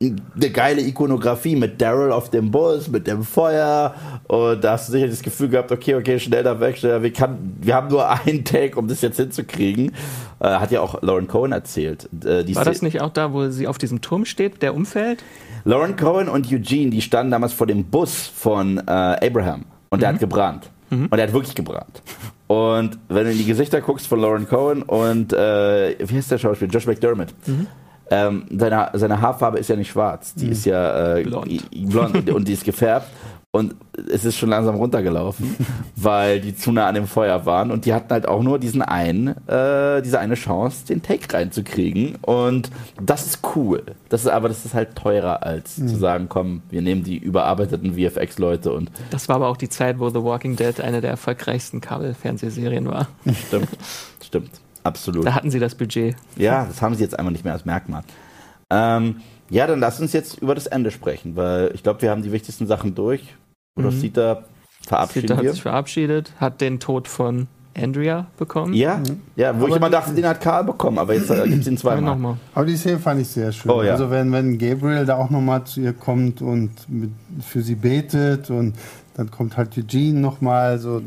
eine 0.01 0.49
geile 0.51 0.79
Ikonografie 0.79 1.57
mit 1.57 1.81
Daryl 1.81 2.13
auf 2.13 2.29
dem 2.29 2.51
Bus, 2.51 2.87
mit 2.87 3.05
dem 3.05 3.21
Feuer. 3.21 3.93
Und 4.29 4.63
da 4.63 4.71
hast 4.73 4.87
du 4.87 4.93
sicher 4.93 5.09
das 5.09 5.21
Gefühl 5.21 5.49
gehabt, 5.49 5.73
okay, 5.73 5.95
okay, 5.95 6.17
schnell 6.21 6.41
da 6.41 6.57
weg, 6.61 6.77
schnell 6.77 6.93
da 6.93 7.03
weg. 7.03 7.15
Kann, 7.15 7.57
wir 7.59 7.75
haben 7.75 7.89
nur 7.89 8.09
einen 8.25 8.45
Take, 8.45 8.79
um 8.79 8.87
das 8.87 9.01
jetzt 9.01 9.17
hinzukriegen. 9.17 9.91
Äh, 10.39 10.47
hat 10.47 10.71
ja 10.71 10.79
auch 10.79 11.01
Lauren 11.01 11.27
Cohen 11.27 11.51
erzählt. 11.51 12.07
Äh, 12.23 12.55
War 12.55 12.63
das 12.63 12.81
nicht 12.81 13.01
auch 13.01 13.09
da, 13.09 13.33
wo 13.33 13.49
sie 13.49 13.67
auf 13.67 13.77
diesem 13.77 13.99
Turm 13.99 14.23
steht, 14.23 14.61
der 14.61 14.73
umfällt? 14.73 15.21
Lauren 15.65 15.97
Cohen 15.97 16.29
und 16.29 16.49
Eugene, 16.49 16.91
die 16.91 17.01
standen 17.01 17.31
damals 17.31 17.51
vor 17.51 17.67
dem 17.67 17.83
Bus 17.83 18.25
von 18.25 18.77
äh, 18.77 18.81
Abraham. 18.81 19.65
Und 19.89 19.97
mhm. 19.97 19.99
der 19.99 20.09
hat 20.13 20.19
gebrannt. 20.19 20.69
Mhm. 20.91 21.07
Und 21.07 21.19
er 21.19 21.27
hat 21.27 21.33
wirklich 21.33 21.55
gebrannt. 21.55 22.01
Und 22.47 22.97
wenn 23.09 23.25
du 23.25 23.31
in 23.31 23.37
die 23.37 23.45
Gesichter 23.45 23.81
guckst 23.81 24.07
von 24.07 24.21
Lauren 24.21 24.47
Cohen 24.47 24.81
und, 24.81 25.33
äh, 25.33 25.97
wie 25.99 26.15
heißt 26.15 26.31
der 26.31 26.37
Schauspieler? 26.37 26.71
Josh 26.71 26.87
McDermott. 26.87 27.33
Mhm 27.45 27.67
ähm, 28.11 28.45
seine, 28.57 28.89
seine 28.93 29.21
Haarfarbe 29.21 29.59
ist 29.59 29.69
ja 29.69 29.75
nicht 29.75 29.89
schwarz, 29.89 30.33
die 30.33 30.45
mhm. 30.45 30.51
ist 30.51 30.65
ja 30.65 31.17
äh, 31.17 31.23
blond, 31.23 31.89
blond 31.89 32.29
und 32.33 32.47
die 32.47 32.53
ist 32.53 32.65
gefärbt. 32.65 33.07
Und 33.51 33.73
es 34.11 34.25
ist 34.25 34.37
schon 34.37 34.49
langsam 34.49 34.75
runtergelaufen, 34.75 35.55
weil 35.95 36.39
die 36.39 36.55
zu 36.55 36.71
nah 36.71 36.87
an 36.87 36.93
dem 36.93 37.07
Feuer 37.07 37.47
waren 37.47 37.71
und 37.71 37.85
die 37.85 37.95
hatten 37.95 38.11
halt 38.11 38.27
auch 38.27 38.43
nur 38.43 38.59
diesen 38.59 38.83
einen, 38.83 39.29
äh, 39.47 40.03
diese 40.03 40.19
eine 40.19 40.35
Chance, 40.35 40.85
den 40.85 41.01
Take 41.01 41.33
reinzukriegen. 41.33 42.15
Und 42.21 42.69
das 43.01 43.25
ist 43.25 43.39
cool. 43.55 43.81
Das 44.09 44.21
ist 44.21 44.27
aber 44.27 44.49
das 44.49 44.65
ist 44.65 44.75
halt 44.75 44.95
teurer, 44.95 45.41
als 45.41 45.79
mhm. 45.79 45.87
zu 45.87 45.95
sagen, 45.95 46.27
komm, 46.29 46.61
wir 46.69 46.83
nehmen 46.83 47.03
die 47.03 47.17
überarbeiteten 47.17 47.95
VFX-Leute 47.95 48.71
und. 48.71 48.91
Das 49.09 49.27
war 49.29 49.37
aber 49.37 49.47
auch 49.47 49.57
die 49.57 49.69
Zeit, 49.69 49.97
wo 49.97 50.09
The 50.09 50.21
Walking 50.21 50.55
Dead 50.55 50.79
eine 50.79 51.01
der 51.01 51.09
erfolgreichsten 51.09 51.81
Kabelfernsehserien 51.81 52.85
war. 52.85 53.07
Stimmt, 53.47 53.69
stimmt. 54.23 54.51
Absolut. 54.83 55.25
Da 55.25 55.33
hatten 55.33 55.51
sie 55.51 55.59
das 55.59 55.75
Budget. 55.75 56.15
Ja, 56.37 56.65
das 56.65 56.81
haben 56.81 56.95
sie 56.95 57.03
jetzt 57.03 57.17
einfach 57.17 57.31
nicht 57.31 57.43
mehr 57.43 57.53
als 57.53 57.65
Merkmal. 57.65 58.03
Ähm, 58.69 59.21
ja, 59.49 59.67
dann 59.67 59.79
lass 59.79 59.99
uns 59.99 60.13
jetzt 60.13 60.39
über 60.39 60.55
das 60.55 60.67
Ende 60.67 60.91
sprechen, 60.91 61.35
weil 61.35 61.71
ich 61.73 61.83
glaube, 61.83 62.01
wir 62.01 62.11
haben 62.11 62.21
die 62.21 62.31
wichtigsten 62.31 62.67
Sachen 62.67 62.95
durch. 62.95 63.35
Oder 63.75 63.91
mhm. 63.91 63.99
Sita 63.99 64.43
verabschiedet. 64.87 65.29
Sita 65.29 65.41
hat 65.41 65.51
sich 65.53 65.61
verabschiedet, 65.61 66.33
hat 66.39 66.61
den 66.61 66.79
Tod 66.79 67.07
von 67.07 67.47
Andrea 67.75 68.27
bekommen. 68.37 68.73
Ja, 68.73 68.97
mhm. 68.97 69.21
ja 69.35 69.53
wo 69.53 69.63
aber 69.63 69.69
ich 69.69 69.75
immer 69.75 69.89
dachte, 69.89 70.13
den 70.13 70.25
hat 70.27 70.41
Karl 70.41 70.65
bekommen, 70.65 70.97
aber 70.97 71.13
jetzt 71.13 71.29
äh, 71.29 71.47
gibt 71.47 71.61
es 71.61 71.67
ihn 71.67 71.77
zweimal. 71.77 72.15
Mal. 72.15 72.37
Aber 72.53 72.65
die 72.65 72.75
Szene 72.75 72.99
fand 72.99 73.21
ich 73.21 73.27
sehr 73.27 73.51
schön. 73.51 73.71
Oh, 73.71 73.81
ja. 73.81 73.93
Also 73.93 74.09
wenn, 74.09 74.31
wenn 74.31 74.57
Gabriel 74.57 75.05
da 75.05 75.15
auch 75.15 75.29
nochmal 75.29 75.63
zu 75.63 75.81
ihr 75.81 75.93
kommt 75.93 76.41
und 76.41 76.71
mit, 76.89 77.11
für 77.41 77.61
sie 77.61 77.75
betet 77.75 78.49
und 78.49 78.73
dann 79.19 79.31
kommt 79.31 79.57
halt 79.57 79.77
Eugene 79.77 80.17
nochmal. 80.17 80.79
So, 80.79 81.01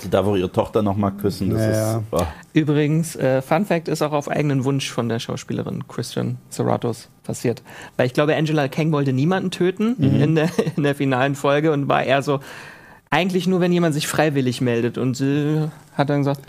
Sie 0.00 0.08
darf 0.08 0.26
auch 0.26 0.36
ihre 0.36 0.50
Tochter 0.50 0.80
nochmal 0.80 1.12
küssen. 1.12 1.50
Das 1.50 1.60
ja, 1.60 1.98
ist, 1.98 2.04
oh. 2.12 2.22
Übrigens, 2.54 3.14
äh, 3.14 3.42
Fun 3.42 3.66
Fact 3.66 3.88
ist 3.88 4.00
auch 4.00 4.12
auf 4.12 4.30
eigenen 4.30 4.64
Wunsch 4.64 4.90
von 4.90 5.10
der 5.10 5.18
Schauspielerin 5.18 5.86
Christian 5.86 6.38
Serratos 6.48 7.08
passiert. 7.24 7.62
Weil 7.98 8.06
ich 8.06 8.14
glaube, 8.14 8.34
Angela 8.36 8.68
Kang 8.68 8.90
wollte 8.90 9.12
niemanden 9.12 9.50
töten 9.50 9.96
mhm. 9.98 10.22
in, 10.22 10.34
der, 10.34 10.48
in 10.76 10.82
der 10.82 10.94
finalen 10.94 11.34
Folge 11.34 11.70
und 11.70 11.88
war 11.88 12.02
eher 12.02 12.22
so, 12.22 12.40
eigentlich 13.10 13.46
nur, 13.46 13.60
wenn 13.60 13.72
jemand 13.72 13.92
sich 13.92 14.08
freiwillig 14.08 14.62
meldet. 14.62 14.96
Und 14.96 15.14
sie 15.14 15.68
hat 15.94 16.08
dann 16.08 16.20
gesagt, 16.20 16.40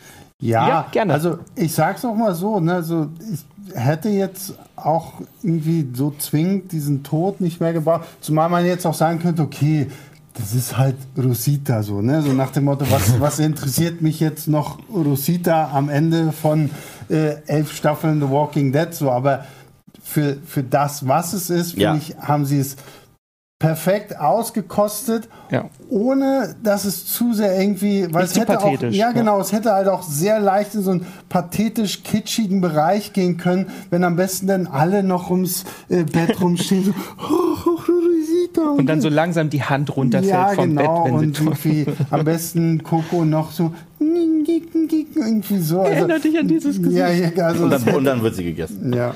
ja, 0.41 0.69
ja 0.69 0.87
gerne. 0.93 1.13
Also 1.13 1.39
ich 1.55 1.73
sag's 1.73 2.05
auch 2.05 2.15
mal 2.15 2.33
so, 2.33 2.61
ne, 2.61 2.75
also 2.75 3.09
ich 3.33 3.43
hätte 3.75 4.07
jetzt 4.07 4.53
auch 4.77 5.15
irgendwie 5.43 5.85
so 5.93 6.13
zwingend 6.17 6.71
diesen 6.71 7.03
Tod 7.03 7.41
nicht 7.41 7.59
mehr 7.59 7.73
gebraucht. 7.73 8.07
Zumal 8.21 8.49
man 8.49 8.65
jetzt 8.65 8.85
auch 8.85 8.93
sagen 8.93 9.19
könnte, 9.19 9.41
okay, 9.41 9.87
das 10.39 10.53
ist 10.53 10.77
halt 10.77 10.95
Rosita 11.17 11.83
so, 11.83 12.01
ne? 12.01 12.21
So 12.21 12.33
nach 12.33 12.51
dem 12.51 12.65
Motto, 12.65 12.85
was, 12.89 13.19
was 13.19 13.39
interessiert 13.39 14.01
mich 14.01 14.19
jetzt 14.19 14.47
noch 14.47 14.79
Rosita 14.89 15.71
am 15.73 15.89
Ende 15.89 16.31
von 16.31 16.69
äh, 17.09 17.41
elf 17.45 17.75
Staffeln 17.75 18.21
The 18.21 18.29
Walking 18.29 18.71
Dead 18.71 18.93
so, 18.93 19.11
aber 19.11 19.45
für, 20.01 20.37
für 20.45 20.63
das, 20.63 21.07
was 21.07 21.33
es 21.33 21.49
ist, 21.49 21.71
finde 21.71 21.83
ja. 21.83 21.95
ich, 21.95 22.15
haben 22.17 22.45
sie 22.45 22.59
es 22.59 22.77
perfekt 23.59 24.17
ausgekostet, 24.17 25.27
ja. 25.51 25.69
ohne 25.89 26.55
dass 26.63 26.85
es 26.85 27.05
zu 27.05 27.33
sehr 27.33 27.59
irgendwie, 27.59 28.07
weil 28.13 28.23
Nicht 28.23 28.31
es 28.31 28.39
hätte 28.39 28.61
auch, 28.61 28.81
ja 28.83 29.11
genau, 29.11 29.41
es 29.41 29.51
hätte 29.51 29.73
halt 29.73 29.89
auch 29.89 30.01
sehr 30.01 30.39
leicht 30.39 30.75
in 30.75 30.81
so 30.81 30.91
einen 30.91 31.05
pathetisch 31.27 32.03
kitschigen 32.03 32.61
Bereich 32.61 33.11
gehen 33.11 33.35
können, 33.35 33.69
wenn 33.89 34.05
am 34.05 34.15
besten 34.15 34.47
dann 34.47 34.65
alle 34.65 35.03
noch 35.03 35.29
ums 35.29 35.65
äh, 35.89 36.03
Bett 36.03 36.39
rumstehen, 36.39 36.85
so, 36.85 36.93
oh, 38.57 38.61
Rosita. 38.61 38.79
Und 38.79 38.85
dann 38.87 39.01
so 39.01 39.09
langsam 39.09 39.49
die 39.49 39.63
Hand 39.63 39.95
runterfällt 39.95 40.31
ja, 40.31 40.49
vom 40.49 40.75
genau, 40.75 41.03
Bett. 41.03 41.13
Wenn 41.13 41.19
und 41.19 41.39
irgendwie 41.39 41.85
am 42.09 42.25
besten 42.25 42.83
Coco 42.83 43.25
noch 43.25 43.51
so 43.51 43.73
irgendwie 43.99 45.59
so. 45.59 45.81
Also, 45.81 45.93
Erinnert 45.93 46.23
dich 46.23 46.39
an 46.39 46.47
dieses 46.47 46.77
Gesicht. 46.77 46.97
Ja, 46.97 47.09
ja, 47.09 47.45
also 47.45 47.65
und, 47.65 47.71
dann, 47.71 47.95
und 47.95 48.03
dann 48.03 48.21
wird 48.21 48.35
sie 48.35 48.43
gegessen. 48.43 48.93
Ja. 48.93 49.13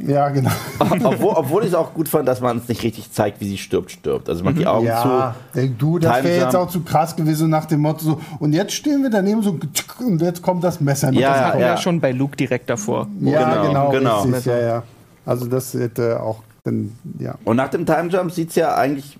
Ja, 0.00 0.28
genau. 0.28 0.50
obwohl, 0.78 1.32
obwohl 1.34 1.62
ich 1.62 1.70
es 1.70 1.74
auch 1.74 1.92
gut 1.92 2.08
fand, 2.08 2.28
dass 2.28 2.40
man 2.40 2.58
es 2.58 2.68
nicht 2.68 2.84
richtig 2.84 3.10
zeigt, 3.10 3.40
wie 3.40 3.48
sie 3.48 3.58
stirbt, 3.58 3.90
stirbt. 3.90 4.28
Also 4.28 4.44
man 4.44 4.54
mhm. 4.54 4.58
die 4.58 4.66
Augen 4.68 4.86
ja, 4.86 5.34
zu. 5.52 5.68
Du, 5.70 5.98
das 5.98 6.22
wäre 6.22 6.44
jetzt 6.44 6.54
auch 6.54 6.68
zu 6.68 6.82
krass 6.82 7.16
gewesen 7.16 7.50
nach 7.50 7.64
dem 7.64 7.80
Motto 7.80 8.04
so, 8.04 8.20
und 8.38 8.52
jetzt 8.52 8.74
stehen 8.74 9.02
wir 9.02 9.10
daneben 9.10 9.42
so 9.42 9.58
und 9.98 10.22
jetzt 10.22 10.40
kommt 10.40 10.62
das 10.62 10.80
Messer. 10.80 11.12
Ja, 11.12 11.30
das 11.30 11.40
hatten 11.40 11.60
ja. 11.60 11.66
wir 11.70 11.76
schon 11.78 12.00
bei 12.00 12.12
Luke 12.12 12.36
direkt 12.36 12.70
davor. 12.70 13.08
Ja, 13.20 13.64
genau, 13.64 13.66
genau. 13.66 13.90
genau. 13.90 14.22
Richtig, 14.22 14.46
ja, 14.46 14.60
ja. 14.60 14.82
Also 15.26 15.46
das 15.46 15.74
hätte 15.74 16.22
auch 16.22 16.42
dann, 16.68 16.92
ja. 17.18 17.36
Und 17.44 17.56
nach 17.56 17.68
dem 17.68 17.86
Time 17.86 18.08
Jump 18.08 18.32
sieht 18.32 18.50
es 18.50 18.54
ja 18.56 18.74
eigentlich 18.74 19.18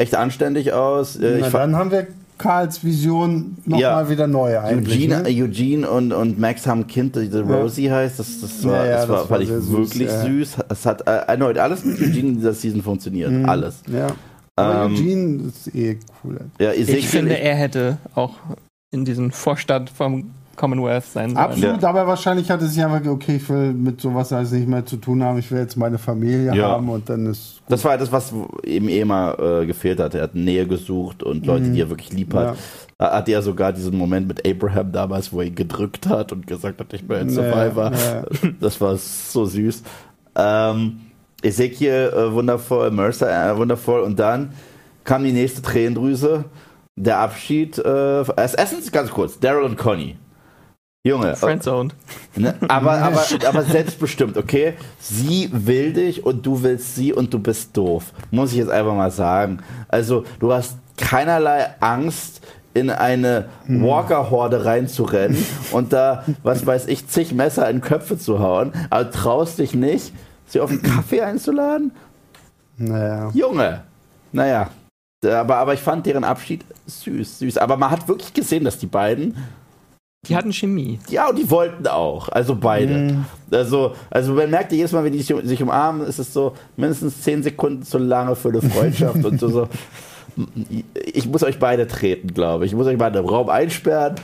echt 0.00 0.14
anständig 0.14 0.72
aus. 0.72 1.16
Äh, 1.16 1.38
Na, 1.40 1.50
dann 1.50 1.76
haben 1.76 1.90
wir 1.90 2.06
Karls 2.38 2.84
Vision 2.84 3.56
nochmal 3.64 4.04
ja. 4.04 4.08
wieder 4.08 4.26
neu 4.26 4.58
eigentlich. 4.58 4.96
Eugene, 4.96 5.22
ne? 5.22 5.28
Eugene 5.28 5.90
und, 5.90 6.12
und 6.12 6.38
Max 6.38 6.66
haben 6.66 6.82
ein 6.82 6.86
Kind, 6.86 7.16
das 7.16 7.24
Rosie 7.32 7.86
ja. 7.86 7.96
heißt. 7.96 8.18
Das, 8.18 8.40
das 8.40 8.64
war, 8.64 8.86
ja, 8.86 8.92
das 8.92 9.08
war, 9.08 9.18
das 9.18 9.26
fand 9.26 9.42
ich 9.42 9.50
wirklich 9.50 10.10
süß. 10.10 10.52
süß. 10.52 10.56
Es 10.68 10.86
hat 10.86 11.06
äh, 11.06 11.26
erneut 11.26 11.58
alles 11.58 11.84
mit 11.84 12.00
Eugene 12.00 12.28
in 12.28 12.36
dieser 12.36 12.54
Season 12.54 12.82
funktioniert. 12.82 13.32
Mhm. 13.32 13.48
Alles. 13.48 13.82
Ja. 13.92 14.08
Aber 14.56 14.84
ähm, 14.84 14.94
Eugene 14.94 15.42
ist 15.48 15.74
eh 15.74 15.98
cool. 16.22 16.38
Ja, 16.58 16.72
ich, 16.72 16.88
ich 16.88 17.08
finde, 17.08 17.38
er 17.38 17.56
hätte 17.56 17.98
auch 18.14 18.34
in 18.90 19.04
diesem 19.04 19.30
Vorstand 19.32 19.90
vom 19.90 20.30
Commonwealth 20.58 21.04
sein 21.04 21.30
sollen. 21.30 21.38
Absolut, 21.38 21.82
ja. 21.82 21.88
aber 21.88 22.06
wahrscheinlich 22.06 22.50
hat 22.50 22.60
es 22.60 22.74
sich 22.74 22.84
einfach, 22.84 23.08
okay, 23.10 23.36
ich 23.36 23.48
will 23.48 23.72
mit 23.72 24.00
sowas 24.00 24.32
alles 24.32 24.52
nicht 24.52 24.68
mehr 24.68 24.84
zu 24.84 24.96
tun 24.96 25.22
haben, 25.22 25.38
ich 25.38 25.50
will 25.50 25.60
jetzt 25.60 25.76
meine 25.76 25.96
Familie 25.96 26.54
ja. 26.54 26.68
haben 26.68 26.90
und 26.90 27.08
dann 27.08 27.26
ist. 27.26 27.60
Gut. 27.60 27.72
Das 27.72 27.84
war 27.84 27.96
das, 27.96 28.12
was 28.12 28.34
eben 28.64 28.88
eh 28.88 29.04
mal 29.04 29.62
äh, 29.62 29.66
gefehlt 29.66 30.00
hat. 30.00 30.14
Er 30.14 30.24
hat 30.24 30.34
Nähe 30.34 30.66
gesucht 30.66 31.22
und 31.22 31.46
Leute, 31.46 31.66
mhm. 31.66 31.74
die 31.74 31.80
er 31.80 31.88
wirklich 31.88 32.12
lieb 32.12 32.34
hat. 32.34 32.56
Ja. 32.98 33.12
Hat 33.12 33.28
er 33.28 33.42
sogar 33.42 33.72
diesen 33.72 33.96
Moment 33.96 34.26
mit 34.26 34.46
Abraham 34.46 34.90
damals, 34.90 35.32
wo 35.32 35.40
er 35.40 35.46
ihn 35.46 35.54
gedrückt 35.54 36.08
hat 36.08 36.32
und 36.32 36.46
gesagt 36.46 36.80
hat, 36.80 36.92
ich 36.92 37.06
bin 37.06 37.16
ein 37.18 37.30
Survivor. 37.30 37.90
Nee, 37.90 38.54
das 38.60 38.80
war 38.80 38.96
so 38.96 39.44
süß. 39.44 39.84
Ähm, 40.34 41.00
Ezekiel 41.42 42.12
äh, 42.12 42.32
wundervoll, 42.32 42.90
Mercer 42.90 43.52
äh, 43.52 43.56
wundervoll 43.56 44.00
und 44.00 44.18
dann 44.18 44.50
kam 45.04 45.22
die 45.22 45.32
nächste 45.32 45.62
Tränendrüse. 45.62 46.46
Der 46.96 47.18
Abschied. 47.18 47.78
Äh, 47.78 48.24
erstens 48.36 48.90
ganz 48.90 49.10
kurz, 49.10 49.38
Daryl 49.38 49.62
und 49.62 49.76
Conny. 49.76 50.16
Junge. 51.04 51.36
Friendzoned. 51.36 51.94
Ne, 52.36 52.54
aber, 52.68 52.92
aber, 53.02 53.24
aber 53.46 53.62
selbstbestimmt, 53.62 54.36
okay? 54.36 54.74
Sie 55.00 55.48
will 55.52 55.92
dich 55.92 56.24
und 56.24 56.44
du 56.44 56.62
willst 56.62 56.96
sie 56.96 57.12
und 57.12 57.32
du 57.32 57.38
bist 57.38 57.76
doof. 57.76 58.12
Muss 58.30 58.52
ich 58.52 58.58
jetzt 58.58 58.70
einfach 58.70 58.94
mal 58.94 59.10
sagen. 59.10 59.58
Also, 59.88 60.24
du 60.40 60.52
hast 60.52 60.76
keinerlei 60.96 61.74
Angst, 61.80 62.42
in 62.74 62.90
eine 62.90 63.48
hm. 63.66 63.82
Walker-Horde 63.82 64.64
reinzurennen 64.64 65.44
und 65.72 65.92
da, 65.92 66.24
was 66.42 66.66
weiß 66.66 66.86
ich, 66.86 67.08
zig 67.08 67.32
Messer 67.32 67.68
in 67.68 67.80
Köpfe 67.80 68.18
zu 68.18 68.38
hauen, 68.38 68.72
aber 68.90 69.10
traust 69.10 69.58
dich 69.58 69.74
nicht, 69.74 70.12
sie 70.46 70.60
auf 70.60 70.70
einen 70.70 70.82
Kaffee 70.82 71.22
einzuladen? 71.22 71.92
Naja. 72.76 73.30
Junge! 73.34 73.82
Naja. 74.32 74.70
Aber, 75.24 75.56
aber 75.56 75.74
ich 75.74 75.80
fand 75.80 76.06
deren 76.06 76.22
Abschied 76.22 76.64
süß, 76.86 77.40
süß. 77.40 77.58
Aber 77.58 77.76
man 77.76 77.90
hat 77.90 78.06
wirklich 78.06 78.32
gesehen, 78.32 78.64
dass 78.64 78.78
die 78.78 78.86
beiden 78.86 79.36
die 80.26 80.36
hatten 80.36 80.52
Chemie. 80.52 80.98
Ja, 81.08 81.28
und 81.28 81.38
die 81.38 81.48
wollten 81.50 81.86
auch. 81.86 82.28
Also 82.28 82.54
beide. 82.54 82.94
Mhm. 82.94 83.24
Also, 83.50 83.94
also 84.10 84.32
man 84.34 84.50
merkt 84.50 84.72
jedes 84.72 84.92
Mal, 84.92 85.04
wenn 85.04 85.12
die 85.12 85.22
sich 85.22 85.62
umarmen, 85.62 86.06
ist 86.06 86.18
es 86.18 86.32
so 86.32 86.54
mindestens 86.76 87.22
zehn 87.22 87.42
Sekunden 87.42 87.82
zu 87.82 87.98
lange 87.98 88.34
für 88.34 88.48
eine 88.48 88.60
Freundschaft 88.60 89.24
und 89.24 89.38
so, 89.38 89.48
so. 89.48 89.68
Ich 91.12 91.26
muss 91.26 91.42
euch 91.42 91.58
beide 91.58 91.86
treten, 91.86 92.34
glaube 92.34 92.64
ich. 92.64 92.72
Ich 92.72 92.76
muss 92.76 92.86
euch 92.86 92.98
beide 92.98 93.20
im 93.20 93.26
Raum 93.26 93.48
einsperren. 93.48 94.16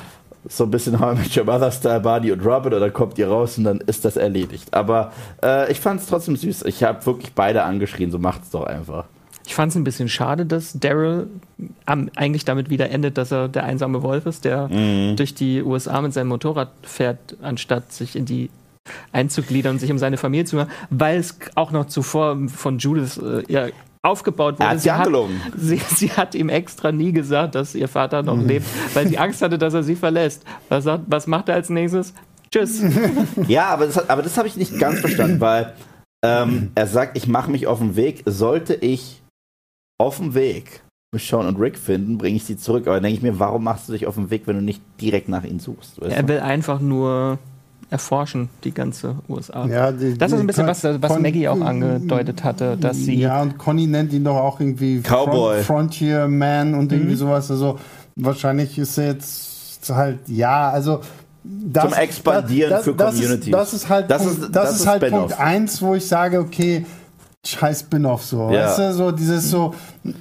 So 0.46 0.64
ein 0.64 0.70
bisschen 0.70 1.00
How 1.00 1.16
mit 1.18 1.34
Your 1.36 1.44
Mother 1.44 1.70
Style, 1.70 2.00
Barney 2.00 2.30
und 2.30 2.44
Robin, 2.44 2.74
und 2.74 2.80
dann 2.80 2.92
kommt 2.92 3.16
ihr 3.18 3.28
raus 3.28 3.56
und 3.56 3.64
dann 3.64 3.80
ist 3.80 4.04
das 4.04 4.16
erledigt. 4.16 4.74
Aber 4.74 5.12
äh, 5.42 5.72
ich 5.72 5.80
fand 5.80 6.02
es 6.02 6.06
trotzdem 6.06 6.36
süß. 6.36 6.64
Ich 6.66 6.84
habe 6.84 7.04
wirklich 7.06 7.32
beide 7.32 7.62
angeschrien, 7.62 8.10
so 8.10 8.18
macht's 8.18 8.50
doch 8.50 8.64
einfach. 8.64 9.06
Ich 9.46 9.54
fand 9.54 9.70
es 9.70 9.76
ein 9.76 9.84
bisschen 9.84 10.08
schade, 10.08 10.46
dass 10.46 10.72
Daryl 10.78 11.28
eigentlich 11.86 12.44
damit 12.44 12.70
wieder 12.70 12.90
endet, 12.90 13.18
dass 13.18 13.30
er 13.30 13.48
der 13.48 13.64
einsame 13.64 14.02
Wolf 14.02 14.26
ist, 14.26 14.44
der 14.44 14.68
mhm. 14.68 15.16
durch 15.16 15.34
die 15.34 15.62
USA 15.62 16.00
mit 16.00 16.12
seinem 16.12 16.28
Motorrad 16.28 16.70
fährt, 16.82 17.36
anstatt 17.42 17.92
sich 17.92 18.16
in 18.16 18.24
die 18.24 18.50
einzugliedern 19.12 19.72
und 19.74 19.78
sich 19.78 19.90
um 19.90 19.98
seine 19.98 20.16
Familie 20.16 20.44
zu 20.44 20.56
kümmern, 20.56 20.72
weil 20.90 21.18
es 21.18 21.38
auch 21.54 21.70
noch 21.70 21.86
zuvor 21.86 22.38
von 22.48 22.78
Judith 22.78 23.18
äh, 23.18 23.42
ja, 23.52 23.68
aufgebaut 24.02 24.54
wurde. 24.54 24.64
Er 24.64 24.70
hat 24.70 24.80
sie, 24.80 24.92
hat, 24.92 25.08
sie, 25.56 25.80
sie, 25.94 26.12
hat 26.12 26.34
ihm 26.34 26.48
extra 26.48 26.92
nie 26.92 27.12
gesagt, 27.12 27.54
dass 27.54 27.74
ihr 27.74 27.88
Vater 27.88 28.22
noch 28.22 28.36
mhm. 28.36 28.46
lebt, 28.46 28.66
weil 28.94 29.06
sie 29.08 29.18
Angst 29.18 29.42
hatte, 29.42 29.58
dass 29.58 29.74
er 29.74 29.82
sie 29.82 29.96
verlässt. 29.96 30.44
Was, 30.68 30.84
sagt, 30.84 31.04
was 31.06 31.26
macht 31.26 31.48
er 31.48 31.56
als 31.56 31.70
nächstes? 31.70 32.12
Tschüss. 32.50 32.82
ja, 33.48 33.66
aber 33.68 33.86
das, 33.86 34.08
aber 34.08 34.22
das 34.22 34.36
habe 34.36 34.48
ich 34.48 34.56
nicht 34.56 34.78
ganz 34.78 35.00
verstanden, 35.00 35.40
weil 35.40 35.72
ähm, 36.22 36.70
er 36.74 36.86
sagt, 36.86 37.16
ich 37.16 37.26
mache 37.26 37.50
mich 37.50 37.66
auf 37.66 37.78
den 37.78 37.96
Weg. 37.96 38.22
Sollte 38.26 38.74
ich 38.74 39.22
auf 39.98 40.18
dem 40.18 40.34
Weg 40.34 40.82
Michonne 41.14 41.48
und 41.48 41.60
Rick 41.60 41.78
finden, 41.78 42.18
bringe 42.18 42.36
ich 42.36 42.44
sie 42.44 42.56
zurück. 42.56 42.86
Aber 42.86 42.96
dann 42.96 43.04
denke 43.04 43.16
ich 43.16 43.22
mir, 43.22 43.38
warum 43.38 43.64
machst 43.64 43.88
du 43.88 43.92
dich 43.92 44.06
auf 44.06 44.16
den 44.16 44.30
Weg, 44.30 44.46
wenn 44.46 44.56
du 44.56 44.62
nicht 44.62 44.82
direkt 45.00 45.28
nach 45.28 45.44
ihnen 45.44 45.60
suchst? 45.60 46.02
er 46.02 46.22
du? 46.22 46.28
will 46.28 46.40
einfach 46.40 46.80
nur 46.80 47.38
erforschen, 47.90 48.48
die 48.64 48.72
ganze 48.72 49.16
USA. 49.28 49.66
Ja, 49.66 49.92
die, 49.92 50.18
das 50.18 50.32
ist 50.32 50.40
ein 50.40 50.46
bisschen, 50.46 50.66
was, 50.66 50.82
was 50.82 51.18
Maggie 51.20 51.48
auch 51.48 51.60
angedeutet 51.60 52.42
hatte, 52.42 52.76
dass 52.76 52.96
sie. 52.96 53.14
Ja, 53.14 53.40
und 53.40 53.56
Conny 53.56 53.86
nennt 53.86 54.12
ihn 54.12 54.24
doch 54.24 54.36
auch 54.36 54.58
irgendwie 54.58 55.00
Cowboy. 55.00 55.62
Front, 55.62 55.66
Frontier 55.66 56.26
Man 56.26 56.74
und 56.74 56.90
irgendwie 56.92 57.12
mhm. 57.12 57.18
sowas. 57.18 57.50
Also 57.50 57.78
wahrscheinlich 58.16 58.78
ist 58.78 58.98
er 58.98 59.06
jetzt 59.06 59.88
halt, 59.90 60.18
ja, 60.26 60.70
also 60.70 61.00
das, 61.44 61.84
zum 61.84 61.92
Expandieren 61.92 62.70
das, 62.70 62.84
das, 62.84 62.84
für 62.84 62.96
Communities. 62.96 63.52
Das 63.52 63.74
ist, 63.74 63.88
halt, 63.88 64.10
das 64.10 64.24
Punkt, 64.24 64.42
ist, 64.42 64.56
das 64.56 64.76
ist 64.76 64.86
halt 64.86 65.10
Punkt 65.10 65.38
1, 65.38 65.82
wo 65.82 65.94
ich 65.94 66.06
sage, 66.06 66.40
okay, 66.40 66.86
scheiß 67.46 67.80
Spin-off 67.80 68.24
so. 68.24 68.50
Ja. 68.50 68.66
Weißt 68.66 68.78
du, 68.78 68.92
so 68.92 69.10
dieses 69.10 69.50
so, 69.50 69.74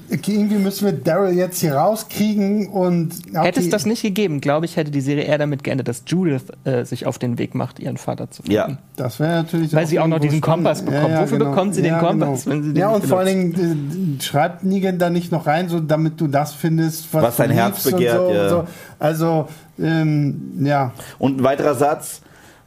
irgendwie 0.10 0.56
müssen 0.56 0.86
wir 0.86 0.94
Daryl 0.94 1.36
jetzt 1.36 1.60
hier 1.60 1.76
rauskriegen 1.76 2.68
und. 2.68 3.14
Hätte 3.34 3.60
es 3.60 3.70
das 3.70 3.86
nicht 3.86 4.02
gegeben, 4.02 4.42
glaube 4.42 4.66
ich, 4.66 4.76
hätte 4.76 4.92
die 4.92 5.02
Serie 5.02 5.24
eher 5.24 5.38
damit 5.38 5.64
geendet, 5.64 5.88
dass 5.88 6.04
Judith 6.06 6.44
äh, 6.64 6.84
sich 6.86 7.06
auf 7.06 7.20
den 7.20 7.38
Weg 7.38 7.56
macht, 7.56 7.80
ihren 7.80 7.98
Vater 7.98 8.30
zu 8.30 8.44
finden. 8.44 8.56
Ja. 8.56 8.78
Das 8.96 9.20
wäre 9.20 9.32
natürlich. 9.32 9.74
Weil 9.74 9.86
auch 9.86 9.90
sie 9.90 10.00
auch 10.00 10.08
noch 10.08 10.20
diesen 10.20 10.38
spannend. 10.40 10.66
Kompass 10.66 10.82
bekommt. 10.84 11.04
Ja, 11.04 11.10
ja, 11.10 11.22
Wofür 11.22 11.38
genau. 11.38 11.50
bekommt 11.52 11.76
sie 11.76 11.82
den 11.82 11.98
Kompass, 11.98 12.44
genau. 12.44 12.56
wenn 12.56 12.64
sie 12.64 12.74
den 12.74 12.78
Ja, 12.78 12.90
und 12.90 13.06
vor 13.06 13.20
allen 13.20 13.54
Dingen 13.54 14.18
äh, 14.20 14.24
schreibt 14.24 14.64
Negan 14.64 15.00
da 15.00 15.10
nicht 15.10 15.32
noch 15.32 15.48
rein, 15.48 15.70
so 15.70 15.80
damit 15.80 16.20
du 16.20 16.28
das 16.28 16.54
findest, 16.54 17.14
was, 17.14 17.24
was 17.24 17.36
dein 17.38 17.52
Herz 17.52 17.84
begehrt. 17.84 18.18
So, 18.18 18.34
ja. 18.34 18.50
so. 18.50 18.68
Also, 19.00 19.48
ähm, 19.80 20.54
ja. 20.64 20.92
Und 21.20 21.40
ein 21.40 21.44
weiterer 21.44 21.76
Satz, 21.76 22.22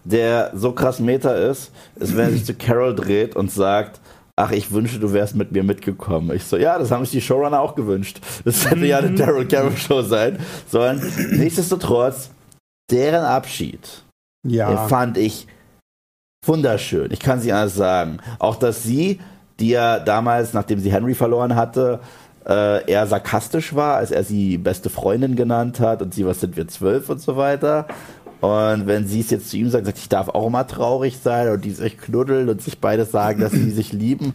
der 0.05 0.53
so 0.55 0.73
krass 0.73 1.01
Meta 1.01 1.33
ist, 1.33 1.71
ist, 1.97 2.17
wenn 2.17 2.27
er 2.27 2.31
sich 2.33 2.45
zu 2.45 2.55
Carol 2.55 2.95
dreht 2.95 3.37
und 3.37 3.51
sagt, 3.51 4.01
ach, 4.37 4.53
ich 4.53 4.71
wünsche, 4.71 5.01
du 5.01 5.13
wärst 5.13 5.35
mit 5.35 5.53
mir 5.53 5.65
mitgekommen. 5.65 6.37
Ich 6.37 6.45
so, 6.45 6.57
ja, 6.57 6.79
das 6.79 6.91
haben 6.91 7.05
sich 7.05 7.13
die 7.13 7.21
Showrunner 7.21 7.61
auch 7.61 7.75
gewünscht. 7.75 8.21
Das 8.45 8.71
hätte 8.71 8.85
ja 8.85 8.99
eine 8.99 9.09
mhm. 9.09 9.17
Daryl 9.17 9.49
Carroll 9.49 9.77
Show 9.77 10.03
sein 10.03 10.39
sollen. 10.71 11.03
Nichtsdestotrotz, 11.33 12.31
deren 12.91 13.25
Abschied 13.25 14.05
ja. 14.47 14.87
fand 14.87 15.17
ich 15.17 15.47
wunderschön. 16.45 17.11
Ich 17.11 17.21
kann 17.21 17.41
sie 17.41 17.53
anders 17.53 17.75
sagen. 17.75 18.19
Auch, 18.39 18.57
dass 18.57 18.83
sie, 18.83 19.21
die 19.59 19.71
ja 19.71 19.99
damals, 19.99 20.53
nachdem 20.53 20.79
sie 20.79 20.93
Henry 20.93 21.15
verloren 21.15 21.57
hatte, 21.57 22.01
äh, 22.47 22.89
eher 22.89 23.07
sarkastisch 23.07 23.75
war, 23.75 23.97
als 23.97 24.11
er 24.11 24.23
sie 24.23 24.59
beste 24.59 24.91
Freundin 24.91 25.35
genannt 25.35 25.81
hat 25.81 26.03
und 26.03 26.15
sie, 26.15 26.25
was 26.27 26.41
sind 26.41 26.57
wir, 26.57 26.69
zwölf 26.69 27.09
und 27.09 27.21
so 27.21 27.37
weiter. 27.37 27.87
Und 28.41 28.87
wenn 28.87 29.07
sie 29.07 29.21
es 29.21 29.31
jetzt 29.31 29.51
zu 29.51 29.57
ihm 29.57 29.71
sagt, 29.71 29.87
sagt, 29.87 29.99
ich 29.99 30.09
darf 30.09 30.29
auch 30.29 30.51
mal 30.51 30.65
traurig 30.65 31.19
sein 31.23 31.51
und 31.51 31.65
die 31.65 31.71
sich 31.71 31.99
knuddeln 31.99 32.49
und 32.49 32.61
sich 32.61 32.81
beide 32.81 33.05
sagen, 33.05 33.41
dass 33.41 33.53
sie 33.53 33.71
sich 33.71 33.93
lieben. 33.93 34.35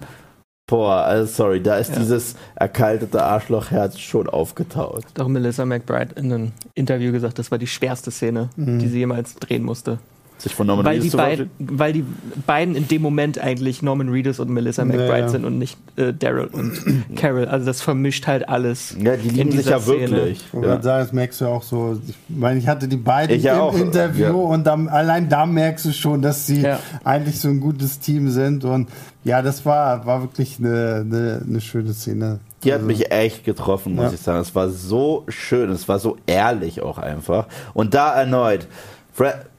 Boah, 0.67 1.03
also 1.03 1.25
sorry, 1.25 1.61
da 1.61 1.77
ist 1.77 1.91
ja. 1.91 1.99
dieses 1.99 2.35
erkaltete 2.55 3.23
Arschlochherz 3.23 3.99
schon 3.99 4.29
aufgetaut. 4.29 5.03
Doch 5.15 5.27
Melissa 5.27 5.65
McBride 5.65 6.15
in 6.15 6.31
einem 6.31 6.51
Interview 6.73 7.11
gesagt, 7.11 7.39
das 7.39 7.51
war 7.51 7.57
die 7.57 7.67
schwerste 7.67 8.09
Szene, 8.09 8.49
mhm. 8.55 8.79
die 8.79 8.87
sie 8.87 8.99
jemals 8.99 9.35
drehen 9.35 9.63
musste 9.63 9.99
sich 10.41 10.55
von 10.55 10.67
Norman 10.67 10.85
weil 10.85 10.97
Reedus 10.97 11.11
die 11.11 11.17
beid, 11.17 11.47
Weil 11.59 11.93
die 11.93 12.05
beiden 12.47 12.75
in 12.75 12.87
dem 12.87 13.01
Moment 13.01 13.39
eigentlich 13.39 13.81
Norman 13.81 14.09
Reedus 14.09 14.39
und 14.39 14.49
Melissa 14.49 14.83
McBride 14.85 15.19
ja, 15.19 15.29
sind 15.29 15.45
und 15.45 15.57
nicht 15.57 15.77
äh, 15.97 16.13
Daryl 16.13 16.47
und 16.47 16.73
Carol. 17.15 17.45
Also 17.45 17.65
das 17.65 17.81
vermischt 17.81 18.27
halt 18.27 18.49
alles. 18.49 18.95
Ja, 18.99 19.15
die 19.15 19.29
lieben 19.29 19.51
sich 19.51 19.67
ja 19.67 19.79
Szene. 19.79 20.11
wirklich. 20.11 20.45
Ich 20.51 20.63
ja. 20.63 20.81
sagen, 20.81 21.05
das 21.05 21.13
merkst 21.13 21.41
du 21.41 21.45
auch 21.47 21.63
so. 21.63 21.99
Ich 22.07 22.15
meine, 22.27 22.59
ich 22.59 22.67
hatte 22.67 22.87
die 22.87 22.97
beiden 22.97 23.35
ich 23.35 23.45
im 23.45 23.51
auch. 23.51 23.77
Interview 23.77 24.25
ja. 24.25 24.31
und 24.31 24.65
dann, 24.65 24.87
allein 24.89 25.29
da 25.29 25.45
merkst 25.45 25.85
du 25.85 25.93
schon, 25.93 26.21
dass 26.21 26.47
sie 26.47 26.65
eigentlich 27.03 27.39
so 27.39 27.49
ein 27.49 27.59
gutes 27.59 27.99
Team 27.99 28.29
sind. 28.29 28.65
Und 28.65 28.89
ja, 29.23 29.41
das 29.41 29.65
war, 29.65 30.05
war 30.05 30.21
wirklich 30.21 30.57
eine, 30.59 31.05
eine, 31.05 31.41
eine 31.47 31.61
schöne 31.61 31.93
Szene. 31.93 32.39
Die 32.63 32.71
hat 32.71 32.81
also, 32.81 32.87
mich 32.87 33.11
echt 33.11 33.43
getroffen, 33.43 33.95
muss 33.95 34.13
ich 34.13 34.19
sagen. 34.19 34.39
Es 34.39 34.53
war 34.53 34.69
so 34.69 35.23
schön, 35.27 35.71
es 35.71 35.87
war 35.87 35.99
so 35.99 36.17
ehrlich 36.27 36.81
auch 36.81 36.97
einfach. 36.97 37.47
Und 37.73 37.93
da 37.93 38.13
erneut, 38.13 38.67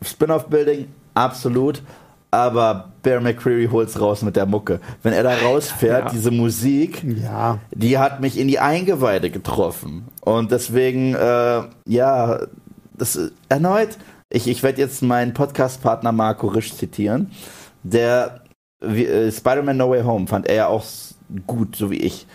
Spin-off-Building, 0.02 0.89
absolut. 1.14 1.82
Aber 2.30 2.93
Bear 3.02 3.20
McCreary 3.20 3.66
holt's 3.66 4.01
raus 4.01 4.22
mit 4.22 4.36
der 4.36 4.47
Mucke. 4.47 4.80
Wenn 5.02 5.12
er 5.12 5.22
da 5.22 5.34
rausfährt, 5.34 6.06
ja. 6.06 6.10
diese 6.10 6.30
Musik, 6.30 7.05
ja. 7.05 7.59
die 7.72 7.98
hat 7.98 8.20
mich 8.20 8.39
in 8.39 8.48
die 8.48 8.59
Eingeweide 8.59 9.28
getroffen. 9.28 10.09
Und 10.22 10.51
deswegen, 10.51 11.14
äh, 11.14 11.62
ja, 11.86 12.40
das 12.97 13.18
erneut, 13.51 13.98
ich, 14.30 14.48
ich 14.48 14.62
werde 14.62 14.80
jetzt 14.80 15.02
meinen 15.02 15.34
Podcast-Partner 15.34 16.10
Marco 16.12 16.47
Risch 16.47 16.74
zitieren. 16.74 17.30
Der 17.82 18.40
äh, 18.80 19.30
Spider-Man 19.30 19.76
No 19.76 19.90
Way 19.90 20.02
Home 20.05 20.26
fand 20.26 20.47
er 20.47 20.55
ja 20.55 20.66
auch 20.68 20.84
gut, 21.47 21.76
so 21.76 21.90
wie 21.90 21.98
ich. 21.98 22.26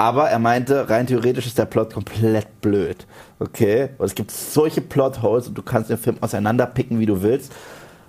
Aber 0.00 0.30
er 0.30 0.38
meinte, 0.38 0.88
rein 0.88 1.06
theoretisch 1.06 1.46
ist 1.46 1.58
der 1.58 1.66
Plot 1.66 1.92
komplett 1.92 2.62
blöd. 2.62 3.04
Okay? 3.38 3.90
Und 3.98 4.06
es 4.06 4.14
gibt 4.14 4.30
solche 4.30 4.80
Plotholes 4.80 5.48
und 5.48 5.58
du 5.58 5.60
kannst 5.60 5.90
den 5.90 5.98
Film 5.98 6.16
auseinanderpicken, 6.22 6.98
wie 7.00 7.04
du 7.04 7.20
willst. 7.20 7.52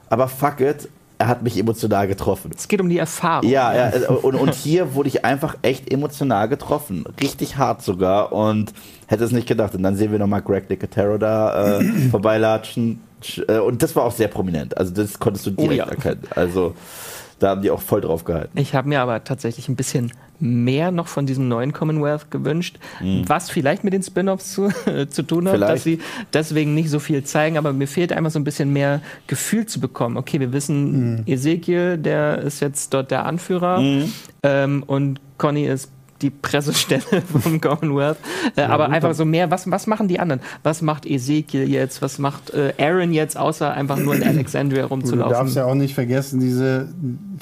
Aber 0.09 0.29
fuck 0.29 0.61
it, 0.61 0.87
er 1.17 1.27
hat 1.27 1.43
mich 1.43 1.57
emotional 1.57 2.07
getroffen. 2.07 2.51
Es 2.55 2.69
geht 2.69 2.79
um 2.79 2.87
die 2.87 2.97
Erfahrung. 2.97 3.49
Ja, 3.49 3.75
ja 3.75 3.89
äh, 3.89 4.05
und, 4.07 4.35
und 4.35 4.53
hier 4.53 4.95
wurde 4.95 5.09
ich 5.09 5.25
einfach 5.25 5.57
echt 5.63 5.91
emotional 5.91 6.47
getroffen. 6.47 7.03
Richtig 7.19 7.57
hart 7.57 7.81
sogar 7.81 8.31
und 8.31 8.71
hätte 9.07 9.25
es 9.25 9.33
nicht 9.33 9.49
gedacht. 9.49 9.75
Und 9.75 9.83
dann 9.83 9.97
sehen 9.97 10.13
wir 10.13 10.19
nochmal 10.19 10.43
Greg 10.43 10.69
Nicotero 10.69 11.17
da 11.17 11.79
äh, 11.79 11.83
vorbeilatschen. 12.09 13.01
Äh, 13.49 13.57
und 13.57 13.83
das 13.83 13.97
war 13.97 14.05
auch 14.05 14.13
sehr 14.13 14.29
prominent. 14.29 14.77
Also 14.77 14.93
das 14.93 15.19
konntest 15.19 15.45
du 15.45 15.51
direkt 15.51 15.73
oh, 15.73 15.75
ja. 15.75 15.91
erkennen. 15.91 16.23
Also 16.35 16.73
da 17.41 17.49
haben 17.49 17.61
die 17.61 17.71
auch 17.71 17.81
voll 17.81 18.01
drauf 18.01 18.23
gehalten. 18.23 18.57
Ich 18.57 18.75
habe 18.75 18.87
mir 18.87 19.01
aber 19.01 19.23
tatsächlich 19.23 19.67
ein 19.67 19.75
bisschen 19.75 20.11
mehr 20.39 20.91
noch 20.91 21.07
von 21.07 21.25
diesem 21.25 21.47
neuen 21.47 21.73
Commonwealth 21.73 22.29
gewünscht, 22.29 22.77
mhm. 22.99 23.23
was 23.27 23.49
vielleicht 23.49 23.83
mit 23.83 23.93
den 23.93 24.03
Spin-offs 24.03 24.53
zu, 24.53 24.69
zu 25.09 25.23
tun 25.23 25.47
hat, 25.47 25.55
vielleicht. 25.55 25.73
dass 25.73 25.83
sie 25.83 25.99
deswegen 26.33 26.75
nicht 26.75 26.89
so 26.89 26.99
viel 26.99 27.23
zeigen, 27.23 27.57
aber 27.57 27.73
mir 27.73 27.87
fehlt 27.87 28.13
einfach 28.13 28.31
so 28.31 28.39
ein 28.39 28.43
bisschen 28.43 28.71
mehr 28.73 29.01
Gefühl 29.27 29.65
zu 29.65 29.79
bekommen. 29.79 30.17
Okay, 30.17 30.39
wir 30.39 30.53
wissen, 30.53 31.15
mhm. 31.15 31.23
Ezekiel, 31.25 31.97
der 31.97 32.39
ist 32.39 32.59
jetzt 32.59 32.93
dort 32.93 33.09
der 33.09 33.25
Anführer 33.25 33.79
mhm. 33.79 34.13
ähm, 34.43 34.83
und 34.85 35.19
Conny 35.37 35.65
ist 35.65 35.91
die 36.21 36.29
Pressestelle 36.29 37.21
vom 37.41 37.59
Commonwealth. 37.59 38.17
Äh, 38.55 38.61
ja, 38.61 38.69
aber 38.69 38.85
gut, 38.85 38.95
einfach 38.95 39.13
so 39.13 39.25
mehr, 39.25 39.51
was, 39.51 39.69
was 39.69 39.87
machen 39.87 40.07
die 40.07 40.19
anderen? 40.19 40.41
Was 40.63 40.81
macht 40.81 41.05
Ezekiel 41.05 41.69
jetzt? 41.69 42.01
Was 42.01 42.19
macht 42.19 42.51
äh, 42.51 42.73
Aaron 42.79 43.13
jetzt, 43.13 43.37
außer 43.37 43.71
einfach 43.73 43.97
nur 43.97 44.15
in 44.15 44.23
Alexandria 44.23 44.85
rumzulaufen? 44.85 45.31
Du 45.31 45.37
darfst 45.39 45.55
ja 45.55 45.65
auch 45.65 45.75
nicht 45.75 45.93
vergessen, 45.93 46.39
diese 46.39 46.89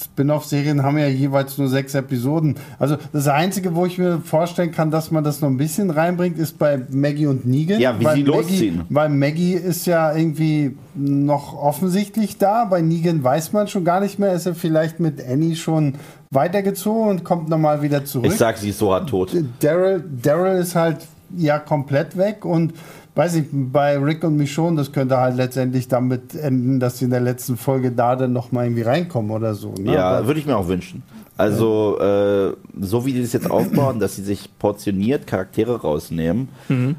Spin-off-Serien 0.02 0.84
haben 0.84 0.98
ja 0.98 1.08
jeweils 1.08 1.58
nur 1.58 1.68
sechs 1.68 1.94
Episoden. 1.94 2.56
Also 2.78 2.98
das 3.12 3.28
Einzige, 3.28 3.76
wo 3.76 3.86
ich 3.86 3.98
mir 3.98 4.22
vorstellen 4.24 4.72
kann, 4.72 4.92
dass 4.92 5.12
man 5.12 5.24
das 5.24 5.42
noch 5.42 5.50
ein 5.50 5.58
bisschen 5.58 5.90
reinbringt, 5.90 6.38
ist 6.38 6.58
bei 6.58 6.80
Maggie 6.90 7.28
und 7.28 7.46
Negan. 7.46 7.80
Ja, 7.80 7.96
wie 8.00 8.04
sie 8.04 8.06
Maggie, 8.06 8.24
losziehen. 8.24 8.82
Weil 8.90 9.10
Maggie 9.10 9.54
ist 9.54 9.86
ja 9.86 10.16
irgendwie 10.16 10.78
noch 10.96 11.58
offensichtlich 11.58 12.38
da. 12.38 12.66
Bei 12.66 12.82
Negan 12.82 13.24
weiß 13.24 13.54
man 13.54 13.68
schon 13.68 13.84
gar 13.84 14.00
nicht 14.00 14.20
mehr. 14.20 14.34
Ist 14.34 14.46
er 14.46 14.56
vielleicht 14.56 15.00
mit 15.00 15.26
Annie 15.26 15.56
schon 15.56 15.96
weitergezogen 16.32 17.10
und 17.10 17.24
kommt 17.24 17.50
nochmal 17.50 17.82
wieder 17.82 18.06
zurück. 18.06 18.28
Ich 18.28 18.38
sag, 18.38 18.58
sie 18.58 18.70
ist 18.70 18.80
so 18.80 18.94
hart 18.94 19.10
tot. 19.10 19.36
Daryl, 19.60 20.04
Daryl 20.22 20.60
ist 20.60 20.76
halt 20.76 20.98
ja 21.36 21.60
komplett 21.60 22.18
weg 22.18 22.46
und 22.46 22.74
weiß 23.16 23.36
ich, 23.36 23.46
bei 23.52 23.98
Rick 23.98 24.24
und 24.24 24.38
Michonne, 24.38 24.78
das 24.78 24.92
könnte 24.92 25.18
halt 25.18 25.36
letztendlich 25.36 25.88
damit 25.88 26.36
enden, 26.36 26.80
dass 26.80 27.00
sie 27.00 27.06
in 27.06 27.12
der 27.12 27.20
letzten 27.20 27.58
Folge 27.58 27.92
da 27.92 28.16
dann 28.16 28.32
nochmal 28.32 28.66
irgendwie 28.66 28.84
reinkommen 28.84 29.32
oder 29.32 29.56
so. 29.56 29.74
Ne? 29.74 29.94
Ja, 29.94 30.26
würde 30.26 30.40
ich 30.40 30.46
mir 30.46 30.56
auch 30.56 30.68
wünschen. 30.68 31.04
Also, 31.36 31.98
äh, 32.00 32.54
so 32.80 33.06
wie 33.06 33.14
die 33.14 33.22
das 33.22 33.34
jetzt 33.34 33.50
aufbauen, 33.50 34.00
dass 34.00 34.16
sie 34.16 34.24
sich 34.24 34.50
portioniert 34.60 35.26
Charaktere 35.26 35.82
rausnehmen, 35.82 36.50
mhm. 36.68 36.96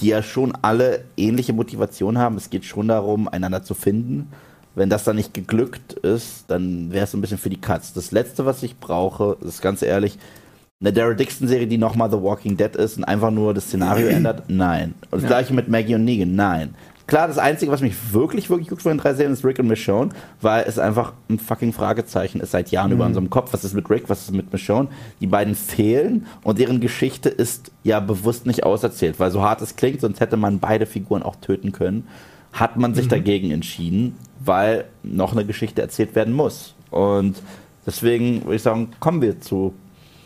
die 0.00 0.08
ja 0.08 0.22
schon 0.22 0.52
alle 0.62 1.04
ähnliche 1.16 1.52
Motivationen 1.52 2.20
haben. 2.20 2.36
Es 2.36 2.50
geht 2.50 2.64
schon 2.64 2.88
darum, 2.88 3.28
einander 3.28 3.62
zu 3.62 3.74
finden 3.74 4.28
wenn 4.76 4.90
das 4.90 5.04
dann 5.04 5.16
nicht 5.16 5.34
geglückt 5.34 5.94
ist, 5.94 6.44
dann 6.48 6.92
wäre 6.92 7.04
es 7.04 7.10
so 7.10 7.18
ein 7.18 7.22
bisschen 7.22 7.38
für 7.38 7.50
die 7.50 7.60
Cuts. 7.60 7.94
Das 7.94 8.12
letzte, 8.12 8.46
was 8.46 8.62
ich 8.62 8.78
brauche, 8.78 9.36
ist 9.40 9.62
ganz 9.62 9.82
ehrlich, 9.82 10.18
eine 10.80 10.92
Daryl 10.92 11.16
Dixon-Serie, 11.16 11.66
die 11.66 11.78
nochmal 11.78 12.10
The 12.10 12.20
Walking 12.20 12.58
Dead 12.58 12.76
ist 12.76 12.98
und 12.98 13.04
einfach 13.04 13.30
nur 13.30 13.54
das 13.54 13.64
Szenario 13.64 14.06
ändert? 14.08 14.44
Nein. 14.48 14.94
Und 15.10 15.14
das 15.14 15.22
ja. 15.22 15.28
gleiche 15.28 15.54
mit 15.54 15.68
Maggie 15.68 15.94
und 15.94 16.04
Negan? 16.04 16.36
Nein. 16.36 16.74
Klar, 17.06 17.28
das 17.28 17.38
Einzige, 17.38 17.70
was 17.70 17.80
mich 17.80 17.94
wirklich, 18.12 18.50
wirklich 18.50 18.68
gut 18.68 18.82
von 18.82 18.92
den 18.92 18.98
drei 18.98 19.14
Serien 19.14 19.32
ist 19.32 19.44
Rick 19.44 19.60
und 19.60 19.68
Michonne, 19.68 20.10
weil 20.42 20.64
es 20.66 20.78
einfach 20.78 21.12
ein 21.30 21.38
fucking 21.38 21.72
Fragezeichen 21.72 22.40
ist 22.40 22.50
seit 22.50 22.70
Jahren 22.70 22.88
mhm. 22.88 22.96
über 22.96 23.06
unserem 23.06 23.30
Kopf. 23.30 23.52
Was 23.52 23.64
ist 23.64 23.74
mit 23.74 23.88
Rick, 23.88 24.08
was 24.08 24.22
ist 24.22 24.32
mit 24.32 24.52
Michonne? 24.52 24.88
Die 25.20 25.28
beiden 25.28 25.54
fehlen 25.54 26.26
und 26.42 26.58
deren 26.58 26.80
Geschichte 26.80 27.30
ist 27.30 27.70
ja 27.84 28.00
bewusst 28.00 28.44
nicht 28.44 28.64
auserzählt, 28.64 29.20
weil 29.20 29.30
so 29.30 29.40
hart 29.40 29.62
es 29.62 29.76
klingt, 29.76 30.00
sonst 30.00 30.20
hätte 30.20 30.36
man 30.36 30.58
beide 30.58 30.84
Figuren 30.84 31.22
auch 31.22 31.36
töten 31.36 31.72
können, 31.72 32.08
hat 32.56 32.76
man 32.76 32.94
sich 32.94 33.06
mhm. 33.06 33.10
dagegen 33.10 33.50
entschieden, 33.50 34.16
weil 34.40 34.86
noch 35.02 35.32
eine 35.32 35.44
Geschichte 35.44 35.82
erzählt 35.82 36.14
werden 36.14 36.34
muss. 36.34 36.74
Und 36.90 37.36
deswegen 37.86 38.42
würde 38.44 38.56
ich 38.56 38.62
sagen, 38.62 38.90
kommen 38.98 39.20
wir 39.20 39.40
zu 39.40 39.74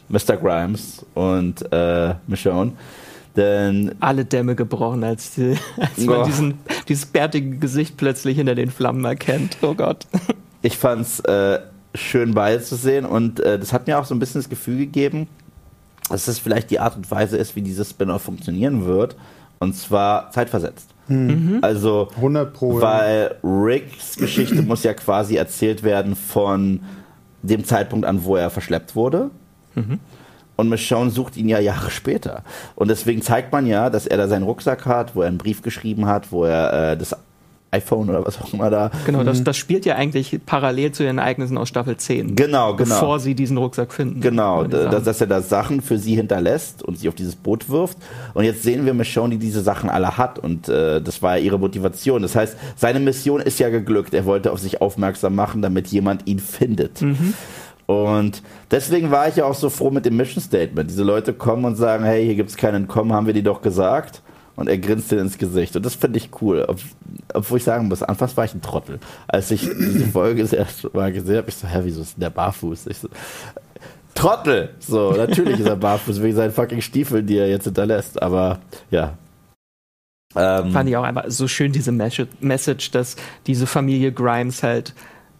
Mr. 0.08 0.36
Grimes 0.36 1.04
und 1.14 1.70
äh, 1.72 2.14
Michonne. 2.26 2.72
Denn 3.36 3.94
Alle 4.00 4.24
Dämme 4.24 4.54
gebrochen, 4.54 5.04
als, 5.04 5.34
die, 5.34 5.56
als 5.76 5.98
man 5.98 6.24
diesen, 6.24 6.54
dieses 6.88 7.06
bärtige 7.06 7.58
Gesicht 7.58 7.96
plötzlich 7.96 8.36
hinter 8.36 8.54
den 8.54 8.70
Flammen 8.70 9.04
erkennt. 9.04 9.58
Oh 9.62 9.74
Gott. 9.74 10.06
Ich 10.62 10.76
fand's 10.76 11.20
äh, 11.20 11.58
schön 11.94 12.34
beizusehen 12.34 13.06
und 13.06 13.40
äh, 13.40 13.58
das 13.58 13.72
hat 13.72 13.86
mir 13.86 13.98
auch 13.98 14.04
so 14.04 14.14
ein 14.14 14.18
bisschen 14.18 14.42
das 14.42 14.50
Gefühl 14.50 14.76
gegeben, 14.76 15.26
dass 16.10 16.28
es 16.28 16.38
vielleicht 16.38 16.70
die 16.70 16.80
Art 16.80 16.96
und 16.96 17.10
Weise 17.10 17.38
ist, 17.38 17.56
wie 17.56 17.62
dieses 17.62 17.88
Spin-off 17.88 18.20
funktionieren 18.20 18.84
wird. 18.84 19.16
Und 19.58 19.74
zwar 19.74 20.30
zeitversetzt. 20.32 20.90
Mhm. 21.10 21.58
Also, 21.62 22.08
100 22.16 22.52
Pro, 22.52 22.80
weil 22.80 23.34
Ricks 23.42 24.16
Geschichte 24.16 24.62
muss 24.62 24.84
ja 24.84 24.94
quasi 24.94 25.36
erzählt 25.36 25.82
werden 25.82 26.16
von 26.16 26.80
dem 27.42 27.64
Zeitpunkt 27.64 28.06
an, 28.06 28.24
wo 28.24 28.36
er 28.36 28.50
verschleppt 28.50 28.94
wurde. 28.94 29.30
Mhm. 29.74 29.98
Und 30.56 30.68
Michonne 30.68 31.10
sucht 31.10 31.36
ihn 31.36 31.48
ja 31.48 31.58
Jahre 31.58 31.90
später. 31.90 32.44
Und 32.74 32.88
deswegen 32.88 33.22
zeigt 33.22 33.50
man 33.50 33.66
ja, 33.66 33.88
dass 33.88 34.06
er 34.06 34.18
da 34.18 34.28
seinen 34.28 34.42
Rucksack 34.42 34.84
hat, 34.84 35.16
wo 35.16 35.22
er 35.22 35.28
einen 35.28 35.38
Brief 35.38 35.62
geschrieben 35.62 36.06
hat, 36.06 36.32
wo 36.32 36.44
er 36.44 36.92
äh, 36.92 36.96
das 36.96 37.16
iPhone 37.72 38.10
oder 38.10 38.26
was 38.26 38.40
auch 38.40 38.52
immer 38.52 38.68
da. 38.68 38.90
Genau, 39.06 39.22
das, 39.22 39.44
das 39.44 39.56
spielt 39.56 39.86
ja 39.86 39.94
eigentlich 39.94 40.40
parallel 40.44 40.90
zu 40.92 41.04
den 41.04 41.18
Ereignissen 41.18 41.56
aus 41.56 41.68
Staffel 41.68 41.96
10. 41.96 42.34
Genau, 42.34 42.74
genau. 42.74 42.94
Bevor 42.94 43.20
sie 43.20 43.34
diesen 43.34 43.56
Rucksack 43.58 43.92
finden. 43.92 44.20
Genau, 44.20 44.64
dass, 44.64 45.04
dass, 45.04 45.20
er 45.20 45.28
da 45.28 45.40
Sachen 45.40 45.80
für 45.80 45.98
sie 45.98 46.16
hinterlässt 46.16 46.82
und 46.82 46.98
sie 46.98 47.08
auf 47.08 47.14
dieses 47.14 47.36
Boot 47.36 47.68
wirft. 47.68 47.98
Und 48.34 48.44
jetzt 48.44 48.64
sehen 48.64 48.86
wir 48.86 48.94
Michonne, 48.94 49.34
die 49.34 49.38
diese 49.38 49.62
Sachen 49.62 49.88
alle 49.88 50.18
hat. 50.18 50.38
Und 50.40 50.68
äh, 50.68 51.00
das 51.00 51.22
war 51.22 51.36
ja 51.38 51.44
ihre 51.44 51.58
Motivation. 51.58 52.22
Das 52.22 52.34
heißt, 52.34 52.56
seine 52.76 52.98
Mission 52.98 53.40
ist 53.40 53.60
ja 53.60 53.68
geglückt. 53.68 54.14
Er 54.14 54.24
wollte 54.24 54.50
auf 54.52 54.58
sich 54.58 54.80
aufmerksam 54.80 55.36
machen, 55.36 55.62
damit 55.62 55.86
jemand 55.88 56.26
ihn 56.26 56.40
findet. 56.40 57.02
Mhm. 57.02 57.34
Und 57.86 58.42
deswegen 58.70 59.10
war 59.10 59.28
ich 59.28 59.36
ja 59.36 59.44
auch 59.44 59.54
so 59.54 59.68
froh 59.70 59.90
mit 59.90 60.04
dem 60.06 60.16
Mission 60.16 60.42
Statement. 60.42 60.90
Diese 60.90 61.02
Leute 61.04 61.32
kommen 61.32 61.64
und 61.64 61.76
sagen, 61.76 62.04
hey, 62.04 62.24
hier 62.24 62.34
gibt 62.34 62.50
es 62.50 62.56
keinen 62.56 62.82
Entkommen, 62.82 63.12
haben 63.12 63.26
wir 63.26 63.34
die 63.34 63.42
doch 63.42 63.62
gesagt 63.62 64.22
und 64.60 64.68
er 64.68 64.78
grinst 64.78 65.10
dir 65.10 65.18
ins 65.18 65.38
Gesicht. 65.38 65.74
Und 65.74 65.86
das 65.86 65.94
finde 65.94 66.18
ich 66.18 66.28
cool. 66.42 66.66
Ob, 66.68 66.78
obwohl 67.32 67.58
ich 67.58 67.64
sagen 67.64 67.88
muss, 67.88 68.02
anfangs 68.02 68.36
war 68.36 68.44
ich 68.44 68.54
ein 68.54 68.60
Trottel. 68.60 69.00
Als 69.26 69.50
ich 69.50 69.62
diese 69.62 70.06
Folge 70.06 70.42
das 70.42 70.52
erste 70.52 70.90
Mal 70.92 71.12
gesehen 71.12 71.38
habe, 71.38 71.48
ich 71.48 71.56
so, 71.56 71.66
hä, 71.66 71.80
wieso 71.82 72.02
ist 72.02 72.16
denn 72.16 72.20
der 72.20 72.30
barfuß? 72.30 72.86
Ich 72.88 72.98
so, 72.98 73.08
Trottel! 74.14 74.70
So, 74.78 75.12
natürlich 75.12 75.60
ist 75.60 75.66
er 75.66 75.76
barfuß 75.76 76.20
wegen 76.20 76.36
seinen 76.36 76.52
fucking 76.52 76.82
Stiefeln, 76.82 77.26
die 77.26 77.38
er 77.38 77.48
jetzt 77.48 77.64
hinterlässt. 77.64 78.20
Aber 78.20 78.58
ja, 78.90 79.14
ähm, 80.36 80.70
Fand 80.70 80.88
ich 80.88 80.96
auch 80.96 81.02
einfach 81.02 81.24
so 81.28 81.48
schön, 81.48 81.72
diese 81.72 81.90
Message, 81.90 82.90
dass 82.92 83.16
diese 83.46 83.66
Familie 83.66 84.12
Grimes 84.12 84.62
halt 84.62 84.94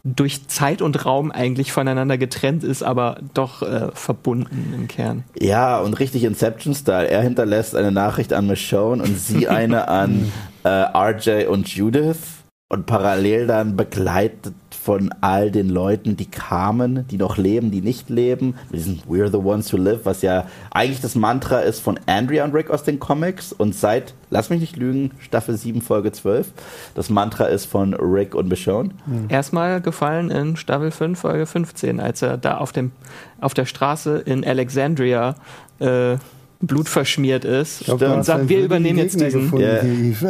durch 0.04 0.48
Zeit 0.48 0.82
und 0.82 1.04
Raum 1.04 1.30
eigentlich 1.30 1.72
voneinander 1.72 2.18
getrennt 2.18 2.64
ist, 2.64 2.82
aber 2.82 3.18
doch 3.34 3.62
äh, 3.62 3.88
verbunden 3.92 4.72
im 4.74 4.88
Kern. 4.88 5.24
Ja, 5.38 5.78
und 5.78 5.94
richtig 5.94 6.24
Inception-Style. 6.24 7.08
Er 7.08 7.22
hinterlässt 7.22 7.76
eine 7.76 7.92
Nachricht 7.92 8.32
an 8.32 8.46
Michonne 8.46 9.02
und 9.02 9.18
sie 9.18 9.48
eine 9.48 9.88
an 9.88 10.32
äh, 10.64 10.68
RJ 10.68 11.46
und 11.46 11.68
Judith 11.68 12.40
und 12.70 12.86
parallel 12.86 13.46
dann 13.46 13.76
begleitet 13.76 14.54
von 14.82 15.10
all 15.20 15.50
den 15.50 15.68
Leuten, 15.68 16.16
die 16.16 16.30
kamen, 16.30 17.06
die 17.08 17.18
noch 17.18 17.36
leben, 17.36 17.70
die 17.70 17.82
nicht 17.82 18.08
leben. 18.08 18.54
Wir 18.70 18.80
sind 18.80 19.04
We're 19.06 19.30
the 19.30 19.36
ones 19.36 19.72
who 19.72 19.76
live, 19.76 20.00
was 20.04 20.22
ja 20.22 20.46
eigentlich 20.70 21.02
das 21.02 21.14
Mantra 21.14 21.60
ist 21.60 21.80
von 21.80 22.00
Andrea 22.06 22.44
und 22.44 22.54
Rick 22.54 22.70
aus 22.70 22.82
den 22.82 22.98
Comics 22.98 23.52
und 23.52 23.74
seit, 23.74 24.14
lass 24.30 24.48
mich 24.48 24.60
nicht 24.60 24.76
lügen, 24.76 25.10
Staffel 25.18 25.56
7, 25.56 25.82
Folge 25.82 26.12
12, 26.12 26.52
das 26.94 27.10
Mantra 27.10 27.44
ist 27.46 27.66
von 27.66 27.92
Rick 27.94 28.34
und 28.34 28.48
Michonne. 28.48 28.90
Mhm. 29.04 29.26
Erstmal 29.28 29.82
gefallen 29.82 30.30
in 30.30 30.56
Staffel 30.56 30.90
5, 30.90 31.18
Folge 31.18 31.44
15, 31.44 32.00
als 32.00 32.22
er 32.22 32.38
da 32.38 32.56
auf, 32.56 32.72
dem, 32.72 32.92
auf 33.40 33.52
der 33.52 33.66
Straße 33.66 34.18
in 34.18 34.46
Alexandria 34.46 35.34
äh, 35.78 36.16
blutverschmiert 36.60 37.44
ist 37.44 37.84
glaub, 37.84 38.02
und 38.02 38.24
sagt, 38.24 38.48
wir 38.48 38.60
übernehmen 38.60 38.98
jetzt 38.98 39.20
diesen. 39.20 39.52
Yeah. 39.56 39.82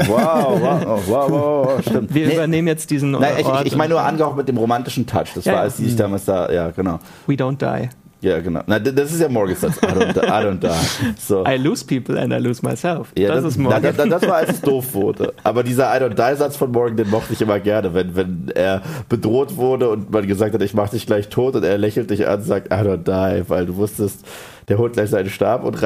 Wow, 0.06 0.60
wow, 0.60 1.02
wow, 1.06 1.30
wow, 1.30 1.82
stimmt. 1.82 2.14
Wir 2.14 2.28
nee, 2.28 2.34
übernehmen 2.34 2.68
jetzt 2.68 2.90
diesen. 2.90 3.10
Nein, 3.10 3.34
ich, 3.38 3.46
ich 3.66 3.76
meine 3.76 3.94
nur 3.94 4.02
angehaucht 4.02 4.36
mit 4.36 4.48
dem 4.48 4.56
romantischen 4.56 5.06
Touch. 5.06 5.34
Das 5.34 5.44
ja, 5.44 5.54
war, 5.54 5.60
als 5.62 5.76
die 5.76 5.86
sich 5.86 5.96
damals 5.96 6.24
da, 6.24 6.50
ja, 6.50 6.70
genau. 6.70 7.00
We 7.26 7.34
don't 7.34 7.58
die. 7.58 7.88
Ja, 8.22 8.38
genau. 8.40 8.60
Na, 8.66 8.78
das 8.78 9.12
ist 9.12 9.20
ja 9.20 9.28
Morgans 9.28 9.60
Satz. 9.60 9.76
I 9.78 9.86
don't, 9.86 10.16
I 10.16 10.44
don't 10.44 10.58
die. 10.58 11.14
So. 11.18 11.44
I 11.46 11.56
lose 11.56 11.84
people 11.84 12.20
and 12.20 12.32
I 12.32 12.36
lose 12.36 12.62
myself. 12.62 13.12
Ja, 13.16 13.28
das, 13.28 13.44
das 13.44 13.52
ist 13.52 13.58
Morgan. 13.58 13.82
Na, 13.82 13.92
das, 13.92 14.08
das, 14.08 14.28
war, 14.28 14.36
als 14.36 14.50
es 14.50 14.60
doof 14.60 14.92
wurde. 14.92 15.32
Aber 15.42 15.62
dieser 15.62 15.96
I 15.96 16.02
don't 16.02 16.14
die 16.14 16.36
Satz 16.36 16.56
von 16.56 16.70
Morgan, 16.70 16.96
den 16.96 17.08
mochte 17.08 17.32
ich 17.32 17.40
immer 17.40 17.60
gerne. 17.60 17.94
Wenn, 17.94 18.14
wenn 18.14 18.52
er 18.54 18.82
bedroht 19.08 19.56
wurde 19.56 19.88
und 19.88 20.10
man 20.10 20.26
gesagt 20.26 20.52
hat, 20.52 20.60
ich 20.60 20.74
mach 20.74 20.90
dich 20.90 21.06
gleich 21.06 21.28
tot 21.28 21.56
und 21.56 21.64
er 21.64 21.78
lächelt 21.78 22.10
dich 22.10 22.28
an 22.28 22.40
und 22.40 22.44
sagt 22.44 22.66
I 22.66 22.76
don't 22.76 23.04
die, 23.04 23.48
weil 23.48 23.64
du 23.64 23.76
wusstest, 23.76 24.24
der 24.68 24.76
holt 24.76 24.92
gleich 24.92 25.08
seinen 25.10 25.30
Stab 25.30 25.64
und 25.64 25.78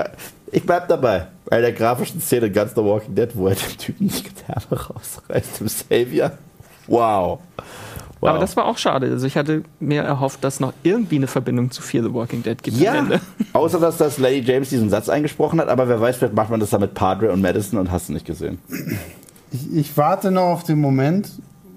ich 0.50 0.64
bleib 0.64 0.88
dabei. 0.88 1.28
Bei 1.46 1.60
der 1.60 1.72
grafischen 1.72 2.20
Szene 2.20 2.50
ganz 2.50 2.74
The 2.74 2.82
Walking 2.82 3.14
Dead, 3.14 3.28
wo 3.34 3.46
er 3.46 3.54
dem 3.54 3.78
Typen 3.78 4.08
die 4.08 4.22
Gitarre 4.22 4.88
rausreißt, 4.88 5.60
dem 5.60 5.68
Savior. 5.68 6.32
Wow. 6.86 7.40
Wow. 8.24 8.30
Aber 8.30 8.38
das 8.38 8.56
war 8.56 8.64
auch 8.64 8.78
schade. 8.78 9.10
Also 9.10 9.26
ich 9.26 9.36
hatte 9.36 9.64
mir 9.80 10.00
erhofft, 10.00 10.42
dass 10.44 10.58
noch 10.58 10.72
irgendwie 10.82 11.16
eine 11.16 11.26
Verbindung 11.26 11.70
zu 11.70 11.82
Fear 11.82 12.04
the 12.04 12.14
Walking 12.14 12.42
Dead 12.42 12.62
gibt. 12.62 12.78
Ja, 12.78 13.06
außer 13.52 13.78
dass 13.78 13.98
das 13.98 14.16
Lady 14.16 14.40
James 14.40 14.70
diesen 14.70 14.88
Satz 14.88 15.10
eingesprochen 15.10 15.60
hat, 15.60 15.68
aber 15.68 15.88
wer 15.88 16.00
weiß, 16.00 16.16
vielleicht 16.16 16.34
macht 16.34 16.48
man 16.48 16.58
das 16.58 16.70
dann 16.70 16.80
mit 16.80 16.94
Padre 16.94 17.30
und 17.30 17.42
Madison 17.42 17.78
und 17.78 17.90
hast 17.90 18.08
du 18.08 18.14
nicht 18.14 18.24
gesehen. 18.24 18.60
Ich, 19.52 19.76
ich 19.76 19.96
warte 19.98 20.30
noch 20.30 20.54
auf 20.54 20.64
den 20.64 20.80
Moment, 20.80 21.28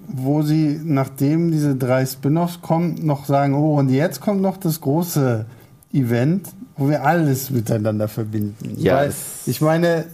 wo 0.06 0.40
sie, 0.40 0.80
nachdem 0.82 1.50
diese 1.50 1.76
drei 1.76 2.06
Spin-offs 2.06 2.62
kommen, 2.62 2.94
noch 3.02 3.26
sagen, 3.26 3.54
oh, 3.54 3.78
und 3.78 3.90
jetzt 3.90 4.22
kommt 4.22 4.40
noch 4.40 4.56
das 4.56 4.80
große 4.80 5.44
Event, 5.92 6.48
wo 6.78 6.88
wir 6.88 7.04
alles 7.04 7.50
miteinander 7.50 8.08
verbinden. 8.08 8.74
Ja, 8.78 8.96
Weil, 8.96 9.12
ich 9.44 9.60
meine, 9.60 10.06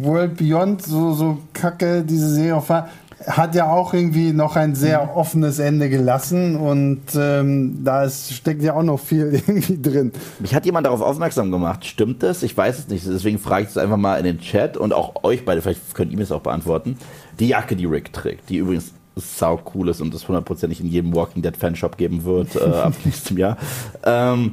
World 0.00 0.38
Beyond, 0.38 0.80
so, 0.80 1.12
so 1.12 1.40
kacke 1.52 2.04
diese 2.04 2.30
Serie 2.30 2.62
war, 2.68 2.88
hat 3.26 3.54
ja 3.54 3.70
auch 3.70 3.94
irgendwie 3.94 4.32
noch 4.32 4.56
ein 4.56 4.74
sehr 4.74 5.04
mhm. 5.04 5.10
offenes 5.10 5.58
Ende 5.58 5.88
gelassen 5.88 6.56
und 6.56 7.02
ähm, 7.16 7.84
da 7.84 8.04
ist, 8.04 8.32
steckt 8.32 8.62
ja 8.62 8.74
auch 8.74 8.82
noch 8.82 9.00
viel 9.00 9.32
irgendwie 9.46 9.80
drin. 9.80 10.12
Mich 10.38 10.54
hat 10.54 10.66
jemand 10.66 10.86
darauf 10.86 11.00
aufmerksam 11.00 11.50
gemacht. 11.50 11.84
Stimmt 11.84 12.22
das? 12.22 12.42
Ich 12.42 12.56
weiß 12.56 12.78
es 12.78 12.88
nicht. 12.88 13.06
Deswegen 13.06 13.38
frage 13.38 13.64
ich 13.64 13.70
es 13.70 13.78
einfach 13.78 13.96
mal 13.96 14.16
in 14.16 14.24
den 14.24 14.38
Chat 14.38 14.76
und 14.76 14.92
auch 14.92 15.24
euch 15.24 15.44
beide, 15.44 15.62
vielleicht 15.62 15.94
könnt 15.94 16.10
ihr 16.10 16.16
mir 16.16 16.24
es 16.24 16.32
auch 16.32 16.42
beantworten. 16.42 16.98
Die 17.38 17.48
Jacke, 17.48 17.76
die 17.76 17.86
Rick 17.86 18.12
trägt, 18.12 18.48
die 18.48 18.56
übrigens 18.58 18.92
sau 19.16 19.60
cool 19.74 19.88
ist 19.88 20.00
und 20.00 20.12
das 20.12 20.26
hundertprozentig 20.26 20.80
in 20.80 20.86
jedem 20.86 21.14
Walking 21.14 21.42
Dead 21.42 21.56
Fanshop 21.56 21.96
geben 21.96 22.24
wird 22.24 22.56
äh, 22.56 22.64
ab 22.64 22.94
nächstem 23.04 23.38
Jahr. 23.38 23.56
Ähm, 24.04 24.52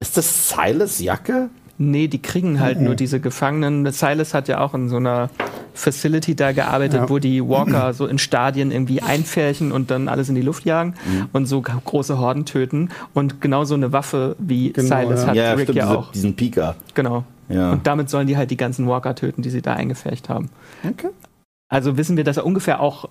ist 0.00 0.16
das 0.16 0.48
Silas 0.48 1.00
Jacke? 1.00 1.48
Nee, 1.90 2.08
die 2.08 2.22
kriegen 2.22 2.60
halt 2.60 2.78
mhm. 2.78 2.84
nur 2.84 2.94
diese 2.94 3.20
Gefangenen. 3.20 3.90
Silas 3.92 4.34
hat 4.34 4.48
ja 4.48 4.60
auch 4.60 4.74
in 4.74 4.88
so 4.88 4.96
einer 4.96 5.30
Facility 5.74 6.36
da 6.36 6.52
gearbeitet, 6.52 7.02
ja. 7.02 7.08
wo 7.08 7.18
die 7.18 7.46
Walker 7.46 7.94
so 7.94 8.06
in 8.06 8.18
Stadien 8.18 8.70
irgendwie 8.70 9.02
einfärchen 9.02 9.72
und 9.72 9.90
dann 9.90 10.08
alles 10.08 10.28
in 10.28 10.34
die 10.34 10.42
Luft 10.42 10.64
jagen 10.64 10.94
mhm. 11.04 11.28
und 11.32 11.46
so 11.46 11.60
große 11.62 12.18
Horden 12.18 12.44
töten. 12.44 12.90
Und 13.14 13.40
genau 13.40 13.64
so 13.64 13.74
eine 13.74 13.92
Waffe 13.92 14.36
wie 14.38 14.72
genau, 14.72 14.88
Silas 14.88 15.22
ja. 15.22 15.28
hat 15.28 15.36
ja, 15.36 15.52
Rick 15.54 15.64
stimmt, 15.64 15.78
ja 15.78 15.90
auch. 15.90 16.12
Diesen 16.12 16.36
Pika. 16.36 16.76
Genau. 16.94 17.24
Ja. 17.48 17.72
Und 17.72 17.86
damit 17.86 18.10
sollen 18.10 18.26
die 18.26 18.36
halt 18.36 18.50
die 18.50 18.56
ganzen 18.56 18.86
Walker 18.86 19.14
töten, 19.14 19.42
die 19.42 19.50
sie 19.50 19.62
da 19.62 19.74
eingefärcht 19.74 20.28
haben. 20.28 20.50
Okay. 20.88 21.08
Also 21.68 21.96
wissen 21.96 22.16
wir, 22.16 22.24
dass 22.24 22.36
er 22.36 22.46
ungefähr 22.46 22.80
auch 22.80 23.06
äh, 23.06 23.08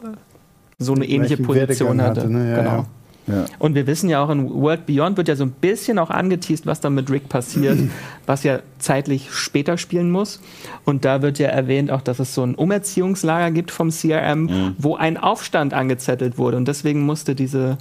so 0.77 0.93
eine 0.93 1.05
ähnliche 1.05 1.37
Position 1.37 2.01
hatte. 2.01 2.21
hatte 2.21 2.31
ne? 2.31 2.55
genau. 2.55 2.85
Ja. 3.27 3.45
Und 3.59 3.75
wir 3.75 3.87
wissen 3.87 4.09
ja 4.09 4.23
auch, 4.23 4.29
in 4.29 4.49
World 4.49 4.85
Beyond 4.85 5.17
wird 5.17 5.27
ja 5.27 5.35
so 5.35 5.43
ein 5.43 5.51
bisschen 5.51 5.99
auch 5.99 6.09
angeteased, 6.09 6.65
was 6.65 6.81
dann 6.81 6.95
mit 6.95 7.09
Rick 7.09 7.29
passiert, 7.29 7.77
was 8.25 8.43
ja 8.43 8.59
zeitlich 8.79 9.31
später 9.31 9.77
spielen 9.77 10.11
muss. 10.11 10.41
Und 10.85 11.05
da 11.05 11.21
wird 11.21 11.39
ja 11.39 11.47
erwähnt 11.47 11.91
auch, 11.91 12.01
dass 12.01 12.19
es 12.19 12.33
so 12.33 12.43
ein 12.43 12.55
Umerziehungslager 12.55 13.51
gibt 13.51 13.71
vom 13.71 13.89
CRM, 13.89 14.43
mhm. 14.43 14.75
wo 14.77 14.95
ein 14.95 15.17
Aufstand 15.17 15.73
angezettelt 15.73 16.37
wurde. 16.37 16.57
Und 16.57 16.67
deswegen 16.67 17.01
musste 17.01 17.35
diese 17.35 17.77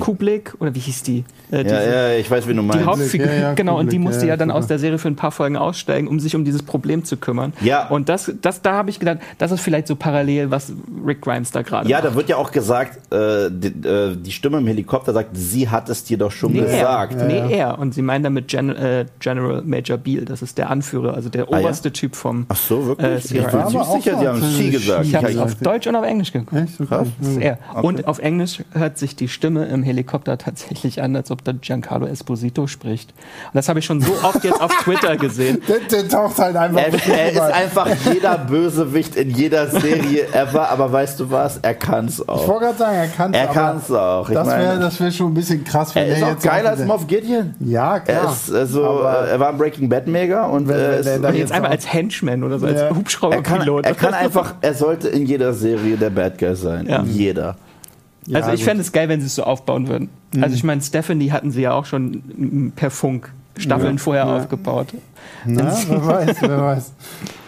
Kublik, 0.00 0.54
oder 0.60 0.74
wie 0.74 0.78
hieß 0.80 1.02
die? 1.02 1.24
Äh, 1.50 1.58
Ja, 1.58 1.62
diese- 1.62 1.74
ja, 1.74 2.12
ich 2.14 2.30
weiß, 2.30 2.46
wie 2.48 2.54
du 2.54 2.60
die 2.60 2.66
meinst. 2.66 2.84
Hauptfigur, 2.86 3.26
Ja, 3.26 3.32
ja, 3.34 3.54
genau, 3.54 3.78
und 3.78 3.92
die 3.92 3.98
musste 3.98 4.22
ja, 4.26 4.30
ja 4.30 4.36
dann 4.36 4.50
aus 4.50 4.66
der 4.66 4.78
Serie 4.78 4.98
für 4.98 5.08
ein 5.08 5.16
paar 5.16 5.30
Folgen 5.30 5.56
aussteigen, 5.56 6.08
um 6.08 6.20
sich 6.20 6.34
um 6.36 6.44
dieses 6.44 6.62
Problem 6.62 7.04
zu 7.04 7.16
kümmern. 7.16 7.52
Ja. 7.60 7.88
Und 7.88 8.08
das, 8.08 8.32
das 8.42 8.62
da 8.62 8.72
habe 8.74 8.90
ich 8.90 8.98
gedacht, 8.98 9.18
das 9.38 9.52
ist 9.52 9.60
vielleicht 9.60 9.86
so 9.86 9.96
parallel, 9.96 10.50
was 10.50 10.72
Rick 11.06 11.20
Grimes 11.22 11.50
da 11.50 11.62
gerade 11.62 11.88
Ja, 11.88 11.98
macht. 11.98 12.06
da 12.08 12.14
wird 12.14 12.28
ja 12.28 12.36
auch 12.36 12.50
gesagt, 12.50 13.12
äh, 13.12 13.50
die, 13.50 13.88
äh, 13.88 14.16
die 14.16 14.32
Stimme 14.32 14.58
im 14.58 14.66
Helikopter 14.66 15.12
sagt, 15.12 15.30
sie 15.36 15.68
hat 15.68 15.88
es 15.88 16.04
dir 16.04 16.18
doch 16.18 16.30
schon 16.32 16.52
Nee, 16.52 16.60
gesagt. 16.60 17.14
er. 17.14 17.24
Nee, 17.26 17.54
er. 17.56 17.78
Und 17.78 17.94
sie 17.94 18.02
meinen 18.02 18.24
damit 18.24 18.48
Gen 18.48 18.70
äh, 18.70 19.06
General 19.20 19.62
Major 19.64 19.96
Beale, 19.98 20.24
das 20.24 20.42
ist 20.42 20.58
der 20.58 20.70
Anführer, 20.70 21.14
also 21.14 21.28
der 21.28 21.44
Ah, 21.44 21.52
ja? 21.52 21.58
oberste 21.60 21.92
Typ 21.92 22.16
vom. 22.16 22.46
Ach 22.48 22.56
so, 22.56 22.86
wirklich? 22.86 23.08
Äh, 23.08 23.38
ich 23.38 23.46
bin 23.46 23.54
auch 23.60 23.96
sicher, 23.96 24.18
sie 24.18 24.26
haben 24.26 24.42
sie 24.42 24.70
gesagt. 24.70 25.04
Ich 25.06 25.14
habe 25.14 25.28
es 25.28 25.36
auf 25.38 25.54
Deutsch 25.56 25.86
und 25.86 25.96
auf 25.96 26.04
Englisch 26.04 26.32
geguckt. 26.32 26.52
Echt? 26.62 26.80
Okay. 26.80 26.86
Krass. 26.88 27.08
Das 27.20 27.28
ist 27.28 27.36
er. 27.38 27.58
Okay. 27.74 27.86
Und 27.86 28.06
auf 28.08 28.18
Englisch 28.18 28.62
hört 28.72 28.98
sich 28.98 29.14
die 29.16 29.28
Stimme 29.28 29.67
im 29.68 29.82
Helikopter 29.82 30.38
tatsächlich 30.38 31.02
an, 31.02 31.14
als 31.16 31.30
ob 31.30 31.44
da 31.44 31.52
Giancarlo 31.52 32.06
Esposito 32.06 32.66
spricht. 32.66 33.10
Und 33.10 33.54
das 33.54 33.68
habe 33.68 33.78
ich 33.78 33.84
schon 33.84 34.00
so 34.00 34.12
oft 34.22 34.42
jetzt 34.44 34.60
auf 34.60 34.72
Twitter 34.82 35.16
gesehen. 35.16 35.62
Der, 35.68 35.78
der 35.80 36.08
taucht 36.08 36.38
halt 36.38 36.56
einfach. 36.56 36.80
Er, 37.08 37.14
er 37.14 37.32
ist 37.32 37.40
einfach 37.40 37.88
jeder 38.12 38.38
Bösewicht 38.38 39.16
in 39.16 39.30
jeder 39.30 39.66
Serie 39.68 40.26
ever, 40.32 40.70
aber 40.70 40.90
weißt 40.92 41.20
du 41.20 41.30
was? 41.30 41.58
Er 41.58 41.74
kann's 41.74 42.18
Ich 42.20 42.28
auch. 42.28 42.46
wollte 42.48 42.64
gerade 42.66 42.78
sagen, 42.78 42.96
er 42.96 43.06
kann 43.08 43.34
Er 43.34 43.46
kann's 43.48 43.90
auch. 43.90 44.28
Ich 44.28 44.34
Das 44.34 44.48
wäre 44.48 44.80
wär 44.98 45.10
schon 45.12 45.30
ein 45.32 45.34
bisschen 45.34 45.64
krass, 45.64 45.94
wenn 45.94 46.08
er 46.08 46.16
ist 46.16 46.22
auch 46.22 46.28
jetzt 46.30 46.42
geiler 46.44 46.70
als 46.70 46.84
Moff 46.84 47.06
Gideon. 47.06 47.54
Ja, 47.60 48.00
klar. 48.00 48.24
Er 48.24 48.30
ist 48.32 48.52
also, 48.52 49.02
äh, 49.02 49.30
er 49.30 49.40
war 49.40 49.48
ein 49.50 49.58
Breaking 49.58 49.88
Bad 49.88 50.06
Mega 50.06 50.46
und 50.46 50.68
Wenn- 50.68 50.76
äh, 50.76 51.04
wenn 51.04 51.16
Und 51.16 51.24
jetzt 51.30 51.36
jetzt 51.38 51.52
einfach 51.52 51.68
auch- 51.68 51.72
als 51.72 51.92
Henchman 51.92 52.42
oder 52.44 52.58
so, 52.58 52.66
als 52.66 52.76
Ja. 52.76 52.82
er 52.82 52.88
kann, 52.88 52.96
Hubschrauberpilot. 52.98 53.86
er 53.86 53.94
kann 53.94 54.14
einfach, 54.14 54.54
er 54.60 54.74
sollte 54.74 55.08
in 55.08 55.26
jeder 55.26 55.52
Serie 55.52 55.96
der 55.96 56.10
Bad 56.10 56.38
Guy 56.38 56.54
sein. 56.56 56.86
Ja. 56.88 57.02
Jeder. 57.02 57.56
Ja, 58.26 58.40
also 58.40 58.52
ich 58.52 58.64
fände 58.64 58.82
es 58.82 58.92
geil, 58.92 59.08
wenn 59.08 59.20
sie 59.20 59.26
es 59.26 59.34
so 59.34 59.44
aufbauen 59.44 59.88
würden. 59.88 60.08
Also 60.40 60.54
ich 60.54 60.64
meine, 60.64 60.82
Stephanie 60.82 61.30
hatten 61.32 61.50
sie 61.50 61.62
ja 61.62 61.72
auch 61.72 61.86
schon 61.86 62.72
per 62.76 62.90
Funk 62.90 63.32
Staffeln 63.56 63.96
Ja. 63.96 64.02
vorher 64.02 64.24
Ja. 64.26 64.36
aufgebaut. 64.36 64.88
Na, 65.44 65.74
wer 65.88 66.06
weiß, 66.06 66.36
wer 66.42 66.60
weiß. 66.62 66.92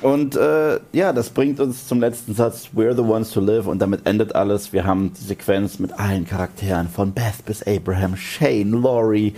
Und 0.03 0.35
äh, 0.37 0.81
ja, 0.93 1.13
das 1.13 1.29
bringt 1.31 1.61
uns 1.61 1.87
zum 1.87 2.01
letzten 2.01 2.35
Satz, 2.35 2.69
We're 2.75 2.95
the 2.95 3.03
ones 3.03 3.31
to 3.31 3.41
live. 3.41 3.67
Und 3.67 3.81
damit 3.81 4.07
endet 4.07 4.35
alles. 4.35 4.73
Wir 4.73 4.85
haben 4.85 5.13
die 5.13 5.25
Sequenz 5.25 5.79
mit 5.79 5.93
allen 5.99 6.27
Charakteren, 6.27 6.89
von 6.89 7.13
Beth 7.13 7.45
bis 7.47 7.63
Abraham, 7.65 8.17
Shane, 8.17 8.71
Laurie. 8.73 9.35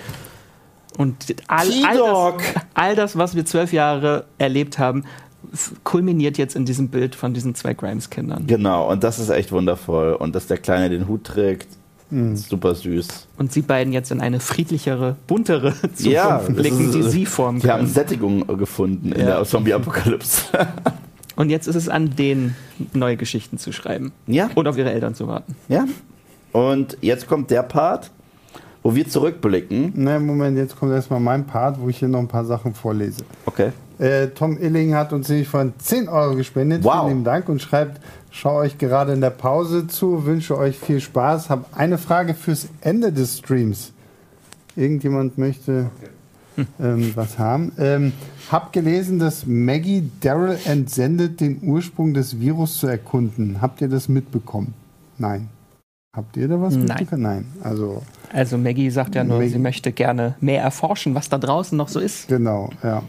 Und 0.98 1.34
all, 1.48 1.66
all, 1.86 1.96
das, 1.96 2.42
all 2.74 2.94
das, 2.96 3.18
was 3.18 3.34
wir 3.34 3.44
zwölf 3.44 3.72
Jahre 3.72 4.24
erlebt 4.38 4.78
haben, 4.78 5.04
f- 5.52 5.72
kulminiert 5.84 6.38
jetzt 6.38 6.56
in 6.56 6.64
diesem 6.64 6.88
Bild 6.88 7.14
von 7.14 7.34
diesen 7.34 7.54
zwei 7.54 7.74
Grimes-Kindern. 7.74 8.46
Genau, 8.46 8.90
und 8.90 9.04
das 9.04 9.18
ist 9.18 9.28
echt 9.30 9.52
wundervoll. 9.52 10.14
Und 10.14 10.34
dass 10.34 10.46
der 10.46 10.58
Kleine 10.58 10.90
den 10.90 11.08
Hut 11.08 11.24
trägt, 11.24 11.68
Mhm. 12.10 12.36
super 12.36 12.74
süß. 12.74 13.08
Und 13.38 13.52
sie 13.52 13.62
beiden 13.62 13.92
jetzt 13.94 14.10
in 14.10 14.20
eine 14.20 14.38
friedlichere, 14.38 15.16
buntere 15.26 15.72
Zukunft 15.94 16.00
Ja, 16.00 16.38
blicken, 16.38 16.86
ist- 16.86 16.94
die 16.94 17.02
sie 17.04 17.24
formen 17.26 17.60
Die 17.60 17.70
haben 17.70 17.80
können. 17.80 17.88
Sättigung 17.92 18.46
gefunden 18.58 19.12
in 19.12 19.20
Ja. 19.20 19.36
der 19.38 19.44
Zombie-Apokalypse. 19.44 20.42
Und 21.36 21.48
jetzt 21.48 21.66
ist 21.66 21.76
es 21.76 21.88
an 21.88 22.14
denen, 22.14 22.54
neue 22.92 23.16
Geschichten 23.16 23.56
zu 23.56 23.72
schreiben. 23.72 24.12
ja, 24.26 24.50
Und 24.54 24.68
auf 24.68 24.76
ihre 24.76 24.92
Eltern 24.92 25.14
zu 25.14 25.26
warten. 25.28 25.56
ja. 25.68 25.86
Und 26.52 26.98
jetzt 27.00 27.26
kommt 27.28 27.50
der 27.50 27.62
Part, 27.62 28.10
wo 28.82 28.94
wir 28.94 29.08
zurückblicken. 29.08 29.92
Ne, 29.94 30.20
Moment, 30.20 30.58
jetzt 30.58 30.76
kommt 30.78 30.92
erstmal 30.92 31.18
mein 31.20 31.46
Part, 31.46 31.80
wo 31.80 31.88
ich 31.88 31.96
hier 31.98 32.08
noch 32.08 32.18
ein 32.18 32.28
paar 32.28 32.44
Sachen 32.44 32.74
vorlese. 32.74 33.22
Okay. 33.46 33.70
Äh, 34.02 34.28
Tom 34.34 34.58
Illing 34.58 34.94
hat 34.94 35.12
uns 35.12 35.28
nämlich 35.28 35.46
von 35.48 35.72
10 35.78 36.08
Euro 36.08 36.34
gespendet. 36.34 36.82
Wow. 36.82 36.92
Vielen 36.94 37.08
lieben 37.08 37.24
Dank 37.24 37.48
und 37.48 37.62
schreibt, 37.62 38.00
schaue 38.30 38.62
euch 38.62 38.76
gerade 38.78 39.12
in 39.12 39.20
der 39.20 39.30
Pause 39.30 39.86
zu, 39.86 40.26
wünsche 40.26 40.58
euch 40.58 40.76
viel 40.76 41.00
Spaß. 41.00 41.50
Hab 41.50 41.66
eine 41.78 41.98
Frage 41.98 42.34
fürs 42.34 42.66
Ende 42.80 43.12
des 43.12 43.38
Streams. 43.38 43.92
Irgendjemand 44.74 45.38
möchte 45.38 45.90
ähm, 46.80 47.12
was 47.14 47.38
haben. 47.38 47.72
Ähm, 47.78 48.12
hab 48.50 48.72
gelesen, 48.72 49.18
dass 49.20 49.46
Maggie 49.46 50.10
Daryl 50.20 50.58
entsendet, 50.64 51.40
den 51.40 51.60
Ursprung 51.62 52.12
des 52.12 52.40
Virus 52.40 52.78
zu 52.78 52.88
erkunden. 52.88 53.60
Habt 53.62 53.80
ihr 53.82 53.88
das 53.88 54.08
mitbekommen? 54.08 54.74
Nein. 55.18 55.48
Habt 56.16 56.36
ihr 56.36 56.48
da 56.48 56.60
was 56.60 56.74
Nein. 56.74 56.86
mitbekommen? 56.86 57.22
Nein. 57.22 57.46
Also, 57.62 58.02
Also 58.32 58.58
Maggie 58.58 58.90
sagt 58.90 59.14
ja 59.14 59.22
nur, 59.22 59.38
Maggie- 59.38 59.50
sie 59.52 59.58
möchte 59.58 59.92
gerne 59.92 60.34
mehr 60.40 60.62
erforschen, 60.62 61.14
was 61.14 61.28
da 61.28 61.38
draußen 61.38 61.78
noch 61.78 61.88
so 61.88 62.00
ist. 62.00 62.26
Genau, 62.28 62.68
ja. 62.82 63.02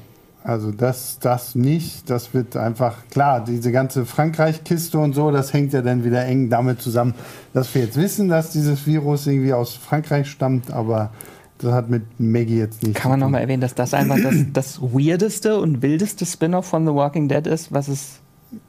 Also 0.44 0.72
das, 0.72 1.20
das 1.20 1.56
nicht, 1.56 2.10
das 2.10 2.34
wird 2.34 2.58
einfach, 2.58 3.08
klar, 3.10 3.44
diese 3.46 3.72
ganze 3.72 4.06
Frankreich-Kiste 4.06 5.00
und 5.00 5.14
so, 5.14 5.32
das 5.32 5.54
hängt 5.54 5.72
ja 5.72 5.82
dann 5.82 6.04
wieder 6.04 6.26
eng 6.26 6.50
damit 6.50 6.82
zusammen, 6.82 7.14
dass 7.54 7.74
wir 7.74 7.84
jetzt 7.84 7.96
wissen, 7.96 8.28
dass 8.28 8.52
dieses 8.52 8.86
Virus 8.86 9.26
irgendwie 9.26 9.54
aus 9.54 9.74
Frankreich 9.74 10.30
stammt, 10.30 10.70
aber 10.70 11.12
das 11.60 11.72
hat 11.72 11.90
mit 11.90 12.04
Maggie 12.20 12.58
jetzt 12.58 12.84
nichts 12.84 13.00
Kann 13.00 13.12
man 13.12 13.22
nochmal 13.22 13.40
erwähnen, 13.40 13.62
dass 13.62 13.74
das 13.74 13.94
einfach 13.94 14.18
das, 14.22 14.36
das 14.52 14.82
weirdeste 14.82 15.58
und 15.58 15.82
wildeste 15.82 16.26
Spin-off 16.26 16.66
von 16.66 16.86
The 16.86 16.94
Walking 16.94 17.30
Dead 17.30 17.48
ist, 17.48 17.72
was 17.72 17.88
es 17.88 18.20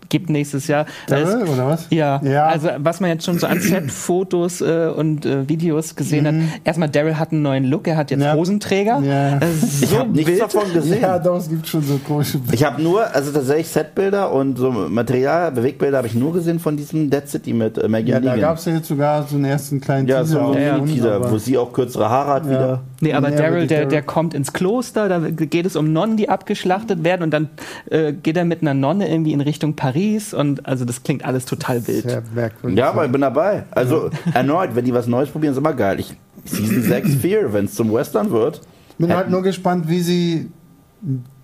gibt 0.08 0.30
nächstes 0.30 0.66
Jahr. 0.66 0.86
Da 1.06 1.16
ist- 1.18 1.32
Daryl, 1.32 1.48
oder 1.48 1.66
was? 1.68 1.86
Ja, 1.90 2.20
Ja. 2.24 2.46
also 2.46 2.68
was 2.78 3.00
man 3.00 3.10
jetzt 3.10 3.24
schon 3.24 3.38
so 3.38 3.46
an 3.46 3.60
Set-Fotos 3.60 4.60
äh, 4.60 4.90
und 4.94 5.24
äh, 5.26 5.48
Videos 5.48 5.96
gesehen 5.96 6.26
hat. 6.26 6.34
Erstmal, 6.64 6.88
Daryl 6.88 7.18
hat 7.18 7.32
einen 7.32 7.42
neuen 7.42 7.64
Look, 7.64 7.88
er 7.88 7.96
hat 7.96 8.10
jetzt 8.10 8.20
Mhm. 8.20 8.24
Ja. 8.24 8.34
Hosenträger. 8.34 9.00
Ja. 9.02 9.36
Das 9.38 9.50
ist 9.62 9.82
Ich 9.84 9.88
so 9.90 9.98
habe 9.98 10.10
nichts 10.10 10.38
davon 10.38 10.72
gesehen. 10.72 11.00
Ja, 11.02 11.18
doch, 11.18 11.36
es 11.36 11.48
gibt 11.48 11.66
schon 11.66 11.82
so 11.82 11.98
komische 11.98 12.38
Ich 12.52 12.64
habe 12.64 12.82
nur, 12.82 13.04
also 13.14 13.32
tatsächlich 13.32 13.68
Setbilder 13.68 14.32
und 14.32 14.56
so 14.58 14.70
Material, 14.70 15.52
Bewegbilder 15.52 15.98
habe 15.98 16.06
ich 16.06 16.14
nur 16.14 16.32
gesehen 16.32 16.58
von 16.58 16.76
diesem 16.76 17.10
Dead 17.10 17.26
City 17.28 17.52
mit 17.52 17.78
äh, 17.78 17.88
Maggie 17.88 18.10
Ja, 18.12 18.20
da 18.20 18.30
Negan. 18.34 18.40
gab 18.40 18.58
es 18.58 18.64
ja 18.64 18.74
jetzt 18.74 18.88
sogar 18.88 19.26
so 19.26 19.36
einen 19.36 19.44
ersten 19.46 19.80
kleinen 19.80 20.06
ja, 20.08 20.24
so 20.24 20.38
Teaser. 20.38 20.56
ein 20.56 20.62
Ja, 20.62 20.78
Teaser, 20.94 21.30
wo 21.32 21.38
sie 21.38 21.58
auch 21.58 21.72
kürzere 21.72 22.08
Haare 22.08 22.32
hat 22.32 22.44
Ja. 22.44 22.50
wieder. 22.50 22.80
Nee, 23.00 23.12
aber 23.12 23.30
Nee, 23.30 23.36
Daryl, 23.36 23.66
der, 23.66 23.86
der 23.86 24.02
kommt 24.02 24.32
ins 24.34 24.52
Kloster, 24.52 25.08
da 25.08 25.18
geht 25.18 25.66
es 25.66 25.76
um 25.76 25.92
Nonnen, 25.92 26.16
die 26.16 26.28
abgeschlachtet 26.28 27.04
werden 27.04 27.22
und 27.22 27.30
dann 27.32 27.48
äh, 27.90 28.12
geht 28.12 28.36
er 28.36 28.44
mit 28.44 28.62
einer 28.62 28.72
Nonne 28.74 29.10
irgendwie 29.10 29.32
in 29.32 29.40
Richtung 29.40 29.74
Paris 29.74 29.93
und 30.34 30.66
also 30.66 30.84
das 30.84 31.02
klingt 31.02 31.24
alles 31.24 31.44
total 31.44 31.86
wild. 31.86 32.02
Sehr 32.08 32.22
merkwürdig. 32.34 32.78
Ja, 32.78 32.90
aber 32.90 33.06
ich 33.06 33.12
bin 33.12 33.20
dabei. 33.20 33.64
Also 33.70 34.10
erneut, 34.34 34.74
wenn 34.74 34.84
die 34.84 34.92
was 34.94 35.06
Neues 35.06 35.28
probieren, 35.30 35.52
ist 35.52 35.58
immer 35.58 35.74
geil. 35.74 36.00
Ich, 36.00 36.14
Season 36.44 36.82
6 36.82 37.14
Fear, 37.16 37.52
wenn 37.52 37.64
es 37.66 37.74
zum 37.74 37.92
Western 37.92 38.30
wird. 38.30 38.60
bin 38.98 39.14
halt 39.14 39.30
nur 39.30 39.42
gespannt, 39.42 39.88
wie 39.88 40.00
sie 40.00 40.50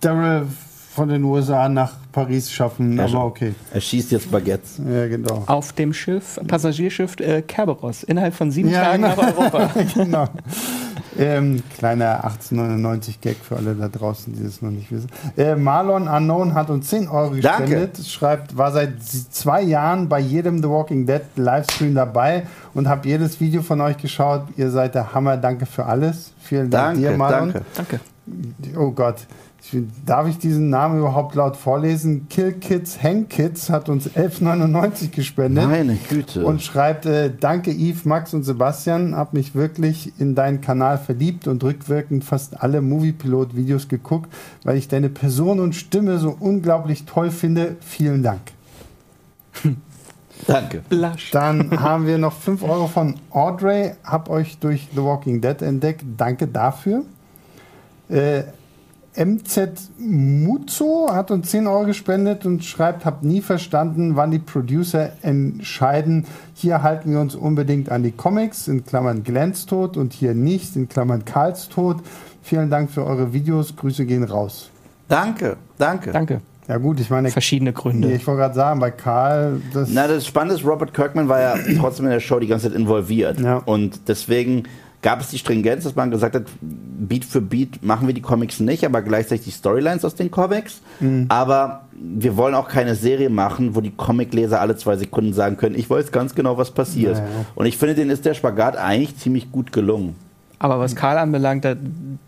Daryl 0.01 0.47
von 0.93 1.09
den 1.09 1.23
USA 1.23 1.69
nach 1.69 1.93
Paris 2.13 2.51
schaffen, 2.51 2.97
Ja, 2.99 3.05
aber 3.05 3.25
okay. 3.25 3.55
Er 3.73 3.81
schießt 3.81 4.11
jetzt 4.11 4.31
Baguettes. 4.31 4.81
Ja, 4.85 5.07
genau. 5.07 5.45
Auf 5.47 5.73
dem 5.73 5.93
Schiff, 5.93 6.39
Passagierschiff 6.49 7.15
äh, 7.21 7.43
Kerberos, 7.43 8.03
innerhalb 8.03 8.35
von 8.35 8.51
sieben 8.51 8.71
Ja, 8.71 8.83
Tagen 8.83 9.03
genau. 9.05 9.15
nach 9.15 9.37
Europa. 9.39 9.71
genau. 9.95 10.29
Ähm, 11.21 11.63
kleiner 11.77 12.25
1899-Gag 12.25 13.37
für 13.37 13.57
alle 13.57 13.75
da 13.75 13.89
draußen, 13.89 14.33
die 14.33 14.43
das 14.43 14.63
noch 14.63 14.71
nicht 14.71 14.91
wissen. 14.91 15.09
Äh, 15.37 15.55
Marlon 15.55 16.09
Unknown 16.09 16.55
hat 16.55 16.71
uns 16.71 16.89
10 16.89 17.09
Euro 17.09 17.35
Danke. 17.35 17.63
gespendet. 17.63 18.07
Schreibt, 18.07 18.57
war 18.57 18.73
seit 18.73 19.03
zwei 19.03 19.61
Jahren 19.61 20.09
bei 20.09 20.19
jedem 20.19 20.63
The 20.63 20.69
Walking 20.69 21.05
Dead 21.07 21.23
Livestream 21.37 21.95
dabei 21.95 22.47
und 22.73 22.89
habe 22.89 23.07
jedes 23.07 23.39
Video 23.39 23.61
von 23.63 23.81
euch 23.83 23.99
geschaut. 23.99 24.45
Ihr 24.57 24.71
seid 24.71 24.95
der 24.95 25.13
Hammer. 25.13 25.37
Danke 25.37 25.67
für 25.67 25.85
alles. 25.85 26.33
Vielen 26.41 26.71
Dank 26.71 26.95
Danke, 26.95 27.11
dir, 27.11 27.17
Marlon. 27.17 27.53
danke. 27.53 27.65
Danke. 27.75 28.01
Oh 28.79 28.91
Gott. 28.91 29.27
Ich, 29.63 29.79
darf 30.07 30.27
ich 30.27 30.39
diesen 30.39 30.71
Namen 30.71 30.99
überhaupt 30.99 31.35
laut 31.35 31.57
vorlesen? 31.57 32.29
Kill 32.29 32.53
Kids, 32.53 33.03
Hang 33.03 33.29
Kids 33.29 33.69
hat 33.69 33.89
uns 33.89 34.09
11,99 34.09 35.11
gespendet. 35.11 35.69
Meine 35.69 35.97
Güte. 36.09 36.45
Und 36.45 36.63
schreibt, 36.63 37.07
äh, 37.07 37.31
danke 37.39 37.71
Yves, 37.71 38.05
Max 38.05 38.33
und 38.33 38.43
Sebastian, 38.43 39.15
hab 39.15 39.35
mich 39.35 39.55
wirklich 39.55 40.13
in 40.19 40.35
deinen 40.35 40.61
Kanal 40.61 40.99
verliebt 40.99 41.47
und 41.47 41.63
rückwirkend 41.63 42.25
fast 42.25 42.63
alle 42.63 42.81
Moviepilot-Videos 42.81 43.89
geguckt, 43.89 44.33
weil 44.65 44.77
ich 44.77 44.89
deine 44.89 45.11
Person 45.11 45.61
und 45.61 45.75
Stimme 45.75 46.19
so 46.19 46.35
unglaublich 46.39 47.05
toll 47.05 47.31
finde. 47.31 47.77
Vielen 47.81 48.23
Dank. 48.23 48.41
danke. 50.47 50.83
Blush. 50.89 51.31
Dann 51.33 51.79
haben 51.81 52.07
wir 52.07 52.17
noch 52.17 52.33
5 52.33 52.63
Euro 52.63 52.87
von 52.87 53.17
Audrey, 53.31 53.93
hab 54.05 54.31
euch 54.31 54.59
durch 54.59 54.89
The 54.95 55.03
Walking 55.03 55.41
Dead 55.41 55.61
entdeckt. 55.61 56.03
Danke 56.17 56.47
dafür. 56.47 57.05
Äh, 58.09 58.45
MZ 59.17 59.91
Muzo 59.99 61.09
hat 61.11 61.31
uns 61.31 61.51
10 61.51 61.67
Euro 61.67 61.85
gespendet 61.85 62.47
und 62.47 62.65
schreibt, 62.65 63.05
hab 63.05 63.23
nie 63.25 63.41
verstanden, 63.41 64.15
wann 64.15 64.31
die 64.31 64.39
Producer 64.39 65.11
entscheiden, 65.23 66.27
hier 66.55 66.83
halten 66.83 67.13
wir 67.13 67.21
uns 67.21 67.35
unbedingt 67.35 67.91
an 67.91 68.03
die 68.03 68.13
Comics, 68.13 68.69
in 68.69 68.85
Klammern 68.85 69.25
Glens 69.25 69.67
Tod 69.67 69.97
und 69.97 70.13
hier 70.13 70.35
nicht, 70.35 70.77
in 70.77 70.89
Klammern 70.89 71.25
Karls 71.25 71.69
Tod. 71.69 71.99
Vielen 72.43 72.71
Dank 72.71 72.91
für 72.91 73.05
eure 73.05 73.33
Videos, 73.33 73.75
Grüße 73.75 74.07
gehen 74.07 74.25
raus. 74.25 74.71
Danke, 75.09 75.57
danke. 75.77 76.13
Danke. 76.13 76.41
Ja 76.69 76.77
gut, 76.77 77.01
ich 77.01 77.11
meine, 77.11 77.31
Verschiedene 77.31 77.73
Gründe. 77.73 78.13
ich 78.13 78.25
wollte 78.29 78.43
gerade 78.43 78.55
sagen, 78.55 78.79
bei 78.79 78.93
Karl, 78.93 79.61
das... 79.75 79.89
Na, 79.91 80.07
das 80.07 80.25
Spannende 80.25 80.55
ist, 80.55 80.65
Robert 80.65 80.95
Kirkman 80.95 81.29
war 81.29 81.41
ja 81.41 81.55
trotzdem 81.77 82.07
in 82.07 82.13
der 82.13 82.21
Show 82.21 82.39
die 82.39 82.47
ganze 82.47 82.69
Zeit 82.69 82.79
involviert. 82.79 83.41
Ja. 83.41 83.57
Und 83.57 84.03
deswegen 84.07 84.63
gab 85.03 85.21
es 85.21 85.29
die 85.29 85.39
Stringenz, 85.39 85.85
dass 85.85 85.97
man 85.97 86.11
gesagt 86.11 86.35
hat, 86.35 86.45
Beat 86.61 87.25
für 87.25 87.41
Beat 87.41 87.83
machen 87.83 88.07
wir 88.07 88.15
die 88.15 88.21
Comics 88.21 88.61
nicht, 88.61 88.85
aber 88.85 89.03
gleichzeitig 89.03 89.45
die 89.47 89.51
Storylines 89.51 90.05
aus 90.05 90.15
den 90.15 90.31
Comics. 90.31 90.83
Mhm. 91.01 91.27
Aber 91.29 91.83
wir 91.93 92.37
wollen 92.37 92.55
auch 92.55 92.69
keine 92.69 92.95
Serie 92.95 93.31
machen, 93.31 93.75
wo 93.75 93.81
die 93.81 93.93
Comicleser 93.93 94.61
alle 94.61 94.77
zwei 94.77 94.97
Sekunden 94.97 95.33
sagen 95.33 95.57
können, 95.57 95.75
ich 95.75 95.89
weiß 95.89 96.13
ganz 96.13 96.35
genau, 96.35 96.59
was 96.59 96.71
passiert. 96.71 97.17
Naja. 97.17 97.47
Und 97.55 97.67
ich 97.67 97.79
finde, 97.79 97.95
denen 97.95 98.11
ist 98.11 98.25
der 98.25 98.35
Spagat 98.35 98.77
eigentlich 98.77 99.17
ziemlich 99.17 99.51
gut 99.51 99.73
gelungen. 99.73 100.17
Aber 100.63 100.79
was 100.79 100.95
Karl 100.95 101.17
anbelangt, 101.17 101.65
da, 101.65 101.75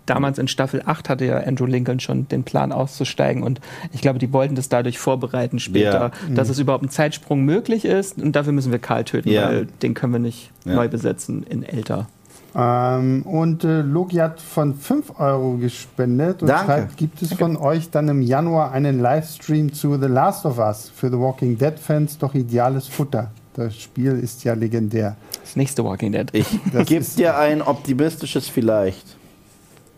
damals 0.07 0.39
in 0.39 0.49
Staffel 0.49 0.83
8 0.87 1.11
hatte 1.11 1.27
ja 1.27 1.37
Andrew 1.37 1.67
Lincoln 1.67 2.01
schon 2.01 2.29
den 2.29 2.45
Plan 2.45 2.73
auszusteigen 2.73 3.43
und 3.43 3.61
ich 3.93 4.01
glaube, 4.01 4.19
die 4.19 4.33
wollten 4.33 4.55
das 4.55 4.71
dadurch 4.71 4.99
vorbereiten 4.99 5.59
später, 5.59 6.13
ja. 6.29 6.35
dass 6.35 6.49
es 6.49 6.59
überhaupt 6.59 6.83
ein 6.83 6.89
Zeitsprung 6.89 7.45
möglich 7.45 7.85
ist 7.85 8.17
und 8.17 8.35
dafür 8.35 8.55
müssen 8.55 8.73
wir 8.73 8.79
Karl 8.79 9.05
töten, 9.05 9.29
ja. 9.29 9.49
weil 9.49 9.67
den 9.83 9.93
können 9.93 10.15
wir 10.15 10.19
nicht 10.19 10.51
ja. 10.65 10.75
neu 10.75 10.89
besetzen 10.89 11.43
in 11.43 11.63
älter. 11.63 12.09
Ähm, 12.55 13.23
und 13.23 13.65
äh, 13.65 13.81
Logi 13.81 14.17
hat 14.17 14.41
von 14.41 14.75
5 14.75 15.19
Euro 15.19 15.57
gespendet 15.57 16.43
und 16.43 16.49
Danke. 16.49 16.65
schreibt, 16.67 16.97
gibt 16.97 17.23
es 17.23 17.31
Danke. 17.31 17.45
von 17.45 17.57
euch 17.57 17.91
dann 17.91 18.09
im 18.09 18.21
Januar 18.21 18.73
einen 18.73 19.01
Livestream 19.01 19.73
zu 19.73 19.99
The 19.99 20.07
Last 20.07 20.45
of 20.45 20.59
Us? 20.59 20.91
Für 20.95 21.09
The 21.09 21.19
Walking 21.19 21.57
Dead 21.57 21.79
Fans 21.79 22.19
doch 22.19 22.35
ideales 22.35 22.89
Futter. 22.89 23.31
Das 23.55 23.77
Spiel 23.77 24.19
ist 24.19 24.45
ja 24.45 24.55
legendär. 24.55 25.17
Das 25.43 25.57
nächste 25.57 25.85
Walking 25.85 26.13
Dead. 26.13 26.29
Ich 26.33 26.47
gebe 26.87 27.05
dir 27.17 27.39
ein 27.39 27.63
optimistisches 27.63 28.49
Vielleicht. 28.49 29.17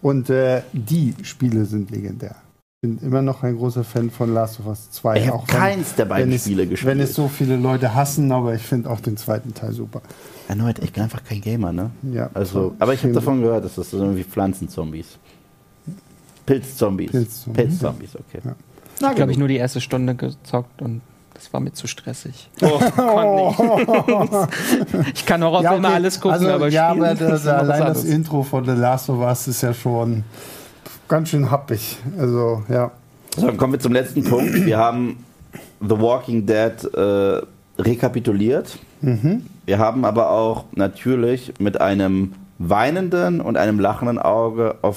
Und 0.02 0.28
äh, 0.30 0.62
die 0.72 1.14
Spiele 1.22 1.64
sind 1.64 1.90
legendär. 1.90 2.36
Ich 2.82 2.90
bin 2.90 2.98
immer 2.98 3.22
noch 3.22 3.42
ein 3.42 3.56
großer 3.56 3.84
Fan 3.84 4.10
von 4.10 4.34
Last 4.34 4.60
of 4.60 4.66
Us 4.66 4.90
2. 4.90 5.18
Ich 5.18 5.28
habe 5.28 5.46
keins 5.46 5.94
der 5.94 6.04
beiden 6.04 6.38
Spiele 6.38 6.64
es, 6.64 6.70
gespielt. 6.70 6.90
Wenn 6.90 7.00
es 7.00 7.14
so 7.14 7.28
viele 7.28 7.56
Leute 7.56 7.94
hassen, 7.94 8.30
aber 8.30 8.54
ich 8.54 8.62
finde 8.62 8.90
auch 8.90 9.00
den 9.00 9.16
zweiten 9.16 9.54
Teil 9.54 9.72
super. 9.72 10.02
Erneut, 10.48 10.78
ich 10.80 10.92
bin 10.92 11.02
einfach 11.02 11.24
kein 11.24 11.40
Gamer, 11.40 11.72
ne? 11.72 11.90
Ja. 12.02 12.30
Also, 12.34 12.74
aber 12.78 12.92
ich 12.92 13.02
habe 13.02 13.14
davon 13.14 13.40
gehört, 13.40 13.64
dass 13.64 13.76
das 13.76 13.90
so 13.90 13.98
irgendwie 13.98 14.24
Pflanzenzombies. 14.24 15.18
Pilzzombies. 16.44 17.12
Pilzzombies, 17.12 17.64
Pilzzombies 17.64 18.16
okay. 18.16 18.40
Ja. 18.44 18.54
Na, 19.00 19.10
ich 19.10 19.16
glaube, 19.16 19.32
ich 19.32 19.38
nur 19.38 19.48
die 19.48 19.56
erste 19.56 19.80
Stunde 19.80 20.14
gezockt 20.14 20.82
und 20.82 21.00
das 21.32 21.52
war 21.52 21.60
mir 21.60 21.72
zu 21.72 21.86
stressig. 21.86 22.50
Oh. 22.96 23.52
ich 25.14 25.26
kann 25.26 25.42
auch 25.42 25.54
auf 25.54 25.62
ja, 25.62 25.74
okay. 25.74 25.86
alles 25.86 26.20
gucken, 26.20 26.32
also, 26.32 26.48
aber 26.50 26.68
Ja, 26.68 26.88
aber 26.88 27.14
das, 27.14 27.46
allein 27.46 27.80
das 27.86 28.04
Intro 28.04 28.42
von 28.42 28.64
The 28.64 28.72
Last 28.72 29.10
of 29.10 29.18
Us 29.20 29.48
ist 29.48 29.62
ja 29.62 29.74
schon 29.74 30.24
ganz 31.08 31.30
schön 31.30 31.50
happig. 31.50 31.98
Also, 32.18 32.62
ja. 32.68 32.90
So, 33.36 33.46
dann 33.46 33.56
kommen 33.56 33.72
wir 33.72 33.80
zum 33.80 33.92
letzten 33.92 34.24
Punkt. 34.24 34.54
Wir 34.64 34.78
haben 34.78 35.24
The 35.80 35.98
Walking 35.98 36.46
Dead 36.46 36.72
äh, 36.94 37.42
rekapituliert. 37.78 38.78
Mhm. 39.04 39.46
Wir 39.66 39.78
haben 39.78 40.04
aber 40.04 40.30
auch 40.30 40.64
natürlich 40.74 41.54
mit 41.58 41.80
einem 41.80 42.34
weinenden 42.58 43.40
und 43.40 43.56
einem 43.56 43.78
lachenden 43.78 44.18
Auge 44.18 44.76
auf 44.82 44.96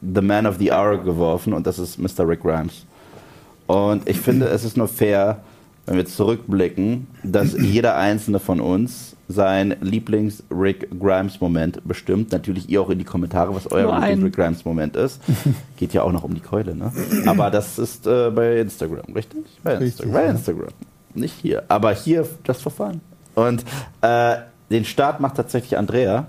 The 0.00 0.20
Man 0.20 0.46
of 0.46 0.56
the 0.58 0.72
Hour 0.72 1.02
geworfen 1.02 1.52
und 1.52 1.66
das 1.66 1.78
ist 1.78 1.98
Mr. 1.98 2.26
Rick 2.26 2.42
Grimes. 2.42 2.86
Und 3.66 4.08
ich 4.08 4.18
finde, 4.20 4.46
es 4.46 4.64
ist 4.64 4.76
nur 4.76 4.88
fair, 4.88 5.40
wenn 5.86 5.96
wir 5.96 6.06
zurückblicken, 6.06 7.06
dass 7.22 7.52
jeder 7.58 7.96
einzelne 7.96 8.40
von 8.40 8.60
uns 8.60 9.16
sein 9.28 9.76
Lieblings-Rick 9.80 10.88
Grimes-Moment 10.98 11.86
bestimmt. 11.86 12.32
Natürlich 12.32 12.68
ihr 12.68 12.82
auch 12.82 12.90
in 12.90 12.98
die 12.98 13.04
Kommentare, 13.04 13.54
was 13.54 13.70
euer 13.70 13.94
Lieblings-Rick 13.94 14.34
Grimes-Moment 14.34 14.96
ist. 14.96 15.20
Geht 15.76 15.92
ja 15.92 16.02
auch 16.02 16.10
noch 16.10 16.24
um 16.24 16.34
die 16.34 16.40
Keule, 16.40 16.74
ne? 16.74 16.92
Aber 17.26 17.50
das 17.50 17.78
ist 17.78 18.06
äh, 18.06 18.30
bei 18.30 18.58
Instagram, 18.58 19.12
richtig? 19.14 19.44
Bei, 19.62 19.74
Insta 19.74 20.02
richtig, 20.02 20.12
bei 20.12 20.24
Instagram. 20.26 20.68
Nicht 21.14 21.34
hier. 21.40 21.62
Aber 21.68 21.92
hier 21.92 22.26
das 22.44 22.60
Verfahren. 22.60 23.00
Und 23.34 23.64
äh, 24.02 24.36
den 24.70 24.84
Start 24.84 25.20
macht 25.20 25.36
tatsächlich 25.36 25.76
Andrea, 25.76 26.26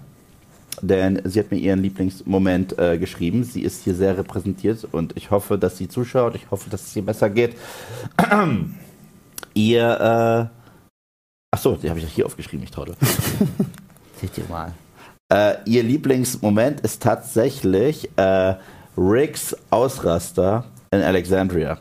denn 0.81 1.21
sie 1.25 1.39
hat 1.39 1.51
mir 1.51 1.57
ihren 1.57 1.81
Lieblingsmoment 1.81 2.77
äh, 2.79 2.97
geschrieben. 2.97 3.43
Sie 3.43 3.61
ist 3.61 3.83
hier 3.83 3.95
sehr 3.95 4.17
repräsentiert 4.17 4.87
und 4.91 5.15
ich 5.15 5.31
hoffe, 5.31 5.57
dass 5.57 5.77
sie 5.77 5.87
zuschaut. 5.87 6.35
Ich 6.35 6.49
hoffe, 6.49 6.69
dass 6.69 6.87
es 6.87 6.95
ihr 6.95 7.05
besser 7.05 7.29
geht. 7.29 7.55
ihr, 9.53 10.49
äh, 10.51 10.57
ach 11.51 11.59
so, 11.59 11.75
die 11.75 11.89
habe 11.89 11.99
ich 11.99 12.07
hier 12.13 12.25
aufgeschrieben, 12.25 12.63
ich 12.63 12.71
traue. 12.71 12.87
Seht 14.21 14.37
ihr 14.37 14.45
mal. 14.49 14.73
Äh, 15.31 15.55
ihr 15.65 15.83
Lieblingsmoment 15.83 16.81
ist 16.81 17.01
tatsächlich 17.01 18.09
äh, 18.17 18.55
Ricks 18.97 19.55
Ausraster 19.69 20.65
in 20.91 21.01
Alexandria. 21.01 21.77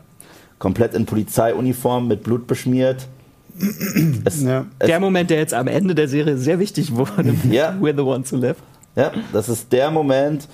Komplett 0.59 0.93
in 0.93 1.05
Polizeiuniform, 1.05 2.07
mit 2.07 2.23
Blut 2.23 2.47
beschmiert. 2.47 3.07
Es, 4.25 4.41
ja. 4.41 4.65
der 4.85 4.99
Moment, 4.99 5.29
der 5.29 5.37
jetzt 5.37 5.53
am 5.53 5.67
Ende 5.67 5.95
der 5.95 6.07
Serie 6.07 6.37
sehr 6.37 6.59
wichtig 6.59 6.95
wurde. 6.95 7.33
Ja. 7.51 7.75
We're 7.81 7.95
the 7.95 8.01
one 8.01 8.23
to 8.23 8.35
live. 8.35 8.57
Ja, 8.95 9.11
das 9.33 9.49
ist 9.49 9.71
der 9.71 9.89
Moment, 9.89 10.47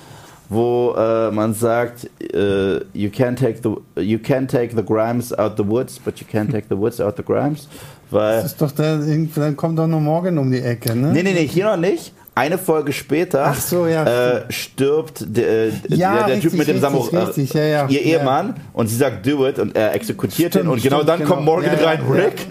wo 0.49 0.93
äh, 0.97 1.31
man 1.31 1.53
sagt, 1.53 2.09
äh, 2.33 2.79
you 2.93 3.09
can 3.09 3.35
take 3.35 3.59
the 3.61 4.01
you 4.01 4.19
can 4.19 4.47
take 4.47 4.75
the 4.75 4.83
Grimes 4.83 5.37
out 5.37 5.57
the 5.57 5.67
woods, 5.67 5.99
but 5.99 6.19
you 6.19 6.27
can't 6.27 6.51
take 6.51 6.67
the 6.69 6.77
woods 6.77 7.01
out 7.01 7.17
the 7.17 7.23
Grimes. 7.23 7.67
Weil 8.09 8.41
das 8.41 8.51
ist 8.51 8.61
doch 8.61 8.71
der, 8.71 8.97
dann 8.97 9.57
kommt 9.57 9.77
doch 9.79 9.87
noch 9.87 9.99
morgen 9.99 10.37
um 10.37 10.51
die 10.51 10.61
Ecke, 10.61 10.95
ne? 10.95 11.11
Nee, 11.11 11.23
nee, 11.23 11.33
nee, 11.33 11.47
hier 11.47 11.65
noch 11.65 11.77
nicht. 11.77 12.13
Eine 12.37 12.59
Folge 12.59 12.93
später 12.93 13.51
so, 13.55 13.87
ja, 13.87 14.03
äh, 14.03 14.41
stirbt 14.49 15.25
de, 15.27 15.71
ja, 15.87 16.13
der, 16.13 16.27
der 16.27 16.35
richtig, 16.35 16.51
Typ 16.51 16.59
mit 16.59 16.67
dem 16.67 16.79
Samurai, 16.79 17.31
äh, 17.35 17.71
ja, 17.71 17.87
ihr 17.87 18.01
Ehemann, 18.01 18.53
und 18.73 18.85
sie 18.85 18.95
sagt, 18.95 19.25
do 19.25 19.47
it, 19.47 19.57
und 19.57 19.75
er 19.75 19.95
exekutiert 19.95 20.53
stimmt, 20.53 20.65
ihn, 20.65 20.71
und 20.71 20.83
genau 20.83 21.01
dann 21.01 21.17
genau. 21.17 21.31
kommt 21.31 21.45
Morgan 21.45 21.73
rein, 21.83 22.01
Rick. 22.07 22.45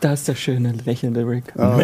Da 0.00 0.12
ist 0.12 0.28
der 0.28 0.34
schöne, 0.34 0.74
lächelnde 0.84 1.26
Rick. 1.26 1.44
Oh, 1.56 1.62
und 1.72 1.80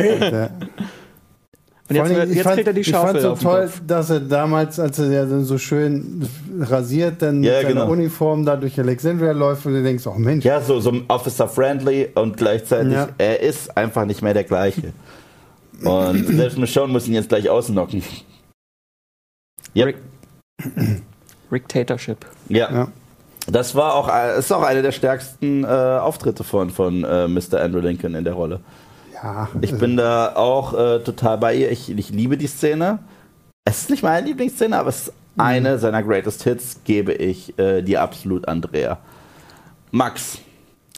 jetzt, 1.97 2.11
jetzt 2.12 2.43
fand, 2.43 2.57
kriegt 2.57 2.67
er 2.67 2.75
die 2.75 2.85
Schaufel. 2.85 3.17
Ich 3.17 3.23
fand 3.23 3.39
so 3.39 3.49
toll, 3.49 3.71
dass 3.87 4.11
er 4.11 4.21
damals, 4.21 4.79
als 4.79 4.99
er 4.99 5.11
ja 5.11 5.25
dann 5.25 5.45
so 5.45 5.57
schön 5.57 6.29
rasiert, 6.61 7.23
dann 7.23 7.43
ja, 7.43 7.53
mit 7.53 7.62
seiner 7.62 7.81
genau. 7.81 7.91
Uniform 7.91 8.45
da 8.45 8.57
durch 8.57 8.79
Alexandria 8.79 9.33
läuft 9.33 9.65
und 9.65 9.73
du 9.73 9.83
denkst, 9.83 10.07
oh 10.07 10.19
Mensch. 10.19 10.45
Ja, 10.45 10.61
so, 10.61 10.79
so 10.79 10.93
Officer-friendly 11.09 12.11
und 12.17 12.37
gleichzeitig, 12.37 12.93
ja. 12.93 13.09
er 13.17 13.41
ist 13.41 13.75
einfach 13.79 14.05
nicht 14.05 14.21
mehr 14.21 14.35
der 14.35 14.45
gleiche. 14.45 14.93
Und 15.82 16.27
selbst 16.27 16.59
Michonne 16.59 16.93
muss 16.93 17.09
ihn 17.09 17.15
jetzt 17.15 17.28
gleich 17.28 17.48
ausnocken. 17.48 18.02
Yep. 19.74 19.86
Rick 19.86 19.97
Rictatorship. 21.51 22.27
Ja. 22.48 22.70
ja. 22.70 22.89
Das 23.47 23.74
war 23.74 23.94
auch, 23.94 24.09
ist 24.39 24.52
auch 24.52 24.62
einer 24.62 24.82
der 24.82 24.93
stärksten 24.93 25.65
äh, 25.65 25.66
Auftritte 25.66 26.44
von, 26.44 26.70
von 26.70 27.05
äh, 27.05 27.27
Mr. 27.27 27.61
Andrew 27.61 27.81
Lincoln 27.81 28.15
in 28.15 28.24
der 28.24 28.35
Rolle. 28.35 28.61
Ja. 29.15 29.48
Ich 29.61 29.77
bin 29.77 29.97
da 29.97 30.35
auch 30.35 30.73
äh, 30.74 31.01
total 31.01 31.39
bei 31.39 31.55
ihr. 31.55 31.70
Ich, 31.70 31.90
ich 31.90 32.11
liebe 32.11 32.36
die 32.36 32.47
Szene. 32.47 33.01
Es 33.65 33.82
ist 33.82 33.90
nicht 33.90 34.02
meine 34.02 34.27
Lieblingsszene, 34.27 34.78
aber 34.78 34.89
es 34.89 35.09
ist 35.09 35.12
mhm. 35.35 35.43
eine 35.43 35.78
seiner 35.78 36.02
Greatest 36.02 36.43
Hits, 36.44 36.81
gebe 36.85 37.12
ich 37.12 37.59
äh, 37.59 37.82
dir 37.82 38.02
absolut 38.02 38.48
Andrea. 38.48 38.98
Max. 39.90 40.39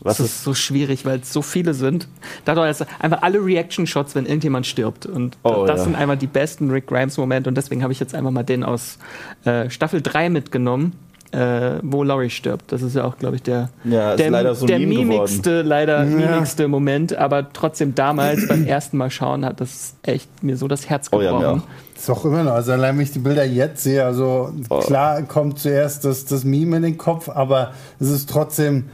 Was 0.03 0.19
das 0.19 0.27
ist, 0.27 0.33
ist 0.37 0.45
so 0.45 0.55
schwierig, 0.55 1.05
weil 1.05 1.21
es 1.21 1.33
so 1.33 1.43
viele 1.43 1.75
sind. 1.75 2.09
Dadurch 2.45 2.81
einfach 2.99 3.23
alle 3.23 3.45
Reaction-Shots, 3.45 4.15
wenn 4.15 4.27
irgendjemand 4.27 4.67
stirbt. 4.67 5.07
Und 5.07 5.37
oh, 5.43 5.65
das 5.67 5.79
ja. 5.79 5.85
sind 5.85 5.95
einfach 5.95 6.17
die 6.17 6.27
besten 6.27 6.71
Rick 6.71 6.87
Grimes-Momente. 6.89 7.49
Und 7.49 7.57
deswegen 7.57 7.83
habe 7.83 7.93
ich 7.93 8.01
jetzt 8.01 8.15
einfach 8.15 8.31
mal 8.31 8.43
den 8.43 8.65
aus 8.65 8.99
äh, 9.45 9.71
Staffel 9.71 10.03
3 10.03 10.31
mitgenommen 10.31 10.93
äh, 11.33 11.79
wo 11.83 12.03
Laurie 12.05 12.31
stirbt. 12.31 12.73
Das 12.73 12.83
ist 12.83 12.95
ja 12.95 13.05
auch, 13.05 13.17
glaube 13.17 13.37
ich, 13.37 13.43
der, 13.43 13.71
ja, 13.85 14.17
der, 14.17 14.55
so 14.55 14.67
der 14.67 14.79
mimigste, 14.79 15.63
leider 15.63 16.05
ja. 16.05 16.05
mimigste 16.05 16.69
Moment. 16.69 17.17
Aber 17.17 17.53
trotzdem 17.53 17.95
damals 17.95 18.47
beim 18.49 18.67
ersten 18.67 18.99
Mal 18.99 19.11
schauen 19.11 19.45
hat 19.45 19.61
das 19.61 19.95
echt 20.03 20.43
mir 20.43 20.57
so 20.57 20.69
das 20.69 20.89
Herz 20.89 21.11
gebrochen. 21.11 21.37
Oh, 21.37 21.57
ja, 21.57 21.63
ist 21.97 22.11
auch 22.11 22.25
immer 22.25 22.45
noch. 22.45 22.53
Also 22.53 22.73
allein 22.73 22.97
wenn 22.97 23.05
ich 23.05 23.13
die 23.13 23.19
Bilder 23.19 23.45
jetzt 23.45 23.83
sehe, 23.83 24.05
also 24.05 24.53
oh. 24.69 24.81
klar 24.81 25.23
kommt 25.23 25.59
zuerst 25.59 26.05
das, 26.05 26.27
das 26.27 26.45
Meme 26.45 26.77
in 26.77 26.83
den 26.83 26.99
Kopf, 26.99 27.29
aber 27.29 27.73
es 27.99 28.11
ist 28.11 28.29
trotzdem, 28.29 28.91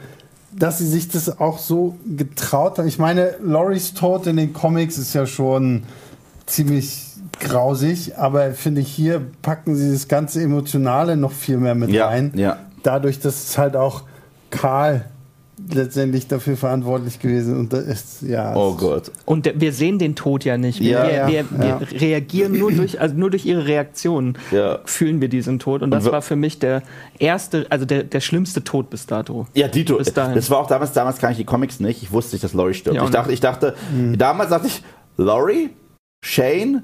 dass 0.51 0.79
sie 0.79 0.87
sich 0.87 1.09
das 1.09 1.39
auch 1.39 1.59
so 1.59 1.95
getraut 2.05 2.77
haben. 2.77 2.87
Ich 2.87 2.99
meine, 2.99 3.35
Loris 3.41 3.93
Tod 3.93 4.27
in 4.27 4.37
den 4.37 4.53
Comics 4.53 4.97
ist 4.97 5.13
ja 5.13 5.25
schon 5.25 5.83
ziemlich 6.45 7.05
grausig, 7.39 8.17
aber 8.17 8.51
finde 8.51 8.81
ich, 8.81 8.89
hier 8.89 9.21
packen 9.41 9.75
sie 9.75 9.91
das 9.91 10.07
ganze 10.07 10.41
Emotionale 10.41 11.15
noch 11.15 11.31
viel 11.31 11.57
mehr 11.57 11.75
mit 11.75 11.89
ja, 11.89 12.07
rein. 12.07 12.31
Ja. 12.35 12.57
Dadurch, 12.83 13.19
dass 13.19 13.49
es 13.49 13.57
halt 13.57 13.75
auch 13.75 14.03
Karl 14.49 15.05
letztendlich 15.71 16.27
dafür 16.27 16.57
verantwortlich 16.57 17.19
gewesen 17.19 17.57
und 17.57 17.73
das 17.73 17.83
ist 17.83 18.21
ja 18.21 18.55
oh 18.55 18.75
Gott 18.75 19.11
und 19.25 19.51
wir 19.55 19.73
sehen 19.73 19.99
den 19.99 20.15
Tod 20.15 20.45
ja 20.45 20.57
nicht 20.57 20.79
wir, 20.79 20.89
ja, 20.89 21.27
wir, 21.27 21.45
wir, 21.51 21.67
ja. 21.67 21.79
wir 21.79 22.01
reagieren 22.01 22.57
nur 22.57 22.71
durch 22.71 22.99
also 22.99 23.15
nur 23.15 23.29
durch 23.29 23.45
ihre 23.45 23.65
Reaktionen 23.65 24.37
ja. 24.51 24.79
fühlen 24.85 25.21
wir 25.21 25.29
diesen 25.29 25.59
Tod 25.59 25.81
und 25.81 25.91
das 25.91 26.05
und 26.05 26.11
war 26.11 26.21
für 26.21 26.35
mich 26.35 26.59
der 26.59 26.81
erste 27.19 27.67
also 27.69 27.85
der, 27.85 28.03
der 28.03 28.19
schlimmste 28.19 28.63
Tod 28.63 28.89
bis 28.89 29.05
dato 29.05 29.47
ja 29.53 29.67
Dito 29.67 29.97
bis 29.97 30.13
dahin. 30.13 30.35
das 30.35 30.49
war 30.49 30.59
auch 30.59 30.67
damals 30.67 30.93
damals 30.93 31.17
kann 31.19 31.31
ich 31.31 31.37
die 31.37 31.45
Comics 31.45 31.79
nicht 31.79 32.01
ich 32.01 32.11
wusste 32.11 32.35
nicht 32.35 32.43
dass 32.43 32.53
Laurie 32.53 32.73
stirbt 32.73 33.01
ich 33.01 33.09
dachte 33.09 33.31
ich 33.31 33.39
dachte 33.39 33.75
mhm. 33.93 34.17
damals 34.17 34.49
dachte 34.49 34.67
ich 34.67 34.83
Laurie 35.17 35.69
Shane 36.23 36.83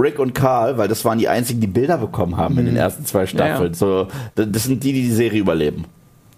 Rick 0.00 0.18
und 0.18 0.34
Carl, 0.34 0.76
weil 0.76 0.88
das 0.88 1.04
waren 1.04 1.18
die 1.18 1.28
einzigen, 1.28 1.60
die 1.60 1.68
Bilder 1.68 1.98
bekommen 1.98 2.36
haben 2.36 2.54
mhm. 2.54 2.60
in 2.60 2.64
den 2.66 2.74
mhm. 2.74 2.80
ersten 2.80 3.04
zwei 3.04 3.26
Staffeln. 3.26 3.72
Ja, 3.74 3.86
ja. 3.86 4.06
So, 4.06 4.08
das 4.34 4.64
sind 4.64 4.82
die, 4.82 4.92
die 4.92 5.02
die 5.02 5.12
Serie 5.12 5.40
überleben. 5.40 5.84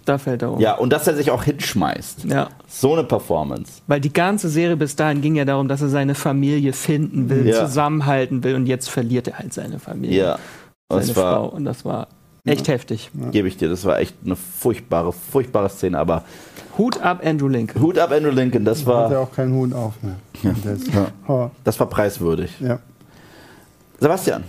Da 0.07 0.17
fällt 0.19 0.41
er 0.43 0.53
um. 0.53 0.61
Ja, 0.61 0.77
und 0.77 0.91
dass 0.93 1.07
er 1.07 1.15
sich 1.15 1.31
auch 1.31 1.43
hinschmeißt. 1.45 2.25
Ja. 2.25 2.49
So 2.69 2.95
eine 2.95 3.05
Performance. 3.05 3.83
Weil 3.87 4.01
die 4.01 4.13
ganze 4.13 4.49
Serie 4.49 4.77
bis 4.77 4.97
dahin 4.97 5.21
ging 5.21 5.35
ja 5.35 5.45
darum, 5.45 5.69
dass 5.69 5.83
er 5.83 5.89
seine 5.89 6.15
Familie 6.15 6.73
finden 6.73 7.29
will, 7.29 7.47
Ja. 7.47 7.67
zusammenhalten 7.67 8.43
will 8.45 8.55
und 8.55 8.67
jetzt 8.67 8.89
verliert 8.89 9.29
er 9.29 9.39
halt 9.41 9.53
seine 9.53 9.79
Familie. 9.79 10.17
Ja. 10.25 10.39
Seine 10.89 11.01
Das 11.03 11.11
Frau. 11.11 11.23
war, 11.23 11.53
Und 11.53 11.65
das 11.65 11.85
war 11.85 12.07
echt 12.45 12.69
heftig. 12.69 13.11
gebe 13.33 13.49
ich 13.49 13.57
dir, 13.57 13.69
das 13.69 13.85
war 13.85 13.99
echt 13.99 14.15
eine 14.25 14.37
furchtbare, 14.37 15.13
furchtbare 15.13 15.69
Szene. 15.69 15.99
Aber 15.99 16.23
Hut 16.79 17.01
ab, 17.03 17.23
Andrew 17.25 17.49
Lincoln. 17.49 17.83
Hut 17.83 17.99
ab, 17.99 18.13
Andrew 18.13 18.31
Lincoln, 18.31 18.65
das 18.65 18.87
Hat 18.87 18.87
er 18.87 19.11
war, 19.11 19.19
auch 19.21 19.33
keinen 19.33 19.53
Hut 19.55 19.73
auf 19.75 19.95
mehr. 20.03 20.17
Das, 20.65 20.81
Ja. 21.29 21.51
das 21.65 21.81
war 21.81 21.89
preiswürdig. 21.89 22.53
ja. 22.61 22.79
Sebastian. 23.99 24.45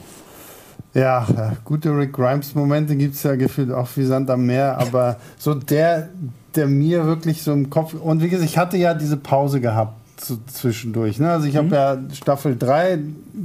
Ja, 0.98 1.28
gute 1.64 1.96
Rick 1.96 2.14
Grimes-Momente 2.14 2.96
gibt 2.96 3.14
es 3.16 3.24
ja 3.24 3.36
gefühlt 3.36 3.72
auch 3.72 3.88
wie 3.96 4.04
Sand 4.04 4.30
am 4.32 4.46
Meer, 4.48 4.80
aber 4.80 5.18
so 5.38 5.54
der, 5.54 6.10
der 6.56 6.68
mir 6.68 7.06
wirklich 7.06 7.44
so 7.44 7.54
im 7.54 7.70
Kopf. 7.70 7.94
Und 7.94 8.24
wie 8.24 8.30
gesagt, 8.30 8.50
ich 8.50 8.58
hatte 8.58 8.78
ja 8.78 8.94
diese 8.96 9.18
Pause 9.18 9.62
gehabt 9.62 9.94
zu, 10.20 10.40
zwischendurch. 10.48 11.20
Ne? 11.20 11.30
Also 11.30 11.46
ich 11.48 11.56
habe 11.56 11.76
ja 11.76 11.98
Staffel 12.14 12.56
3 12.58 12.98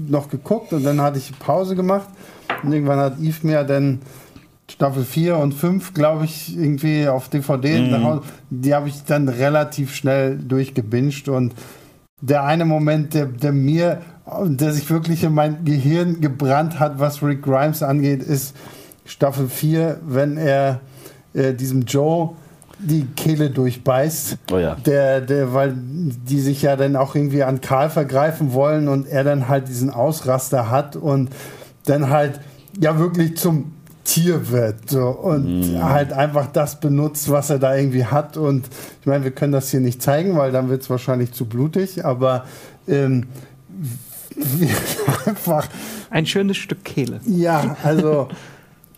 noch 0.09 0.31
geguckt 0.31 0.73
und 0.73 0.83
dann 0.85 1.01
hatte 1.03 1.19
ich 1.19 1.39
Pause 1.39 1.77
gemacht. 1.77 2.09
Und 2.63 2.73
irgendwann 2.73 2.99
hat 2.99 3.19
Yves 3.21 3.43
mir 3.43 3.65
dann 3.65 4.01
Staffel 4.71 5.05
4 5.05 5.37
und 5.37 5.53
5, 5.53 5.93
glaube 5.93 6.25
ich, 6.25 6.57
irgendwie 6.57 7.07
auf 7.09 7.29
DVD. 7.29 7.93
Hause- 8.03 8.23
Die 8.49 8.73
habe 8.75 8.89
ich 8.89 9.05
dann 9.05 9.29
relativ 9.29 9.95
schnell 9.95 10.39
durchgebinged 10.39 11.29
und 11.29 11.53
der 12.23 12.45
eine 12.45 12.65
Moment, 12.65 13.13
der, 13.15 13.27
der 13.27 13.53
mir, 13.53 14.01
der 14.45 14.73
sich 14.73 14.91
wirklich 14.91 15.25
in 15.25 15.35
mein 15.35 15.65
Gehirn 15.65 16.21
gebrannt 16.21 16.79
hat, 16.79 16.99
was 16.99 17.23
Rick 17.23 17.43
Grimes 17.43 17.83
angeht, 17.83 18.23
ist 18.23 18.55
Staffel 19.05 19.49
4, 19.49 20.01
wenn 20.07 20.37
er 20.37 20.81
äh, 21.35 21.53
diesem 21.55 21.83
Joe 21.83 22.31
die 22.79 23.07
Kehle 23.17 23.51
durchbeißt. 23.51 24.39
Oh 24.53 24.59
ja. 24.59 24.75
Der, 24.75 25.21
der, 25.21 25.55
weil 25.55 25.75
die 25.77 26.41
sich 26.41 26.63
ja 26.63 26.77
dann 26.77 26.97
auch 26.97 27.15
irgendwie 27.15 27.43
an 27.43 27.61
Karl 27.61 27.91
vergreifen 27.91 28.53
wollen 28.53 28.89
und 28.89 29.07
er 29.07 29.25
dann 29.25 29.49
halt 29.49 29.69
diesen 29.69 29.91
Ausraster 29.91 30.71
hat 30.71 30.97
und 30.97 31.31
dann 31.87 32.11
halt 32.11 32.41
ja 32.81 32.99
wirklich 32.99 33.37
zum 33.37 33.73
Tier 34.05 34.51
wird 34.51 34.91
so, 34.91 35.09
und 35.11 35.81
halt 35.81 36.13
einfach 36.13 36.49
das 36.49 36.81
benutzt, 36.81 37.31
was 37.31 37.51
er 37.51 37.61
da 37.61 37.77
irgendwie 37.77 38.05
hat. 38.05 38.37
Und 38.37 38.67
ich 39.01 39.07
meine, 39.07 39.23
wir 39.23 39.31
können 39.31 39.53
das 39.53 39.71
hier 39.71 39.81
nicht 39.81 40.03
zeigen, 40.03 40.37
weil 40.37 40.51
dann 40.51 40.69
wird 40.69 40.83
es 40.83 40.91
wahrscheinlich 40.91 41.33
zu 41.33 41.47
blutig, 41.47 42.05
aber 42.05 42.45
ähm, 42.89 43.27
einfach 45.27 45.67
Ein 46.11 46.27
schönes 46.27 46.57
Stück 46.57 46.85
Kehle. 46.85 47.21
ja, 47.27 47.77
also 47.83 48.29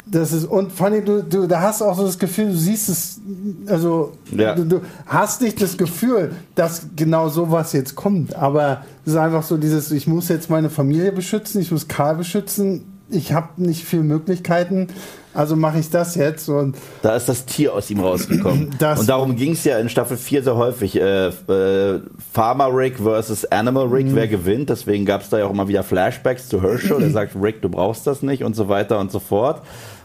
das 0.06 0.32
ist 0.32 0.44
und 0.44 0.70
vor 0.70 0.86
allem, 0.88 1.02
du, 1.04 1.22
du 1.22 1.46
da 1.46 1.62
hast 1.62 1.80
auch 1.80 1.96
so 1.96 2.04
das 2.04 2.18
Gefühl, 2.18 2.48
du 2.50 2.56
siehst 2.56 2.90
es, 2.90 3.20
also 3.66 4.12
Ja. 4.36 4.54
du, 4.54 4.64
du 4.66 4.80
hast 5.06 5.40
nicht 5.40 5.62
das 5.62 5.78
Gefühl, 5.78 6.32
dass 6.54 6.82
genau 6.94 7.30
sowas 7.30 7.72
jetzt 7.72 7.94
kommt, 7.94 8.34
aber 8.36 8.84
es 9.06 9.12
ist 9.12 9.18
einfach 9.18 9.42
so 9.42 9.56
dieses, 9.56 9.90
ich 9.92 10.06
muss 10.06 10.28
jetzt 10.28 10.50
meine 10.50 10.68
Familie 10.68 11.10
beschützen, 11.10 11.60
ich 11.62 11.70
muss 11.70 11.88
Karl 11.88 12.16
beschützen, 12.16 12.84
ich 13.08 13.32
habe 13.32 13.48
nicht 13.56 13.84
viel 13.84 14.02
Möglichkeiten, 14.02 14.88
also 15.34 15.56
mache 15.56 15.78
ich 15.80 15.90
das 15.90 16.14
jetzt 16.14 16.48
und 16.48 16.76
Da 17.02 17.16
ist 17.16 17.28
das 17.28 17.44
Tier 17.44 17.74
aus 17.74 17.90
ihm 17.90 18.00
rausgekommen. 18.00 18.70
Und 18.98 19.08
darum 19.08 19.36
ging 19.36 19.52
es 19.52 19.64
ja 19.64 19.78
in 19.78 19.88
Staffel 19.88 20.16
4 20.16 20.42
sehr 20.44 20.56
häufig. 20.56 20.96
Äh, 21.00 21.26
äh, 21.28 22.00
Farmer 22.32 22.68
Rick 22.74 22.98
versus 22.98 23.44
Animal 23.46 23.86
Rick, 23.88 24.06
Mhm. 24.06 24.14
wer 24.14 24.28
gewinnt? 24.28 24.70
Deswegen 24.70 25.04
gab 25.04 25.22
es 25.22 25.28
da 25.30 25.38
ja 25.38 25.46
auch 25.46 25.50
immer 25.50 25.68
wieder 25.68 25.82
Flashbacks 25.82 26.48
zu 26.48 26.62
Herschel. 26.62 27.00
Der 27.00 27.10
sagt, 27.10 27.32
Rick, 27.40 27.60
du 27.62 27.68
brauchst 27.68 28.06
das 28.06 28.22
nicht 28.22 28.44
und 28.44 28.54
so 28.56 28.68
weiter 28.68 28.98
und 29.00 29.10
so 29.10 29.18
fort. 29.18 29.62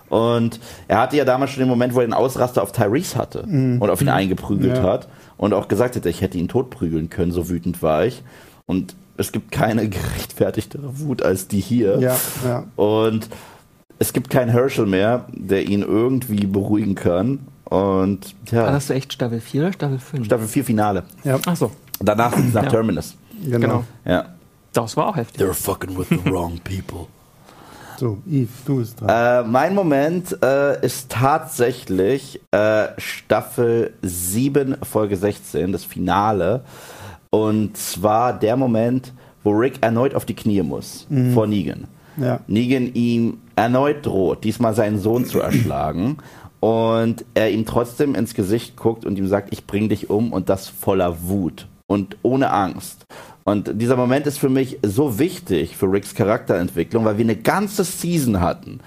Und 0.09 0.59
er 0.87 0.99
hatte 0.99 1.17
ja 1.17 1.25
damals 1.25 1.51
schon 1.51 1.59
den 1.59 1.69
Moment, 1.69 1.93
wo 1.93 1.99
er 1.99 2.07
den 2.07 2.13
Ausraster 2.13 2.63
auf 2.63 2.71
Tyrese 2.71 3.15
hatte 3.17 3.41
und 3.43 3.83
auf 3.89 4.01
ihn 4.01 4.09
eingeprügelt 4.09 4.77
Mhm. 4.79 4.83
Ja. 4.83 4.91
hat 4.93 5.07
und 5.37 5.53
auch 5.53 5.67
gesagt 5.67 5.95
hätte, 5.95 6.09
ich 6.09 6.21
hätte 6.21 6.37
ihn 6.39 6.47
totprügeln 6.47 7.09
können, 7.11 7.31
so 7.31 7.47
wütend 7.49 7.83
war 7.83 8.05
ich. 8.05 8.23
Und 8.65 8.95
es 9.17 9.31
gibt 9.31 9.51
keine 9.51 9.87
gerechtfertigtere 9.89 10.99
Wut 10.99 11.21
als 11.21 11.47
die 11.47 11.59
hier. 11.59 11.99
ja, 11.99 12.15
ja. 12.43 12.63
Und 12.75 13.29
es 13.99 14.13
gibt 14.13 14.29
keinen 14.29 14.49
Herschel 14.49 14.85
mehr, 14.85 15.25
der 15.31 15.67
ihn 15.67 15.81
irgendwie 15.81 16.45
beruhigen 16.47 16.95
kann. 16.95 17.39
Und 17.65 18.35
War 18.51 18.65
ja, 18.65 18.71
das 18.71 18.87
so 18.87 18.93
echt 18.93 19.13
Staffel 19.13 19.39
4 19.39 19.61
oder 19.61 19.73
Staffel 19.73 19.99
5? 19.99 20.25
Staffel 20.25 20.47
4 20.47 20.65
Finale. 20.65 21.03
ja 21.23 21.37
Ach 21.45 21.55
so, 21.55 21.71
Danach 21.99 22.33
sind 22.33 22.47
sie 22.47 22.55
nach 22.55 22.63
Ja. 22.63 22.69
Terminus. 22.69 23.15
genau. 23.43 23.59
genau. 23.59 23.83
Ja. 24.05 24.25
Das 24.73 24.95
war 24.97 25.07
auch 25.07 25.15
heftig. 25.15 25.41
They're 25.41 25.53
fucking 25.53 25.97
with 25.97 26.07
the 26.09 26.19
wrong 26.31 26.59
people. 26.63 27.07
So, 27.97 28.17
Yves, 28.25 28.49
du 28.65 28.77
bist 28.77 29.01
dran. 29.01 29.09
Äh, 29.09 29.47
mein 29.47 29.75
Moment 29.75 30.37
äh, 30.41 30.83
ist 30.85 31.11
tatsächlich 31.11 32.39
äh, 32.51 32.87
Staffel 32.97 33.93
7, 34.01 34.77
Folge 34.83 35.17
16, 35.17 35.71
das 35.73 35.83
Finale. 35.83 36.61
Und 37.29 37.75
zwar 37.75 38.31
der 38.33 38.55
Moment, 38.55 39.11
wo 39.43 39.51
Rick 39.51 39.79
erneut 39.81 40.15
auf 40.15 40.25
die 40.25 40.35
Knie 40.35 40.63
muss 40.63 41.07
vor 41.33 41.45
Negan. 41.45 41.87
Ja. 42.19 42.39
Negan 42.47 42.93
ihm 42.93 43.39
erneut 43.55 44.05
droht, 44.05 44.43
diesmal 44.43 44.73
seinen 44.73 44.99
Sohn 44.99 45.25
zu 45.25 45.39
erschlagen. 45.39 46.17
Und 46.59 47.23
er 47.35 47.51
ihm 47.51 47.65
trotzdem 47.65 48.15
ins 48.15 48.33
Gesicht 48.33 48.75
guckt 48.75 49.05
und 49.05 49.17
ihm 49.17 49.27
sagt, 49.27 49.53
ich 49.53 49.65
bring 49.65 49.87
dich 49.87 50.09
um 50.09 50.33
und 50.33 50.49
das 50.49 50.67
voller 50.67 51.29
Wut 51.29 51.67
und 51.87 52.17
ohne 52.21 52.51
Angst. 52.51 53.05
Und 53.45 53.81
dieser 53.81 53.95
Moment 53.95 54.27
ist 54.27 54.39
für 54.39 54.49
mich 54.49 54.77
so 54.83 55.19
wichtig 55.19 55.77
für 55.77 55.91
Ricks 55.91 56.13
Charakterentwicklung, 56.13 57.05
weil 57.05 57.17
wir 57.17 57.23
eine 57.23 57.37
ganze 57.37 57.83
Season 57.83 58.41
hatten, 58.41 58.81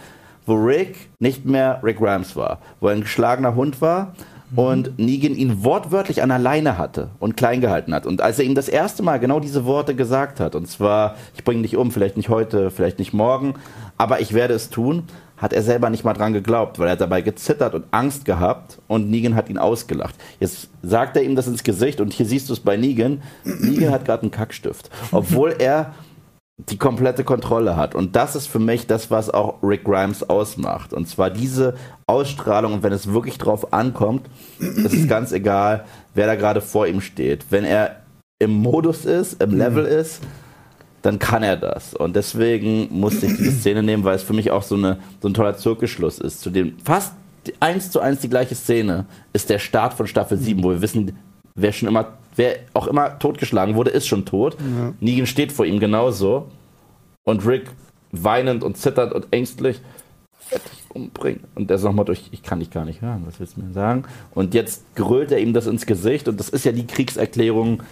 wo 0.46 0.54
Rick 0.54 1.08
nicht 1.18 1.46
mehr 1.46 1.80
Rick 1.82 1.98
Grimes 1.98 2.36
war, 2.36 2.60
wo 2.80 2.88
er 2.88 2.94
ein 2.94 3.00
geschlagener 3.00 3.54
Hund 3.54 3.80
war 3.80 4.14
und 4.56 4.98
Negan 4.98 5.34
ihn 5.34 5.64
wortwörtlich 5.64 6.22
an 6.22 6.28
der 6.28 6.38
Leine 6.38 6.78
hatte 6.78 7.10
und 7.18 7.36
klein 7.36 7.60
gehalten 7.60 7.94
hat. 7.94 8.06
Und 8.06 8.20
als 8.20 8.38
er 8.38 8.44
ihm 8.44 8.54
das 8.54 8.68
erste 8.68 9.02
Mal 9.02 9.18
genau 9.18 9.40
diese 9.40 9.64
Worte 9.64 9.94
gesagt 9.94 10.40
hat, 10.40 10.54
und 10.54 10.68
zwar, 10.68 11.16
ich 11.34 11.44
bringe 11.44 11.62
dich 11.62 11.76
um, 11.76 11.90
vielleicht 11.90 12.16
nicht 12.16 12.28
heute, 12.28 12.70
vielleicht 12.70 12.98
nicht 12.98 13.12
morgen, 13.12 13.54
aber 13.96 14.20
ich 14.20 14.34
werde 14.34 14.54
es 14.54 14.70
tun, 14.70 15.04
hat 15.36 15.52
er 15.52 15.62
selber 15.62 15.90
nicht 15.90 16.04
mal 16.04 16.12
dran 16.12 16.32
geglaubt, 16.32 16.78
weil 16.78 16.88
er 16.88 16.96
dabei 16.96 17.20
gezittert 17.20 17.74
und 17.74 17.84
Angst 17.90 18.24
gehabt 18.24 18.78
und 18.86 19.10
Negan 19.10 19.34
hat 19.34 19.48
ihn 19.48 19.58
ausgelacht. 19.58 20.14
Jetzt 20.38 20.68
sagt 20.82 21.16
er 21.16 21.24
ihm 21.24 21.34
das 21.34 21.48
ins 21.48 21.64
Gesicht 21.64 22.00
und 22.00 22.12
hier 22.12 22.26
siehst 22.26 22.48
du 22.48 22.52
es 22.52 22.60
bei 22.60 22.76
Negan. 22.76 23.22
Negan 23.44 23.90
hat 23.90 24.04
gerade 24.04 24.22
einen 24.22 24.30
Kackstift, 24.30 24.88
obwohl 25.10 25.56
er 25.58 25.94
die 26.68 26.78
komplette 26.78 27.24
Kontrolle 27.24 27.76
hat. 27.76 27.94
Und 27.94 28.14
das 28.14 28.36
ist 28.36 28.46
für 28.46 28.58
mich 28.58 28.86
das, 28.86 29.10
was 29.10 29.30
auch 29.30 29.62
Rick 29.62 29.84
Grimes 29.84 30.28
ausmacht. 30.28 30.92
Und 30.92 31.08
zwar 31.08 31.30
diese 31.30 31.74
Ausstrahlung. 32.06 32.74
Und 32.74 32.82
wenn 32.82 32.92
es 32.92 33.12
wirklich 33.12 33.38
drauf 33.38 33.72
ankommt, 33.72 34.28
ist 34.58 34.92
es 34.92 35.08
ganz 35.08 35.32
egal, 35.32 35.84
wer 36.14 36.26
da 36.26 36.34
gerade 36.34 36.60
vor 36.60 36.86
ihm 36.86 37.00
steht. 37.00 37.46
Wenn 37.50 37.64
er 37.64 38.02
im 38.38 38.52
Modus 38.52 39.04
ist, 39.04 39.42
im 39.42 39.56
Level 39.56 39.84
ist, 39.84 40.20
dann 41.02 41.18
kann 41.18 41.42
er 41.42 41.56
das. 41.56 41.94
Und 41.94 42.14
deswegen 42.14 42.88
musste 42.90 43.26
ich 43.26 43.36
diese 43.36 43.52
Szene 43.52 43.82
nehmen, 43.82 44.04
weil 44.04 44.16
es 44.16 44.22
für 44.22 44.34
mich 44.34 44.50
auch 44.50 44.62
so, 44.62 44.76
eine, 44.76 44.98
so 45.20 45.28
ein 45.28 45.34
toller 45.34 45.56
Zirkelschluss 45.56 46.18
ist. 46.18 46.40
Zu 46.40 46.50
dem 46.50 46.76
fast 46.84 47.14
eins 47.58 47.90
zu 47.90 48.00
eins 48.00 48.20
die 48.20 48.28
gleiche 48.28 48.54
Szene 48.54 49.06
ist 49.32 49.50
der 49.50 49.58
Start 49.58 49.94
von 49.94 50.06
Staffel 50.06 50.38
7, 50.38 50.62
wo 50.62 50.70
wir 50.70 50.80
wissen, 50.80 51.18
wer 51.56 51.72
schon 51.72 51.88
immer, 51.88 52.18
wer 52.36 52.56
auch 52.74 52.86
immer 52.86 53.18
totgeschlagen 53.18 53.74
wurde, 53.74 53.90
ist 53.90 54.06
schon 54.06 54.24
tot. 54.24 54.56
Negan 55.00 55.26
steht 55.26 55.52
vor 55.52 55.66
ihm 55.66 55.80
genauso. 55.80 56.48
Und 57.24 57.46
Rick 57.46 57.70
weinend 58.10 58.62
und 58.64 58.76
zitternd 58.76 59.12
und 59.12 59.28
ängstlich 59.30 59.80
werde 60.50 60.64
dich 60.70 60.84
umbringen. 60.90 61.44
Und 61.54 61.70
der 61.70 61.76
ist 61.76 61.82
nochmal 61.82 62.04
durch, 62.04 62.28
ich 62.30 62.42
kann 62.42 62.60
dich 62.60 62.70
gar 62.70 62.84
nicht 62.84 63.00
hören, 63.00 63.22
was 63.26 63.40
willst 63.40 63.56
du 63.56 63.62
mir 63.62 63.72
sagen? 63.72 64.04
Und 64.34 64.54
jetzt 64.54 64.94
grölt 64.94 65.32
er 65.32 65.38
ihm 65.38 65.52
das 65.52 65.66
ins 65.66 65.86
Gesicht 65.86 66.28
und 66.28 66.38
das 66.38 66.48
ist 66.48 66.64
ja 66.64 66.72
die 66.72 66.86
Kriegserklärung, 66.86 67.82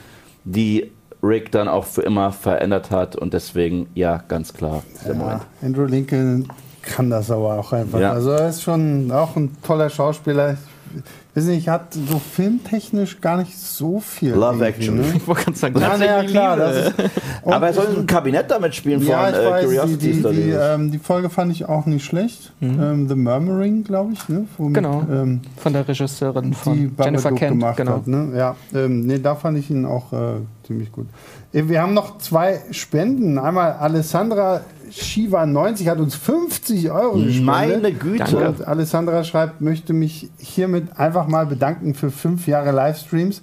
die 0.44 0.90
Rick 1.22 1.52
dann 1.52 1.68
auch 1.68 1.84
für 1.84 2.02
immer 2.02 2.32
verändert 2.32 2.90
hat 2.90 3.16
und 3.16 3.34
deswegen, 3.34 3.88
ja, 3.94 4.22
ganz 4.28 4.52
klar, 4.52 4.82
der 5.06 5.14
Moment. 5.14 5.42
Ja, 5.42 5.66
Andrew 5.66 5.84
Lincoln 5.84 6.48
kann 6.82 7.10
das 7.10 7.30
aber 7.30 7.58
auch 7.58 7.72
einfach. 7.72 8.00
Ja. 8.00 8.12
Also 8.12 8.30
er 8.30 8.48
ist 8.48 8.62
schon 8.62 9.10
auch 9.10 9.36
ein 9.36 9.56
toller 9.62 9.90
Schauspieler. 9.90 10.56
Ich 10.94 11.19
weiß 11.34 11.44
nicht, 11.44 11.68
hat 11.68 11.94
so 11.94 12.18
filmtechnisch 12.18 13.20
gar 13.20 13.36
nicht 13.36 13.56
so 13.58 14.00
viel. 14.00 14.32
Love 14.34 14.64
Action. 14.66 14.96
Ne? 14.96 15.04
Ich 15.16 15.26
wollte 15.26 15.42
gerade 15.44 15.56
sagen, 15.58 15.78
Ja, 15.80 15.96
na 15.98 16.04
ja, 16.04 16.24
klar. 16.24 16.72
Ist, 16.72 16.92
Aber 17.44 17.66
er 17.68 17.72
soll 17.72 17.86
ich- 17.92 17.98
ein 17.98 18.06
Kabinett 18.06 18.50
damit 18.50 18.74
spielen 18.74 19.02
ja, 19.06 19.26
von 19.26 19.34
ich 19.34 19.40
äh, 19.40 19.50
weiß, 19.50 19.60
die, 19.60 19.66
Curiosity 19.66 19.98
die, 20.06 20.12
die, 20.12 20.20
Studies. 20.20 20.54
ähm, 20.60 20.90
die 20.90 20.98
Folge 20.98 21.30
fand 21.30 21.52
ich 21.52 21.64
auch 21.68 21.86
nicht 21.86 22.04
schlecht. 22.04 22.52
Ähm, 22.60 23.08
The 23.08 23.14
Murmuring, 23.14 23.84
glaube 23.84 24.12
ich. 24.14 24.28
Ne? 24.28 24.46
Womit, 24.58 24.74
Genau. 24.74 25.02
Ähm, 25.10 25.40
Von 25.56 25.72
der 25.72 25.86
Regisseurin 25.86 26.50
die 26.50 26.54
von 26.56 26.92
Jennifer 26.98 27.32
Kent. 27.32 27.58
gemacht 27.60 27.76
Genau. 27.76 27.92
hat. 27.96 28.06
Ne? 28.06 28.28
Ja, 28.36 28.56
ähm, 28.74 29.00
nee, 29.06 29.18
da 29.18 29.34
fand 29.34 29.58
ich 29.58 29.70
ihn 29.70 29.84
auch 29.86 30.12
äh, 30.12 30.40
ziemlich 30.66 30.90
gut. 30.92 31.06
Äh, 31.52 31.68
Wir 31.68 31.82
haben 31.82 31.94
noch 31.94 32.18
zwei 32.18 32.60
Spenden. 32.72 33.38
Einmal 33.38 33.72
Alessandra 33.72 34.62
Shiva 34.90 35.46
90 35.46 35.88
hat 35.88 35.98
uns 35.98 36.14
50 36.14 36.90
Euro 36.90 37.14
gespendet. 37.14 37.44
Meine 37.44 37.92
Güte. 37.92 38.48
Und 38.48 38.66
Alessandra 38.66 39.24
schreibt, 39.24 39.60
möchte 39.60 39.92
mich 39.92 40.30
hiermit 40.38 40.98
einfach 40.98 41.26
mal 41.26 41.46
bedanken 41.46 41.94
für 41.94 42.10
fünf 42.10 42.46
Jahre 42.46 42.72
Livestreams. 42.72 43.42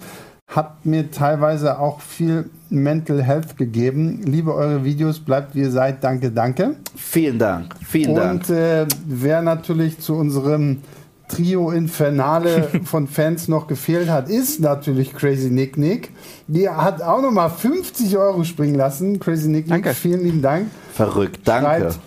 Hat 0.50 0.86
mir 0.86 1.12
teilweise 1.12 1.80
auch 1.80 2.00
viel 2.00 2.50
Mental 2.70 3.22
Health 3.22 3.58
gegeben. 3.58 4.22
Liebe 4.24 4.54
eure 4.54 4.84
Videos, 4.84 5.20
bleibt 5.20 5.56
wie 5.56 5.62
ihr 5.62 5.72
seid. 5.72 6.04
Danke, 6.04 6.32
danke. 6.32 6.76
Vielen 6.96 7.38
Dank, 7.38 7.76
vielen 7.86 8.16
Dank. 8.16 8.50
Und 8.50 8.56
äh, 8.56 8.86
wer 9.06 9.42
natürlich 9.42 10.00
zu 10.00 10.16
unserem 10.16 10.82
Trio 11.28 11.72
Infernale 11.72 12.70
von 12.84 13.08
Fans 13.08 13.48
noch 13.48 13.68
gefehlt 13.68 14.10
hat, 14.10 14.30
ist 14.30 14.60
natürlich 14.60 15.14
Crazy 15.14 15.50
Nick 15.50 15.78
Nick. 15.78 16.12
Die 16.48 16.70
hat 16.70 17.02
auch 17.02 17.22
nochmal 17.22 17.50
50 17.50 18.18
Euro 18.18 18.44
springen 18.44 18.76
lassen. 18.76 19.20
Crazy 19.20 19.50
Nick 19.50 19.68
Nick, 19.68 19.84
Danke. 19.84 19.94
vielen 19.94 20.24
lieben 20.24 20.42
Dank. 20.42 20.68
Verrückt, 20.94 21.42
danke. 21.46 21.66
Schreibt, 21.66 22.00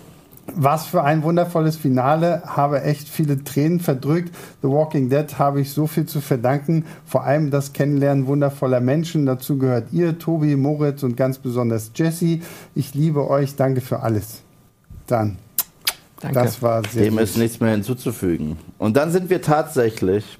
was 0.55 0.85
für 0.85 1.03
ein 1.03 1.23
wundervolles 1.23 1.77
Finale, 1.77 2.43
habe 2.45 2.81
echt 2.83 3.07
viele 3.07 3.43
Tränen 3.43 3.79
verdrückt. 3.79 4.35
The 4.61 4.67
Walking 4.67 5.09
Dead 5.09 5.39
habe 5.39 5.61
ich 5.61 5.71
so 5.71 5.87
viel 5.87 6.05
zu 6.05 6.19
verdanken, 6.19 6.85
vor 7.05 7.23
allem 7.23 7.51
das 7.51 7.73
Kennenlernen 7.73 8.27
wundervoller 8.27 8.81
Menschen. 8.81 9.25
Dazu 9.25 9.57
gehört 9.57 9.93
ihr, 9.93 10.19
Tobi, 10.19 10.55
Moritz 10.55 11.03
und 11.03 11.15
ganz 11.15 11.37
besonders 11.37 11.91
Jesse. 11.95 12.39
Ich 12.75 12.93
liebe 12.93 13.29
euch, 13.29 13.55
danke 13.55 13.81
für 13.81 14.01
alles. 14.01 14.41
Dann, 15.07 15.37
Danke. 16.21 16.39
das 16.39 16.61
war 16.61 16.83
sehr 16.87 17.03
Dem 17.03 17.15
süß. 17.17 17.23
ist 17.31 17.37
nichts 17.37 17.59
mehr 17.59 17.71
hinzuzufügen. 17.71 18.57
Und 18.77 18.95
dann 18.97 19.11
sind 19.11 19.29
wir 19.29 19.41
tatsächlich 19.41 20.37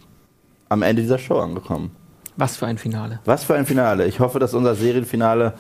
am 0.69 0.81
Ende 0.83 1.01
dieser 1.01 1.17
Show 1.17 1.39
angekommen. 1.39 1.91
Was 2.37 2.57
für 2.57 2.65
ein 2.67 2.77
Finale. 2.77 3.19
Was 3.25 3.43
für 3.43 3.55
ein 3.55 3.65
Finale. 3.65 4.05
Ich 4.07 4.19
hoffe, 4.19 4.39
dass 4.39 4.53
unser 4.53 4.75
Serienfinale 4.75 5.53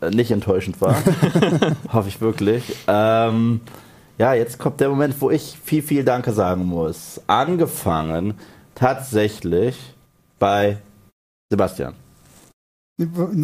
äh, 0.00 0.10
nicht 0.10 0.30
enttäuschend 0.30 0.80
war. 0.80 0.96
hoffe 1.92 2.08
ich 2.08 2.20
wirklich. 2.20 2.62
Ähm, 2.86 3.60
ja, 4.18 4.34
jetzt 4.34 4.58
kommt 4.58 4.80
der 4.80 4.88
Moment, 4.90 5.20
wo 5.20 5.30
ich 5.30 5.58
viel, 5.64 5.82
viel 5.82 6.04
Danke 6.04 6.32
sagen 6.32 6.64
muss. 6.64 7.20
Angefangen 7.26 8.34
tatsächlich 8.74 9.76
bei 10.38 10.78
Sebastian. 11.50 11.94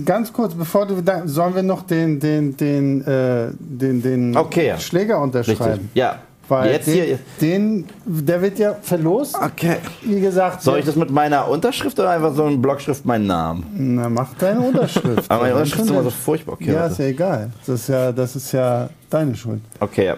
Ganz 0.04 0.32
kurz, 0.32 0.54
bevor 0.54 0.86
du 0.86 1.00
da, 1.00 1.26
sollen 1.26 1.56
wir 1.56 1.64
noch 1.64 1.82
den, 1.82 2.20
den, 2.20 2.56
den, 2.56 3.04
äh, 3.04 3.48
den, 3.58 4.00
den 4.00 4.36
Okay, 4.36 4.68
ja. 4.68 4.78
Schläger 4.78 5.20
Richtig. 5.20 5.58
unterschreiben. 5.58 5.90
Ja. 5.92 6.20
Weil 6.48 6.72
jetzt 6.72 6.86
den, 6.86 6.94
hier. 7.04 7.18
den, 7.40 7.84
der 8.04 8.42
wird 8.42 8.58
ja 8.60 8.74
verlost. 8.80 9.36
Okay. 9.36 9.76
Wie 10.02 10.20
gesagt, 10.20 10.62
Soll 10.62 10.78
ich 10.80 10.84
das 10.84 10.94
mit 10.94 11.10
meiner 11.10 11.48
Unterschrift 11.48 11.98
oder 11.98 12.10
einfach 12.10 12.32
so 12.34 12.46
in 12.46 12.62
Blockschrift 12.62 13.04
meinen 13.04 13.26
Namen? 13.26 13.66
Na, 13.96 14.08
mach 14.08 14.34
deine 14.34 14.60
Unterschrift. 14.60 15.24
Aber 15.30 15.42
meine 15.42 15.54
Unterschrift 15.54 15.84
ist 15.84 15.90
immer 15.90 16.02
so 16.04 16.10
furchtbar. 16.10 16.52
Okay, 16.54 16.72
ja, 16.72 16.74
warte. 16.80 16.92
ist 16.92 16.98
ja 16.98 17.04
egal. 17.06 17.50
Das 17.66 17.80
ist 17.80 17.88
ja, 17.88 18.12
das 18.12 18.36
ist 18.36 18.52
ja 18.52 18.88
deine 19.08 19.34
Schuld. 19.34 19.60
okay 19.80 20.06
ja. 20.06 20.16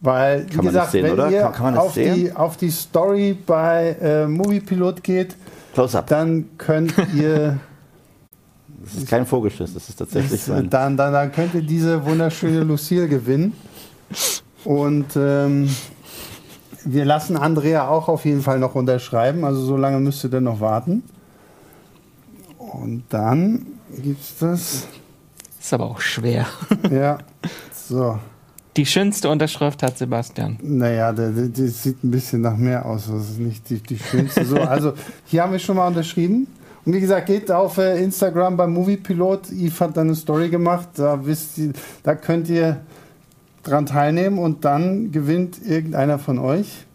Weil, 0.00 0.44
wie 0.44 0.48
Kann 0.48 0.56
man 0.56 0.66
gesagt, 0.66 0.90
sehen, 0.92 1.04
wenn 1.04 1.12
oder? 1.12 1.30
ihr 1.30 1.40
Kann- 1.40 1.52
kann 1.54 1.78
auf? 1.78 1.94
Die, 1.94 2.30
auf 2.34 2.58
die 2.58 2.70
Story 2.70 3.36
bei 3.46 3.96
äh, 4.02 4.26
Moviepilot 4.26 5.02
geht, 5.02 5.34
dann 6.08 6.44
könnt 6.58 6.94
ihr 7.14 7.58
Das 8.86 9.02
ist 9.02 9.08
kein 9.08 9.26
Vogelschiss, 9.26 9.74
das 9.74 9.88
ist 9.88 9.96
tatsächlich 9.96 10.40
das, 10.40 10.48
mein. 10.48 10.70
dann, 10.70 10.96
dann, 10.96 11.12
dann 11.12 11.32
könnt 11.32 11.54
ihr 11.54 11.62
diese 11.62 12.04
wunderschöne 12.04 12.60
Lucille 12.60 13.08
gewinnen. 13.08 13.52
Und 14.64 15.06
ähm, 15.16 15.68
wir 16.84 17.04
lassen 17.04 17.36
Andrea 17.36 17.88
auch 17.88 18.08
auf 18.08 18.24
jeden 18.24 18.42
Fall 18.42 18.58
noch 18.58 18.74
unterschreiben. 18.74 19.44
Also 19.44 19.64
so 19.64 19.76
lange 19.76 19.98
müsst 20.00 20.22
ihr 20.24 20.30
dann 20.30 20.44
noch 20.44 20.60
warten. 20.60 21.02
Und 22.58 23.04
dann 23.08 23.66
gibt's 24.02 24.38
das. 24.38 24.86
Ist 25.60 25.74
aber 25.74 25.86
auch 25.86 26.00
schwer. 26.00 26.46
Ja. 26.90 27.18
So. 27.72 28.18
Die 28.76 28.84
schönste 28.84 29.30
Unterschrift 29.30 29.82
hat 29.82 29.96
Sebastian. 29.96 30.58
Naja, 30.60 31.12
der, 31.12 31.30
der, 31.30 31.48
der 31.48 31.68
sieht 31.68 32.04
ein 32.04 32.10
bisschen 32.10 32.42
nach 32.42 32.56
mehr 32.56 32.84
aus. 32.84 33.06
Das 33.06 33.30
ist 33.30 33.38
nicht 33.38 33.68
die, 33.70 33.78
die 33.80 33.98
schönste. 33.98 34.44
So, 34.44 34.56
also 34.60 34.92
hier 35.24 35.42
haben 35.42 35.52
wir 35.52 35.58
schon 35.58 35.76
mal 35.76 35.86
unterschrieben. 35.86 36.46
Und 36.86 36.94
wie 36.94 37.00
gesagt, 37.00 37.26
geht 37.26 37.50
auf 37.50 37.78
äh, 37.78 38.00
Instagram 38.02 38.56
beim 38.56 38.72
Moviepilot. 38.72 39.50
Yves 39.50 39.80
hat 39.80 39.96
da 39.96 40.02
eine 40.02 40.14
Story 40.14 40.48
gemacht. 40.48 40.90
Da 40.94 41.26
wisst 41.26 41.58
ihr, 41.58 41.72
da 42.04 42.14
könnt 42.14 42.48
ihr 42.48 42.80
dran 43.64 43.86
teilnehmen 43.86 44.38
und 44.38 44.64
dann 44.64 45.10
gewinnt 45.10 45.58
irgendeiner 45.66 46.20
von 46.20 46.38
euch 46.38 46.85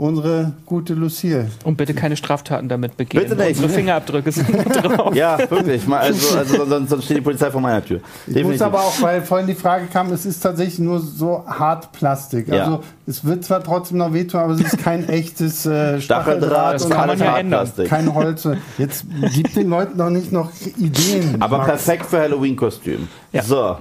unsere 0.00 0.52
gute 0.64 0.94
Lucille. 0.94 1.48
Und 1.64 1.76
bitte 1.76 1.92
keine 1.92 2.16
Straftaten 2.16 2.68
damit 2.68 2.96
begehen. 2.96 3.22
Bitte 3.22 3.36
nicht. 3.36 3.50
Unsere 3.56 3.68
Fingerabdrücke 3.68 4.32
sind 4.32 4.48
drauf. 4.74 5.14
Ja, 5.14 5.38
wirklich. 5.50 5.86
Mal, 5.86 5.98
Also, 6.00 6.38
also 6.38 6.64
sonst, 6.64 6.88
sonst 6.90 7.04
steht 7.04 7.18
die 7.18 7.20
Polizei 7.20 7.50
vor 7.50 7.60
meiner 7.60 7.84
Tür. 7.84 8.00
Ich 8.26 8.42
muss 8.42 8.62
aber 8.62 8.80
auch, 8.80 9.00
weil 9.02 9.20
vorhin 9.20 9.46
die 9.46 9.54
Frage 9.54 9.86
kam, 9.92 10.10
es 10.12 10.24
ist 10.24 10.40
tatsächlich 10.40 10.78
nur 10.78 11.00
so 11.00 11.44
hart 11.46 11.92
Plastik. 11.92 12.48
Ja. 12.48 12.64
Also 12.64 12.82
es 13.06 13.24
wird 13.24 13.44
zwar 13.44 13.62
trotzdem 13.62 13.98
noch 13.98 14.12
wehtun, 14.14 14.40
aber 14.40 14.54
es 14.54 14.60
ist 14.62 14.78
kein 14.78 15.06
echtes 15.08 15.66
äh, 15.66 16.00
Stacheldraht 16.00 16.76
Das 16.76 16.84
und 16.86 16.92
kann 16.92 17.06
man 17.08 17.18
ja 17.18 17.36
ändern. 17.38 17.60
Hartplastik. 17.60 17.88
kein 17.88 18.14
Holz. 18.14 18.48
Jetzt 18.78 19.04
gibt 19.34 19.54
den 19.54 19.68
Leuten 19.68 19.98
noch 19.98 20.10
nicht 20.10 20.32
noch 20.32 20.50
Ideen. 20.78 21.36
Aber 21.42 21.58
Max. 21.58 21.68
perfekt 21.70 22.06
für 22.06 22.20
Halloween-Kostüm. 22.20 23.06
Ja. 23.32 23.42
So. 23.42 23.76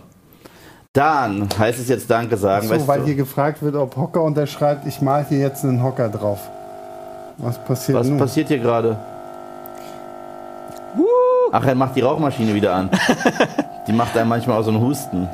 Dann 1.00 1.48
heißt 1.58 1.80
es 1.80 1.88
jetzt 1.88 2.12
Danke 2.12 2.36
sagen. 2.36 2.68
So, 2.68 2.74
weißt 2.74 2.86
weil 2.86 3.00
du, 3.00 3.06
hier 3.06 3.16
gefragt 3.16 3.62
wird, 3.62 3.76
ob 3.76 3.96
Hocker 3.96 4.22
unterschreibt, 4.22 4.86
ich 4.86 5.00
mal 5.00 5.26
hier 5.30 5.40
jetzt 5.40 5.64
einen 5.64 5.82
Hocker 5.82 6.10
drauf. 6.10 6.40
Was 7.38 7.58
passiert 7.58 7.98
was 7.98 8.08
nun? 8.08 8.18
passiert 8.18 8.50
hier 8.50 8.60
gerade? 8.60 8.98
Ach, 11.54 11.66
er 11.66 11.76
macht 11.76 11.96
die 11.96 12.02
Rauchmaschine 12.02 12.54
wieder 12.54 12.76
an. 12.76 12.90
die 13.88 13.94
macht 13.94 14.18
einem 14.18 14.28
manchmal 14.28 14.60
auch 14.60 14.64
so 14.64 14.72
einen 14.72 14.82
Husten. 14.82 15.30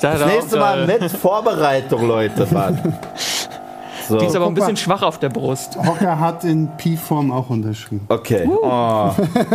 Das 0.00 0.24
nächste 0.24 0.56
Mal 0.56 0.86
mit 0.86 1.10
Vorbereitung, 1.10 2.06
Leute. 2.06 2.46
Mann. 2.52 2.94
So. 4.08 4.18
Die 4.18 4.26
ist 4.26 4.34
aber 4.34 4.46
ein 4.46 4.54
bisschen 4.54 4.76
schwach 4.76 5.02
auf 5.02 5.20
der 5.20 5.28
Brust. 5.28 5.76
Hocker 5.76 6.18
hat 6.18 6.42
in 6.42 6.66
Pi-Form 6.76 7.30
auch 7.30 7.48
unterschrieben. 7.48 8.06
Okay. 8.08 8.44
Oh. 8.44 9.12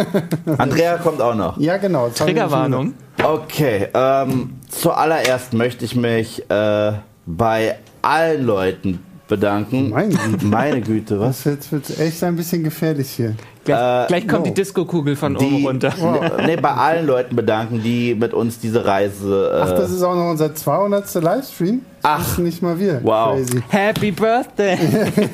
Andrea 0.57 0.97
kommt 0.97 1.21
auch 1.21 1.35
noch. 1.35 1.57
Ja, 1.57 1.75
genau. 1.75 2.07
das 2.07 2.19
Triggerwarnung. 2.19 2.93
Okay, 3.23 3.87
ähm, 3.93 4.55
zuallererst 4.69 5.53
möchte 5.53 5.85
ich 5.85 5.95
mich 5.95 6.43
äh, 6.49 6.91
bei 7.25 7.75
allen 8.01 8.45
Leuten 8.45 9.03
bedanken. 9.27 9.89
Meine 9.89 10.13
Güte. 10.13 10.45
Meine 10.45 10.81
Güte, 10.81 11.19
was? 11.19 11.43
Das 11.43 11.53
jetzt 11.53 11.71
wird 11.71 11.99
echt 11.99 12.23
ein 12.23 12.35
bisschen 12.35 12.63
gefährlich 12.63 13.09
hier. 13.09 13.33
Gleich, 13.63 14.03
Äh, 14.03 14.07
gleich 14.07 14.27
kommt 14.27 14.41
no. 14.45 14.51
die 14.51 14.53
Disco-Kugel 14.53 15.15
von 15.15 15.35
oben 15.35 15.49
Die, 15.57 15.65
runter. 15.65 15.93
nee, 16.37 16.45
nee, 16.45 16.55
bei 16.57 16.71
allen 16.71 17.07
Leuten 17.07 17.35
bedanken, 17.35 17.81
die 17.81 18.13
mit 18.13 18.33
uns 18.35 18.59
diese 18.59 18.85
Reise. 18.85 19.51
Äh, 19.51 19.61
Ach, 19.63 19.69
das 19.71 19.89
ist 19.89 20.03
auch 20.03 20.13
noch 20.13 20.29
unser 20.29 20.53
200. 20.53 21.11
Livestream? 21.15 21.81
Ach. 22.03 22.19
Das 22.19 22.31
ist 22.33 22.37
nicht 22.39 22.61
mal 22.61 22.77
wir. 22.79 22.99
Wow. 23.01 23.37
Crazy. 23.37 23.63
Happy 23.69 24.11
Birthday! 24.11 24.77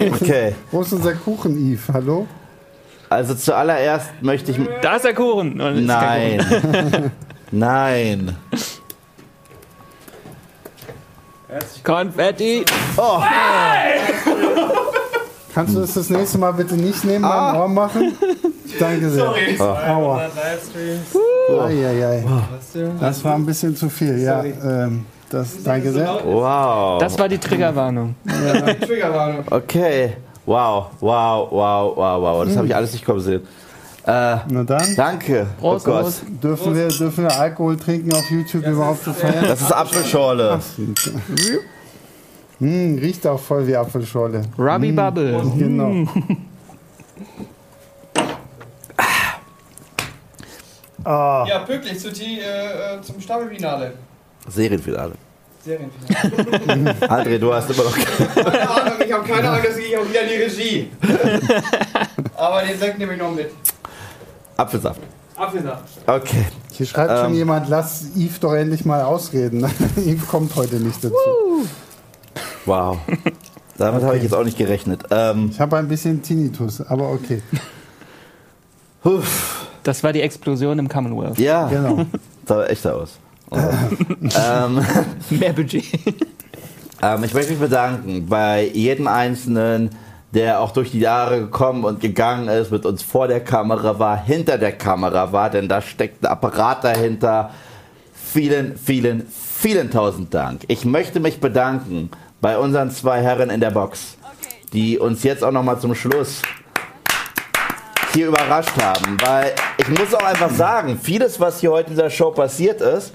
okay, 0.14 0.56
Wo 0.72 0.82
ist 0.82 0.94
unser 0.94 1.14
Kuchen, 1.14 1.58
Yves? 1.58 1.90
Hallo? 1.92 2.28
also 3.10 3.36
zuallererst 3.36 4.10
möchte 4.22 4.52
ich. 4.52 4.60
Da 4.82 4.96
ist 4.96 5.04
der 5.04 5.14
Kuchen. 5.14 5.60
Und 5.60 5.90
es 5.90 6.40
ist 6.40 6.70
Kuchen. 6.70 7.12
Nein. 7.52 8.36
Nein. 11.50 11.60
Konfetti! 11.84 12.64
Kannst 15.54 15.76
du 15.76 15.82
das 15.82 15.94
das 15.96 16.10
nächste 16.10 16.38
Mal 16.38 16.52
bitte 16.54 16.76
nicht 16.76 17.04
neben 17.04 17.26
Ah. 17.26 17.52
meinem 17.52 17.62
Ohr 17.62 17.68
machen? 17.68 18.18
Danke 18.80 19.10
sehr. 19.10 19.26
Sorry. 19.26 19.60
Aua. 19.60 20.30
Eieiei. 21.68 22.24
Das 23.02 23.24
war 23.26 23.36
ein 23.36 23.46
bisschen 23.46 23.76
zu 23.76 23.90
viel, 23.90 24.18
ja. 24.20 24.44
Ähm, 24.46 25.06
das, 25.30 25.62
danke 25.64 25.92
sehr. 25.92 26.22
Wow. 26.24 27.00
Das 27.00 27.20
war 27.20 27.28
die 27.28 27.38
Triggerwarnung. 27.38 28.16
Triggerwarnung. 28.86 29.44
okay. 29.52 30.14
Wow, 30.46 30.88
wow, 31.02 31.48
wow, 31.52 31.98
wow, 31.98 32.22
wow. 32.22 32.46
Das 32.46 32.56
habe 32.56 32.68
ich 32.68 32.76
alles 32.76 32.94
nicht 32.94 33.06
kommen 33.06 33.20
sehen. 33.20 33.42
Äh, 34.04 34.38
Na 34.50 34.64
dann, 34.66 34.96
danke. 34.96 35.46
Prost, 35.60 35.88
oh 35.88 35.92
Gott. 35.92 36.02
Prost. 36.04 36.24
dürfen 36.44 36.76
wir, 36.76 36.88
dürfen 36.88 37.24
wir 37.26 37.40
Alkohol 37.40 37.78
trinken 37.78 38.12
auf 38.14 38.30
YouTube 38.32 38.66
überhaupt 38.66 39.04
zu 39.04 39.14
feiern? 39.14 39.46
Das 39.48 39.62
ist 39.62 39.72
Apfelschorle. 39.72 40.60
Hm, 42.60 42.98
riecht 43.00 43.26
auch 43.28 43.40
voll 43.40 43.68
wie 43.68 43.76
Apfelschorle. 43.76 44.42
Robbie 44.58 44.92
Bubble. 44.92 45.42
Genau. 45.58 46.08
Ah, 51.04 51.46
Ja, 51.48 51.60
pünktlich 51.60 52.00
zu 52.00 52.12
die, 52.12 52.40
äh, 52.40 52.98
äh, 52.98 53.02
zum 53.02 53.20
Staffelfinale. 53.20 53.94
Serienfinale. 54.48 55.14
Serienfinale. 55.64 56.96
André, 57.10 57.38
du 57.40 57.54
hast 57.54 57.70
immer 57.72 57.84
noch. 57.84 57.96
Keine 58.36 58.70
Ahnung, 58.70 58.94
ich 59.06 59.12
habe 59.12 59.28
keine 59.28 59.50
Ahnung, 59.50 59.64
dass 59.64 59.78
ich 59.78 59.98
auch 59.98 60.08
wieder 60.08 60.22
in 60.22 60.30
die 60.30 60.36
Regie. 60.44 60.92
Aber 62.36 62.62
den 62.64 62.78
Sekt 62.80 62.98
nehme 63.00 63.14
ich 63.14 63.20
noch 63.20 63.32
mit. 63.32 63.52
Apfelsaft. 64.62 65.02
Apfelsaft. 65.38 65.84
Okay. 66.08 66.46
hier 66.72 66.86
schreibt 66.86 67.18
schon 67.20 67.32
Ähm. 67.32 67.38
jemand, 67.38 67.68
lass 67.70 68.04
Yves 68.16 68.40
doch 68.40 68.54
endlich 68.54 68.86
mal 68.86 69.02
ausreden. 69.04 69.66
Yves 69.98 70.28
kommt 70.28 70.56
heute 70.56 70.76
nicht 70.76 71.04
dazu. 71.04 71.16
Wow. 72.66 72.98
Damit 73.78 74.04
habe 74.04 74.18
ich 74.18 74.24
jetzt 74.24 74.36
auch 74.36 74.44
nicht 74.44 74.58
gerechnet. 74.58 75.04
Ähm, 75.10 75.50
Ich 75.52 75.60
habe 75.60 75.78
ein 75.78 75.88
bisschen 75.88 76.22
Tinnitus, 76.22 76.82
aber 76.82 77.10
okay. 77.10 77.42
Das 79.84 80.04
war 80.04 80.14
die 80.14 80.22
Explosion 80.22 80.78
im 80.78 80.88
Commonwealth. 80.88 81.40
Ja, 81.40 81.68
Genau. 81.68 82.06
sah 82.46 82.66
echter 82.66 82.96
aus. 82.96 83.18
ähm, 83.52 84.80
Mehr 85.32 85.54
Budget. 85.54 85.86
ähm, 87.02 87.24
ich 87.24 87.34
möchte 87.34 87.52
mich 87.52 87.60
bedanken 87.60 88.28
bei 88.28 88.68
jedem 88.68 89.08
Einzelnen, 89.08 89.90
der 90.34 90.62
auch 90.62 90.72
durch 90.72 90.92
die 90.92 91.00
Jahre 91.00 91.40
gekommen 91.40 91.84
und 91.84 92.00
gegangen 92.00 92.48
ist, 92.48 92.72
mit 92.72 92.86
uns 92.86 93.04
vor 93.04 93.28
der 93.28 93.42
Kamera 93.44 94.00
war, 94.00 94.24
hinter 94.24 94.58
der 94.58 94.72
Kamera 94.72 95.32
war, 95.32 95.50
denn 95.50 95.68
da 95.68 95.82
steckt 95.82 96.24
ein 96.24 96.28
Apparat 96.28 96.84
dahinter. 96.84 97.52
Vielen, 98.14 98.78
vielen, 98.78 99.28
vielen 99.28 99.92
tausend 99.92 100.34
Dank. 100.34 100.62
Ich 100.68 100.86
möchte 100.86 101.20
mich 101.20 101.42
bedanken 101.42 102.12
bei 102.40 102.58
unseren 102.58 102.92
zwei 102.92 103.22
Herren 103.22 103.50
in 103.50 103.60
der 103.60 103.72
Box. 103.72 104.18
die 104.74 104.98
uns 104.98 105.24
jetzt 105.24 105.44
auch 105.44 105.52
nochmal 105.52 105.80
zum 105.80 105.94
Schluss 105.96 106.42
hier 108.14 108.28
überrascht 108.28 108.82
haben. 108.82 109.18
Weil 109.22 109.54
ich 109.78 109.88
muss 109.90 110.14
auch 110.14 110.24
einfach 110.24 110.50
sagen, 110.50 111.00
vieles, 111.02 111.40
was 111.40 111.60
hier 111.60 111.72
heute 111.72 111.90
in 111.90 111.96
dieser 111.96 112.10
Show 112.10 112.32
passiert 112.32 112.82
ist, 112.82 113.14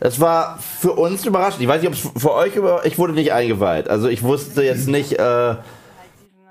das 0.00 0.20
war 0.20 0.58
für 0.58 0.92
uns 0.92 1.24
überraschend. 1.24 1.62
Ich 1.62 1.68
weiß 1.68 1.80
nicht, 1.80 1.88
ob 1.88 1.94
es 1.94 2.22
für 2.22 2.34
euch 2.34 2.54
über. 2.54 2.84
Ich 2.84 2.98
wurde 2.98 3.14
nicht 3.14 3.32
eingeweiht. 3.32 3.88
Also 3.88 4.08
ich 4.08 4.22
wusste 4.22 4.62
jetzt 4.62 4.88
nicht, 4.88 5.18
äh, 5.18 5.54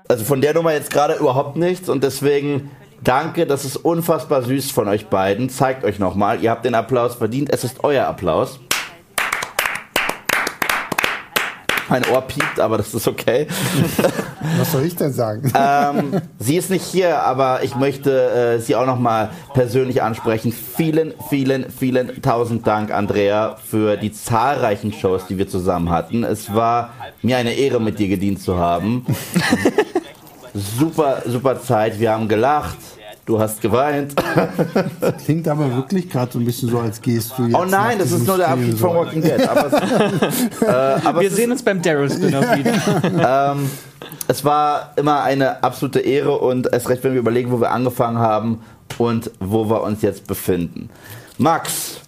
also 0.08 0.24
von 0.24 0.40
der 0.40 0.54
Nummer 0.54 0.72
jetzt 0.72 0.90
gerade 0.90 1.14
überhaupt 1.14 1.56
nichts 1.56 1.88
und 1.88 2.04
deswegen 2.04 2.70
danke, 3.02 3.46
das 3.46 3.64
ist 3.64 3.76
unfassbar 3.76 4.42
süß 4.42 4.70
von 4.70 4.88
euch 4.88 5.06
beiden. 5.06 5.50
Zeigt 5.50 5.84
euch 5.84 5.98
nochmal, 5.98 6.42
ihr 6.42 6.50
habt 6.50 6.64
den 6.64 6.74
Applaus 6.74 7.14
verdient. 7.14 7.50
Es 7.52 7.64
ist 7.64 7.84
euer 7.84 8.06
Applaus. 8.06 8.60
Mein 11.88 12.04
Ohr 12.12 12.22
piept, 12.22 12.58
aber 12.58 12.78
das 12.78 12.94
ist 12.94 13.06
okay. 13.06 13.46
Was 14.58 14.72
soll 14.72 14.84
ich 14.84 14.96
denn 14.96 15.12
sagen? 15.12 15.52
ähm, 15.54 16.20
sie 16.38 16.56
ist 16.56 16.70
nicht 16.70 16.84
hier, 16.84 17.22
aber 17.22 17.62
ich 17.62 17.76
möchte 17.76 18.56
äh, 18.56 18.60
sie 18.60 18.74
auch 18.74 18.86
nochmal 18.86 19.30
persönlich 19.54 20.02
ansprechen. 20.02 20.52
Vielen, 20.52 21.14
vielen, 21.28 21.70
vielen 21.70 22.22
tausend 22.22 22.66
Dank, 22.66 22.92
Andrea, 22.92 23.56
für 23.56 23.96
die 23.96 24.12
zahlreichen 24.12 24.92
Shows, 24.92 25.26
die 25.26 25.38
wir 25.38 25.48
zusammen 25.48 25.90
hatten. 25.90 26.24
Es 26.24 26.52
war 26.54 26.90
mir 27.22 27.36
eine 27.36 27.54
Ehre, 27.54 27.80
mit 27.80 27.98
dir 27.98 28.08
gedient 28.08 28.40
zu 28.40 28.56
haben. 28.56 29.06
super, 30.54 31.22
super 31.26 31.60
Zeit. 31.60 32.00
Wir 32.00 32.12
haben 32.12 32.28
gelacht. 32.28 32.78
Du 33.26 33.40
hast 33.40 33.60
geweint. 33.60 34.14
Klingt 35.24 35.48
aber 35.48 35.74
wirklich 35.74 36.08
gerade 36.08 36.30
so 36.30 36.38
ein 36.38 36.44
bisschen 36.44 36.68
so, 36.68 36.78
als 36.78 37.02
gehst 37.02 37.32
du 37.36 37.46
jetzt. 37.46 37.56
Oh 37.56 37.64
nein, 37.64 37.98
das 37.98 38.12
ist 38.12 38.24
nur 38.24 38.36
der 38.36 38.50
Abschied 38.50 38.78
von 38.78 38.94
Walking 38.94 39.20
Dead. 39.20 39.48
Aber, 39.48 39.66
es, 39.66 40.62
äh, 40.62 40.66
aber 41.04 41.20
Wir 41.20 41.30
sehen 41.32 41.50
uns 41.50 41.60
beim 41.60 41.82
Daryl 41.82 42.08
Spin-off 42.08 42.56
wieder. 42.56 43.52
ähm, 43.52 43.68
es 44.28 44.44
war 44.44 44.92
immer 44.94 45.24
eine 45.24 45.60
absolute 45.64 45.98
Ehre 45.98 46.38
und 46.38 46.72
erst 46.72 46.88
recht, 46.88 47.02
wenn 47.02 47.14
wir 47.14 47.20
überlegen, 47.20 47.50
wo 47.50 47.60
wir 47.60 47.72
angefangen 47.72 48.18
haben 48.18 48.60
und 48.96 49.32
wo 49.40 49.68
wir 49.68 49.82
uns 49.82 50.02
jetzt 50.02 50.28
befinden. 50.28 50.88
Max. 51.36 52.00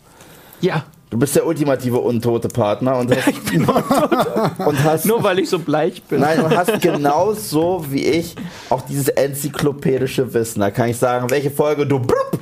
Ja. 0.61 0.85
Du 1.11 1.19
bist 1.19 1.35
der 1.35 1.47
ultimative 1.47 1.99
untote 1.99 2.49
Partner 2.49 2.99
und 2.99 3.11
hast, 3.17 3.29
ich 3.29 3.43
bin 3.45 3.65
untot. 3.65 4.67
und 4.67 4.85
hast 4.85 5.07
nur 5.07 5.23
weil 5.23 5.39
ich 5.39 5.49
so 5.49 5.59
bleich 5.59 6.03
bin. 6.03 6.21
Nein, 6.21 6.39
du 6.39 6.51
hast 6.55 6.81
genauso 6.83 7.85
wie 7.89 8.05
ich 8.05 8.35
auch 8.69 8.83
dieses 8.83 9.09
enzyklopädische 9.09 10.33
Wissen. 10.35 10.61
Da 10.61 10.71
kann 10.71 10.91
ich 10.91 10.99
sagen, 10.99 11.31
welche 11.31 11.51
Folge 11.51 11.87
du 11.87 11.99
blub, 11.99 12.39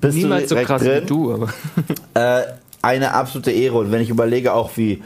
bist 0.00 0.16
Niemals 0.16 0.48
du 0.48 0.56
so 0.56 0.62
krass 0.62 0.82
drin. 0.82 1.02
wie 1.02 1.06
du, 1.06 1.34
aber. 1.34 1.48
Äh, 2.14 2.44
eine 2.80 3.12
absolute 3.12 3.50
Ehre. 3.50 3.76
Und 3.76 3.92
wenn 3.92 4.00
ich 4.00 4.08
überlege 4.08 4.54
auch, 4.54 4.70
wie 4.76 5.02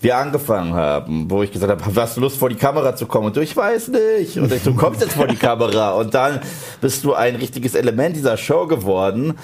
wir 0.00 0.16
angefangen 0.16 0.74
haben, 0.74 1.28
wo 1.28 1.42
ich 1.42 1.50
gesagt 1.50 1.72
habe, 1.72 2.00
hast 2.00 2.16
du 2.16 2.20
Lust 2.20 2.36
vor 2.36 2.48
die 2.48 2.54
Kamera 2.54 2.94
zu 2.94 3.06
kommen? 3.06 3.26
Und 3.26 3.36
du, 3.36 3.40
ich 3.40 3.56
weiß 3.56 3.88
nicht. 3.88 4.38
Und 4.38 4.52
ich, 4.52 4.62
du 4.62 4.74
kommst 4.74 5.00
jetzt 5.00 5.14
vor 5.14 5.26
die 5.26 5.36
Kamera. 5.36 5.94
Und 5.94 6.14
dann 6.14 6.40
bist 6.80 7.02
du 7.02 7.14
ein 7.14 7.34
richtiges 7.34 7.74
Element 7.74 8.14
dieser 8.14 8.36
Show 8.36 8.66
geworden 8.66 9.34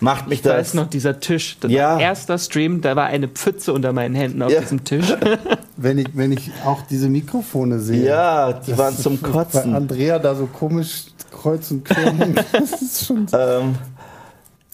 macht 0.00 0.28
mich 0.28 0.42
da 0.42 0.56
das. 0.56 0.68
ist 0.68 0.74
noch 0.74 0.86
dieser 0.88 1.20
Tisch. 1.20 1.56
Das 1.60 1.70
Ja. 1.70 1.94
war 1.94 2.00
erster 2.00 2.38
Stream, 2.38 2.80
da 2.80 2.94
war 2.96 3.06
eine 3.06 3.28
Pfütze 3.28 3.72
unter 3.72 3.92
meinen 3.92 4.14
Händen 4.14 4.42
auf 4.42 4.50
Ja. 4.52 4.60
diesem 4.60 4.84
Tisch. 4.84 5.12
Wenn 5.80 5.98
ich, 5.98 6.08
wenn 6.12 6.32
ich 6.32 6.50
auch 6.66 6.82
diese 6.90 7.08
Mikrofone 7.08 7.78
sehe. 7.78 8.04
Ja, 8.04 8.52
die 8.52 8.76
waren 8.76 8.96
zum 8.96 9.16
Bei 9.20 9.28
Kotzen. 9.28 9.74
Andrea 9.76 10.18
da 10.18 10.34
so 10.34 10.46
komisch 10.46 11.04
kreuz 11.30 11.70
und 11.70 11.84
quer. 11.84 12.12
Das 12.52 12.82
ist 12.82 13.06
schon. 13.06 13.26
Ähm, 13.32 13.76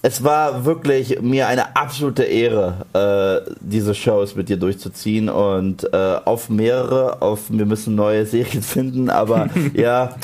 es 0.01 0.23
war 0.23 0.65
wirklich 0.65 1.21
mir 1.21 1.47
eine 1.47 1.75
absolute 1.75 2.23
Ehre, 2.23 2.85
äh, 2.93 3.51
diese 3.61 3.93
Shows 3.93 4.35
mit 4.35 4.49
dir 4.49 4.57
durchzuziehen 4.57 5.29
und 5.29 5.83
äh, 5.93 6.15
auf 6.25 6.49
mehrere, 6.49 7.21
auf 7.21 7.41
wir 7.49 7.65
müssen 7.67 7.93
neue 7.93 8.25
Serien 8.25 8.63
finden, 8.63 9.11
aber 9.11 9.49
ja, 9.75 10.15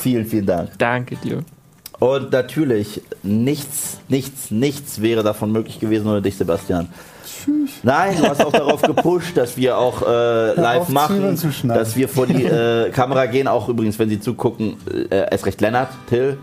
vielen, 0.00 0.26
vielen 0.26 0.46
Dank. 0.46 0.70
Danke 0.78 1.16
dir. 1.16 1.42
Und 2.02 2.32
natürlich, 2.32 3.00
nichts, 3.22 4.00
nichts, 4.08 4.50
nichts 4.50 5.00
wäre 5.00 5.22
davon 5.22 5.52
möglich 5.52 5.78
gewesen 5.78 6.08
ohne 6.08 6.20
dich, 6.20 6.36
Sebastian. 6.36 6.88
Nein, 7.84 8.16
du 8.20 8.28
hast 8.28 8.44
auch 8.44 8.50
darauf 8.50 8.82
gepusht, 8.82 9.36
dass 9.36 9.56
wir 9.56 9.78
auch 9.78 10.02
äh, 10.02 10.54
live 10.54 10.88
machen, 10.88 11.36
zu 11.36 11.50
dass 11.68 11.94
wir 11.94 12.08
vor 12.08 12.26
die 12.26 12.42
äh, 12.42 12.90
Kamera 12.92 13.26
gehen. 13.26 13.46
Auch 13.46 13.68
übrigens, 13.68 14.00
wenn 14.00 14.08
Sie 14.08 14.18
zugucken, 14.18 14.78
äh, 15.10 15.28
erst 15.30 15.46
recht 15.46 15.60
Lennart, 15.60 15.90
Till. 16.08 16.38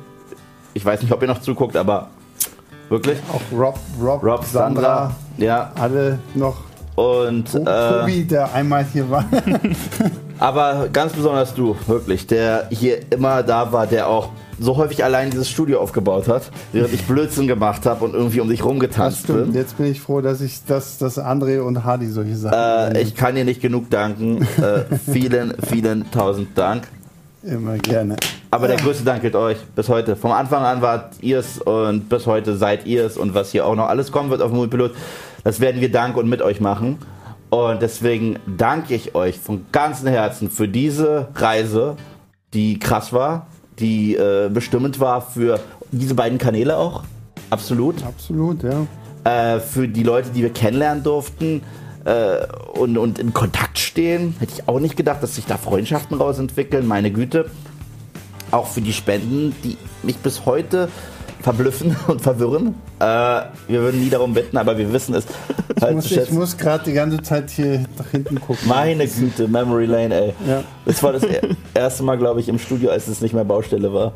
Ich 0.73 0.86
weiß 0.86 1.02
nicht, 1.02 1.11
ob 1.11 1.22
ihr 1.22 1.27
noch 1.27 1.41
zuguckt, 1.41 1.76
aber 1.76 2.07
wirklich. 2.88 3.18
Auch 3.30 3.41
Rob, 3.52 3.77
Rob, 4.02 4.23
Rob, 4.23 4.45
Sandra, 4.45 5.14
ja. 5.38 5.73
alle 5.76 6.19
noch. 6.36 6.56
Und 6.95 7.52
To- 7.52 7.65
äh, 7.65 7.99
Tobi, 7.99 8.23
der 8.23 8.53
einmal 8.53 8.86
hier 8.94 9.10
war. 9.10 9.26
aber 10.40 10.88
ganz 10.94 11.11
besonders 11.11 11.53
du, 11.53 11.76
wirklich, 11.86 12.27
der 12.27 12.68
hier 12.69 12.99
immer 13.11 13.44
da 13.44 13.69
war, 13.73 13.86
der 13.88 14.07
auch 14.07 14.30
so 14.60 14.77
häufig 14.77 15.03
allein 15.03 15.30
dieses 15.30 15.49
Studio 15.49 15.80
aufgebaut 15.80 16.27
hat, 16.27 16.52
während 16.72 16.94
ich 16.94 17.03
Blödsinn 17.03 17.48
gemacht 17.48 17.86
habe 17.86 18.06
und 18.06 18.14
irgendwie 18.14 18.41
um 18.41 18.49
dich 18.49 18.60
Das 18.60 18.68
rumgetanzt 18.68 19.27
bin. 19.27 19.53
Jetzt 19.53 19.77
bin 19.77 19.88
ich 19.88 20.02
froh, 20.02 20.22
dass 20.22 20.41
ich 20.41 20.64
dass, 20.65 20.98
dass 20.98 21.18
André 21.18 21.61
und 21.61 21.84
Hardy 21.84 22.07
solche 22.07 22.36
Sachen. 22.36 22.95
Äh, 22.95 23.02
ich 23.02 23.15
kann 23.15 23.36
dir 23.36 23.45
nicht 23.45 23.61
genug 23.61 23.90
danken. 23.90 24.48
Äh, 24.60 24.84
vielen, 25.11 25.53
vielen 25.68 26.11
tausend 26.11 26.57
Dank. 26.57 26.88
Immer 27.44 27.77
gerne. 27.77 28.18
Aber 28.52 28.68
der 28.68 28.77
größte 28.77 29.03
Dank 29.03 29.22
gilt 29.22 29.36
euch 29.36 29.57
bis 29.76 29.88
heute. 29.88 30.15
Vom 30.15 30.31
Anfang 30.31 30.64
an 30.64 30.81
wart 30.81 31.14
ihr 31.22 31.40
es 31.40 31.60
und 31.60 32.10
bis 32.10 32.26
heute 32.26 32.57
seid 32.57 32.86
ihr 32.86 33.06
es 33.06 33.15
und 33.15 33.34
was 33.34 33.52
hier 33.52 33.65
auch 33.65 33.76
noch 33.76 33.88
alles 33.88 34.11
kommen 34.11 34.30
wird 34.30 34.41
auf 34.41 34.52
Moviepilot, 34.52 34.91
das 35.44 35.60
werden 35.60 35.80
wir 35.80 35.91
dank 35.91 36.18
und 36.18 36.27
mit 36.27 36.41
euch 36.41 36.60
machen. 36.60 36.98
Und 37.49 37.81
deswegen 37.81 38.38
danke 38.45 38.94
ich 38.94 39.15
euch 39.15 39.40
von 39.40 39.65
ganzem 39.72 40.10
Herzen 40.10 40.49
für 40.49 40.68
diese 40.68 41.30
Reise, 41.36 41.95
die 42.53 42.77
krass 42.77 43.14
war, 43.14 43.48
die 43.80 44.15
äh, 44.15 44.49
bestimmend 44.49 44.99
war 44.99 45.22
für 45.22 45.60
diese 45.91 46.15
beiden 46.15 46.38
Kanäle 46.38 46.77
auch. 46.77 47.03
Absolut 47.49 48.03
Absolut, 48.03 48.64
ja. 48.64 48.85
äh, 49.23 49.60
für 49.60 49.88
die 49.88 50.03
Leute, 50.03 50.30
die 50.30 50.43
wir 50.43 50.51
kennenlernen 50.51 51.03
durften 51.03 51.61
äh, 52.06 52.45
und, 52.73 52.97
und 52.97 53.19
in 53.19 53.34
Kontakt 53.34 53.80
stehen. 53.80 54.35
Hätte 54.39 54.53
ich 54.53 54.68
auch 54.68 54.80
nicht 54.80 54.95
gedacht, 54.95 55.23
dass 55.23 55.35
sich 55.35 55.45
da 55.45 55.57
Freundschaften 55.57 56.18
raus 56.18 56.39
entwickeln, 56.39 56.88
meine 56.88 57.11
Güte. 57.11 57.49
Auch 58.51 58.68
für 58.68 58.81
die 58.81 58.93
Spenden, 58.93 59.56
die 59.64 59.77
mich 60.03 60.18
bis 60.18 60.45
heute 60.45 60.89
verblüffen 61.41 61.95
und 62.07 62.22
verwirren. 62.22 62.76
Äh, 62.99 63.03
wir 63.68 63.82
würden 63.82 64.02
nie 64.02 64.10
darum 64.10 64.34
bitten, 64.34 64.57
aber 64.57 64.78
wir 64.78 64.91
wissen 64.91 65.16
es 65.16 65.26
Ich 65.76 65.82
halt 65.82 65.95
muss, 65.95 66.06
ich 66.06 66.14
schätzen. 66.14 66.36
muss 66.36 66.57
gerade 66.57 66.84
die 66.84 66.94
ganze 66.94 67.22
Zeit 67.22 67.49
hier 67.49 67.86
nach 67.98 68.07
hinten 68.10 68.40
gucken. 68.41 68.68
Meine 68.68 69.07
Güte, 69.07 69.48
Memory 69.48 69.86
Lane, 69.86 70.14
ey. 70.16 70.34
Ja. 70.48 70.64
Das 70.86 71.02
war 71.02 71.14
das 71.14 71.24
er- 71.24 71.41
erste 71.74 72.03
Mal, 72.03 72.18
glaube 72.18 72.40
ich, 72.41 72.49
im 72.49 72.60
Studio, 72.60 72.90
als 72.91 73.07
es 73.07 73.22
nicht 73.22 73.34
mehr 73.34 73.45
Baustelle 73.45 73.94
war. 73.94 74.11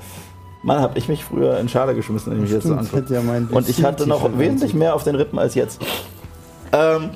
Mann, 0.63 0.79
hab 0.81 0.95
ich 0.97 1.09
mich 1.09 1.23
früher 1.25 1.59
in 1.59 1.67
Schale 1.67 1.93
geschmissen, 1.93 2.31
wenn 2.31 2.37
ich 2.39 2.43
mich 2.43 2.51
jetzt 2.53 2.67
so 2.67 2.73
angucke. 2.73 3.13
ja 3.13 3.19
Und 3.51 3.67
ich 3.67 3.83
hatte 3.83 4.07
noch 4.07 4.37
wesentlich 4.37 4.73
mehr 4.73 4.95
auf 4.95 5.03
den 5.03 5.15
Rippen 5.15 5.37
als 5.37 5.55
jetzt. 5.55 5.81
Ähm, 6.71 7.09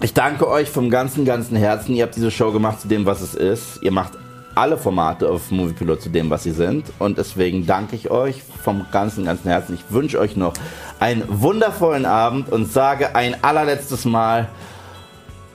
ich 0.00 0.14
danke 0.14 0.48
euch 0.48 0.70
vom 0.70 0.88
ganzen, 0.90 1.24
ganzen 1.24 1.56
Herzen. 1.56 1.94
Ihr 1.94 2.04
habt 2.04 2.16
diese 2.16 2.30
Show 2.30 2.52
gemacht 2.52 2.80
zu 2.80 2.88
dem, 2.88 3.04
was 3.06 3.20
es 3.20 3.34
ist. 3.34 3.82
Ihr 3.82 3.92
macht 3.92 4.12
alle 4.56 4.78
Formate 4.78 5.28
auf 5.28 5.50
Moviepilot 5.50 6.02
zu 6.02 6.08
dem, 6.08 6.30
was 6.30 6.42
sie 6.42 6.52
sind. 6.52 6.92
Und 6.98 7.18
deswegen 7.18 7.66
danke 7.66 7.94
ich 7.94 8.10
euch 8.10 8.42
vom 8.42 8.86
ganzen, 8.90 9.24
ganzen 9.24 9.48
Herzen. 9.48 9.74
Ich 9.74 9.84
wünsche 9.90 10.18
euch 10.18 10.36
noch 10.36 10.54
einen 10.98 11.24
wundervollen 11.28 12.06
Abend 12.06 12.50
und 12.50 12.70
sage 12.72 13.14
ein 13.14 13.42
allerletztes 13.44 14.04
Mal, 14.04 14.48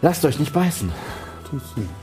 lasst 0.01 0.23
euch 0.23 0.39
nicht 0.39 0.53
beißen. 0.53 0.91
Nicht. 1.51 2.00